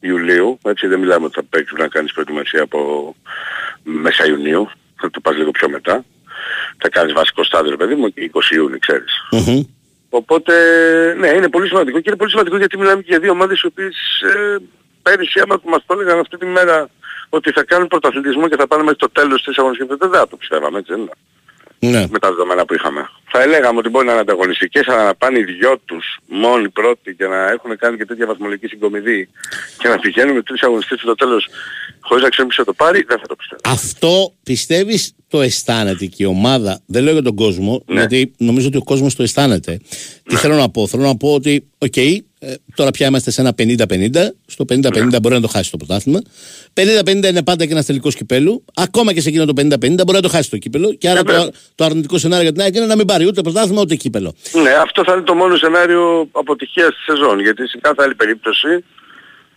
Ιουλίου. 0.00 0.58
Έτσι 0.64 0.86
δεν 0.86 0.98
μιλάμε 0.98 1.24
ότι 1.24 1.34
θα 1.34 1.44
παίξουν 1.50 1.78
να 1.78 1.88
κάνεις 1.88 2.12
προετοιμασία 2.12 2.62
από 2.62 2.78
μέσα 3.82 4.26
Ιουνίου. 4.26 4.68
Θα 5.00 5.10
το 5.10 5.20
πας 5.20 5.36
λίγο 5.36 5.50
πιο 5.50 5.68
μετά. 5.68 6.04
Θα 6.78 6.88
κάνεις 6.88 7.12
βασικό 7.12 7.44
στάδιο, 7.44 7.70
ρε 7.70 7.76
παιδί 7.76 7.94
μου, 7.94 8.08
και 8.08 8.30
20 8.34 8.54
Ιούνιου, 8.54 8.78
ξέρεις. 8.78 9.12
Μμμ. 9.30 9.62
Οπότε, 10.16 10.54
ναι, 11.18 11.28
είναι 11.28 11.48
πολύ 11.48 11.66
σημαντικό 11.68 12.00
και 12.00 12.08
είναι 12.08 12.16
πολύ 12.16 12.30
σημαντικό 12.30 12.56
γιατί 12.56 12.78
μιλάμε 12.78 13.00
και 13.02 13.10
για 13.10 13.18
δύο 13.18 13.30
ομάδες 13.30 13.60
οι 13.60 13.66
οποίες 13.66 13.96
ε, 14.34 14.56
πέρυσι 15.02 15.40
άμα 15.40 15.60
μας 15.64 15.82
το 15.86 15.94
έλεγαν 15.94 16.18
αυτή 16.18 16.36
τη 16.36 16.46
μέρα 16.46 16.88
ότι 17.28 17.52
θα 17.52 17.64
κάνουν 17.64 17.88
πρωταθλητισμό 17.88 18.48
και 18.48 18.56
θα 18.56 18.66
πάνε 18.66 18.82
μέχρι 18.82 18.98
το 18.98 19.10
τέλος 19.10 19.42
της 19.42 19.58
αγωνιστικής 19.58 19.96
δεν 19.96 20.10
θα 20.10 20.28
το 20.28 20.36
πιστεύαμε, 20.36 20.78
έτσι 20.78 20.92
δεν 20.92 21.00
είναι. 21.00 21.10
Ναι. 21.78 22.06
Με 22.10 22.18
τα 22.18 22.28
δεδομένα 22.28 22.64
που 22.64 22.74
είχαμε. 22.74 23.08
Θα 23.30 23.42
έλεγαμε 23.42 23.78
ότι 23.78 23.88
μπορεί 23.88 24.06
να 24.06 24.12
είναι 24.12 24.20
ανταγωνιστικές, 24.20 24.88
αλλά 24.88 25.04
να 25.04 25.14
πάνε 25.14 25.38
οι 25.38 25.44
δυο 25.44 25.78
τους 25.84 26.18
μόνοι 26.28 26.68
πρώτοι 26.68 27.14
και 27.14 27.26
να 27.26 27.50
έχουν 27.50 27.76
κάνει 27.78 27.96
και 27.96 28.04
τέτοια 28.04 28.26
βαθμολογική 28.26 28.66
συγκομιδή 28.66 29.28
και 29.78 29.88
να 29.88 29.98
πηγαίνουν 29.98 30.34
με 30.34 30.42
τρεις 30.42 30.62
αγωνιστές 30.62 31.00
στο 31.00 31.14
τέλος 31.14 31.46
χωρίς 32.00 32.22
να 32.22 32.28
ξέρουν 32.28 32.50
ποιος 32.50 32.64
θα 32.66 32.72
το 32.72 32.84
πάρει, 32.84 33.04
δεν 33.08 33.18
θα 33.18 33.26
το 33.26 33.36
πιστεύω. 33.36 33.60
Αυτό 33.64 34.32
πιστεύεις 34.42 35.12
το 35.28 35.40
αισθάνεται 35.40 36.06
και 36.06 36.22
η 36.22 36.26
ομάδα, 36.26 36.80
δεν 36.86 37.02
λέω 37.02 37.12
για 37.12 37.22
τον 37.22 37.34
κόσμο, 37.34 37.82
Ναι. 37.86 37.94
γιατί 37.98 38.34
νομίζω 38.36 38.66
ότι 38.66 38.76
ο 38.76 38.82
κόσμος 38.82 39.14
το 39.14 39.22
αισθάνεται. 39.22 39.80
Τι 40.22 40.36
θέλω 40.36 40.54
να 40.54 40.70
πω, 40.70 40.86
θέλω 40.86 41.02
να 41.02 41.16
πω 41.16 41.34
ότι, 41.34 41.66
οκ, 41.78 41.94
ε, 42.38 42.54
τώρα 42.74 42.90
πια 42.90 43.06
είμαστε 43.06 43.30
σε 43.30 43.40
ένα 43.40 43.54
50-50, 43.58 44.10
στο 44.46 44.64
50-50 44.72 45.16
μπορεί 45.22 45.34
να 45.34 45.40
το 45.40 45.48
χάσει 45.48 45.70
το 45.70 45.76
πρωτάθλημα. 45.76 46.20
50-50 46.74 47.24
είναι 47.24 47.42
πάντα 47.42 47.66
και 47.66 47.72
ένα 47.72 47.82
τελικό 47.84 48.08
κυπέλου. 48.10 48.64
Ακόμα 48.74 49.12
και 49.12 49.20
σε 49.20 49.28
εκείνο 49.28 49.44
το 49.44 49.52
50-50 49.56 49.78
μπορεί 49.78 50.12
να 50.12 50.20
το 50.20 50.28
χάσει 50.28 50.50
το 50.50 50.56
κύπελο. 50.58 50.94
Και 50.94 51.08
άρα 51.10 51.22
Βέβαια. 51.22 51.44
το, 51.44 51.50
το 51.74 51.84
αρνητικό 51.84 52.18
σενάριο 52.18 52.42
για 52.42 52.52
την 52.52 52.62
ΑΕΚ 52.62 52.74
είναι 52.74 52.86
να 52.86 52.96
μην 52.96 53.06
πάρει 53.06 53.26
ούτε 53.26 53.40
πρωτάθλημα 53.42 53.80
ούτε 53.80 53.94
κύπελο. 53.94 54.34
Ναι, 54.62 54.70
αυτό 54.70 55.04
θα 55.04 55.12
είναι 55.12 55.22
το 55.22 55.34
μόνο 55.34 55.56
σενάριο 55.56 56.28
αποτυχίας 56.32 56.88
της 56.88 57.04
σεζόν, 57.04 57.40
γιατί 57.40 57.68
σε 57.68 57.78
κάθε 57.80 58.02
άλλη 58.02 58.14
περίπτωση 58.14 58.68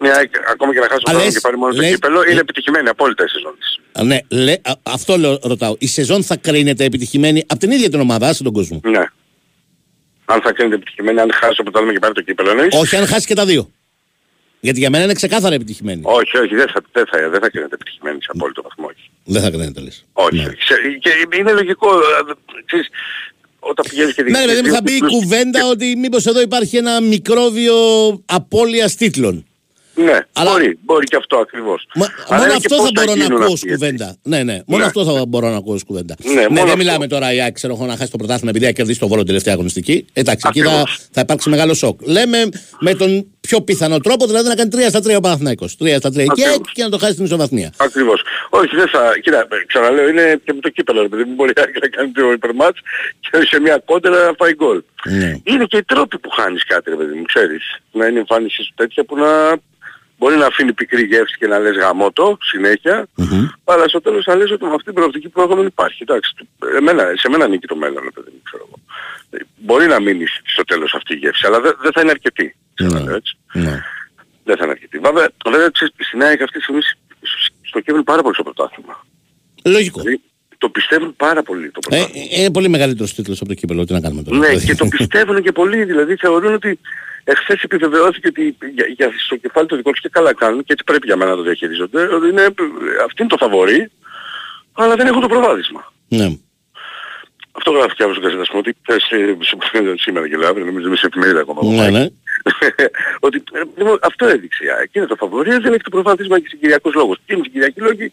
μια, 0.02 0.14
ΑΕΚ, 0.16 0.32
ακόμα 0.52 0.74
και 0.74 0.80
να 0.80 0.88
χάσει 0.88 1.00
το 1.04 1.12
Αλλά 1.12 1.20
χρόνο 1.20 1.24
λες- 1.26 1.34
και 1.34 1.40
πάρει 1.40 1.58
μόνο 1.58 1.74
το 1.74 1.82
λες- 1.82 1.92
κύπελο, 1.92 2.22
ε- 2.22 2.32
είναι 2.32 2.40
επιτυχημένη 2.40 2.90
απόλυτα 2.90 3.24
η 3.24 3.28
σεζόν 3.28 3.56
της. 3.60 3.80
Α, 3.92 4.04
Ναι, 4.04 4.18
λέ, 4.44 4.52
α, 4.52 4.72
αυτό 4.84 5.18
λέω, 5.18 5.40
ρωτάω. 5.44 5.76
Η 5.80 5.88
σεζόν 5.88 6.24
θα 6.24 6.36
κρίνεται 6.38 6.84
επιτυχημένη 6.84 7.44
από 7.48 7.60
την 7.60 7.72
ίδια 7.72 7.90
την 7.90 8.00
ομάδα, 8.00 8.28
άσε 8.28 8.44
τον 8.44 8.54
κόσμο. 8.54 8.80
Ναι. 8.84 9.04
Αν 10.32 10.42
θα 10.42 10.52
κρίνεται 10.54 10.76
επιτυχημένη, 10.76 11.20
αν 11.20 11.30
χάσει 11.34 11.56
το 11.56 11.64
πρωτάθλημα 11.64 11.94
και 11.94 12.00
πάρει 12.00 12.14
το 12.14 12.22
κύπελο, 12.22 12.50
εννοείς; 12.50 12.76
Όχι 12.76 12.96
αν 12.96 13.06
χάσει 13.08 13.26
και 13.28 13.34
τα 13.36 13.46
δύο. 13.46 13.70
Γιατί 14.60 14.80
για 14.80 14.90
μένα 14.90 15.04
είναι 15.04 15.14
ξεκάθαρα 15.14 15.56
επιτυχημένη. 15.56 16.02
Όχι, 16.06 16.38
όχι, 16.38 16.56
δεν 16.56 16.68
θα, 16.74 16.82
δεν 16.92 17.06
θα, 17.12 17.30
δεν 17.30 17.40
θα 17.42 17.50
κρίνεται 17.50 17.76
επιτυχημένη 17.76 18.18
σε 18.22 18.28
απόλυτο 18.34 18.62
βαθμό. 18.62 18.86
Όχι. 18.86 19.10
Δεν 19.24 19.42
θα 19.42 19.50
κρίνεται 19.50 19.82
λες. 19.82 20.06
Όχι. 20.14 20.36
Ναι. 20.36 20.44
Σε- 20.44 20.98
Και 21.02 21.38
είναι 21.40 21.52
λογικό, 21.52 21.88
ε, 21.96 22.34
ξέρεις, 22.66 22.88
όταν 23.60 23.86
πηγαίνεις 23.90 24.14
και 24.14 24.24
Ναι, 24.24 24.40
ρε 24.40 24.46
παιδί 24.46 24.58
μου, 24.58 24.64
δύο 24.64 24.74
θα 24.74 24.82
μπει 24.82 24.92
η 24.92 24.94
κύκλους- 24.94 25.12
κουβέντα 25.14 25.66
ότι 25.68 25.96
μήπως 25.98 26.26
εδώ 26.26 26.42
υπάρχει 26.42 26.78
ένα 26.78 27.02
μικρόβιο 27.02 27.76
απώλειας 28.26 28.96
τίτλων. 28.96 29.46
Ναι, 30.04 30.18
Αλλά- 30.34 30.52
μπορεί, 30.52 30.80
μπορεί 30.86 31.06
και 31.06 31.16
αυτό 31.16 31.38
ακριβώς. 31.38 31.88
Μα, 31.96 32.06
Αλλά 32.06 32.38
μόνο 32.40 32.44
είναι 32.52 32.60
και 32.60 32.74
αυτό 32.74 32.76
πώς 32.76 32.86
θα 32.86 32.92
μπορώ 32.94 33.08
να 33.08 33.24
γίνουν 33.24 33.32
ακούω 33.42 33.54
αυτοί, 33.54 33.54
ως 33.54 33.62
έτσι. 33.64 33.74
κουβέντα. 33.74 34.16
Ναι, 34.24 34.44
ναι. 34.44 34.58
Μόνο 34.66 34.82
Ναι. 34.82 34.86
αυτό 34.90 35.04
θα 35.06 35.26
μπορώ 35.26 35.50
να 35.50 35.56
ακούω 35.58 35.74
ως 35.74 35.84
κουβέντα. 35.84 36.16
Ναι, 36.24 36.34
Ναι, 36.34 36.42
μόνο 36.42 36.54
δεν 36.54 36.64
αυτό. 36.64 36.78
μιλάμε 36.78 37.08
τώρα 37.08 37.34
η 37.34 37.42
ΑΕΚ, 37.42 37.54
ξέρω 37.54 37.74
εγώ, 37.74 37.86
να 37.86 37.96
χάσει 37.98 38.12
το 38.12 38.18
πρωτάθλημα 38.18 38.50
επειδή 38.50 38.66
θα 38.66 38.72
κερδίσει 38.72 39.00
το 39.00 39.08
βόλο 39.08 39.24
τελευταία 39.24 39.54
αγωνιστική. 39.54 40.06
Εντάξει, 40.14 40.46
εκεί 40.50 40.60
θα, 40.62 40.70
Ακριβώς. 40.70 41.00
θα 41.12 41.22
υπάρξει 41.22 41.50
μεγάλο 41.50 41.74
σοκ. 41.74 42.00
Λέμε 42.08 42.38
με 42.80 42.94
τον 42.94 43.28
πιο 43.40 43.62
πιθανό 43.62 44.00
τρόπο, 44.00 44.26
δηλαδή 44.26 44.48
να 44.48 44.56
κάνει 44.56 44.70
3 44.76 44.90
στα 44.90 45.00
3 45.02 45.16
ο 45.16 45.20
Παναθηναϊκός. 45.20 45.76
3 45.80 45.96
στα 45.98 46.10
3 46.10 46.16
η 46.16 46.20
ΑΕΚ 46.22 46.30
Ακριβώς. 46.32 46.72
και 46.74 46.84
να 46.84 46.90
το 46.90 46.98
χάσει 46.98 47.16
την 47.16 47.26
ισοβαθμία. 47.26 47.74
Ακριβώς. 47.78 48.22
Όχι, 48.50 48.76
δεν 48.76 48.88
θα... 48.88 49.20
Κοίτα, 49.24 49.40
ε, 49.40 49.66
ξαναλέω, 49.68 50.08
είναι 50.10 50.40
και 50.46 50.54
με 50.54 50.60
το 50.62 50.70
κύπελο, 50.70 51.02
επειδή 51.02 51.24
δεν 51.24 51.34
μπορεί 51.34 51.52
να 51.56 51.88
κάνει 51.90 52.12
το 52.12 52.32
υπερμάτς 52.32 52.80
και 53.20 53.30
σε 53.48 53.60
μια 53.60 53.82
κόντρα 53.86 54.10
να 54.26 54.34
φάει 54.38 54.54
γκολ. 54.56 54.82
Ναι. 55.10 55.36
Είναι 55.44 55.66
και 55.66 55.78
οι 55.78 55.84
τρόποι 55.84 56.20
που 56.20 56.30
χάνεις 56.30 56.66
κάτι, 56.66 56.90
ρε 56.90 56.96
παιδί 56.96 57.16
μου, 57.16 57.22
ξέρεις. 57.24 57.64
Να 57.92 58.06
είναι 58.06 58.16
η 58.16 58.20
εμφάνισης 58.20 58.66
σου 58.66 58.74
τέτοια 58.76 59.04
που 59.06 59.16
να, 59.18 59.30
μπορεί 60.20 60.36
να 60.36 60.46
αφήνει 60.46 60.74
πικρή 60.74 61.04
γεύση 61.04 61.36
και 61.38 61.48
να 61.48 61.60
λες 61.60 61.76
γαμότο 61.76 62.38
συνέχεια, 62.42 63.08
αλλά 63.64 63.88
στο 63.88 64.02
τέλος 64.02 64.24
θα 64.24 64.36
λες 64.36 64.52
ότι 64.52 64.64
με 64.64 64.70
αυτή 64.70 64.84
την 64.84 64.94
προοπτική 64.94 65.30
που 65.30 65.42
έχουμε 65.42 65.64
υπάρχει. 65.66 66.04
Εντάξει, 66.08 66.34
εμένα, 66.78 67.04
σε 67.16 67.30
μένα 67.30 67.48
νίκη 67.48 67.68
το 67.68 67.76
μέλλον, 67.76 68.04
ρε 68.04 68.12
παιδί 68.12 68.30
μου, 68.34 68.42
ξέρω 68.44 68.64
εγώ. 68.68 68.80
Ε, 69.30 69.38
Μπορεί 69.56 69.88
να 69.88 70.00
μείνει 70.00 70.26
στο 70.44 70.64
τέλος 70.64 70.94
αυτή 70.94 71.14
η 71.14 71.18
γεύση, 71.18 71.46
αλλά 71.46 71.60
δεν 71.60 71.76
δεν 71.82 71.92
θα 71.92 72.02
είναι 72.02 72.10
αρκετή. 72.10 72.56
Ξέρω, 72.74 73.16
έτσι. 73.16 73.38
Ναι. 73.54 73.82
Δεν 74.44 74.58
θα 74.58 74.64
είναι 74.64 74.72
αρκετή. 74.72 75.00
Βέβαια, 75.00 75.30
βέβαια 75.46 75.70
ξέρεις, 75.70 75.94
στην 75.98 76.24
ΑΕΚ 76.24 76.42
αυτή 76.42 76.58
τη 76.58 76.64
στιγμή 76.64 76.82
στοχεύουν 77.62 78.04
πάρα 78.04 78.22
πολύ 78.22 78.34
στο 78.34 78.44
πρωτάθλημα. 78.44 79.06
Λογικό. 79.66 80.02
Δηλαδή, 80.02 80.22
το 80.60 80.70
πιστεύουν 80.70 81.16
πάρα 81.16 81.42
πολύ 81.44 81.72
το 81.72 81.80
Ε, 81.84 81.90
πρωτάθλημα. 81.90 82.26
είναι 82.32 82.52
πολύ 82.52 82.70
μεγαλύτερος 82.70 83.14
τίτλος 83.14 83.40
από 83.40 83.50
το 83.50 83.56
κύπελο. 83.56 83.86
Τι 83.86 83.94
να 83.94 84.02
κάνουμε 84.02 84.24
τώρα. 84.24 84.38
Ναι, 84.38 84.56
και 84.56 84.76
το 84.76 84.86
πιστεύουν 84.98 85.42
και 85.42 85.52
πολλοί. 85.52 85.84
Δηλαδή 85.84 86.16
θεωρούν 86.16 86.54
ότι 86.54 86.80
εχθές 87.24 87.62
επιβεβαιώθηκε 87.64 88.28
ότι 88.28 88.58
για, 88.76 88.86
για, 88.98 89.12
στο 89.26 89.36
κεφάλι 89.36 89.68
του 89.68 89.76
δικό 89.76 89.92
τους 89.92 90.02
και 90.02 90.10
καλά 90.10 90.34
κάνουν 90.34 90.60
και 90.64 90.74
έτσι 90.74 90.84
πρέπει 90.84 91.06
για 91.06 91.16
μένα 91.16 91.30
να 91.32 91.36
το 91.38 91.44
διαχειρίζονται. 91.44 92.02
Ότι 92.16 92.28
είναι, 92.28 92.44
αυτή 93.06 93.22
είναι 93.22 93.30
το 93.30 93.38
φαβορή, 93.38 93.92
αλλά 94.74 94.96
δεν 94.96 95.08
έχουν 95.08 95.22
το 95.22 95.28
προβάδισμα. 95.28 95.94
Ναι. 96.08 96.38
Αυτό 97.52 97.72
γράφει 97.72 97.96
και 97.96 98.04
αύριο 98.04 98.20
στο 98.20 98.30
καζέτα 98.30 98.46
μου, 98.54 98.60
ότι 98.64 98.76
θες, 98.88 99.04
ε, 99.12 99.38
σου 99.42 99.58
πω 99.58 99.66
σήμερα 99.98 100.28
και 100.30 100.38
λέω, 100.38 100.50
αύριο, 100.50 100.66
νομίζω 100.66 100.88
είμαι 100.88 100.96
σε 100.96 101.06
εφημερίδα 101.06 101.40
ακόμα. 101.40 101.74
Ναι, 101.74 101.90
ναι. 101.90 102.08
ότι 103.28 103.44
ε, 103.52 103.62
λοιπόν, 103.78 104.00
αυτό 104.02 104.26
έδειξε. 104.28 104.64
η 104.66 104.70
ΑΕΚ. 104.78 104.90
Είναι 104.96 105.06
το 105.06 105.16
φαβορή, 105.16 105.50
δεν 105.58 105.74
έχει 105.74 105.84
το 105.84 105.90
προβάδισμα 105.90 106.40
και 106.40 106.48
συγκυριακούς 106.50 106.94
λόγους. 106.94 107.18
Και 107.26 107.34
είναι 107.34 107.42
συγκυριακοί 107.44 107.80
λόγοι, 107.82 108.12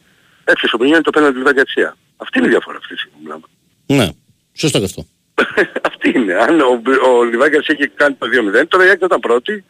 έφυγε 0.52 0.74
ο 0.74 0.78
Πενιάννη 0.78 1.02
το 1.04 1.10
πέναντι 1.10 1.32
του 1.32 1.38
Λιβάγκατσία. 1.38 1.96
Αυτή 2.16 2.38
είναι 2.38 2.46
η 2.46 2.50
διαφορά 2.50 2.76
αυτή 2.82 2.94
τη 2.94 3.00
στιγμή. 3.00 3.18
μιλάμε. 3.22 3.44
Ναι. 3.86 4.08
Σωστό 4.52 4.78
και 4.78 4.84
αυτό. 4.84 5.06
Αυτή 5.90 6.08
είναι. 6.18 6.34
Αν 6.34 6.60
ο, 6.60 6.82
ο 7.08 7.22
Λιβάγκας 7.24 7.66
είχε 7.66 7.86
κάνει 7.94 8.14
το 8.14 8.26
2-0, 8.62 8.64
τώρα 8.68 8.84
η 8.84 8.88
ΑΕΚ 8.88 8.96
θα 9.00 9.06
ήταν 9.06 9.20
πρώτη, 9.20 9.64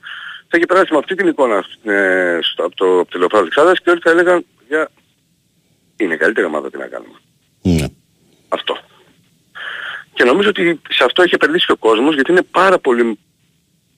θα 0.49 0.57
είχε 0.57 0.67
περάσει 0.67 0.93
με 0.93 0.99
αυτή 0.99 1.15
την 1.15 1.27
εικόνα 1.29 1.65
ε, 1.85 2.39
στο, 2.43 2.65
από 2.65 2.77
το, 2.77 2.99
από 3.01 3.11
το 3.11 3.19
λεωφορείο 3.19 3.41
Αλεξάνδρας 3.43 3.81
και 3.81 3.91
όλοι 3.91 4.01
θα 4.03 4.11
έλεγαν 4.11 4.45
για... 4.69 4.89
είναι 5.97 6.17
καλύτερη 6.17 6.47
ομάδα 6.47 6.71
τι 6.71 6.79
να 6.79 6.87
κάνουμε. 6.87 7.19
Ναι. 7.63 7.87
Αυτό. 8.49 8.79
Και 10.15 10.25
νομίζω 10.25 10.49
ότι 10.49 10.81
σε 10.89 11.05
αυτό 11.05 11.23
έχει 11.23 11.35
επενδύσει 11.35 11.67
και 11.67 11.73
ο 11.73 11.77
κόσμος 11.77 12.15
γιατί 12.15 12.31
είναι 12.31 12.43
πάρα 12.43 12.79
πολύ 12.79 13.19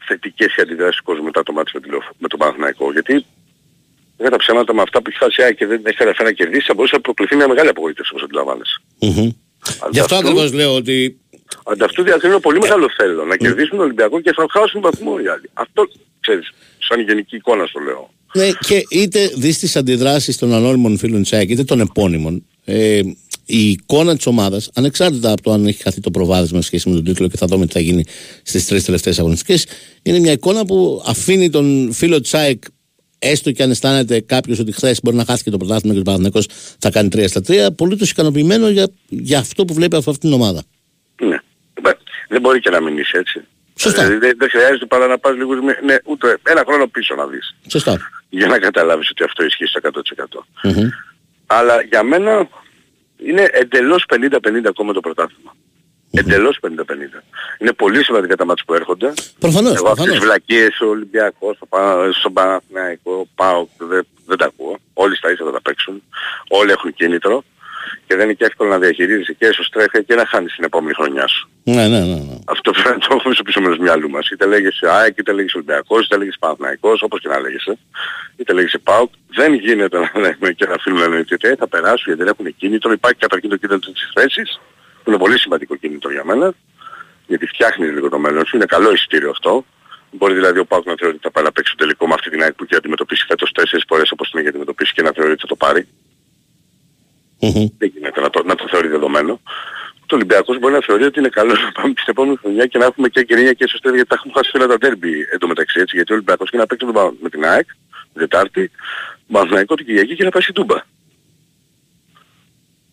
θετικές 0.06 0.56
οι 0.56 0.60
αντιδράσεις 0.62 0.96
του 0.96 1.04
κόσμου 1.04 1.24
μετά 1.24 1.42
το 1.42 1.52
μάτι 1.52 1.70
με, 1.74 1.80
τη 1.80 1.88
Λεωφ- 1.88 2.10
με 2.18 2.28
τον 2.28 2.38
Παναθηναϊκό. 2.38 2.92
Γιατί 2.92 3.26
για 4.18 4.30
τα 4.30 4.36
ψέματα 4.36 4.74
με 4.74 4.82
αυτά 4.82 5.02
που 5.02 5.08
έχει 5.10 5.18
χάσει 5.18 5.40
η 5.40 5.44
ΑΕΚ 5.44 5.56
και 5.56 5.66
δεν 5.66 5.80
έχει 5.84 5.96
καταφέρει 5.96 6.28
να 6.28 6.34
κερδίσει 6.34 6.64
θα 6.66 6.74
μπορούσε 6.74 6.94
να 6.94 7.00
προκληθεί 7.00 7.34
μια 7.36 7.48
μεγάλη 7.48 7.68
απογοήτευση 7.68 8.10
όπως 8.12 8.24
αντιλαμβάνεσαι. 8.26 8.76
Μμμ. 9.00 9.30
Γι' 9.90 10.00
αυτό 10.00 10.14
Ανταυτού- 10.14 10.16
ακριβώς 10.18 10.52
λέω 10.52 10.74
ότι 10.74 11.18
Ανταυτού 11.64 12.02
διακρίνω 12.02 12.38
πολύ 12.40 12.58
μεγάλο 12.58 12.86
θέλω 12.96 13.24
να 13.24 13.36
κερδίσουν 13.36 13.70
τον 13.76 13.80
Ολυμπιακό 13.80 14.20
και 14.20 14.32
θα 14.36 14.46
χάσουν 14.50 14.80
βαθμό 14.80 15.12
οι 15.24 15.28
άλλοι. 15.28 15.50
Αυτό 15.52 15.88
ξέρεις, 16.20 16.50
σαν 16.78 17.00
γενική 17.00 17.36
εικόνα 17.36 17.66
στο 17.66 17.80
λέω. 17.80 18.10
Ναι, 18.34 18.48
και 18.66 18.82
είτε 18.90 19.30
δεις 19.36 19.58
τις 19.58 19.76
αντιδράσεις 19.76 20.36
των 20.38 20.52
ανώνυμων 20.52 20.98
φίλων 20.98 21.22
της 21.22 21.32
ΑΕΚ, 21.32 21.50
είτε 21.50 21.64
των 21.64 21.80
επώνυμων, 21.80 22.44
ε, 22.64 23.00
η 23.44 23.70
εικόνα 23.70 24.16
της 24.16 24.26
ομάδας, 24.26 24.70
ανεξάρτητα 24.74 25.32
από 25.32 25.42
το 25.42 25.52
αν 25.52 25.66
έχει 25.66 25.82
χαθεί 25.82 26.00
το 26.00 26.10
προβάδισμα 26.10 26.60
σε 26.60 26.66
σχέση 26.66 26.88
με 26.88 26.94
τον 26.94 27.04
τίτλο 27.04 27.28
και 27.28 27.36
θα 27.36 27.46
δούμε 27.46 27.66
τι 27.66 27.72
θα 27.72 27.80
γίνει 27.80 28.04
στις 28.42 28.66
τρεις 28.66 28.84
τελευταίες 28.84 29.18
αγωνιστικές, 29.18 29.66
είναι 30.02 30.18
μια 30.18 30.32
εικόνα 30.32 30.64
που 30.66 31.02
αφήνει 31.06 31.50
τον 31.50 31.92
φίλο 31.92 32.20
της 32.20 32.34
ΑΕΚ, 32.34 32.62
έστω 33.18 33.52
και 33.52 33.62
αν 33.62 33.70
αισθάνεται 33.70 34.20
κάποιος 34.20 34.58
ότι 34.58 34.72
χθες 34.72 35.00
μπορεί 35.02 35.16
να 35.16 35.24
χάσει 35.24 35.42
και 35.42 35.50
το 35.50 35.56
πρωτάθλημα 35.56 35.94
και 35.94 36.00
ο 36.00 36.02
Παναθηναϊκός 36.02 36.46
θα 36.78 36.90
κάνει 36.90 37.08
3 37.12 37.24
στα 37.28 37.40
3, 37.46 37.68
πολύ 37.76 37.98
ικανοποιημένο 38.00 38.68
για, 38.68 38.88
για 39.08 39.38
αυτό 39.38 39.64
που 39.64 39.74
βλέπει 39.74 39.96
από 39.96 40.10
αυτήν 40.10 40.30
την 40.30 40.40
ομάδα. 40.40 40.62
Ναι. 41.22 41.34
Ε, 41.82 41.90
Δεν 42.28 42.40
μπορεί 42.40 42.60
και 42.60 42.70
να 42.70 42.80
μην 42.80 42.98
είσαι 42.98 43.18
έτσι. 43.18 43.40
Σωστά. 43.78 44.02
Δηλαδή, 44.04 44.26
δεν, 44.26 44.34
δεν 44.38 44.48
χρειάζεται 44.50 44.86
παρά 44.86 45.06
να 45.06 45.18
πας 45.18 45.36
λίγο, 45.36 45.54
με- 45.62 45.78
ναι, 45.84 45.96
ούτε 46.04 46.38
ένα 46.42 46.62
χρόνο 46.66 46.86
πίσω 46.86 47.14
να 47.14 47.26
δεις. 47.26 47.54
Σωστά. 47.66 47.98
Για 48.28 48.46
να 48.46 48.58
καταλάβεις 48.58 49.10
ότι 49.10 49.22
αυτό 49.24 49.44
ισχύει 49.44 49.66
στο 49.66 49.80
100%. 50.62 50.70
Μμμ. 50.70 50.88
Αλλά 51.46 51.82
για 51.82 52.02
μένα 52.02 52.48
είναι 53.26 53.48
εντελώς 53.52 54.04
50-50 54.08 54.68
ακόμα 54.68 54.92
το 54.92 55.00
πρωτάθλημα. 55.00 55.54
Εντελώς 56.10 56.58
50-50. 56.62 56.68
Είναι 57.58 57.72
πολύ 57.72 58.04
σημαντικά 58.04 58.36
τα 58.36 58.44
μάτια 58.44 58.64
που 58.66 58.74
έρχονται. 58.74 59.12
Προφανώς, 59.38 59.74
Εγώ 59.74 59.88
αυτές 59.88 60.04
τις 60.04 60.18
προφανώς. 60.18 60.18
βλακίες, 60.18 60.80
ο 60.80 60.86
Ολυμπιακός, 60.86 61.56
ο 61.60 61.66
Πα- 61.66 62.12
στον 62.12 62.32
Παναθηναϊκό, 62.32 63.28
πάω, 63.34 63.66
δεν, 63.78 64.06
δεν 64.26 64.36
τα 64.38 64.44
ακούω. 64.44 64.78
Όλοι 64.94 65.16
στα 65.16 65.32
ίσα 65.32 65.44
θα 65.44 65.50
τα 65.52 65.62
παίξουν. 65.62 66.02
Όλοι 66.48 66.70
έχουν 66.70 66.94
κίνητρο. 66.94 67.44
Και 68.06 68.16
δεν 68.16 68.24
είναι 68.24 68.32
και 68.32 68.44
εύκολο 68.44 68.70
να 68.70 68.78
διαχειρίζεσαι 68.78 69.32
και 69.32 69.46
εσωστρέφεια 69.46 70.00
και 70.00 70.14
να 70.14 70.26
χάνεις 70.26 70.54
την 70.54 70.64
επόμενη 70.64 70.94
χρονιά 70.94 71.26
σου. 71.26 71.48
Ναι, 71.64 71.88
ναι, 71.88 71.98
ναι. 72.00 72.14
ναι. 72.14 72.38
Αυτό 72.46 72.70
πρέπει 72.70 72.88
να 72.88 72.98
το 72.98 73.14
έχουμε 73.18 73.34
στο 73.34 73.42
πίσω 73.42 73.60
μέρος 73.60 73.76
του 73.76 73.82
μυαλού 73.82 74.10
μας. 74.10 74.28
Είτε 74.28 74.46
λέγεσαι 74.46 74.86
ΑΕΚ, 74.90 75.16
είτε 75.18 75.32
λέγεσαι 75.32 75.56
Ολυμπιακός, 75.56 76.04
είτε 76.06 76.16
λέγεσαι 76.16 76.36
Παναθηναϊκός, 76.40 77.02
όπως 77.02 77.20
και 77.20 77.28
να 77.28 77.40
λέγεσαι. 77.40 77.78
Είτε 78.36 78.52
λέγεσαι 78.52 78.78
ΠΑΟΚ. 78.78 79.10
Δεν 79.34 79.54
γίνεται 79.54 79.98
να 79.98 80.10
λέμε 80.20 80.52
και 80.56 80.66
να 80.66 80.74
αφήνουμε 80.74 81.02
να 81.02 81.08
λέμε 81.08 81.20
ότι 81.30 81.48
«Ε, 81.48 81.54
θα 81.56 81.68
περάσουν 81.68 82.02
γιατί 82.06 82.22
δεν 82.22 82.32
έχουν 82.38 82.56
κίνητρο. 82.56 82.92
Υπάρχει 82.92 83.18
καταρχήν 83.18 83.48
το 83.50 83.56
κίνητρο 83.56 83.92
της 83.92 84.10
θέσης, 84.14 84.60
που 85.08 85.14
είναι 85.14 85.22
πολύ 85.24 85.38
σημαντικό 85.38 85.76
κίνητρο 85.76 86.10
για 86.10 86.24
μένα. 86.24 86.54
Γιατί 87.26 87.46
φτιάχνει 87.46 87.86
λίγο 87.86 88.08
το 88.08 88.18
μέλλον 88.18 88.46
σου. 88.46 88.56
Είναι 88.56 88.64
καλό 88.64 88.92
εισιτήριο 88.92 89.30
αυτό. 89.30 89.64
Μπορεί 90.10 90.34
δηλαδή 90.34 90.58
ο 90.58 90.64
ΠΑΟΚ 90.64 90.86
να 90.86 90.94
θεωρεί 90.98 91.14
ότι 91.14 91.22
θα 91.22 91.30
πάει 91.30 91.44
να 91.44 91.52
παίξει 91.52 91.72
το 91.76 91.78
τελικό 91.84 92.06
με 92.06 92.14
αυτή 92.14 92.30
την 92.30 92.42
ΑΕΚ 92.42 92.52
που 92.54 92.64
έχει 92.64 92.74
αντιμετωπίσει 92.74 93.24
φέτος 93.28 93.52
τέσσερις 93.52 93.84
φορές 93.88 94.10
όπως 94.10 94.30
την 94.30 94.38
έχει 94.38 94.48
αντιμετωπίσει 94.48 94.92
και 94.92 95.02
να 95.02 95.12
θεωρεί 95.12 95.30
ότι 95.32 95.40
θα 95.40 95.46
το 95.46 95.56
πάρει. 95.56 95.88
Μμμ. 97.40 97.66
Δεν 97.78 97.88
γίνεται 97.94 98.20
να 98.20 98.30
το, 98.30 98.42
να 98.44 98.54
το 98.54 98.66
θεωρεί 98.70 98.88
δεδομένο. 98.88 99.40
Το 100.06 100.14
Ολυμπιακός 100.14 100.58
μπορεί 100.58 100.74
να 100.74 100.80
θεωρεί 100.86 101.04
ότι 101.04 101.18
είναι 101.18 101.28
καλό 101.28 101.52
να 101.52 101.72
πάμε 101.72 101.88
στην 101.96 102.06
επόμενη 102.06 102.36
χρονιά 102.36 102.66
και 102.66 102.78
να 102.78 102.84
έχουμε 102.84 103.08
και 103.08 103.22
κυρία 103.24 103.52
και 103.52 103.68
σωστή 103.68 103.88
γιατί 103.88 104.08
τα 104.08 104.14
έχουμε 104.14 104.32
χάσει 104.36 104.50
όλα 104.54 104.66
τα 104.66 104.78
τέρμπι 104.78 105.12
εντωμεταξύ 105.32 105.80
έτσι. 105.80 105.96
Γιατί 105.96 106.12
ο 106.12 106.14
Ολυμπιακός 106.14 106.50
και 106.50 106.56
να 106.56 106.66
παίξει 106.66 106.86
τον 106.86 106.94
Πα- 106.94 107.14
με 107.22 107.28
την 107.28 107.44
ΑΕΚ, 107.44 107.66
την 107.92 108.12
Τετάρτη, 108.12 108.70
Παναθηναϊκό 109.32 109.74
την 109.74 109.86
Κυριακή 109.86 110.14
και 110.16 110.24
να 110.24 110.30
πάει 110.30 110.42
στην 110.42 110.54
Τούμπα. 110.54 110.76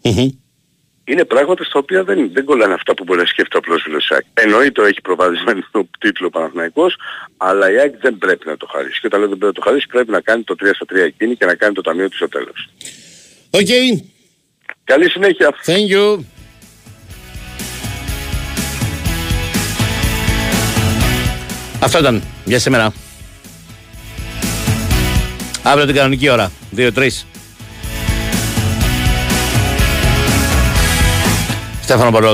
Μμμ. 0.03 0.29
Είναι 1.07 1.25
πράγματα 1.25 1.63
στα 1.63 1.79
οποία 1.79 2.03
δεν, 2.03 2.31
δεν 2.33 2.45
κολλάνε 2.45 2.73
αυτά 2.73 2.93
που 2.93 3.03
μπορεί 3.03 3.19
να 3.19 3.25
σκέφτεται 3.25 3.57
ο 3.57 3.59
απλός 3.63 3.81
φίλος 3.81 4.07
της 4.07 4.11
ΑΕΚ. 4.11 4.25
Εννοείται 4.33 4.87
έχει 4.87 5.01
προβάδισμα 5.01 5.44
στον 5.44 5.61
τίτλο 5.99 6.29
Παναθηναϊκός, 6.29 6.95
αλλά 7.37 7.71
η 7.71 7.79
ΑΕΚ 7.79 7.93
δεν 8.01 8.17
πρέπει 8.17 8.47
να 8.47 8.57
το 8.57 8.67
χαρίσει. 8.71 8.99
Και 8.99 9.07
όταν 9.07 9.19
λέω 9.19 9.29
δεν 9.29 9.37
πρέπει 9.37 9.57
να 9.57 9.63
το 9.63 9.69
χαρίσει 9.69 9.87
πρέπει 9.87 10.11
να 10.11 10.21
κάνει 10.21 10.43
το 10.43 10.55
3 10.59 10.69
στα 10.73 10.85
3 10.89 10.95
εκείνη 10.95 11.35
και 11.35 11.45
να 11.45 11.55
κάνει 11.55 11.73
το 11.73 11.81
ταμείο 11.81 12.09
του 12.09 12.15
στο 12.15 12.29
τέλος. 12.29 12.69
Οκ. 13.49 13.67
Καλή 14.83 15.09
συνέχεια. 15.09 15.55
Thank 15.65 15.95
you. 15.95 16.19
Αυτό 21.79 21.99
ήταν 21.99 22.23
για 22.45 22.59
σήμερα. 22.59 22.93
Αύριο 25.63 25.85
την 25.85 25.95
κανονική 25.95 26.29
ώρα. 26.29 26.51
2-3. 26.77 27.07
Στέφανο 31.85 32.11
Παλαιόδου. 32.11 32.33